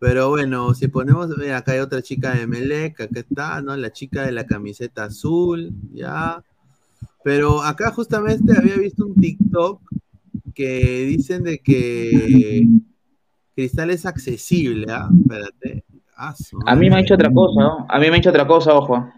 Pero 0.05 0.29
bueno, 0.29 0.71
si 0.75 0.87
ponemos, 0.87 1.31
acá 1.51 1.71
hay 1.71 1.79
otra 1.79 1.99
chica 2.03 2.35
de 2.35 2.45
Melec, 2.45 3.01
acá 3.01 3.21
está, 3.21 3.59
¿no? 3.63 3.75
La 3.75 3.91
chica 3.91 4.21
de 4.23 4.31
la 4.33 4.45
camiseta 4.45 5.05
azul, 5.05 5.71
ya. 5.91 6.43
Pero 7.23 7.63
acá 7.63 7.89
justamente 7.89 8.55
había 8.55 8.75
visto 8.77 9.03
un 9.03 9.15
TikTok 9.15 9.81
que 10.53 11.05
dicen 11.07 11.41
de 11.41 11.57
que 11.57 12.67
Cristal 13.55 13.89
es 13.89 14.05
accesible, 14.05 14.85
¿ah? 14.91 15.09
Espérate. 15.23 15.83
Ah, 16.15 16.35
A 16.67 16.75
mí 16.75 16.87
me 16.87 16.97
ha 16.97 16.99
hecho 16.99 17.15
otra 17.15 17.31
cosa, 17.33 17.59
¿no? 17.59 17.87
A 17.89 17.97
mí 17.97 18.07
me 18.11 18.17
ha 18.17 18.19
hecho 18.19 18.29
otra 18.29 18.45
cosa, 18.45 18.75
ojo. 18.75 19.11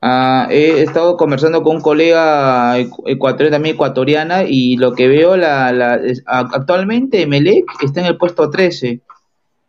Ah, 0.00 0.46
he 0.48 0.80
estado 0.84 1.16
conversando 1.16 1.64
con 1.64 1.76
un 1.76 1.82
colega 1.82 2.78
ecu- 2.78 3.02
ecuatoriano, 3.06 3.56
también 3.56 3.74
ecuatoriana, 3.74 4.44
y 4.44 4.76
lo 4.76 4.94
que 4.94 5.08
veo, 5.08 5.36
la, 5.36 5.72
la- 5.72 5.96
es- 5.96 6.22
actualmente 6.24 7.26
Melec 7.26 7.64
está 7.82 7.98
en 8.00 8.06
el 8.06 8.16
puesto 8.16 8.48
13. 8.48 9.00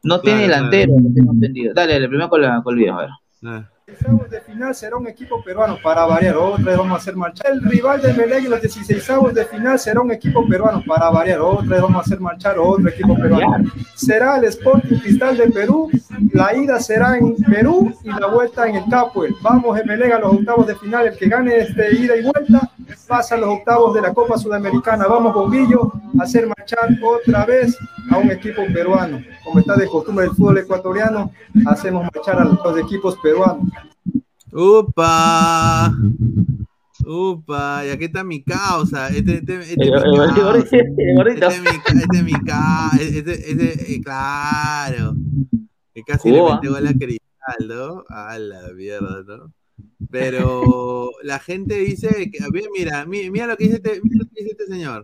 No 0.03 0.19
tiene 0.21 0.45
Claro, 0.45 0.53
delantero, 0.69 0.93
lo 0.99 1.13
tengo 1.13 1.33
entendido. 1.33 1.73
Dale, 1.73 1.93
dale, 1.93 2.07
primero 2.07 2.29
con, 2.29 2.41
la, 2.41 2.61
con 2.63 2.73
el 2.73 2.79
video, 2.79 2.97
a 2.97 3.01
ver. 3.01 3.09
16 3.91 4.29
de 4.29 4.41
final 4.41 4.73
será 4.73 4.95
un 4.95 5.07
equipo 5.07 5.43
peruano 5.43 5.77
para 5.83 6.05
variar. 6.05 6.37
Otra 6.37 6.63
vez 6.63 6.77
vamos 6.77 6.93
a 6.93 6.97
hacer 6.97 7.15
marchar. 7.15 7.51
El 7.51 7.61
rival 7.61 8.01
de 8.01 8.13
Melec 8.13 8.45
en 8.45 8.51
los 8.51 8.61
16 8.61 9.33
de 9.33 9.45
final 9.45 9.79
será 9.79 9.99
un 9.99 10.11
equipo 10.11 10.47
peruano 10.47 10.81
para 10.85 11.09
variar. 11.09 11.41
Otra 11.41 11.67
vez 11.67 11.81
vamos 11.81 11.97
a 11.97 11.99
hacer 12.01 12.19
marchar 12.19 12.57
otro 12.57 12.87
equipo 12.87 13.15
peruano. 13.15 13.69
Será 13.95 14.37
el 14.37 14.45
Sporting 14.45 14.97
Cristal 14.99 15.37
de 15.37 15.49
Perú. 15.49 15.89
La 16.31 16.55
ida 16.55 16.79
será 16.79 17.17
en 17.17 17.35
Perú 17.35 17.93
y 18.03 18.09
la 18.09 18.27
vuelta 18.27 18.67
en 18.67 18.75
el 18.75 18.85
Capuel. 18.89 19.35
Vamos 19.41 19.77
Emelec 19.77 20.13
a 20.13 20.19
los 20.19 20.33
octavos 20.35 20.67
de 20.67 20.75
final. 20.75 21.07
El 21.07 21.17
que 21.17 21.27
gane 21.27 21.57
este 21.57 21.95
ida 21.95 22.15
y 22.15 22.23
vuelta 22.23 22.71
pasa 23.07 23.35
a 23.35 23.39
los 23.39 23.49
octavos 23.49 23.93
de 23.93 24.01
la 24.01 24.13
Copa 24.13 24.37
Sudamericana. 24.37 25.07
Vamos 25.07 25.33
Bombillo 25.33 25.91
a 26.17 26.23
hacer 26.23 26.47
marchar 26.47 26.89
otra 27.03 27.45
vez 27.45 27.77
a 28.09 28.17
un 28.17 28.31
equipo 28.31 28.61
peruano. 28.73 29.19
Como 29.43 29.59
está 29.59 29.75
de 29.75 29.87
costumbre 29.87 30.25
el 30.25 30.31
fútbol 30.31 30.59
ecuatoriano, 30.59 31.31
hacemos 31.65 32.03
marchar 32.03 32.39
a 32.39 32.45
los 32.45 32.77
equipos 32.77 33.17
peruanos. 33.17 33.67
¡Upa! 34.51 35.93
¡Upa! 37.05 37.85
Y 37.85 37.89
aquí 37.89 38.05
está 38.05 38.23
mi 38.23 38.43
causa. 38.43 39.09
Este, 39.09 39.35
este, 39.37 39.59
este 39.59 39.89
causa. 39.89 40.07
gordito, 40.07 40.51
el 40.75 41.15
gordito. 41.15 41.47
Este 41.47 41.55
es 41.55 41.61
mi, 41.61 41.79
ca- 41.79 41.93
este 41.93 42.17
es 42.17 42.23
mi 42.23 42.31
ca- 42.33 42.91
este- 42.99 43.51
este- 43.51 43.93
eh, 43.95 44.01
claro. 44.01 45.15
Que 45.93 46.03
casi 46.03 46.29
Jugó, 46.29 46.59
le 46.61 46.69
gol 46.69 46.87
a 46.87 46.93
Cristal, 46.93 47.67
¿no? 47.67 48.03
A 48.09 48.37
la 48.39 48.69
mierda, 48.73 49.23
¿no? 49.27 49.51
Pero 50.09 51.11
la 51.23 51.39
gente 51.39 51.75
dice 51.75 52.29
que, 52.31 52.39
mira, 52.77 53.05
mi- 53.05 53.29
mira 53.31 53.47
lo 53.47 53.57
que 53.57 53.63
dice 53.65 53.77
este, 53.77 53.99
mira 54.03 54.17
lo 54.19 54.25
que 54.25 54.43
dice 54.43 54.51
este 54.51 54.67
señor. 54.67 55.03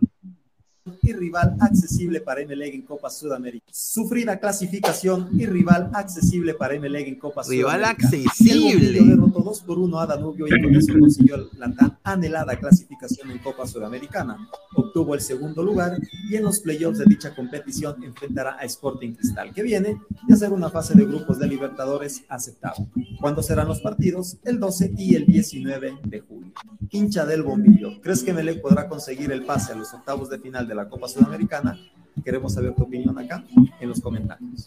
Y 1.02 1.12
rival 1.12 1.56
accesible 1.60 2.20
para 2.20 2.40
Emelec 2.40 2.74
en 2.74 2.82
Copa 2.82 3.10
Sudamérica. 3.10 3.66
Sufrida 3.70 4.38
clasificación 4.38 5.28
y 5.38 5.46
rival 5.46 5.90
accesible 5.94 6.54
para 6.54 6.74
Emelec 6.74 7.08
en 7.08 7.18
Copa 7.18 7.42
Rival 7.42 7.80
Sudamérica. 7.80 8.06
accesible. 8.06 8.98
El 8.98 9.08
derrotó 9.08 9.40
2 9.40 9.62
por 9.62 9.78
1 9.78 10.00
a 10.00 10.06
Danubio 10.06 10.46
y 10.46 10.62
con 10.62 10.74
eso 10.74 10.92
consiguió 10.98 11.48
la 11.58 11.72
tan 11.72 11.98
anhelada 12.04 12.56
clasificación 12.56 13.30
en 13.30 13.38
Copa 13.38 13.66
Sudamericana. 13.66 14.36
Obtuvo 14.74 15.14
el 15.14 15.20
segundo 15.20 15.62
lugar 15.62 15.98
y 16.30 16.36
en 16.36 16.44
los 16.44 16.60
playoffs 16.60 16.98
de 16.98 17.04
dicha 17.06 17.34
competición 17.34 18.02
enfrentará 18.02 18.56
a 18.58 18.64
Sporting 18.64 19.14
Cristal, 19.14 19.52
que 19.52 19.62
viene 19.62 20.00
de 20.26 20.34
hacer 20.34 20.52
una 20.52 20.70
fase 20.70 20.94
de 20.94 21.04
grupos 21.04 21.38
de 21.38 21.46
Libertadores 21.46 22.24
aceptable. 22.28 22.86
¿Cuándo 23.20 23.42
serán 23.42 23.68
los 23.68 23.80
partidos? 23.80 24.38
El 24.44 24.58
12 24.60 24.92
y 24.96 25.14
el 25.14 25.26
19 25.26 25.98
de 26.04 26.20
julio. 26.20 26.52
Hincha 26.90 27.26
del 27.26 27.42
Bombillo, 27.42 28.00
¿crees 28.00 28.22
que 28.22 28.30
Emelec 28.30 28.60
podrá 28.60 28.88
conseguir 28.88 29.32
el 29.32 29.44
pase 29.44 29.72
a 29.72 29.76
los 29.76 29.92
octavos 29.92 30.30
de 30.30 30.38
final 30.38 30.66
de 30.66 30.74
la 30.74 30.77
Copa 30.86 31.08
Sudamericana? 31.08 31.78
Queremos 32.24 32.52
saber 32.52 32.74
tu 32.74 32.82
opinión 32.82 33.18
acá 33.18 33.42
en 33.80 33.88
los 33.88 34.00
comentarios. 34.00 34.66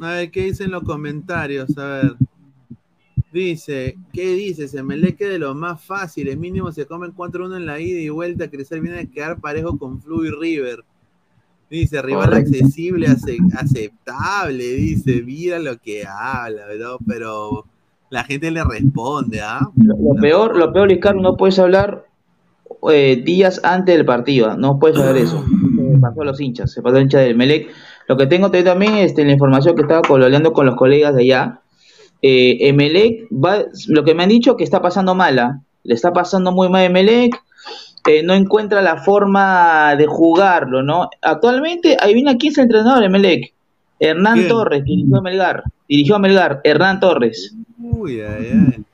A 0.00 0.08
ver, 0.12 0.30
¿qué 0.30 0.44
dicen 0.44 0.70
los 0.70 0.82
comentarios? 0.82 1.76
A 1.78 1.84
ver. 1.86 2.16
Dice, 3.32 3.96
¿qué 4.12 4.34
dice? 4.34 4.66
Se 4.66 4.82
me 4.82 4.96
le 4.96 5.12
de 5.12 5.38
lo 5.38 5.54
más 5.54 5.80
fácil. 5.84 6.26
El 6.28 6.38
mínimo 6.38 6.72
se 6.72 6.86
comen 6.86 7.12
4-1 7.14 7.58
en 7.58 7.66
la 7.66 7.78
ida 7.78 8.00
y 8.00 8.08
vuelta. 8.08 8.48
Crecer 8.50 8.80
viene 8.80 8.98
a 9.00 9.06
quedar 9.06 9.38
parejo 9.38 9.78
con 9.78 10.00
Flu 10.02 10.24
y 10.24 10.30
River. 10.30 10.82
Dice, 11.70 12.02
rival 12.02 12.30
Correcto. 12.30 12.50
accesible, 12.50 13.06
ace- 13.06 13.38
aceptable. 13.56 14.64
Dice, 14.64 15.22
mira 15.22 15.60
lo 15.60 15.78
que 15.78 16.04
habla, 16.04 16.66
¿verdad? 16.66 16.96
Pero 17.06 17.66
la 18.08 18.24
gente 18.24 18.50
le 18.50 18.64
responde, 18.64 19.40
¿ah? 19.40 19.60
Lo, 19.76 19.94
lo 20.14 20.20
peor, 20.20 20.56
lo 20.56 20.72
peor, 20.72 20.88
Luis 20.88 20.98
Carlos, 21.00 21.22
no 21.22 21.36
puedes 21.36 21.60
hablar 21.60 22.06
eh, 22.90 23.20
días 23.24 23.60
antes 23.64 23.96
del 23.96 24.04
partido. 24.06 24.56
No 24.56 24.78
puedes 24.78 24.96
saber 24.98 25.16
eso. 25.22 25.44
Se 25.92 25.98
pasó 26.00 26.22
a 26.22 26.24
los 26.24 26.40
hinchas, 26.40 26.72
se 26.72 26.82
pasó 26.82 26.96
a 26.96 27.00
hincha 27.00 27.18
del 27.18 27.36
Melec. 27.36 27.68
Lo 28.08 28.16
que 28.16 28.26
tengo 28.26 28.50
te- 28.50 28.62
también 28.62 28.94
este, 28.96 29.24
la 29.24 29.32
información 29.32 29.74
que 29.76 29.82
estaba 29.82 30.02
coloreando 30.02 30.52
con 30.52 30.66
los 30.66 30.76
colegas 30.76 31.14
de 31.14 31.22
allá. 31.22 31.60
Eh, 32.22 32.68
Emelec 32.68 33.28
va, 33.32 33.64
lo 33.88 34.04
que 34.04 34.14
me 34.14 34.22
han 34.24 34.28
dicho 34.28 34.56
que 34.56 34.64
está 34.64 34.82
pasando 34.82 35.14
mala. 35.14 35.60
Le 35.84 35.94
está 35.94 36.12
pasando 36.12 36.52
muy 36.52 36.68
mal 36.68 36.82
a 36.82 36.84
Emelec. 36.86 37.34
eh, 38.06 38.22
no 38.22 38.32
encuentra 38.34 38.80
la 38.82 38.96
forma 38.96 39.94
de 39.96 40.06
jugarlo, 40.06 40.82
¿no? 40.82 41.08
Actualmente, 41.22 41.96
ahí 42.00 42.14
viene 42.14 42.30
aquí 42.30 42.48
es 42.48 42.56
el 42.58 42.64
entrenador 42.64 43.00
de 43.00 43.06
Emelec. 43.06 43.52
Hernán. 43.98 44.48
Torres, 44.48 44.84
dirigió 44.84 45.18
a 45.18 45.20
Melgar. 45.22 45.62
Dirigió 45.86 46.16
a 46.16 46.18
Melgar, 46.18 46.60
Hernán 46.64 46.98
Torres. 47.00 47.54
Uy, 47.78 48.20
ay, 48.22 48.50
ay. 48.52 48.84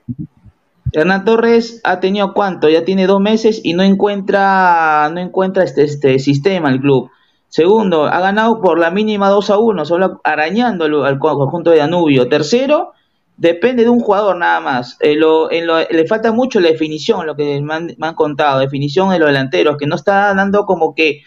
Hernán 0.97 1.27
Torres 1.27 1.83
ha 1.85 2.01
tenido 2.01 2.33
cuánto, 2.33 2.71
ya 2.71 2.83
tiene 2.87 3.07
dos 3.07 3.21
meses 3.21 3.61
y 3.63 3.75
no 3.75 3.83
encuentra, 3.83 5.11
no 5.13 5.21
encuentra 5.21 5.63
este, 5.63 5.85
este 5.85 6.19
sistema 6.19 6.71
el 6.71 6.81
club. 6.81 7.11
Segundo, 7.49 8.07
ha 8.07 8.19
ganado 8.21 8.63
por 8.63 8.79
la 8.79 8.91
mínima 8.91 9.29
2 9.29 9.51
a 9.51 9.59
1, 9.59 9.85
solo 9.85 10.23
arañando 10.25 10.87
al, 11.05 11.19
conjunto 11.19 11.69
de 11.71 11.79
Danubio. 11.79 12.31
Tercero, 12.31 12.93
depende 13.37 13.85
de 13.85 13.91
un 13.91 14.01
jugador 14.01 14.39
nada 14.39 14.61
más. 14.61 14.97
Eh, 15.01 15.17
lo- 15.17 15.53
en 15.53 15.67
lo- 15.67 15.79
le 15.81 16.07
falta 16.07 16.33
mucho 16.33 16.61
la 16.61 16.71
definición, 16.71 17.27
lo 17.27 17.37
que 17.37 17.61
me 17.61 17.75
han, 17.75 17.95
me 17.99 18.07
han 18.07 18.15
contado, 18.15 18.61
definición 18.61 19.13
en 19.13 19.21
los 19.21 19.29
delanteros, 19.29 19.77
que 19.77 19.87
no 19.87 19.97
está 19.97 20.33
dando 20.35 20.65
como 20.65 20.95
que 20.95 21.21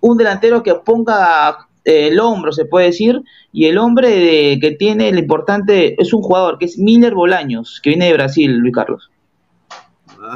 un 0.00 0.16
delantero 0.16 0.62
que 0.62 0.74
ponga 0.76 1.68
el 1.84 2.20
hombro, 2.20 2.52
se 2.52 2.64
puede 2.64 2.86
decir, 2.86 3.22
y 3.52 3.66
el 3.66 3.78
hombre 3.78 4.08
de- 4.08 4.58
que 4.60 4.72
tiene 4.72 5.08
el 5.08 5.18
importante 5.18 6.00
es 6.00 6.12
un 6.12 6.22
jugador 6.22 6.58
que 6.58 6.66
es 6.66 6.78
Miller 6.78 7.14
Bolaños, 7.14 7.80
que 7.82 7.90
viene 7.90 8.06
de 8.06 8.14
Brasil, 8.14 8.58
Luis 8.58 8.74
Carlos. 8.74 9.10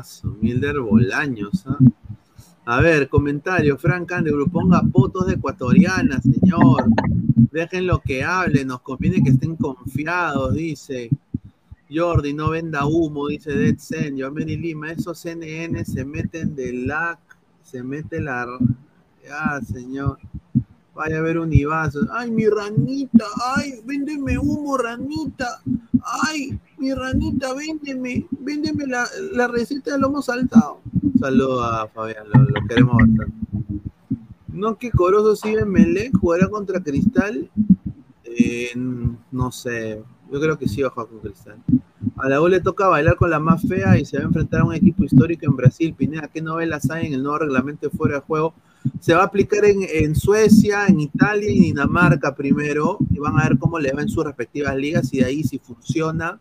Su 0.04 0.36
Milder 0.40 0.80
Bolaños, 0.80 1.64
¿ah? 1.66 1.78
A 2.66 2.80
ver, 2.80 3.08
comentario, 3.10 3.76
Frank 3.76 4.10
Andrew, 4.12 4.48
ponga 4.50 4.82
fotos 4.90 5.26
de 5.26 5.34
ecuatoriana, 5.34 6.18
señor. 6.20 6.86
Dejen 7.52 7.86
lo 7.86 7.98
que 8.00 8.24
hable, 8.24 8.64
nos 8.64 8.80
conviene 8.80 9.22
que 9.22 9.30
estén 9.30 9.54
confiados, 9.56 10.54
dice. 10.54 11.10
Jordi, 11.94 12.32
no 12.32 12.50
venda 12.50 12.86
humo, 12.86 13.28
dice 13.28 13.52
Dead 13.52 13.76
Zen. 13.78 14.16
Giovanni 14.16 14.56
Lima, 14.56 14.90
esos 14.92 15.18
CNN 15.18 15.84
se 15.84 16.06
meten 16.06 16.56
de 16.56 16.72
LAC, 16.72 17.18
se 17.62 17.82
mete 17.82 18.20
la... 18.20 18.46
Ah, 19.30 19.60
señor. 19.60 20.18
Vaya 20.94 21.18
a 21.18 21.22
ver 21.22 21.38
un 21.38 21.52
Ibazo. 21.52 22.00
Ay, 22.12 22.30
mi 22.30 22.46
ranita, 22.46 23.24
ay, 23.56 23.80
véndeme 23.84 24.38
humo, 24.38 24.78
ranita. 24.78 25.60
Ay, 26.24 26.58
mi 26.78 26.94
ranita, 26.94 27.52
véndeme, 27.54 28.26
véndeme 28.30 28.86
la, 28.86 29.04
la 29.32 29.48
receta 29.48 29.92
del 29.92 30.02
lomo 30.02 30.22
saltado. 30.22 30.80
Saludos 31.18 31.64
a 31.64 31.88
Fabián, 31.88 32.26
lo, 32.32 32.68
queremos 32.68 32.96
bastante. 32.96 33.32
No 34.48 34.78
que 34.78 34.90
Corozo 34.92 35.34
sigue 35.34 35.60
en 35.60 35.70
Melec, 35.70 36.16
jugará 36.16 36.48
contra 36.48 36.80
Cristal. 36.80 37.50
No 39.32 39.50
sé, 39.50 40.02
yo 40.30 40.40
creo 40.40 40.58
que 40.58 40.68
sí 40.68 40.82
va 40.82 40.88
a 40.88 40.90
jugar 40.90 41.08
con 41.08 41.18
Cristal. 41.20 41.56
A 42.16 42.28
la 42.28 42.40
U 42.40 42.46
le 42.46 42.60
toca 42.60 42.86
bailar 42.86 43.16
con 43.16 43.30
la 43.30 43.40
más 43.40 43.62
fea 43.66 43.98
y 43.98 44.04
se 44.04 44.18
va 44.18 44.24
a 44.24 44.26
enfrentar 44.26 44.60
a 44.60 44.64
un 44.64 44.74
equipo 44.74 45.02
histórico 45.02 45.46
en 45.46 45.56
Brasil. 45.56 45.94
Pineda, 45.94 46.28
¿qué 46.28 46.40
novelas 46.40 46.88
hay 46.90 47.06
en 47.06 47.14
el 47.14 47.22
nuevo 47.22 47.38
reglamento 47.38 47.88
de 47.88 47.96
fuera 47.96 48.16
de 48.16 48.20
juego? 48.20 48.54
Se 49.00 49.14
va 49.14 49.22
a 49.22 49.26
aplicar 49.26 49.64
en, 49.64 49.78
en 49.82 50.14
Suecia, 50.14 50.86
en 50.86 51.00
Italia 51.00 51.50
y 51.50 51.60
Dinamarca 51.60 52.34
primero 52.34 52.98
y 53.10 53.18
van 53.18 53.38
a 53.38 53.48
ver 53.48 53.58
cómo 53.58 53.78
le 53.78 53.92
va 53.92 54.02
en 54.02 54.08
sus 54.08 54.24
respectivas 54.24 54.76
ligas 54.76 55.12
y 55.12 55.18
de 55.18 55.24
ahí 55.24 55.42
si 55.42 55.58
funciona 55.58 56.40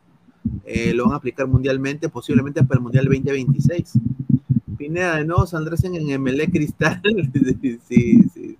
eh, 0.65 0.93
lo 0.93 1.05
van 1.05 1.13
a 1.13 1.17
aplicar 1.17 1.47
mundialmente, 1.47 2.09
posiblemente 2.09 2.63
para 2.63 2.77
el 2.77 2.83
Mundial 2.83 3.05
2026. 3.05 3.93
Pineda, 4.83 5.15
de 5.15 5.23
nuevo 5.23 5.45
saldrás 5.45 5.81
en, 5.85 6.21
MLE 6.21 6.51
Cristal. 6.51 7.01
sí, 7.61 7.79
sí, 7.87 8.23
sí. 8.33 8.57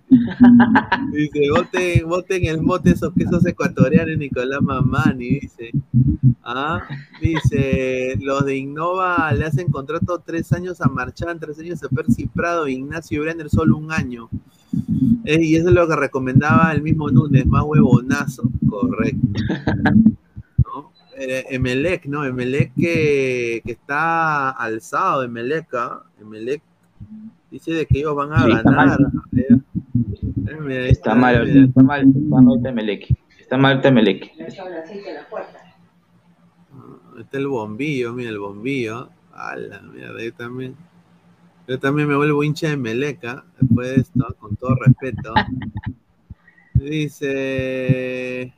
Dice, 1.12 1.50
voten, 1.50 2.08
voten 2.08 2.46
el 2.46 2.62
mote 2.62 2.92
esos 2.92 3.12
quesos 3.12 3.44
ecuatorianos, 3.44 4.16
Nicolás 4.16 4.62
Mamani, 4.62 5.40
dice. 5.40 5.70
Ah, 6.42 6.80
dice, 7.20 8.16
los 8.22 8.46
de 8.46 8.56
Innova 8.56 9.32
le 9.32 9.44
hacen 9.44 9.70
contrato 9.70 10.22
tres 10.24 10.50
años 10.54 10.80
a 10.80 10.88
Marchán, 10.88 11.38
tres 11.38 11.58
años 11.58 11.82
a 11.82 11.90
Percy 11.90 12.26
Prado, 12.26 12.68
Ignacio 12.68 13.20
Brenner 13.20 13.50
solo 13.50 13.76
un 13.76 13.92
año. 13.92 14.30
Y 15.26 15.56
eso 15.56 15.68
es 15.68 15.74
lo 15.74 15.86
que 15.86 15.96
recomendaba 15.96 16.72
el 16.72 16.80
mismo 16.80 17.10
Núñez, 17.10 17.44
más 17.44 17.64
huevonazo, 17.64 18.44
correcto. 18.66 19.28
Eh, 21.26 21.46
Emelec, 21.50 22.06
¿no? 22.06 22.24
Emelec 22.24 22.72
que, 22.74 23.62
que 23.64 23.72
está 23.72 24.50
alzado, 24.50 25.22
Emelec, 25.22 25.72
¿ah? 25.74 26.02
Emelec 26.20 26.62
dice 27.50 27.72
de 27.72 27.86
que 27.86 27.98
ellos 27.98 28.14
van 28.14 28.32
a 28.32 28.42
Sí, 28.44 28.52
está 28.52 28.70
ganar. 28.70 28.98
mal. 29.00 29.64
Está 30.88 31.14
mal, 31.14 31.48
está 31.48 31.82
mal, 31.82 32.02
está 32.08 32.40
mal 32.40 32.62
Temelec. 32.62 33.16
Está 33.40 33.56
mal 33.56 33.80
Temelec. 33.80 34.32
Está 37.18 37.38
el 37.38 37.46
bombillo, 37.48 38.12
mira 38.12 38.30
el 38.30 38.38
bombillo. 38.38 39.08
A 39.32 39.56
la 39.56 39.80
mierda, 39.82 40.22
yo 40.22 40.32
también. 40.34 40.76
Yo 41.66 41.78
también 41.78 42.06
me 42.08 42.14
vuelvo 42.16 42.44
hincha 42.44 42.68
de 42.68 42.76
Meleca 42.76 43.44
después 43.58 43.88
de 43.88 43.94
esto, 44.02 44.36
con 44.38 44.54
todo 44.56 44.74
respeto. 44.76 45.32
Dice. 46.74 48.52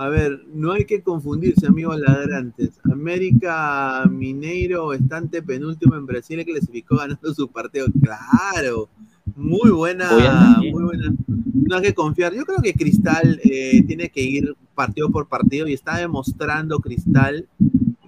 A 0.00 0.08
ver, 0.08 0.46
no 0.54 0.72
hay 0.72 0.86
que 0.86 1.02
confundirse, 1.02 1.66
amigos 1.66 2.00
ladrantes. 2.00 2.70
América 2.90 4.06
Mineiro, 4.10 4.94
estante 4.94 5.42
penúltimo 5.42 5.94
en 5.94 6.06
Brasil, 6.06 6.42
clasificó 6.42 6.96
ganando 6.96 7.34
su 7.34 7.48
partido. 7.48 7.84
Claro, 8.02 8.88
Muy 9.36 9.70
buena, 9.70 10.56
muy 10.56 10.84
buena. 10.84 11.14
No 11.26 11.76
hay 11.76 11.82
que 11.82 11.92
confiar. 11.92 12.32
Yo 12.32 12.46
creo 12.46 12.62
que 12.62 12.72
Cristal 12.72 13.42
eh, 13.44 13.82
tiene 13.86 14.08
que 14.08 14.22
ir 14.22 14.56
partido 14.74 15.10
por 15.10 15.28
partido 15.28 15.68
y 15.68 15.74
está 15.74 15.98
demostrando 15.98 16.78
Cristal 16.78 17.46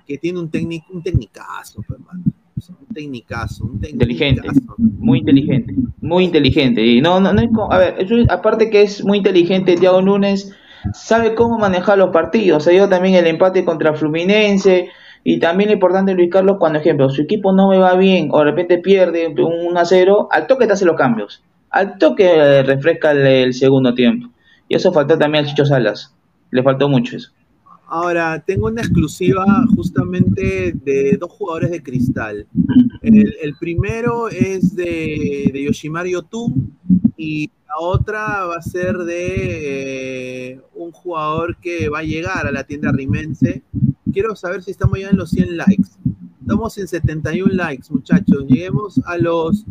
que 0.06 0.16
tiene 0.16 0.38
un 0.38 0.48
técnico, 0.48 0.86
un 0.94 1.02
tecnicazo, 1.02 1.84
pues, 1.86 2.00
mano. 2.00 2.22
Un 2.70 2.94
tecnicazo, 2.94 3.66
un 3.66 3.84
Inteligente, 3.84 4.48
muy 4.78 5.18
inteligente, 5.18 5.74
muy 6.00 6.24
inteligente. 6.24 6.86
Y 6.86 7.02
no, 7.02 7.20
no, 7.20 7.34
no 7.34 7.70
a 7.70 7.76
ver, 7.76 7.96
eso 7.98 8.14
aparte 8.30 8.70
que 8.70 8.80
es 8.80 9.04
muy 9.04 9.18
inteligente, 9.18 9.76
Thiago 9.76 10.00
Núñez 10.00 10.54
sabe 10.92 11.34
cómo 11.34 11.58
manejar 11.58 11.98
los 11.98 12.10
partidos. 12.10 12.64
Se 12.64 12.72
dio 12.72 12.88
también 12.88 13.14
el 13.14 13.26
empate 13.26 13.64
contra 13.64 13.94
Fluminense. 13.94 14.88
Y 15.24 15.38
también 15.38 15.70
lo 15.70 15.74
importante, 15.74 16.14
Luis 16.14 16.30
Carlos, 16.30 16.56
cuando, 16.58 16.80
ejemplo, 16.80 17.08
su 17.08 17.22
equipo 17.22 17.52
no 17.52 17.68
me 17.68 17.78
va 17.78 17.94
bien 17.94 18.28
o 18.32 18.38
de 18.38 18.44
repente 18.44 18.78
pierde 18.78 19.28
un 19.28 19.68
1 19.68 19.78
a 19.80 19.84
0, 19.84 20.28
al 20.30 20.46
toque 20.48 20.66
te 20.66 20.72
hace 20.72 20.84
los 20.84 20.96
cambios. 20.96 21.44
Al 21.70 21.96
toque 21.96 22.26
eh, 22.26 22.62
refresca 22.64 23.12
el, 23.12 23.26
el 23.26 23.54
segundo 23.54 23.94
tiempo. 23.94 24.28
Y 24.68 24.74
eso 24.74 24.92
faltó 24.92 25.16
también 25.16 25.44
al 25.44 25.50
Chicho 25.50 25.64
Salas. 25.64 26.14
Le 26.50 26.62
faltó 26.62 26.88
mucho 26.88 27.16
eso. 27.16 27.30
Ahora, 27.86 28.42
tengo 28.44 28.68
una 28.68 28.80
exclusiva 28.80 29.44
justamente 29.76 30.72
de 30.74 31.18
dos 31.20 31.30
jugadores 31.30 31.70
de 31.70 31.82
Cristal. 31.82 32.46
El, 33.02 33.34
el 33.42 33.54
primero 33.60 34.28
es 34.28 34.74
de, 34.74 35.50
de 35.52 35.64
Yoshimari 35.64 36.12
Yotun 36.12 36.74
y 37.22 37.52
la 37.68 37.78
otra 37.78 38.46
va 38.46 38.56
a 38.56 38.62
ser 38.62 38.98
de 38.98 40.50
eh, 40.50 40.60
un 40.74 40.90
jugador 40.90 41.56
que 41.58 41.88
va 41.88 42.00
a 42.00 42.02
llegar 42.02 42.48
a 42.48 42.50
la 42.50 42.64
tienda 42.64 42.90
rimense. 42.90 43.62
Quiero 44.12 44.34
saber 44.34 44.64
si 44.64 44.72
estamos 44.72 44.98
ya 44.98 45.10
en 45.10 45.18
los 45.18 45.30
100 45.30 45.56
likes. 45.56 45.88
Estamos 46.40 46.76
en 46.78 46.88
71 46.88 47.54
likes, 47.54 47.86
muchachos. 47.90 48.44
Lleguemos 48.48 49.00
a 49.04 49.18
los, 49.18 49.64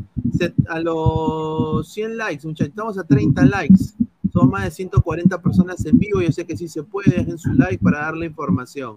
a 0.69 0.79
los 0.79 1.91
100 1.91 2.17
likes, 2.17 2.47
muchachos. 2.47 2.69
Estamos 2.69 2.97
a 2.97 3.03
30 3.03 3.45
likes. 3.45 3.83
Son 4.31 4.49
más 4.49 4.63
de 4.63 4.71
140 4.71 5.41
personas 5.41 5.85
en 5.85 5.97
vivo. 5.97 6.21
Yo 6.21 6.31
sé 6.31 6.45
que 6.45 6.55
sí 6.55 6.69
se 6.69 6.83
puede. 6.83 7.11
Dejen 7.11 7.37
su 7.37 7.53
like 7.53 7.83
para 7.83 7.99
darle 7.99 8.27
información. 8.27 8.95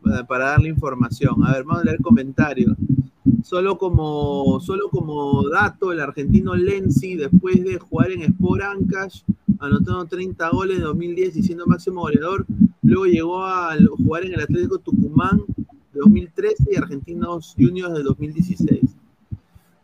Para, 0.00 0.24
para 0.24 0.44
darle 0.50 0.68
información. 0.68 1.44
A 1.44 1.54
ver, 1.54 1.64
vamos 1.64 1.82
a 1.82 1.86
leer 1.86 2.00
comentarios. 2.00 2.76
Solo 3.42 3.76
como, 3.76 4.60
solo 4.60 4.88
como 4.90 5.48
dato, 5.48 5.92
el 5.92 6.00
argentino 6.00 6.54
Lenzi, 6.54 7.16
después 7.16 7.62
de 7.62 7.78
jugar 7.78 8.12
en 8.12 8.22
Sport 8.22 8.62
Ancash, 8.62 9.22
anotando 9.58 10.06
30 10.06 10.48
goles 10.50 10.78
en 10.78 10.84
2010 10.84 11.36
y 11.36 11.42
siendo 11.42 11.66
máximo 11.66 12.00
goleador, 12.00 12.46
luego 12.82 13.06
llegó 13.06 13.44
a 13.44 13.76
jugar 13.98 14.24
en 14.24 14.34
el 14.34 14.40
Atlético 14.40 14.78
Tucumán 14.78 15.42
de 15.92 16.00
2013 16.00 16.64
y 16.72 16.76
Argentinos 16.76 17.54
Juniors 17.58 17.94
de 17.94 18.02
2016. 18.02 18.80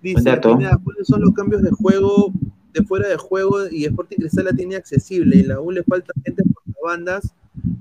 Dice, 0.02 0.40
¿cuáles 0.40 1.06
son 1.06 1.20
los 1.20 1.32
cambios 1.32 1.62
de 1.62 1.70
juego, 1.70 2.32
de 2.72 2.84
fuera 2.84 3.08
de 3.08 3.16
juego? 3.16 3.68
Y 3.70 3.84
Sporting 3.84 4.16
Cristal 4.16 4.44
la 4.46 4.52
tiene 4.52 4.76
accesible 4.76 5.36
y 5.36 5.42
la 5.42 5.60
U 5.60 5.70
le 5.70 5.82
falta 5.82 6.12
gente 6.24 6.42
por 6.44 6.62
las 6.66 6.76
bandas. 6.82 7.34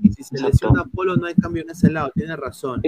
Y 0.05 0.13
si 0.13 0.23
se 0.23 0.41
lesiona 0.41 0.83
Polo, 0.93 1.15
no 1.15 1.25
hay 1.25 1.33
cambio 1.33 1.63
en 1.63 1.71
ese 1.71 1.91
lado. 1.91 2.11
Tiene 2.13 2.35
razón. 2.35 2.81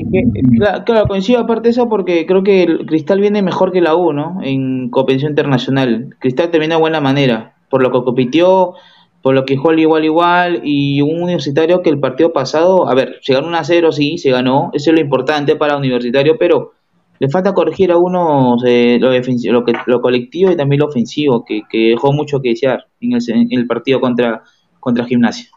Claro, 0.57 0.83
claro, 0.85 1.07
coincido 1.07 1.39
aparte 1.39 1.69
eso 1.69 1.89
porque 1.89 2.25
creo 2.25 2.43
que 2.43 2.63
el 2.63 2.85
Cristal 2.85 3.19
viene 3.19 3.41
mejor 3.41 3.71
que 3.71 3.81
la 3.81 3.95
U, 3.95 4.13
¿no? 4.13 4.39
En 4.43 4.89
competición 4.89 5.31
internacional. 5.31 6.15
Cristal 6.19 6.51
termina 6.51 6.75
de 6.75 6.81
buena 6.81 7.01
manera, 7.01 7.55
por 7.69 7.81
lo 7.81 7.91
que 7.91 8.03
compitió, 8.03 8.73
por 9.21 9.33
lo 9.33 9.45
que 9.45 9.57
jugó 9.57 9.71
al 9.71 9.79
igual 9.79 10.05
igual 10.05 10.61
y 10.63 11.01
un 11.01 11.23
universitario 11.23 11.81
que 11.81 11.89
el 11.89 11.99
partido 11.99 12.31
pasado, 12.33 12.87
a 12.87 12.93
ver, 12.93 13.17
se 13.21 13.33
ganó 13.33 13.47
1 13.47 13.57
a 13.57 13.63
0, 13.63 13.91
sí, 13.91 14.17
se 14.17 14.29
ganó, 14.29 14.69
eso 14.73 14.91
es 14.91 14.95
lo 14.95 15.01
importante 15.01 15.55
para 15.55 15.77
universitario, 15.77 16.37
pero 16.37 16.73
le 17.19 17.29
falta 17.29 17.53
corregir 17.53 17.91
a 17.91 17.97
unos 17.97 18.63
eh, 18.65 18.97
lo, 19.01 19.11
lo, 19.11 19.65
que, 19.65 19.73
lo 19.87 20.01
colectivo 20.01 20.51
y 20.51 20.55
también 20.55 20.79
lo 20.79 20.85
ofensivo, 20.85 21.43
que, 21.43 21.63
que 21.69 21.89
dejó 21.89 22.13
mucho 22.13 22.41
que 22.41 22.49
desear 22.49 22.85
en 23.01 23.13
el, 23.13 23.19
en 23.29 23.59
el 23.59 23.65
partido 23.65 23.99
contra, 23.99 24.43
contra 24.79 25.05
Gimnasia. 25.05 25.49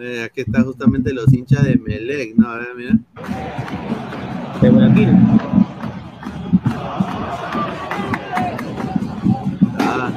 Eh, 0.00 0.22
aquí 0.24 0.42
están 0.42 0.64
justamente 0.64 1.12
los 1.12 1.32
hinchas 1.32 1.64
de 1.64 1.76
Melec, 1.76 2.36
¿no? 2.36 2.48
A 2.50 2.58
ver, 2.58 2.68
mira. 2.76 2.98
De 4.62 4.70
Guayaquil. 4.70 5.08
Ah. 9.80 10.12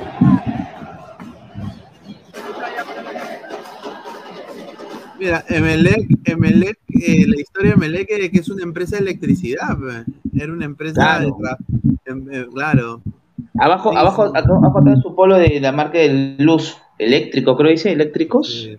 Mira, 5.20 5.44
Emelec, 5.50 6.08
Emelec, 6.26 6.80
eh, 6.90 7.26
la 7.28 7.40
historia 7.40 7.72
de 7.72 7.76
Emelec 7.76 8.08
es 8.10 8.30
que 8.32 8.40
es 8.40 8.50
una 8.50 8.64
empresa 8.64 8.96
de 8.98 9.04
electricidad, 9.04 9.78
era 10.36 10.52
una 10.52 10.66
empresa 10.66 10.96
Claro. 10.96 11.38
de 12.04 12.12
em- 12.12 12.28
em, 12.32 12.52
claro. 12.52 13.02
Abajo, 13.60 13.92
Sí, 13.92 13.98
abajo, 13.98 14.26
sí. 14.26 14.32
abajo 14.36 14.80
está 14.80 14.96
su 15.02 15.16
polo 15.16 15.38
de 15.38 15.60
la 15.60 15.72
marca 15.72 16.00
de 16.00 16.36
luz 16.40 16.78
eléctrico, 16.98 17.56
creo 17.56 17.68
que 17.68 17.74
dice, 17.74 17.92
eléctricos. 17.92 18.70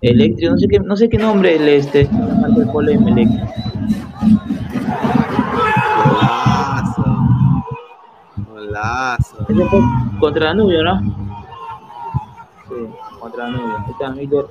Eléctrico, 0.00 0.52
no 0.52 0.58
sé 0.58 0.68
qué, 0.68 0.78
no 0.80 0.96
sé 0.96 1.08
qué 1.08 1.18
nombre 1.18 1.54
el 1.56 1.68
este, 1.68 2.08
la 2.12 2.34
marca 2.34 2.72
de 2.86 2.98
Melec. 2.98 3.28
Golazo. 8.48 9.46
Ese 9.48 9.64
fue 9.66 9.80
contra 10.18 10.46
Danubio, 10.46 10.82
¿no? 10.82 11.00
Sí, 12.68 12.74
contra 13.20 13.44
Danubio. 13.44 13.84
Está 13.90 14.10
Miller, 14.10 14.46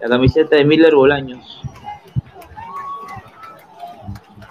la 0.00 0.08
camiseta 0.08 0.56
de 0.56 0.64
Miller 0.64 0.94
Bolaños. 0.94 1.62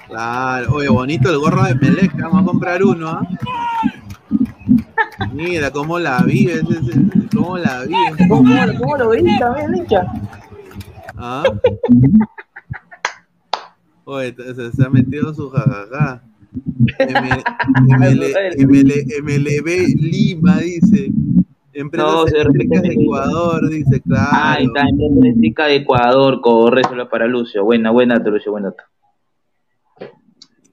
Claro, 0.07 0.73
oye, 0.73 0.87
bonito 0.87 1.29
el 1.29 1.37
gorro 1.37 1.63
de 1.63 1.75
Melec, 1.75 2.15
vamos 2.17 2.43
a 2.43 2.45
comprar 2.45 2.81
uno, 2.81 3.09
¿ah? 3.09 3.27
Mira 5.33 5.71
cómo 5.71 5.97
la 5.99 6.21
vive, 6.23 6.53
ese- 6.53 6.79
ese- 6.79 7.01
cómo 7.35 7.57
la 7.57 7.83
vive. 7.83 8.27
¿Cómo, 8.29 8.55
cómo, 8.79 8.97
lo 8.97 9.09
veis 9.09 9.39
también, 9.39 9.75
hincha? 9.75 10.03
¿Ah? 11.17 11.43
Oye, 14.05 14.33
se, 14.35 14.71
se 14.71 14.85
ha 14.85 14.89
metido 14.89 15.33
su 15.33 15.49
jajaja. 15.49 16.21
MLB 19.23 19.95
Lima 19.99 20.57
dice. 20.59 21.11
Empresas 21.73 22.09
No, 22.11 22.25
se 22.27 22.37
eléctricas 22.41 22.81
de 22.81 22.93
Ecuador, 22.93 23.69
dice, 23.69 24.01
claro. 24.01 24.29
Ahí 24.31 24.65
está, 24.65 24.81
empresa 24.89 25.13
eléctrica 25.19 25.65
de 25.65 25.75
Ecuador, 25.75 26.41
corre 26.41 26.81
solo 26.89 27.07
para 27.07 27.27
Lucio. 27.27 27.63
Buena, 27.63 27.91
buena, 27.91 28.15
Lucio, 28.17 28.51
buena. 28.51 28.73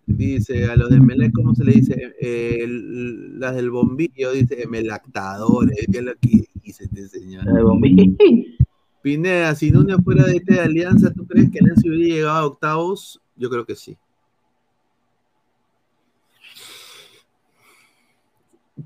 Dice, 0.07 0.67
a 0.67 0.77
los 0.77 0.91
de 0.91 1.01
Melec, 1.01 1.33
¿cómo 1.33 1.55
se 1.55 1.65
le 1.65 1.73
dice? 1.73 2.15
Eh, 2.21 2.59
el- 2.61 3.39
las 3.41 3.55
del 3.57 3.71
bombillo, 3.71 4.33
dice, 4.33 4.67
melactadores, 4.69 5.87
¿qué 5.91 5.99
es 5.99 6.05
lo 6.05 6.13
que 6.21 6.45
dice 6.63 6.85
este 6.85 7.09
señor? 7.09 7.45
Del 7.45 7.65
bombillo. 7.65 8.13
Pineda, 9.03 9.55
si 9.55 9.71
Núñez 9.71 9.97
fuera 10.05 10.25
de 10.25 10.37
este 10.37 10.55
de 10.55 10.61
Alianza, 10.61 11.13
¿tú 11.13 11.27
crees 11.27 11.51
que 11.51 11.59
Alianza 11.59 11.83
hubiera 11.89 12.15
llegado 12.17 12.37
a 12.39 12.47
octavos? 12.47 13.21
Yo 13.37 13.51
creo 13.51 13.65
que 13.65 13.75
sí. 13.75 13.97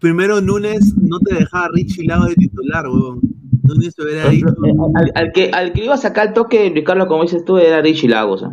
Primero, 0.00 0.40
Núñez 0.40 0.94
no 0.96 1.18
te 1.20 1.34
dejaba 1.34 1.68
Richie 1.72 2.04
Lago 2.06 2.26
de 2.26 2.34
titular, 2.34 2.86
weón. 2.88 3.20
Núñez 3.64 3.94
te 3.94 4.02
hubiera 4.02 4.28
dicho, 4.28 4.46
Al, 4.94 5.12
al 5.14 5.32
que, 5.32 5.50
al 5.50 5.72
que 5.72 5.84
iba 5.84 5.94
a 5.94 5.98
sacar 5.98 6.28
el 6.28 6.34
toque, 6.34 6.70
Ricardo, 6.74 7.06
como 7.06 7.22
dices 7.22 7.44
tú, 7.44 7.58
era 7.58 7.80
Richie 7.80 8.08
Lagos. 8.08 8.42
¿eh? 8.42 8.46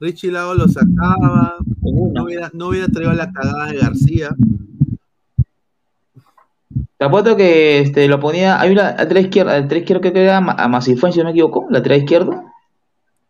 Richie 0.00 0.30
Lago 0.30 0.54
lo 0.54 0.68
sacaba, 0.68 1.56
no 1.82 2.24
hubiera, 2.24 2.50
no 2.54 2.68
hubiera 2.68 2.88
traído 2.88 3.12
la 3.12 3.32
cagada 3.32 3.72
de 3.72 3.78
García. 3.78 4.34
Te 6.96 7.04
apuesto 7.04 7.36
que 7.36 7.80
este, 7.80 8.08
lo 8.08 8.18
ponía. 8.18 8.60
Hay 8.60 8.72
una 8.72 8.94
lateral 8.96 9.24
izquierda, 9.24 9.52
la 9.52 9.60
lateral 9.60 9.82
izquierda 9.82 10.12
que 10.12 10.22
era 10.22 10.36
a 10.38 10.68
Masifuen, 10.68 11.12
si 11.12 11.18
no 11.18 11.26
me 11.26 11.30
equivoco. 11.30 11.66
Lateral 11.70 11.98
izquierdo. 11.98 12.42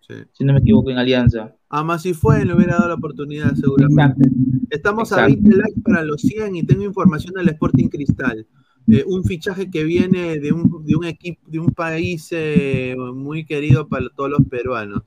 Sí. 0.07 0.15
Si 0.33 0.45
no 0.45 0.55
me 0.55 0.61
equivoco, 0.61 0.91
en 0.91 0.99
Alianza. 0.99 1.55
A 1.69 1.85
Masifue 1.85 2.45
le 2.45 2.55
hubiera 2.55 2.77
dado 2.77 2.89
la 2.89 2.95
oportunidad, 2.95 3.55
seguramente. 3.55 4.29
Estamos 4.71 5.13
a 5.13 5.27
Exacto. 5.27 5.43
20 5.43 5.57
likes 5.57 5.81
para 5.83 6.03
los 6.03 6.23
100 6.23 6.57
y 6.57 6.63
tengo 6.65 6.83
información 6.85 7.35
del 7.35 7.49
Sporting 7.49 7.89
Cristal. 7.89 8.47
Eh, 8.91 9.05
un 9.07 9.23
fichaje 9.25 9.71
que 9.71 9.85
viene 9.85 10.39
de 10.39 10.53
un, 10.53 10.83
de 10.87 10.97
un 10.97 11.05
equipo, 11.05 11.43
de 11.47 11.59
un 11.59 11.69
país 11.75 12.29
eh, 12.31 12.97
muy 13.15 13.45
querido 13.45 13.87
para 13.87 14.09
todos 14.09 14.31
los 14.31 14.47
peruanos. 14.49 15.03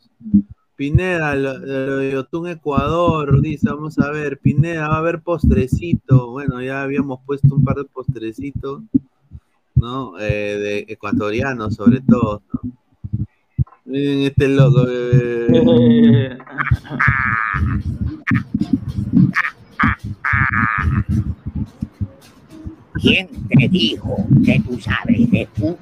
Pineda, 0.75 1.35
lo, 1.35 1.57
lo 1.57 1.97
de 1.97 2.11
Yotun, 2.11 2.47
Ecuador, 2.47 3.41
dice, 3.41 3.69
vamos 3.69 3.99
a 3.99 4.09
ver, 4.11 4.39
Pineda, 4.39 4.87
va 4.87 4.95
a 4.95 4.99
haber 4.99 5.21
postrecito. 5.21 6.31
Bueno, 6.31 6.61
ya 6.61 6.81
habíamos 6.81 7.19
puesto 7.25 7.53
un 7.53 7.63
par 7.63 7.77
de 7.77 7.85
postrecitos, 7.85 8.81
¿no? 9.75 10.19
Eh, 10.19 10.57
de 10.57 10.85
ecuatorianos, 10.87 11.75
sobre 11.75 12.01
todo, 12.01 12.41
¿no? 12.53 12.61
Miren 13.85 14.21
este 14.21 14.47
loco. 14.47 14.85
¿Quién 23.01 23.27
te 23.47 23.67
dijo 23.67 24.15
que 24.45 24.61
tú 24.61 24.79
sabes 24.79 25.31
de 25.31 25.47
fútbol? 25.53 25.77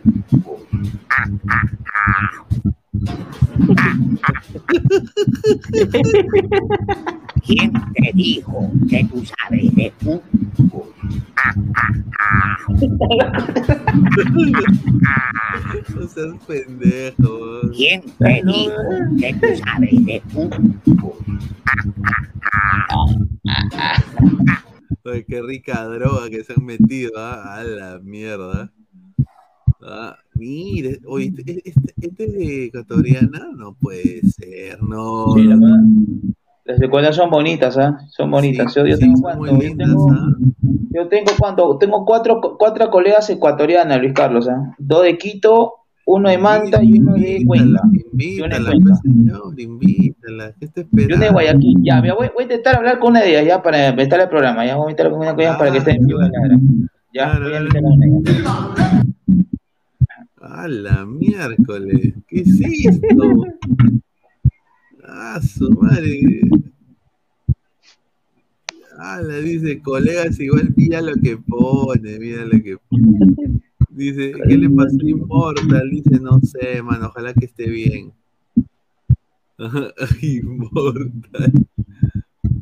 ¿Quién 7.45 7.71
te 7.93 8.11
dijo 8.15 8.71
que 8.89 9.03
tú 9.05 9.23
sabes 9.25 9.75
de 9.75 9.93
fútbol? 9.99 10.93
No 15.95 16.07
seas 16.07 16.33
pendejo. 16.47 17.61
¿Quién 17.75 18.01
te 18.17 18.41
dijo 18.43 18.73
que 19.19 19.33
tú 19.33 19.47
sabes 19.63 20.05
de 20.05 20.21
fútbol? 20.29 21.13
Oye, 25.05 25.25
qué 25.25 25.41
rica 25.41 25.85
droga 25.85 26.29
que 26.29 26.43
se 26.43 26.53
han 26.53 26.65
metido, 26.65 27.11
¿ah? 27.17 27.55
A 27.55 27.63
la 27.63 27.99
mierda. 27.99 28.71
Ah, 29.81 30.17
mire, 30.33 30.99
oye, 31.07 31.33
este, 31.37 31.61
este, 31.63 31.93
este 32.01 32.23
es 32.25 32.33
de 32.33 32.65
ecuatoriana, 32.65 33.49
no 33.55 33.75
puede 33.79 34.21
ser, 34.23 34.81
no. 34.83 35.33
Sí, 35.33 35.43
la 35.43 35.55
verdad. 35.55 35.79
Las 36.65 36.81
escuelas 36.81 37.15
son 37.15 37.29
bonitas, 37.29 37.77
¿ah? 37.77 37.97
Son 38.09 38.29
bonitas. 38.29 38.75
yo, 38.75 38.85
yo 38.85 38.95
sí, 38.97 39.01
tengo 39.01 39.21
cuánto? 39.21 39.45
Yo 39.45 39.57
lindas, 39.57 39.87
tengo, 39.87 40.11
¿ah? 40.11 40.35
yo 40.91 41.07
tengo 41.07 41.31
cuánto? 41.39 41.77
Tengo 41.77 42.05
cuatro, 42.05 42.41
cuatro 42.59 42.89
colegas 42.91 43.29
ecuatorianas, 43.29 43.99
Luis 43.99 44.13
Carlos, 44.13 44.49
¿ah? 44.49 44.75
Dos 44.77 45.03
de 45.03 45.17
Quito, 45.17 45.73
uno 46.05 46.29
de 46.29 46.37
Manta 46.37 46.83
y 46.83 46.99
uno 46.99 47.13
de 47.13 47.43
Cuenca. 47.45 47.81
De 48.11 48.25
Invítala, 48.25 48.71
señor, 49.01 49.59
invítala. 49.59 50.53
¿Qué 50.59 50.65
está 50.65 50.81
Y 50.81 51.13
una 51.13 51.25
de? 51.25 51.31
Guayaquil. 51.31 51.77
Ya, 51.83 52.01
voy, 52.01 52.11
voy 52.13 52.27
a 52.39 52.43
intentar 52.43 52.75
hablar 52.75 52.99
con 52.99 53.11
una 53.11 53.21
de 53.21 53.29
ellas 53.29 53.45
ya 53.45 53.63
para 53.63 53.89
inventar 53.89 54.19
el 54.19 54.27
programa. 54.27 54.65
Ya 54.65 54.75
voy 54.75 54.87
a 54.87 54.89
invitar 54.89 55.09
con 55.09 55.19
una 55.21 55.31
con 55.31 55.39
ellas 55.39 55.57
para 55.57 55.71
que 55.71 55.77
esté 55.77 55.91
en 55.91 56.05
vivo. 56.05 56.19
Ya, 57.13 57.39
voy 57.39 57.53
a 57.53 57.59
invitar 57.59 57.83
a 57.83 57.87
una 57.87 58.05
de 58.05 58.31
ellas. 58.31 59.05
A 60.51 60.67
la 60.67 61.05
miércoles. 61.05 62.13
¿Qué 62.27 62.41
es 62.41 62.59
esto? 62.61 63.45
Ah, 65.05 65.39
su 65.41 65.69
madre. 65.71 66.41
Ah, 68.97 69.21
la 69.21 69.37
dice, 69.37 69.79
colegas, 69.81 70.39
igual 70.39 70.73
mira 70.75 71.01
lo 71.01 71.13
que 71.15 71.37
pone, 71.37 72.19
mira 72.19 72.43
lo 72.45 72.61
que 72.61 72.77
Dice, 73.89 74.33
¿qué 74.47 74.57
le 74.57 74.69
pasó 74.69 74.97
a 75.05 75.09
Immortal? 75.09 75.89
Dice, 75.89 76.19
no 76.19 76.39
sé, 76.41 76.81
mano, 76.81 77.07
ojalá 77.07 77.33
que 77.33 77.45
esté 77.45 77.67
bien. 77.69 78.11
Immortal. 80.21 81.53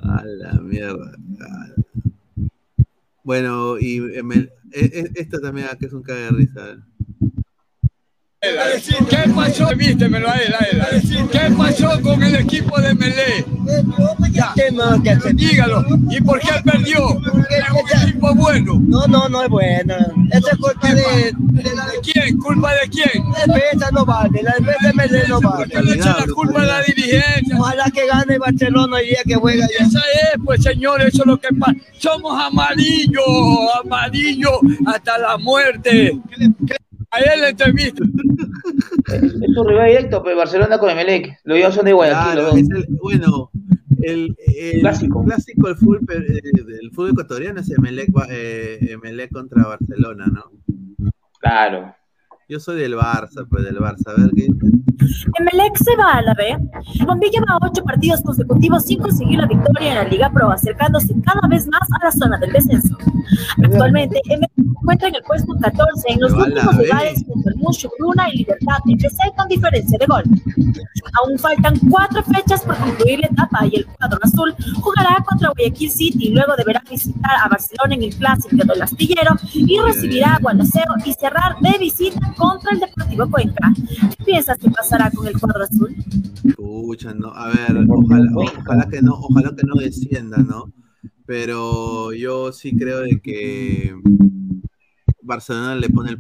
A 0.02 0.24
la 0.26 0.54
mierda. 0.62 1.18
Ah. 1.42 1.68
Bueno, 3.24 3.78
y 3.80 4.00
me- 4.24 4.50
e- 4.72 4.92
e- 4.94 5.12
esto 5.16 5.40
también 5.40 5.68
acá 5.68 5.86
es 5.86 5.94
un 5.94 6.02
caga 6.04 6.22
de 6.26 6.30
risa. 6.32 6.86
¿Qué 8.40 9.30
pasó? 9.34 9.68
Vístemelo 9.76 10.30
a 10.30 10.36
él, 10.36 10.54
a 10.54 10.66
él. 10.66 10.82
a 10.82 10.86
él. 10.90 11.30
¿Qué 11.32 11.40
pasó 11.58 12.00
con 12.04 12.22
el 12.22 12.36
equipo 12.36 12.80
de 12.80 12.94
Melé? 12.94 13.46
¿Qué? 14.54 15.34
Dígalo. 15.34 15.84
¿Y 16.12 16.22
por 16.22 16.40
qué 16.40 16.54
perdió? 16.64 17.20
¿Es 17.50 17.70
un 17.72 18.10
equipo 18.10 18.36
bueno? 18.36 18.80
No, 18.88 19.08
no, 19.08 19.28
no 19.28 19.42
es 19.42 19.50
bueno. 19.50 19.96
Esa 20.32 20.52
es 20.52 20.58
culpa 20.58 20.94
de, 20.94 21.34
¿De 21.34 21.72
quién? 22.04 22.38
¿Culpa 22.38 22.74
de 22.74 22.90
quién? 22.90 23.24
La 23.32 23.54
defensa 23.54 23.90
no 23.92 24.06
vale, 24.06 24.44
la 24.44 24.54
defensa 24.60 24.88
de 24.88 24.94
Melé 24.94 25.28
no 25.28 25.42
vale. 25.42 25.58
¿Por 25.58 25.70
qué 25.70 25.82
le 25.82 25.94
echan 25.96 26.16
la 26.20 26.34
culpa 26.34 26.62
a 26.62 26.66
la 26.66 26.82
dirigencia? 26.84 27.58
Ojalá 27.58 27.86
que 27.92 28.06
gane 28.06 28.38
Barcelona 28.38 28.98
hoy 28.98 29.08
día 29.08 29.22
que 29.26 29.36
juega 29.36 29.68
ya. 29.80 29.86
Esa 29.86 30.00
es, 30.00 30.40
pues 30.46 30.62
señor, 30.62 31.02
eso 31.02 31.24
es 31.24 31.26
lo 31.26 31.38
que 31.38 31.50
pasa. 31.56 31.74
Somos 31.98 32.40
amarillos, 32.40 33.26
amarillos 33.84 34.60
hasta 34.86 35.18
la 35.18 35.38
muerte. 35.40 36.20
A 37.12 37.20
él 37.20 37.42
le 37.42 37.50
entrevista. 37.50 38.04
Es 39.14 39.58
un 39.58 39.68
rival 39.68 39.88
directo, 39.88 40.22
pues 40.24 40.36
Barcelona 40.36 40.78
con 40.78 40.90
Emelec. 40.90 41.40
Los 41.46 41.62
dos 41.62 41.76
son 41.76 41.86
de 41.86 41.94
Guayaquil. 41.94 42.34
Claro, 42.34 42.42
los 42.44 42.52
dos. 42.52 42.60
es 42.62 42.70
el- 42.70 42.86
bueno, 43.02 43.52
el, 44.02 44.36
el 44.46 44.80
Clásico. 44.82 45.24
clásico 45.24 45.68
del 45.68 45.78
fútbol, 45.78 46.00
eh, 46.10 46.42
del 46.66 46.92
fútbol 46.92 47.12
ecuatoriano 47.12 47.62
es 47.62 47.70
Emelec, 47.72 48.10
eh, 48.30 48.78
Emelec 48.92 49.32
contra 49.32 49.66
Barcelona, 49.68 50.26
¿no? 50.28 50.52
Claro. 51.40 51.96
Yo 52.50 52.60
soy 52.60 52.80
del 52.80 52.96
Barça, 52.96 53.48
pues 53.50 53.64
del 53.64 53.78
Barça. 53.78 54.10
A 54.16 54.22
ver 54.22 54.32
qué 54.36 54.48
Emelec 55.40 55.78
se 55.78 55.96
va 55.96 56.14
a 56.14 56.22
la 56.22 56.34
B. 56.34 56.58
Bombay 57.06 57.30
lleva 57.30 57.58
ocho 57.62 57.84
partidos 57.84 58.22
consecutivos 58.22 58.86
sin 58.86 59.00
conseguir 59.00 59.40
la 59.40 59.48
victoria 59.48 59.90
en 59.90 59.96
la 59.96 60.04
Liga 60.04 60.30
Pro, 60.32 60.52
acercándose 60.52 61.14
cada 61.24 61.48
vez 61.48 61.68
más 61.68 61.88
a 62.00 62.06
la 62.06 62.12
zona 62.12 62.38
del 62.38 62.52
descenso. 62.52 62.96
Actualmente, 63.64 64.20
Emelec 64.26 64.52
se 64.56 64.62
encuentra 64.62 65.08
en 65.10 65.16
el 65.16 65.24
puesto 65.24 65.54
14 65.60 66.08
en 66.08 66.22
los 66.22 66.34
últimos 66.34 66.76
lugares 66.76 67.24
junto 67.28 67.50
al 67.50 67.56
Bruna 68.00 68.30
y 68.32 68.38
Libertad 68.38 68.78
FC 68.86 69.18
con 69.36 69.48
diferencia 69.48 69.98
de 70.00 70.06
gol. 70.06 70.24
Aún 71.14 71.38
faltan 71.40 71.80
cuatro 71.90 72.24
fechas 72.24 72.62
por 72.62 72.78
concluir 72.78 73.20
la 73.20 73.28
etapa 73.28 73.66
y 73.66 73.78
el 73.78 73.86
cuadro 73.86 74.20
azul 74.22 74.56
jugará 74.80 75.24
contra 75.28 75.50
Guayaquil 75.50 75.92
City, 75.92 76.30
luego 76.30 76.56
deberá 76.56 76.82
visitar 76.90 77.32
a 77.44 77.50
Barcelona 77.50 77.96
en 77.96 78.04
el 78.04 78.16
Clásico 78.16 78.56
del 78.56 78.82
Astillero 78.82 79.36
y 79.54 79.80
recibirá 79.80 80.36
a 80.36 80.40
Gualaceo 80.40 80.94
y 81.06 81.14
cerrar 81.14 81.58
de 81.60 81.78
visita 81.78 82.20
contra 82.38 82.72
el 82.72 82.80
Deportivo 82.80 83.30
Cuenca. 83.30 83.72
¿Qué 84.18 84.24
piensas 84.24 84.58
que 84.58 84.70
pasará 84.98 85.12
con 85.12 85.28
el 85.28 85.40
cuadro 85.40 85.64
azul? 85.64 85.96
Pucha, 86.56 87.14
no, 87.14 87.30
a 87.30 87.48
ver, 87.50 87.86
ojalá, 87.88 88.88
que 88.90 89.02
no, 89.02 89.14
ojalá 89.14 89.56
que 89.56 89.64
no 89.66 89.76
descienda, 89.76 90.38
¿no? 90.38 90.72
Pero 91.26 92.14
yo 92.14 92.52
sí 92.52 92.76
creo 92.76 93.02
de 93.02 93.20
que 93.20 93.94
Barcelona 95.22 95.76
le 95.76 95.90
pone 95.90 96.12
el- 96.12 96.18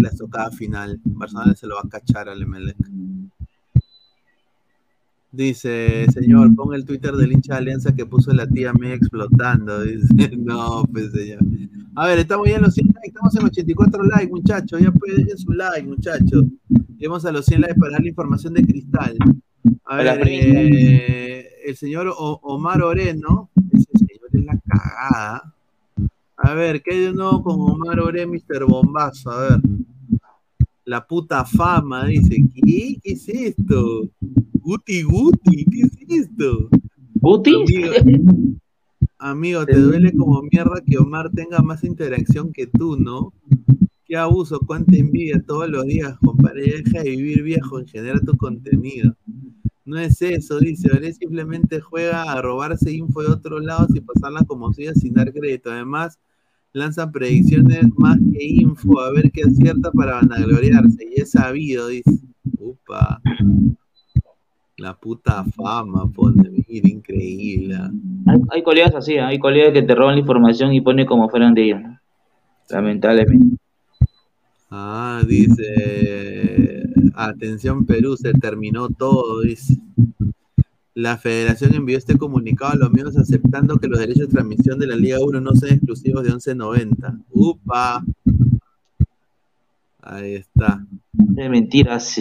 la 0.00 0.08
estocada 0.08 0.50
final. 0.50 1.00
Barcelona 1.04 1.54
se 1.54 1.66
lo 1.66 1.76
va 1.76 1.82
a 1.84 1.88
cachar 1.88 2.28
al 2.28 2.42
Emelec. 2.42 2.76
Dice, 5.30 6.06
señor, 6.12 6.54
ponga 6.56 6.74
el 6.74 6.84
Twitter 6.86 7.12
del 7.14 7.32
hincha 7.32 7.52
de 7.54 7.58
Alianza 7.58 7.94
que 7.94 8.06
puso 8.06 8.32
la 8.32 8.46
tía 8.48 8.72
me 8.72 8.94
explotando. 8.94 9.80
Dice, 9.84 10.36
no, 10.36 10.84
pues 10.90 11.12
señor. 11.12 11.40
A 11.94 12.06
ver, 12.06 12.18
estamos 12.20 12.48
ya 12.48 12.56
en 12.56 12.62
los 12.62 12.74
100 12.74 12.86
likes, 12.88 13.08
estamos 13.08 13.36
en 13.36 13.44
84 13.44 14.02
likes, 14.04 14.30
muchachos. 14.32 14.80
Ya 14.80 14.90
pueden 14.90 15.18
dejen 15.18 15.38
su 15.38 15.52
like, 15.52 15.86
muchachos. 15.86 16.44
Llegamos 16.98 17.24
a 17.24 17.32
los 17.32 17.46
100 17.46 17.60
likes 17.62 17.78
para 17.78 17.92
dar 17.92 18.02
la 18.02 18.08
información 18.08 18.54
de 18.54 18.62
cristal. 18.64 19.16
A 19.84 19.96
ver, 19.96 20.06
eh, 20.26 21.48
el 21.64 21.76
señor 21.76 22.08
O- 22.08 22.40
Omar 22.42 22.82
Oreno, 22.82 23.50
ese 23.72 23.86
señor 23.98 24.28
es 24.32 24.44
la 24.44 24.58
cagada. 24.66 25.54
A 26.36 26.54
ver, 26.54 26.82
¿qué 26.82 26.94
hay 26.94 27.00
de 27.00 27.12
nuevo 27.12 27.42
con 27.42 27.60
Omar 27.60 28.00
Oreno, 28.00 28.32
Mr. 28.32 28.64
Bombazo? 28.66 29.30
A 29.30 29.40
ver. 29.48 29.60
La 30.84 31.06
puta 31.06 31.44
fama, 31.44 32.06
dice. 32.06 32.36
¿Qué? 32.54 32.96
¿Qué 33.02 33.12
es 33.12 33.28
esto? 33.28 34.08
Guti 34.54 35.02
Guti, 35.02 35.64
¿qué 35.66 35.80
es 35.82 36.24
esto? 36.26 36.68
¿Guti? 37.14 37.52
Amigo, 37.98 38.58
amigo, 39.18 39.66
te 39.66 39.76
duele 39.78 40.12
como 40.12 40.42
mierda 40.42 40.80
que 40.86 40.98
Omar 40.98 41.30
tenga 41.30 41.58
más 41.60 41.84
interacción 41.84 42.52
que 42.52 42.66
tú, 42.66 42.96
¿no? 42.96 43.32
Qué 44.08 44.16
abuso, 44.16 44.58
cuánta 44.66 44.96
envidia 44.96 45.38
todos 45.46 45.68
los 45.68 45.84
días, 45.84 46.16
compadre. 46.24 46.82
Deja 46.82 47.02
de 47.02 47.10
vivir 47.10 47.42
viejo 47.42 47.78
y 47.78 47.86
genera 47.86 48.18
tu 48.20 48.34
contenido. 48.38 49.14
No 49.84 49.98
es 49.98 50.22
eso, 50.22 50.58
dice. 50.58 50.88
Él 50.96 51.12
simplemente 51.12 51.78
juega 51.80 52.22
a 52.22 52.40
robarse 52.40 52.90
info 52.90 53.20
de 53.20 53.28
otros 53.28 53.62
lados 53.62 53.88
y 53.94 54.00
pasarla 54.00 54.44
como 54.46 54.72
suya 54.72 54.94
sin 54.94 55.12
dar 55.12 55.30
crédito. 55.30 55.70
Además, 55.70 56.18
lanzan 56.72 57.12
predicciones 57.12 57.84
más 57.98 58.16
que 58.32 58.42
info 58.46 58.98
a 58.98 59.12
ver 59.12 59.30
qué 59.30 59.42
acierta 59.42 59.90
para 59.92 60.14
vanagloriarse. 60.22 61.06
Y 61.14 61.20
es 61.20 61.32
sabido, 61.32 61.88
dice. 61.88 62.18
Upa. 62.58 63.20
La 64.78 64.94
puta 64.94 65.44
fama, 65.54 66.10
pone, 66.10 66.48
mira, 66.66 66.88
increíble. 66.88 67.76
Hay, 68.52 68.62
colegas 68.62 68.94
así, 68.94 69.18
¿ah? 69.18 69.26
hay 69.26 69.38
colegas 69.38 69.74
que 69.74 69.82
te 69.82 69.94
roban 69.94 70.14
la 70.14 70.20
información 70.20 70.72
y 70.72 70.80
ponen 70.80 71.04
como 71.04 71.28
fueran 71.28 71.52
de 71.52 71.64
ellos. 71.64 71.80
Lamentablemente. 72.70 73.67
Ah, 74.70 75.22
dice. 75.26 76.84
Atención 77.14 77.86
Perú, 77.86 78.16
se 78.16 78.32
terminó 78.32 78.88
todo, 78.88 79.40
dice. 79.40 79.78
La 80.94 81.16
federación 81.16 81.74
envió 81.74 81.96
este 81.96 82.18
comunicado 82.18 82.72
a 82.72 82.76
los 82.76 82.90
miembros 82.90 83.16
aceptando 83.16 83.78
que 83.78 83.86
los 83.86 84.00
derechos 84.00 84.26
de 84.26 84.34
transmisión 84.34 84.78
de 84.78 84.88
la 84.88 84.96
Liga 84.96 85.18
1 85.20 85.40
no 85.40 85.52
sean 85.52 85.74
exclusivos 85.74 86.24
de 86.24 86.32
11.90. 86.32 87.24
¡Upa! 87.30 88.04
Ahí 90.00 90.34
está. 90.34 90.84
De 91.12 91.48
mentiras. 91.48 92.18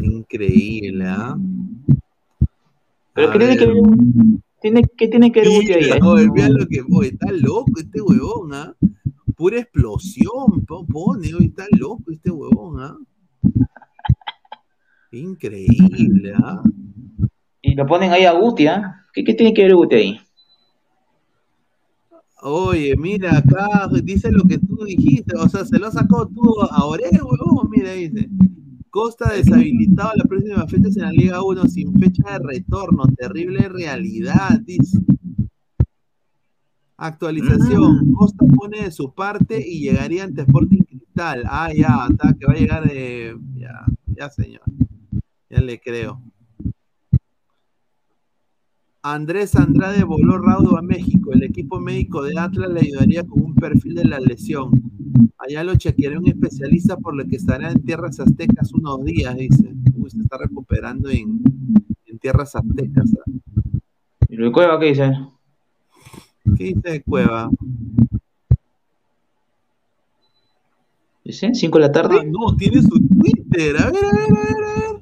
Increíble, 0.00 1.06
¿ah? 1.06 1.36
Pero 3.14 3.30
A 3.30 3.32
¿qué 3.32 3.38
tiene 3.38 3.56
que? 3.56 3.72
Tiene, 4.60 4.82
¿Qué 4.96 5.08
tiene 5.08 5.32
que 5.32 5.40
ver 5.40 5.48
Guti 5.48 5.72
ahí? 5.72 5.90
Eh? 5.90 6.28
mira 6.32 6.48
lo 6.50 6.66
que. 6.66 6.82
oye, 6.90 7.08
está 7.08 7.32
loco 7.32 7.72
este 7.78 8.00
huevón, 8.00 8.52
¿ah? 8.52 8.74
Pura 9.36 9.58
explosión, 9.60 10.64
po- 10.66 10.86
pone, 10.86 11.34
oye, 11.34 11.46
está 11.46 11.66
loco 11.78 12.10
este 12.10 12.30
huevón, 12.30 12.80
¿ah? 12.80 12.96
Increíble, 15.12 16.32
¿ah? 16.42 16.62
Y 17.62 17.74
lo 17.74 17.86
ponen 17.86 18.12
ahí 18.12 18.24
a 18.24 18.32
Guti, 18.32 18.66
¿ah? 18.66 19.04
¿Qué, 19.12 19.24
¿Qué 19.24 19.34
tiene 19.34 19.52
que 19.54 19.62
ver 19.64 19.74
Guti 19.74 19.94
ahí? 19.96 20.20
Oye, 22.42 22.94
mira, 22.96 23.38
acá 23.38 23.88
dice 24.02 24.30
lo 24.30 24.42
que 24.44 24.58
tú 24.58 24.84
dijiste, 24.84 25.36
o 25.36 25.48
sea, 25.48 25.64
se 25.64 25.78
lo 25.78 25.90
sacó 25.90 26.28
tú 26.28 26.42
a 26.70 26.84
Orel, 26.84 27.10
huevón, 27.22 27.68
mira, 27.70 27.92
dice. 27.92 28.28
Costa 28.90 29.32
deshabilitado 29.34 30.12
las 30.16 30.26
próximas 30.26 30.70
fechas 30.70 30.96
en 30.96 31.02
la 31.02 31.12
Liga 31.12 31.42
1 31.42 31.64
sin 31.66 31.92
fecha 31.98 32.22
de 32.32 32.38
retorno, 32.38 33.04
terrible 33.16 33.68
realidad, 33.68 34.60
dice. 34.64 34.98
Actualización. 36.98 38.12
Costa 38.12 38.46
pone 38.56 38.84
de 38.84 38.90
su 38.90 39.12
parte 39.12 39.62
y 39.66 39.80
llegaría 39.80 40.24
ante 40.24 40.42
Sporting 40.42 40.80
Cristal. 40.80 41.42
Ah, 41.46 41.70
ya, 41.74 42.06
está, 42.10 42.34
que 42.34 42.46
va 42.46 42.54
a 42.54 42.56
llegar 42.56 42.88
de. 42.88 43.36
Ya, 43.54 43.84
ya, 44.06 44.30
señor. 44.30 44.62
Ya 45.50 45.60
le 45.60 45.78
creo. 45.78 46.22
Andrés 49.02 49.54
Andrade 49.54 50.04
voló 50.04 50.38
raudo 50.38 50.76
a 50.78 50.82
México. 50.82 51.32
El 51.32 51.42
equipo 51.44 51.78
médico 51.78 52.22
de 52.22 52.38
Atlas 52.38 52.70
le 52.70 52.80
ayudaría 52.80 53.24
con 53.24 53.42
un 53.42 53.54
perfil 53.54 53.94
de 53.94 54.04
la 54.04 54.18
lesión. 54.18 54.70
Allá 55.38 55.62
lo 55.64 55.76
chequeará 55.76 56.18
un 56.18 56.26
especialista 56.26 56.96
por 56.96 57.14
lo 57.14 57.24
que 57.26 57.36
estará 57.36 57.70
en 57.70 57.84
tierras 57.84 58.18
aztecas 58.18 58.72
unos 58.72 59.04
días, 59.04 59.36
dice. 59.36 59.74
Uy, 59.94 60.10
se 60.10 60.18
está 60.18 60.38
recuperando 60.38 61.10
en, 61.10 61.40
en 62.06 62.18
tierras 62.18 62.56
aztecas. 62.56 63.14
¿ah? 63.18 63.30
¿Y 64.28 64.36
lo 64.36 64.46
de 64.46 64.52
Cueva 64.52 64.80
qué 64.80 64.86
dice? 64.86 65.12
¿Qué 66.54 66.64
dice 66.64 66.90
de 66.90 67.02
Cueva? 67.02 67.50
¿Dice? 71.24 71.48
¿5 71.48 71.72
de 71.74 71.80
la 71.80 71.92
tarde? 71.92 72.18
Ah, 72.20 72.24
no, 72.24 72.56
tiene 72.56 72.80
su 72.82 72.88
Twitter. 72.88 73.76
A 73.78 73.90
ver, 73.90 74.04
a 74.04 74.10
ver, 74.12 74.30
a 74.30 74.42
ver, 74.42 74.64
a 74.64 74.80
ver. 74.80 75.00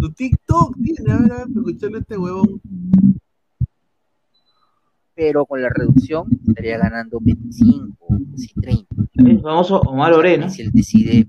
Su 0.00 0.12
TikTok 0.12 0.76
tiene. 0.82 1.12
A 1.12 1.18
ver, 1.18 1.32
a 1.32 1.36
ver, 1.38 1.46
escucharle 1.54 1.98
a 1.98 2.00
este 2.00 2.18
huevón. 2.18 2.60
Pero 5.14 5.46
con 5.46 5.62
la 5.62 5.68
reducción 5.70 6.28
estaría 6.46 6.78
ganando 6.78 7.18
25, 7.20 8.18
sí, 8.36 8.52
30. 8.60 8.86
El 9.14 9.40
famoso 9.40 9.80
Omar 9.80 10.12
Orena. 10.12 10.50
Si 10.50 10.62
él 10.62 10.70
decide 10.72 11.26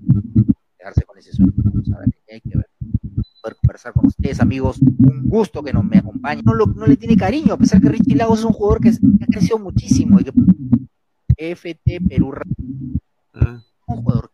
quedarse 0.76 1.02
con 1.04 1.16
ese 1.16 1.32
sueldo, 1.32 1.62
vamos 1.64 1.90
a 1.92 2.00
ver, 2.00 2.08
hay 2.30 2.40
que 2.40 2.56
ver. 2.56 2.66
Poder 3.42 3.56
conversar 3.60 3.92
con 3.92 4.06
ustedes, 4.06 4.40
amigos. 4.40 4.78
Un 4.80 5.28
gusto 5.28 5.62
que 5.62 5.72
nos 5.72 5.84
me 5.84 5.98
acompañen. 5.98 6.44
No, 6.44 6.54
lo- 6.54 6.66
no 6.66 6.86
le 6.86 6.96
tiene 6.96 7.16
cariño, 7.16 7.54
a 7.54 7.56
pesar 7.56 7.80
que 7.80 7.88
Richie 7.88 8.16
Lagos 8.16 8.40
es 8.40 8.44
un 8.44 8.52
jugador 8.52 8.80
que, 8.80 8.90
que 8.90 9.24
ha 9.24 9.26
crecido 9.26 9.58
muchísimo. 9.58 10.18
y 10.20 10.24
que- 10.24 10.32
FT 11.54 12.00
Perú. 12.08 12.32
Ah. 13.34 13.60
Un 13.86 13.96
jugador 14.02 14.30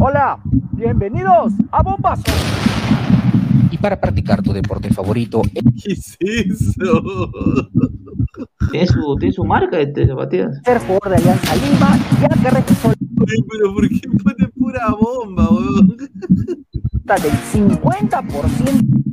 Hola, 0.00 0.40
bienvenidos 0.72 1.52
a 1.70 1.82
Bombazo. 1.82 2.22
Y 3.70 3.78
para 3.78 4.00
practicar 4.00 4.42
tu 4.42 4.52
deporte 4.52 4.90
favorito, 4.92 5.42
¿Qué 5.84 5.92
es 5.92 6.16
eso? 6.20 7.30
Tiene 8.70 8.86
su, 8.86 9.16
tiene 9.18 9.32
su 9.32 9.44
marca 9.44 9.76
de 9.78 10.06
zapatillas. 10.06 10.58
Ser 10.64 10.78
jugador 10.80 11.08
de 11.10 11.16
Alianza 11.16 11.56
Lima, 11.56 11.98
ya 12.20 12.28
que 12.28 12.50
regresó 12.50 12.88
Oye, 12.88 13.44
pero 13.50 13.74
¿por 13.74 13.88
qué 13.88 14.00
pone 14.22 14.48
pura 14.56 14.94
bomba, 14.98 15.48
huevón? 15.50 15.96
del 17.10 17.32
50%. 17.52 19.10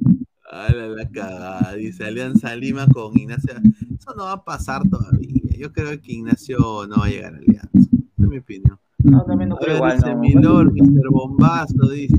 Ah, 0.51 0.67
la, 0.73 0.87
la 0.87 1.09
cagada, 1.09 1.73
dice 1.75 2.05
Alianza 2.05 2.55
Lima 2.55 2.87
con 2.87 3.17
Ignacio. 3.17 3.53
Eso 3.55 4.13
no 4.15 4.25
va 4.25 4.33
a 4.33 4.43
pasar 4.43 4.87
todavía. 4.87 5.41
Yo 5.57 5.71
creo 5.73 5.99
que 5.99 6.13
Ignacio 6.13 6.57
no 6.87 6.97
va 6.99 7.05
a 7.05 7.09
llegar 7.09 7.33
a 7.33 7.37
Alianza. 7.37 7.69
Esa 7.73 8.23
es 8.23 8.27
mi 8.29 8.37
opinión. 8.37 8.77
No, 8.99 9.23
también 9.25 9.49
no 9.49 9.55
A 9.55 9.59
creo 9.59 9.69
ver, 9.73 9.77
igual. 9.77 9.97
dice 9.97 10.13
no. 10.13 10.19
Milor, 10.19 10.71
Mr. 10.73 11.09
Bombazo, 11.11 11.89
dice. 11.91 12.15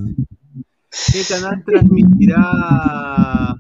¿Qué 1.13 1.23
canal 1.29 1.63
transmitirá? 1.65 3.55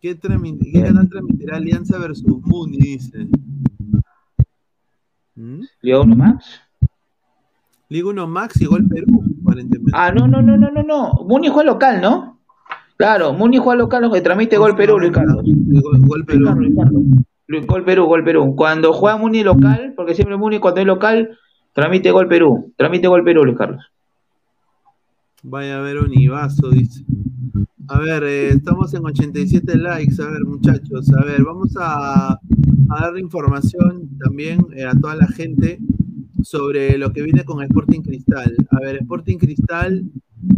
¿Qué, 0.00 0.18
transmi- 0.20 0.58
qué 0.72 0.82
canal 0.82 1.08
transmitirá 1.08 1.56
Alianza 1.56 1.98
versus 1.98 2.24
Muni? 2.44 2.76
Dice. 2.78 3.28
¿Mm? 5.34 5.60
Liga 5.82 6.00
1 6.00 6.16
Max. 6.16 6.60
Liga 7.88 8.08
1 8.10 8.26
Max 8.26 8.60
y 8.60 8.66
Gol 8.66 8.86
Perú, 8.88 9.22
aparentemente. 9.42 9.92
Ah, 9.94 10.10
no, 10.12 10.26
no, 10.26 10.42
no, 10.42 10.56
no, 10.56 10.70
no, 10.70 10.82
no. 10.82 11.12
Muni 11.26 11.48
juega 11.48 11.70
local, 11.72 12.00
¿no? 12.00 12.40
Claro, 12.96 13.32
Muni 13.32 13.58
juega 13.58 13.76
local, 13.78 14.10
que 14.12 14.20
transmite 14.22 14.56
Gol 14.56 14.74
Perú, 14.76 14.98
Luis 14.98 15.12
Carlos. 15.12 15.44
Gol, 15.44 16.00
Gol 16.06 16.24
Perú. 16.24 16.54
Luis- 17.48 17.66
Gol 17.66 17.84
Perú, 17.84 18.06
Gol 18.06 18.24
Perú. 18.24 18.54
Cuando 18.56 18.92
juega 18.92 19.16
Muni 19.16 19.42
local, 19.44 19.92
porque 19.96 20.14
siempre 20.14 20.36
Muni 20.36 20.58
cuando 20.58 20.80
es 20.80 20.86
local, 20.86 21.38
transmite 21.74 22.10
Gol 22.10 22.26
Perú. 22.28 22.72
Transmite 22.76 23.06
Gol 23.08 23.22
Perú, 23.22 23.44
Luis 23.44 23.56
Carlos. 23.58 23.84
Vaya 25.42 25.78
a 25.78 25.82
ver 25.82 25.98
un 25.98 26.12
Ibazo, 26.12 26.70
dice. 26.70 27.04
A 27.88 28.00
ver, 28.00 28.24
eh, 28.24 28.48
estamos 28.48 28.92
en 28.94 29.04
87 29.04 29.76
likes. 29.76 30.20
A 30.20 30.30
ver, 30.30 30.44
muchachos, 30.44 31.12
a 31.12 31.24
ver, 31.24 31.44
vamos 31.44 31.76
a, 31.78 32.32
a 32.32 33.00
darle 33.00 33.20
información 33.20 34.10
también 34.18 34.66
eh, 34.74 34.84
a 34.84 34.94
toda 34.94 35.14
la 35.14 35.28
gente 35.28 35.78
sobre 36.42 36.98
lo 36.98 37.12
que 37.12 37.22
viene 37.22 37.44
con 37.44 37.62
Sporting 37.62 38.00
Cristal. 38.00 38.56
A 38.70 38.80
ver, 38.80 38.96
Sporting 38.96 39.38
Cristal, 39.38 40.10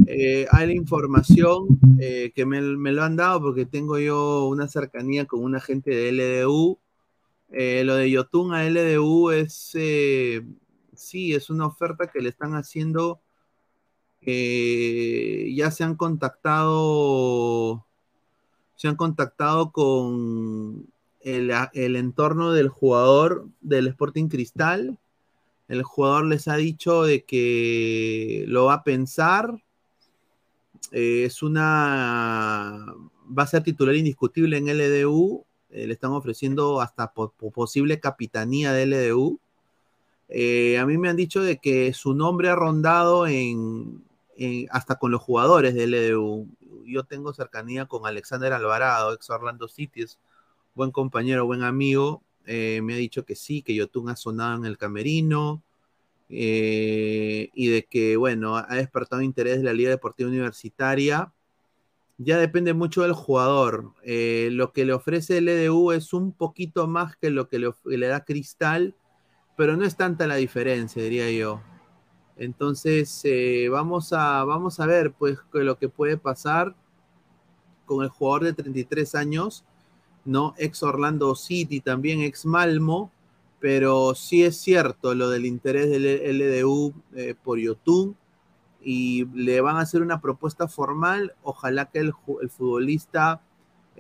eh, 0.07 0.47
hay 0.51 0.67
la 0.69 0.75
información 0.75 1.79
que 1.99 2.47
me, 2.47 2.61
me 2.61 2.93
lo 2.93 3.03
han 3.03 3.17
dado 3.17 3.41
porque 3.41 3.67
tengo 3.67 3.99
yo 3.99 4.47
una 4.49 4.69
cercanía 4.69 5.27
con 5.27 5.43
una 5.43 5.61
gente 5.61 5.91
de 5.91 6.13
LDU. 6.13 6.79
Lo 7.51 7.95
de 7.97 8.11
Yotun 8.11 8.55
a 8.55 8.65
LDU 8.65 9.31
es, 9.31 9.77
sí, 10.95 11.35
es 11.35 11.51
una 11.51 11.67
oferta 11.67 12.07
que 12.07 12.21
le 12.21 12.29
están 12.29 12.55
haciendo 12.55 13.21
eh, 14.31 15.55
ya 15.55 15.71
se 15.71 15.85
han 15.85 15.95
contactado, 15.95 17.87
se 18.77 18.87
han 18.89 18.97
contactado 18.97 19.73
con 19.73 20.87
el, 21.23 21.51
el 21.73 21.97
entorno 21.97 22.53
del 22.53 22.69
jugador 22.69 23.47
del 23.63 23.87
Sporting 23.87 24.29
Cristal. 24.29 24.99
El 25.67 25.83
jugador 25.83 26.27
les 26.27 26.47
ha 26.47 26.57
dicho 26.57 27.05
de 27.05 27.25
que 27.25 28.45
lo 28.49 28.67
va 28.67 28.75
a 28.75 28.85
pensar. 28.85 29.63
Eh, 30.93 31.25
es 31.25 31.43
una. 31.43 32.85
Va 33.37 33.45
a 33.45 33.47
ser 33.47 33.63
titular 33.63 33.95
indiscutible 33.95 34.59
en 34.59 34.69
LDU. 34.69 35.43
Eh, 35.71 35.87
le 35.87 35.95
están 35.95 36.11
ofreciendo 36.11 36.83
hasta 36.83 37.15
po- 37.15 37.33
po- 37.35 37.51
posible 37.51 37.99
capitanía 37.99 38.73
de 38.73 38.83
LDU. 38.83 39.41
A 40.79 40.85
mí 40.85 40.99
me 40.99 41.09
han 41.09 41.17
dicho 41.17 41.41
de 41.41 41.57
que 41.57 41.95
su 41.95 42.13
nombre 42.13 42.51
ha 42.51 42.55
rondado 42.55 43.27
en, 43.27 44.03
en- 44.39 44.69
hasta 44.71 44.97
con 44.97 45.11
los 45.11 45.21
jugadores 45.21 45.75
de 45.75 45.85
LDU. 45.85 46.49
Yo 46.87 47.05
tengo 47.05 47.35
cercanía 47.35 47.87
con 47.87 48.07
Alexander 48.07 48.53
Alvarado, 48.53 49.13
ex 49.13 49.29
Orlando 49.31 49.69
City, 49.69 50.03
es 50.03 50.19
buen 50.75 50.91
compañero, 50.93 51.45
buen 51.45 51.63
amigo. 51.65 52.23
Eh, 52.47 52.81
me 52.83 52.95
ha 52.95 52.97
dicho 52.97 53.25
que 53.25 53.35
sí, 53.35 53.63
que 53.63 53.75
Yotun 53.75 54.09
ha 54.09 54.17
sonado 54.17 54.57
en 54.57 54.65
el 54.65 54.79
camerino 54.79 55.63
eh, 56.31 57.51
y 57.55 57.69
de 57.69 57.85
que, 57.85 58.17
bueno, 58.17 58.57
ha 58.57 58.75
despertado 58.75 59.23
interés 59.23 59.59
de 59.59 59.65
la 59.65 59.73
Liga 59.73 59.91
Deportiva 59.91 60.31
Universitaria. 60.31 61.33
Ya 62.17 62.39
depende 62.39 62.75
mucho 62.75 63.03
del 63.03 63.13
jugador. 63.13 63.93
Eh, 64.03 64.49
lo 64.53 64.73
que 64.73 64.85
le 64.85 64.93
ofrece 64.93 65.39
el 65.39 65.49
LDU 65.49 65.93
es 65.93 66.13
un 66.13 66.33
poquito 66.33 66.87
más 66.89 67.17
que 67.17 67.31
lo 67.31 67.49
que 67.49 67.59
le, 67.59 67.71
le 67.85 68.07
da 68.07 68.25
Cristal, 68.25 68.95
pero 69.57 69.77
no 69.77 69.85
es 69.85 69.97
tanta 69.97 70.27
la 70.27 70.37
diferencia, 70.37 71.03
diría 71.03 71.31
yo. 71.31 71.61
Entonces, 72.39 73.21
eh, 73.25 73.69
vamos, 73.71 74.13
a, 74.13 74.45
vamos 74.45 74.81
a 74.81 74.87
ver 74.87 75.13
pues 75.13 75.39
lo 75.53 75.77
que 75.77 75.89
puede 75.89 76.17
pasar 76.17 76.75
con 77.85 78.05
el 78.05 78.11
jugador 78.11 78.45
de 78.45 78.53
33 78.53 79.15
años, 79.15 79.65
¿no? 80.25 80.55
Ex 80.59 80.83
Orlando 80.83 81.35
City, 81.35 81.81
también 81.81 82.21
ex 82.21 82.47
Malmo, 82.47 83.11
pero 83.61 84.15
sí 84.15 84.45
es 84.45 84.57
cierto 84.57 85.15
lo 85.15 85.31
del 85.31 85.47
interés 85.47 85.91
del 85.91 86.63
LDU 86.63 86.95
eh, 87.15 87.35
por 87.43 87.59
Yotun 87.59 88.17
y 88.81 89.25
le 89.35 89.61
van 89.61 89.77
a 89.77 89.81
hacer 89.81 90.03
una 90.03 90.21
propuesta 90.21 90.69
formal. 90.69 91.35
Ojalá 91.43 91.87
que 91.87 91.99
el, 91.99 92.13
el 92.41 92.51
futbolista 92.51 93.43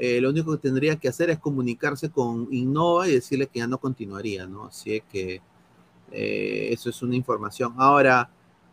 eh, 0.00 0.20
lo 0.20 0.30
único 0.30 0.52
que 0.52 0.58
tendría 0.58 0.94
que 0.94 1.08
hacer 1.08 1.28
es 1.28 1.40
comunicarse 1.40 2.08
con 2.08 2.46
Innova 2.52 3.08
y 3.08 3.14
decirle 3.14 3.48
que 3.48 3.58
ya 3.58 3.66
no 3.66 3.78
continuaría, 3.78 4.46
¿no? 4.46 4.66
Así 4.66 5.02
que 5.10 5.42
eh, 6.12 6.68
eso 6.72 6.90
es 6.90 7.02
una 7.02 7.16
información. 7.16 7.74
Ahora, 7.76 8.30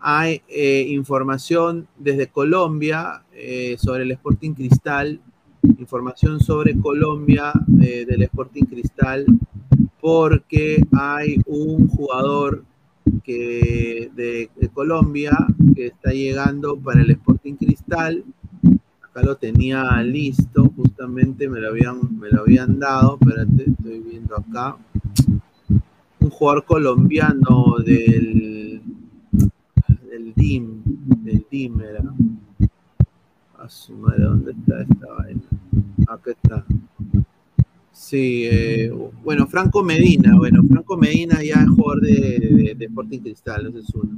hay 0.07 0.43
eh, 0.49 0.85
información 0.89 1.87
desde 1.97 2.27
Colombia 2.27 3.23
eh, 3.33 3.75
sobre 3.79 4.03
el 4.03 4.11
Sporting 4.11 4.53
Cristal, 4.53 5.19
información 5.79 6.39
sobre 6.39 6.77
Colombia 6.79 7.51
eh, 7.81 8.05
del 8.05 8.21
Sporting 8.21 8.65
Cristal, 8.65 9.25
porque 9.99 10.85
hay 10.95 11.41
un 11.47 11.87
jugador 11.87 12.63
que 13.23 14.11
de, 14.15 14.51
Colombia 14.71 15.31
que 15.75 15.87
está 15.87 16.11
llegando 16.11 16.77
para 16.77 17.01
el 17.01 17.09
Sporting 17.09 17.55
Cristal. 17.55 18.23
Acá 19.01 19.23
lo 19.23 19.37
tenía 19.37 19.83
listo, 20.03 20.71
justamente 20.75 21.49
me 21.49 21.59
lo 21.59 21.69
habían, 21.69 22.19
me 22.19 22.29
lo 22.29 22.41
habían 22.41 22.77
dado. 22.77 23.17
Espérate, 23.19 23.71
estoy 23.71 23.99
viendo 24.01 24.35
acá. 24.35 24.77
Jugador 26.37 26.65
colombiano 26.65 27.77
del, 27.85 28.81
del 29.31 30.33
DIM, 30.35 30.81
del 31.23 31.45
DIM 31.49 31.79
era. 31.79 32.03
A 33.57 33.67
¿dónde 34.17 34.51
está 34.51 34.81
esta 34.81 35.13
vaina? 35.17 35.41
Acá 36.09 36.31
está. 36.31 36.65
Sí, 37.93 38.43
eh, 38.51 38.91
bueno, 39.23 39.47
Franco 39.47 39.81
Medina, 39.81 40.35
bueno, 40.35 40.61
Franco 40.67 40.97
Medina 40.97 41.41
ya 41.41 41.61
es 41.61 41.69
jugador 41.69 42.01
de, 42.01 42.75
de- 42.77 42.85
Sporting 42.85 43.19
Cristal, 43.19 43.67
ese 43.67 43.79
es 43.79 43.89
uno. 43.95 44.11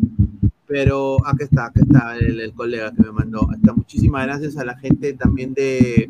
Pero 0.65 1.23
acá 1.23 1.43
está, 1.43 1.65
acá 1.67 1.81
está 1.81 2.17
el, 2.17 2.51
colega 2.53 2.91
que 2.93 3.03
me 3.03 3.11
mandó. 3.11 3.47
Muchísimas 3.75 4.25
gracias 4.25 4.57
a 4.57 4.65
la 4.65 4.75
gente 4.79 5.13
también 5.13 5.53
de, 5.53 6.09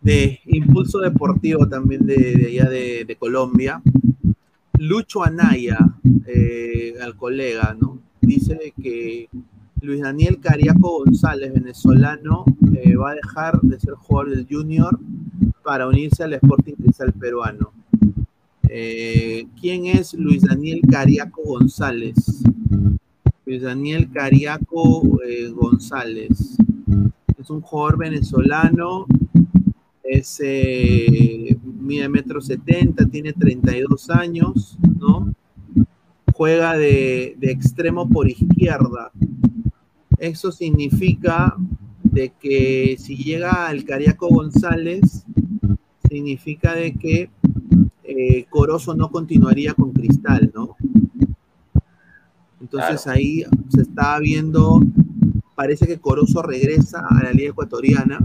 de 0.00 0.40
Impulso 0.46 0.98
Deportivo 0.98 1.68
también 1.68 2.04
de, 2.04 2.46
allá 2.48 2.68
de 2.68 3.16
Colombia. 3.16 3.80
Lucho 4.78 5.24
Anaya, 5.24 5.78
eh, 6.26 6.94
al 7.02 7.16
colega, 7.16 7.76
¿no? 7.78 7.98
Dice 8.20 8.72
que 8.80 9.28
Luis 9.80 10.00
Daniel 10.00 10.38
Cariaco 10.40 11.04
González, 11.04 11.52
venezolano, 11.52 12.44
eh, 12.74 12.96
va 12.96 13.12
a 13.12 13.14
dejar 13.14 13.60
de 13.62 13.80
ser 13.80 13.94
jugador 13.94 14.30
del 14.30 14.46
Junior 14.50 14.98
para 15.62 15.86
unirse 15.86 16.24
al 16.24 16.34
Sporting 16.34 16.74
Cristal 16.74 17.12
peruano. 17.12 17.72
Eh, 18.68 19.46
¿Quién 19.60 19.86
es 19.86 20.14
Luis 20.14 20.42
Daniel 20.42 20.80
Cariaco 20.90 21.42
González? 21.42 22.16
Luis 23.46 23.62
Daniel 23.62 24.10
Cariaco 24.12 25.18
González. 25.54 26.56
Es 27.38 27.50
un 27.50 27.60
jugador 27.60 27.98
venezolano, 27.98 29.06
es 30.02 30.40
mide 31.86 32.08
metro 32.08 32.40
setenta, 32.40 33.06
tiene 33.06 33.32
32 33.32 34.10
años, 34.10 34.76
¿no? 34.98 35.34
Juega 36.34 36.76
de, 36.76 37.36
de 37.38 37.50
extremo 37.50 38.08
por 38.08 38.28
izquierda. 38.28 39.10
Eso 40.18 40.52
significa 40.52 41.56
de 42.02 42.32
que 42.40 42.96
si 42.98 43.16
llega 43.16 43.66
al 43.68 43.84
Cariaco 43.84 44.28
González, 44.28 45.24
significa 46.08 46.74
de 46.74 46.94
que 46.94 47.30
eh, 48.04 48.46
Corozo 48.48 48.94
no 48.94 49.10
continuaría 49.10 49.74
con 49.74 49.92
Cristal, 49.92 50.50
¿no? 50.54 50.76
Entonces 52.60 53.06
ahí 53.06 53.44
se 53.68 53.82
está 53.82 54.18
viendo, 54.18 54.80
parece 55.54 55.86
que 55.86 55.98
Corozo 55.98 56.42
regresa 56.42 57.04
a 57.08 57.24
la 57.24 57.32
Liga 57.32 57.50
Ecuatoriana. 57.50 58.18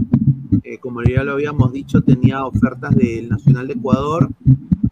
Como 0.92 1.04
ya 1.04 1.24
lo 1.24 1.32
habíamos 1.32 1.72
dicho, 1.72 2.02
tenía 2.02 2.44
ofertas 2.44 2.94
del 2.94 3.30
Nacional 3.30 3.66
de 3.66 3.72
Ecuador, 3.72 4.28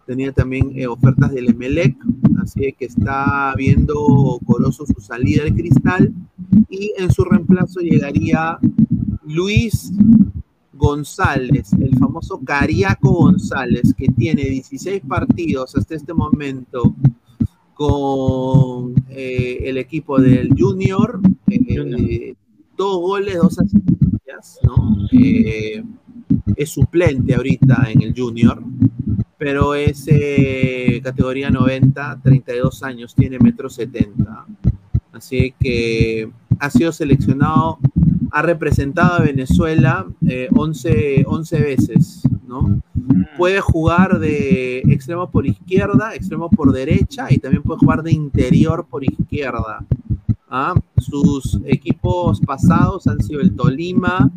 tenía 0.07 0.33
también 0.33 0.73
eh, 0.75 0.87
ofertas 0.87 1.31
del 1.31 1.51
Emelec, 1.51 1.95
así 2.43 2.75
que 2.79 2.87
está 2.87 3.53
viendo 3.55 4.41
Corozo 4.47 4.87
su 4.87 4.99
salida 4.99 5.45
del 5.45 5.55
Cristal 5.55 6.11
y 6.71 6.95
en 6.97 7.13
su 7.13 7.23
reemplazo 7.23 7.81
llegaría 7.81 8.59
Luis 9.27 9.93
González, 10.73 11.75
el 11.75 11.95
famoso 11.99 12.41
Cariaco 12.43 13.13
González, 13.13 13.93
que 13.95 14.09
tiene 14.09 14.45
16 14.45 15.03
partidos 15.07 15.77
hasta 15.77 15.97
este 15.97 16.15
momento 16.15 16.97
con 17.75 18.95
eh, 19.11 19.59
el 19.65 19.77
equipo 19.77 20.19
del 20.19 20.49
Junior, 20.59 21.21
eh, 21.51 22.35
dos 22.75 23.01
goles, 23.01 23.37
dos 23.37 23.59
asistencias, 23.59 23.90
¿no? 24.63 24.97
Eh, 25.13 25.83
es 26.57 26.71
suplente 26.71 27.35
ahorita 27.35 27.89
en 27.91 28.03
el 28.03 28.15
Junior, 28.17 28.63
pero 29.39 29.75
es 29.75 30.05
eh, 30.09 31.01
categoría 31.03 31.51
90, 31.51 32.21
32 32.23 32.83
años, 32.83 33.15
tiene 33.15 33.39
metro 33.39 33.69
70. 33.69 34.47
Así 35.13 35.55
que 35.59 36.31
ha 36.59 36.71
sido 36.71 36.93
seleccionado, 36.93 37.79
ha 38.31 38.43
representado 38.43 39.15
a 39.15 39.23
Venezuela 39.23 40.07
eh, 40.27 40.49
11, 40.55 41.25
11 41.27 41.61
veces, 41.61 42.23
¿no? 42.47 42.81
Puede 43.37 43.61
jugar 43.61 44.19
de 44.19 44.79
extremo 44.89 45.31
por 45.31 45.47
izquierda, 45.47 46.15
extremo 46.15 46.51
por 46.51 46.73
derecha 46.73 47.27
y 47.31 47.39
también 47.39 47.63
puede 47.63 47.81
jugar 47.81 48.03
de 48.03 48.13
interior 48.13 48.87
por 48.89 49.05
izquierda. 49.05 49.85
¿Ah? 50.51 50.75
Sus 50.99 51.61
equipos 51.65 52.41
pasados 52.41 53.07
han 53.07 53.23
sido 53.23 53.41
el 53.41 53.55
Tolima, 53.55 54.31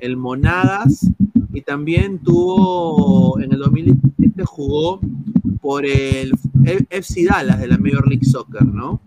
el 0.00 0.16
Monagas 0.16 1.08
y 1.52 1.62
también 1.62 2.18
tuvo 2.18 3.40
en 3.40 3.52
el 3.52 3.58
2017 3.58 4.44
jugó 4.44 5.00
por 5.60 5.84
el 5.84 6.32
FC 6.64 7.24
Dallas 7.24 7.60
de 7.60 7.68
la 7.68 7.78
Major 7.78 8.06
League 8.08 8.24
Soccer, 8.24 8.64
¿no? 8.64 9.00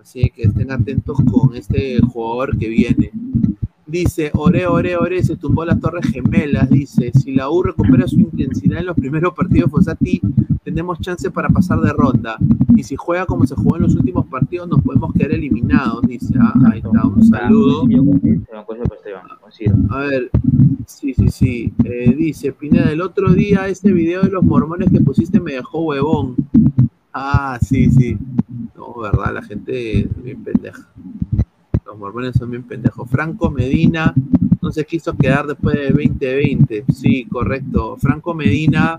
Así 0.00 0.30
que 0.34 0.44
estén 0.44 0.72
atentos 0.72 1.18
con 1.30 1.54
este 1.54 2.00
jugador 2.00 2.58
que 2.58 2.68
viene. 2.68 3.12
Dice, 3.92 4.30
ore, 4.32 4.66
ore, 4.66 4.96
ore, 4.96 5.22
se 5.22 5.36
tumbó 5.36 5.66
las 5.66 5.78
torres 5.78 6.06
gemelas. 6.06 6.70
Dice, 6.70 7.12
si 7.12 7.34
la 7.34 7.50
U 7.50 7.62
recupera 7.62 8.08
su 8.08 8.18
intensidad 8.18 8.78
en 8.78 8.86
los 8.86 8.96
primeros 8.96 9.34
partidos 9.34 9.70
Fosati, 9.70 10.18
tenemos 10.64 10.98
chance 11.00 11.30
para 11.30 11.50
pasar 11.50 11.78
de 11.82 11.92
ronda. 11.92 12.38
Y 12.74 12.84
si 12.84 12.96
juega 12.96 13.26
como 13.26 13.46
se 13.46 13.54
jugó 13.54 13.76
en 13.76 13.82
los 13.82 13.94
últimos 13.94 14.24
partidos, 14.28 14.66
nos 14.66 14.80
podemos 14.80 15.12
quedar 15.12 15.32
eliminados. 15.32 16.00
Dice, 16.06 16.32
ah, 16.40 16.54
ahí 16.72 16.78
está, 16.78 17.06
un 17.06 17.22
saludo. 17.22 17.84
A 19.90 19.98
ver, 19.98 20.30
sí, 20.86 21.12
sí, 21.12 21.28
sí. 21.28 21.74
Eh, 21.84 22.14
dice, 22.16 22.50
Pineda, 22.54 22.90
el 22.90 23.02
otro 23.02 23.34
día 23.34 23.68
ese 23.68 23.92
video 23.92 24.22
de 24.22 24.30
los 24.30 24.42
mormones 24.42 24.90
que 24.90 25.00
pusiste 25.00 25.38
me 25.38 25.52
dejó 25.52 25.82
huevón. 25.82 26.36
Ah, 27.12 27.58
sí, 27.60 27.90
sí. 27.90 28.16
No, 28.74 28.98
verdad, 29.02 29.34
la 29.34 29.42
gente 29.42 30.00
es 30.00 30.22
bien 30.22 30.42
pendeja. 30.42 30.88
Los 31.92 31.98
mormones 31.98 32.36
son 32.36 32.50
bien 32.50 32.62
pendejos. 32.62 33.06
Franco 33.10 33.50
Medina 33.50 34.14
no 34.62 34.72
se 34.72 34.86
quiso 34.86 35.14
quedar 35.14 35.46
después 35.46 35.74
de 35.74 35.90
2020. 35.90 36.86
Sí, 36.90 37.26
correcto. 37.26 37.98
Franco 37.98 38.32
Medina 38.32 38.96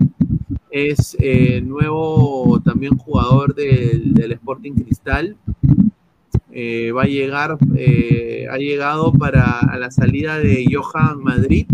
es 0.70 1.16
eh, 1.18 1.60
nuevo 1.60 2.60
también 2.64 2.96
jugador 2.96 3.52
del, 3.56 4.30
Sporting 4.30 4.74
Cristal. 4.74 5.36
Eh, 6.52 6.92
va 6.92 7.02
a 7.02 7.06
llegar, 7.06 7.58
eh, 7.76 8.46
ha 8.48 8.58
llegado 8.58 9.12
para 9.12 9.58
a 9.58 9.76
la 9.76 9.90
salida 9.90 10.38
de 10.38 10.64
Johan 10.72 11.20
Madrid. 11.20 11.66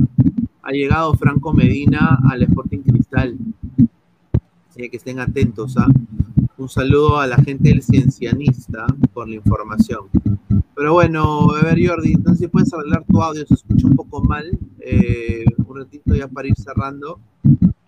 Ha 0.63 0.73
llegado 0.73 1.13
Franco 1.13 1.53
Medina 1.53 2.19
al 2.31 2.45
Sporting 2.45 2.79
Cristal. 2.79 3.37
Así 4.71 4.89
que 4.89 4.97
estén 4.97 5.19
atentos. 5.19 5.77
¿ah? 5.77 5.87
Un 6.57 6.71
saludo 6.71 7.21
a 7.21 7.27
la 7.27 7.37
gente 7.37 7.69
del 7.69 7.83
Ciencianista 7.83 8.87
por 9.13 9.29
la 9.29 9.35
información. 9.35 10.09
Pero 10.81 10.95
bueno, 10.95 11.51
a 11.51 11.63
ver 11.63 11.79
Jordi, 11.87 12.13
entonces 12.15 12.39
si 12.39 12.49
puedes 12.49 12.73
arreglar 12.73 13.05
tu 13.05 13.23
audio, 13.23 13.47
se 13.47 13.53
escucha 13.53 13.87
un 13.87 13.95
poco 13.95 14.23
mal. 14.25 14.51
Eh, 14.79 15.45
un 15.67 15.77
ratito 15.79 16.15
ya 16.15 16.27
para 16.27 16.49
ir 16.49 16.55
cerrando. 16.57 17.21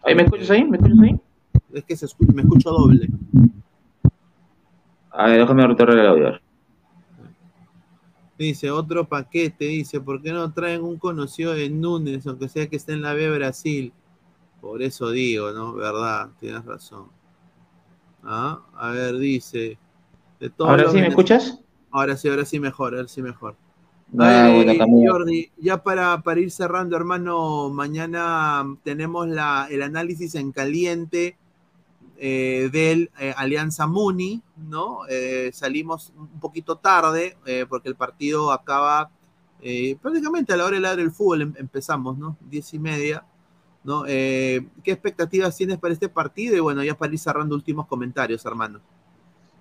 Ahí, 0.05 0.15
¿Me 0.15 0.25
escuchas 0.25 0.51
ahí? 0.51 0.63
¿Me 0.65 0.77
escuchas 0.77 0.99
ahí? 0.99 1.19
Es 1.73 1.85
que 1.85 1.97
se 1.97 2.05
escu- 2.05 2.31
me 2.35 2.43
escucho 2.43 2.69
doble. 2.69 3.09
A 5.11 5.27
ver, 5.29 5.39
déjame 5.41 5.67
retornar 5.67 5.99
el 6.01 6.07
audio. 6.07 6.41
Dice, 8.37 8.71
otro 8.71 9.09
paquete, 9.09 9.65
dice, 9.65 9.99
¿por 9.99 10.21
qué 10.21 10.31
no 10.31 10.53
traen 10.53 10.83
un 10.83 10.99
conocido 10.99 11.55
de 11.55 11.71
Núñez, 11.71 12.27
aunque 12.27 12.51
sea 12.51 12.67
que 12.67 12.77
esté 12.77 12.93
en 12.93 13.01
la 13.01 13.15
B 13.15 13.31
Brasil? 13.35 13.91
Por 14.61 14.83
eso 14.83 15.11
digo, 15.11 15.51
¿no? 15.53 15.73
Verdad, 15.73 16.29
tienes 16.39 16.63
razón. 16.67 17.07
Ah, 18.23 18.61
a 18.77 18.91
ver, 18.91 19.17
dice. 19.17 19.79
De 20.39 20.51
todos 20.51 20.69
¿Ahora 20.73 20.83
los 20.83 20.93
sí 20.93 20.99
me 20.99 21.07
escuchas? 21.09 21.59
Ahora 21.93 22.17
sí, 22.17 22.29
ahora 22.29 22.45
sí 22.45 22.59
mejor, 22.59 22.95
ahora 22.95 23.09
sí 23.09 23.23
mejor. 23.23 23.55
Ah, 24.19 24.51
bueno. 24.55 24.73
Jordi, 25.07 25.51
ya 25.59 25.83
para, 25.83 26.21
para 26.23 26.41
ir 26.41 26.51
cerrando, 26.51 26.97
hermano, 26.97 27.71
mañana 27.71 28.65
tenemos 28.83 29.29
la, 29.29 29.69
el 29.71 29.83
análisis 29.83 30.35
en 30.35 30.53
caliente 30.53 31.37
eh, 32.19 32.69
del 32.73 33.11
eh, 33.19 33.35
Alianza 33.37 33.87
Muni, 33.87 34.43
¿no? 34.57 35.01
Eh, 35.09 35.51
salimos 35.53 36.13
un 36.17 36.41
poquito 36.41 36.77
tarde 36.77 37.37
eh, 37.47 37.67
porque 37.69 37.89
el 37.89 37.95
partido 37.95 38.53
acaba 38.53 39.11
eh, 39.63 39.97
prácticamente 40.01 40.53
a 40.53 40.57
la 40.57 40.65
hora 40.67 40.79
del 40.79 40.97
del 40.97 41.11
fútbol 41.11 41.43
em- 41.43 41.55
empezamos, 41.59 42.19
¿no? 42.19 42.37
Diez 42.41 42.73
y 42.75 42.79
media, 42.79 43.25
¿no? 43.85 44.05
¿Qué 44.05 44.69
expectativas 44.85 45.57
tienes 45.57 45.79
para 45.79 45.95
este 45.95 46.09
partido? 46.09 46.57
Y 46.57 46.61
bueno, 46.61 46.85
ya 46.85 46.95
para 46.97 47.13
ir 47.13 47.19
cerrando 47.19 47.55
últimos 47.55 47.87
comentarios, 47.87 48.45
hermano. 48.47 48.81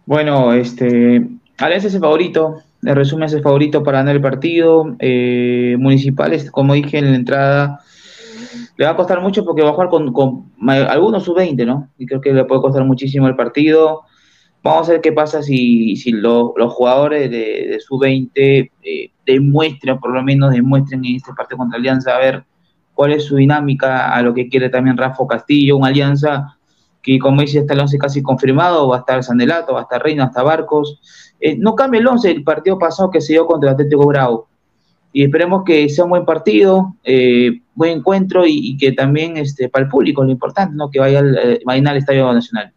Bueno, 0.05 0.51
este, 0.53 1.27
Alianza 1.61 1.87
es 1.87 1.93
el 1.95 2.01
favorito, 2.01 2.61
en 2.83 2.95
resumen 2.95 3.25
es 3.25 3.33
el 3.33 3.41
favorito 3.41 3.83
para 3.83 3.99
ganar 3.99 4.15
el 4.15 4.21
partido. 4.21 4.95
Eh, 4.99 5.75
Municipales, 5.79 6.49
como 6.51 6.73
dije 6.73 6.97
en 6.97 7.11
la 7.11 7.15
entrada, 7.15 7.79
le 8.77 8.85
va 8.85 8.91
a 8.91 8.95
costar 8.95 9.21
mucho 9.21 9.45
porque 9.45 9.61
va 9.61 9.69
a 9.69 9.73
jugar 9.73 9.89
con, 9.89 10.11
algunos 10.67 11.23
sub-20, 11.23 11.65
¿no? 11.65 11.89
Y 11.97 12.05
creo 12.05 12.21
que 12.21 12.33
le 12.33 12.45
puede 12.45 12.61
costar 12.61 12.83
muchísimo 12.83 13.27
el 13.27 13.35
partido. 13.35 14.01
Vamos 14.63 14.89
a 14.89 14.93
ver 14.93 15.01
qué 15.01 15.11
pasa 15.11 15.41
si, 15.41 15.95
si 15.95 16.11
lo- 16.11 16.53
los 16.55 16.73
jugadores 16.73 17.29
de, 17.31 17.67
de 17.69 17.79
sub-20 17.79 18.71
eh, 18.83 19.11
demuestran, 19.25 19.99
por 19.99 20.13
lo 20.13 20.23
menos 20.23 20.51
demuestren 20.51 21.03
en 21.05 21.15
este 21.15 21.33
partido 21.33 21.57
contra 21.57 21.77
Alianza, 21.79 22.15
a 22.15 22.19
ver 22.19 22.43
cuál 22.93 23.13
es 23.13 23.23
su 23.25 23.35
dinámica, 23.35 24.13
a 24.13 24.21
lo 24.21 24.33
que 24.33 24.47
quiere 24.49 24.69
también 24.69 24.97
Rafa 24.97 25.25
Castillo, 25.27 25.77
una 25.77 25.87
Alianza 25.87 26.57
que 27.01 27.19
como 27.19 27.41
dice 27.41 27.59
está 27.59 27.73
el 27.73 27.79
11 27.79 27.97
casi 27.97 28.21
confirmado, 28.21 28.87
va 28.87 28.97
a 28.97 28.99
estar 28.99 29.23
Sandelato, 29.23 29.73
va 29.73 29.79
a 29.79 29.83
estar 29.83 30.01
Reina, 30.01 30.25
hasta 30.25 30.43
Barcos. 30.43 30.99
Eh, 31.39 31.57
no 31.57 31.75
cambia 31.75 31.99
el 31.99 32.07
11 32.07 32.31
el 32.31 32.43
partido 32.43 32.77
pasado 32.77 33.09
que 33.09 33.21
se 33.21 33.33
dio 33.33 33.45
contra 33.45 33.69
el 33.69 33.73
Atlético 33.73 34.05
Bravo. 34.05 34.47
Y 35.13 35.23
esperemos 35.23 35.63
que 35.65 35.89
sea 35.89 36.05
un 36.05 36.11
buen 36.11 36.25
partido, 36.25 36.95
eh, 37.03 37.61
buen 37.75 37.97
encuentro 37.97 38.43
y, 38.45 38.77
que 38.77 38.93
también 38.93 39.35
este, 39.35 39.67
para 39.67 39.85
el 39.85 39.89
público, 39.89 40.23
lo 40.23 40.31
importante, 40.31 40.73
¿no? 40.75 40.89
que 40.89 40.99
vaya 40.99 41.19
al, 41.19 41.37
eh, 41.37 41.59
al 41.65 41.97
Estadio 41.97 42.31
Nacional. 42.31 42.73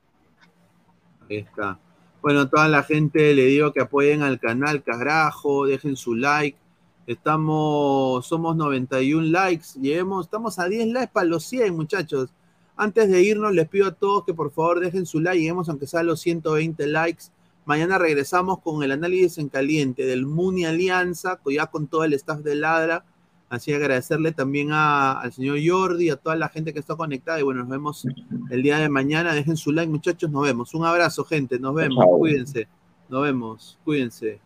Ahí 1.31 1.37
está. 1.37 1.79
Bueno, 2.21 2.49
toda 2.49 2.69
la 2.69 2.83
gente 2.83 3.35
le 3.35 3.45
digo 3.45 3.73
que 3.73 3.83
apoyen 3.83 4.23
al 4.23 4.41
canal, 4.41 4.83
carajo, 4.83 5.67
dejen 5.67 5.95
su 5.95 6.15
like. 6.15 6.59
Estamos, 7.07 8.27
somos 8.27 8.57
91 8.57 9.27
likes, 9.27 9.67
lleguemos, 9.79 10.25
estamos 10.25 10.59
a 10.59 10.67
10 10.67 10.89
likes 10.89 11.13
para 11.13 11.27
los 11.27 11.45
100, 11.45 11.77
muchachos. 11.77 12.31
Antes 12.77 13.09
de 13.09 13.23
irnos, 13.23 13.53
les 13.55 13.69
pido 13.69 13.87
a 13.87 13.93
todos 13.93 14.25
que 14.25 14.35
por 14.35 14.51
favor 14.51 14.81
dejen 14.81 15.07
su 15.07 15.21
like, 15.21 15.39
lleguemos 15.39 15.69
aunque 15.69 15.87
sea 15.87 16.01
a 16.01 16.03
los 16.03 16.21
120 16.21 16.87
likes. 16.89 17.25
Mañana 17.67 17.99
regresamos 17.99 18.59
con 18.61 18.83
el 18.83 18.91
análisis 18.93 19.39
en 19.39 19.49
caliente 19.49 20.05
del 20.05 20.27
Muni 20.27 20.65
Alianza, 20.67 21.39
ya 21.47 21.67
con 21.67 21.87
todo 21.87 22.05
el 22.05 22.13
staff 22.15 22.41
de 22.41 22.57
Ladra. 22.57 23.05
Así 23.49 23.71
que 23.71 23.77
agradecerle 23.77 24.33
también 24.33 24.71
a- 24.73 25.13
al 25.21 25.33
señor 25.33 25.59
Jordi, 25.65 26.11
a 26.11 26.17
toda 26.17 26.35
la 26.35 26.49
gente 26.49 26.73
que 26.73 26.81
está 26.81 26.97
conectada. 26.97 27.39
Y 27.39 27.43
bueno, 27.45 27.61
nos 27.61 27.69
vemos 27.69 28.05
el 28.51 28.63
día 28.63 28.79
de 28.79 28.89
mañana. 28.89 29.33
Dejen 29.33 29.57
su 29.57 29.71
like, 29.71 29.91
muchachos. 29.91 30.31
Nos 30.31 30.43
vemos. 30.43 30.75
Un 30.75 30.85
abrazo, 30.85 31.25
gente. 31.25 31.59
Nos 31.61 31.75
vemos. 31.75 32.05
Chao. 32.05 32.19
Cuídense. 32.19 32.67
Nos 33.09 33.23
vemos. 33.23 33.79
Cuídense. 33.85 34.41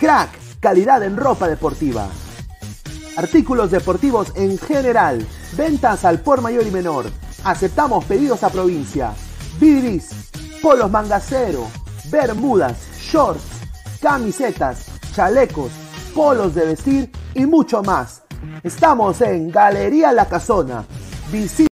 Crack, 0.00 0.30
calidad 0.60 1.02
en 1.04 1.16
ropa 1.16 1.46
deportiva. 1.48 2.10
Artículos 3.16 3.70
deportivos 3.70 4.32
en 4.34 4.58
general. 4.58 5.24
Ventas 5.56 6.04
al 6.04 6.20
por 6.20 6.40
mayor 6.40 6.66
y 6.66 6.70
menor. 6.70 7.06
Aceptamos 7.44 8.04
pedidos 8.06 8.42
a 8.42 8.50
provincia. 8.50 9.12
Bidris, 9.60 10.30
polos 10.60 10.90
mangacero, 10.90 11.68
bermudas, 12.10 12.76
shorts, 13.00 13.44
camisetas, 14.02 14.86
chalecos, 15.14 15.70
polos 16.14 16.54
de 16.54 16.66
vestir 16.66 17.12
y 17.34 17.46
mucho 17.46 17.82
más. 17.82 18.22
Estamos 18.62 19.20
en 19.20 19.50
Galería 19.50 20.12
La 20.12 20.26
Casona. 20.26 20.84
Visita 21.30 21.68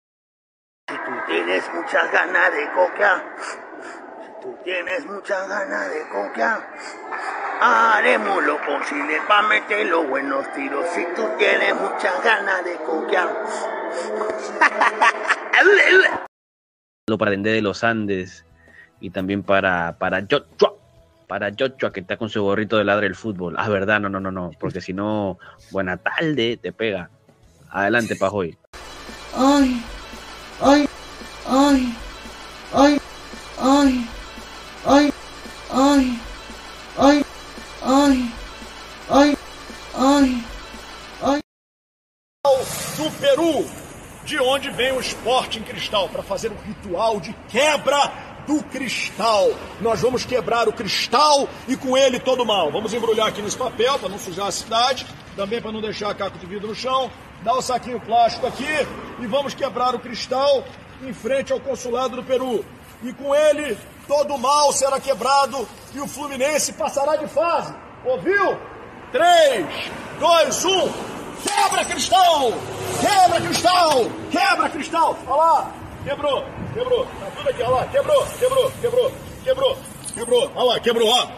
Tienes 1.27 1.65
muchas 1.75 2.13
ganas 2.13 2.53
de 2.53 2.73
coca. 2.73 3.66
Tú 4.43 4.55
tienes 4.65 5.07
muchas 5.07 5.49
ganas 5.49 5.91
de 5.91 6.03
coca. 6.09 6.69
Haremos 7.61 8.45
lo 8.45 8.59
posible 8.59 9.19
para 9.27 9.49
meter 9.49 9.87
los 9.87 10.07
buenos 10.09 10.53
tiros. 10.55 10.87
Si 10.95 11.05
tú 11.15 11.23
tienes 11.39 11.75
muchas 11.75 12.23
ganas 12.23 12.65
de 12.65 12.77
coca. 12.77 13.29
para 17.19 17.31
Dende 17.31 17.53
de 17.53 17.63
los 17.63 17.85
Andes 17.85 18.45
y 19.01 19.11
también 19.11 19.43
para, 19.43 19.97
para 19.99 20.27
Joshua, 20.29 20.75
para 21.29 21.51
Joshua 21.57 21.93
que 21.93 22.01
está 22.01 22.17
con 22.17 22.29
su 22.29 22.43
gorrito 22.43 22.77
de 22.77 22.85
ladre 22.85 23.07
del 23.07 23.15
fútbol. 23.15 23.55
Ah, 23.57 23.69
verdad, 23.69 24.01
no, 24.01 24.09
no, 24.09 24.21
no, 24.21 24.33
no, 24.33 24.51
porque 24.59 24.81
si 24.81 24.93
no, 24.93 25.39
buena 25.71 25.97
tarde, 25.97 26.59
te 26.61 26.73
pega. 26.73 27.11
Adelante, 27.71 28.17
Pajoy. 28.17 28.59
Ay, 29.35 29.83
ay, 30.61 30.89
ay, 31.49 31.95
ay, 32.75 33.01
ay, 33.61 34.09
ay, 34.87 35.13
ay, 35.71 36.19
ay, 36.97 37.25
ay, 37.83 38.33
ay, 39.11 39.39
ay, 39.95 40.45
ay. 41.23 41.41
do 42.97 43.11
Peru, 43.21 43.67
de 44.25 44.39
onde 44.39 44.71
vem 44.71 44.93
o 44.93 45.01
esporte 45.01 45.59
em 45.59 45.63
cristal, 45.63 46.09
para 46.09 46.23
fazer 46.23 46.53
um 46.53 46.57
ritual 46.57 47.21
de 47.21 47.33
quebra 47.49 48.13
do 48.47 48.63
cristal. 48.63 49.51
Nós 49.81 50.01
vamos 50.01 50.25
quebrar 50.25 50.69
o 50.69 50.73
cristal 50.73 51.49
e 51.67 51.77
com 51.77 51.97
ele 51.97 52.21
todo 52.21 52.45
o 52.45 52.47
mal. 52.47 52.71
Vamos 52.71 52.95
embrulhar 52.95 53.27
aqui 53.27 53.43
nesse 53.43 53.57
papel 53.57 53.99
para 53.99 54.09
não 54.09 54.19
sujar 54.19 54.47
a 54.47 54.53
cidade, 54.53 55.05
também 55.35 55.61
para 55.61 55.73
não 55.73 55.81
deixar 55.81 56.15
caco 56.15 56.39
de 56.39 56.47
vidro 56.47 56.69
no 56.69 56.75
chão. 56.75 57.11
Dá 57.43 57.55
o 57.55 57.63
saquinho 57.63 57.99
plástico 57.99 58.47
aqui 58.47 58.87
e 59.21 59.27
vamos 59.27 59.53
quebrar 59.53 59.97
o 59.97 59.99
cristal 59.99 60.65
em 61.03 61.13
frente 61.13 61.53
ao 61.53 61.59
consulado 61.59 62.15
do 62.15 62.23
Peru. 62.23 62.65
E 63.03 63.13
com 63.13 63.35
ele 63.35 63.77
todo 64.07 64.35
o 64.35 64.39
mal 64.39 64.73
será 64.73 65.01
quebrado 65.01 65.69
e 65.95 66.01
o 66.01 66.07
Fluminense 66.07 66.73
passará 66.73 67.17
de 67.17 67.27
fase. 67.29 67.75
Ouviu? 68.05 68.59
3, 69.13 69.67
2, 70.19 70.65
1. 70.65 71.17
Quebra 71.43 71.85
cristal! 71.85 72.53
Quebra 73.01 73.41
cristal! 73.41 74.05
Quebra 74.31 74.69
cristal! 74.71 75.19
Olha 75.27 75.37
lá! 75.37 75.73
Quebrou! 76.05 76.45
Quebrou! 76.73 77.05
Tá 77.05 77.27
tudo 77.37 77.51
aqui, 77.51 77.63
olha 77.63 77.75
lá! 77.75 77.87
Quebrou! 77.87 78.27
Quebrou! 78.39 78.73
Quebrou! 78.81 79.13
Quebrou! 79.45 79.79
Quebrou! 80.15 80.53
Olha 80.55 80.65
lá! 80.65 80.81
Quebrou! 80.81 81.09
Ó! 81.09 81.29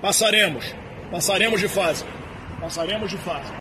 Passaremos! 0.00 0.74
Passaremos 1.10 1.60
de 1.60 1.68
fase! 1.68 2.04
Passaremos 2.60 3.10
de 3.10 3.18
fase! 3.18 3.52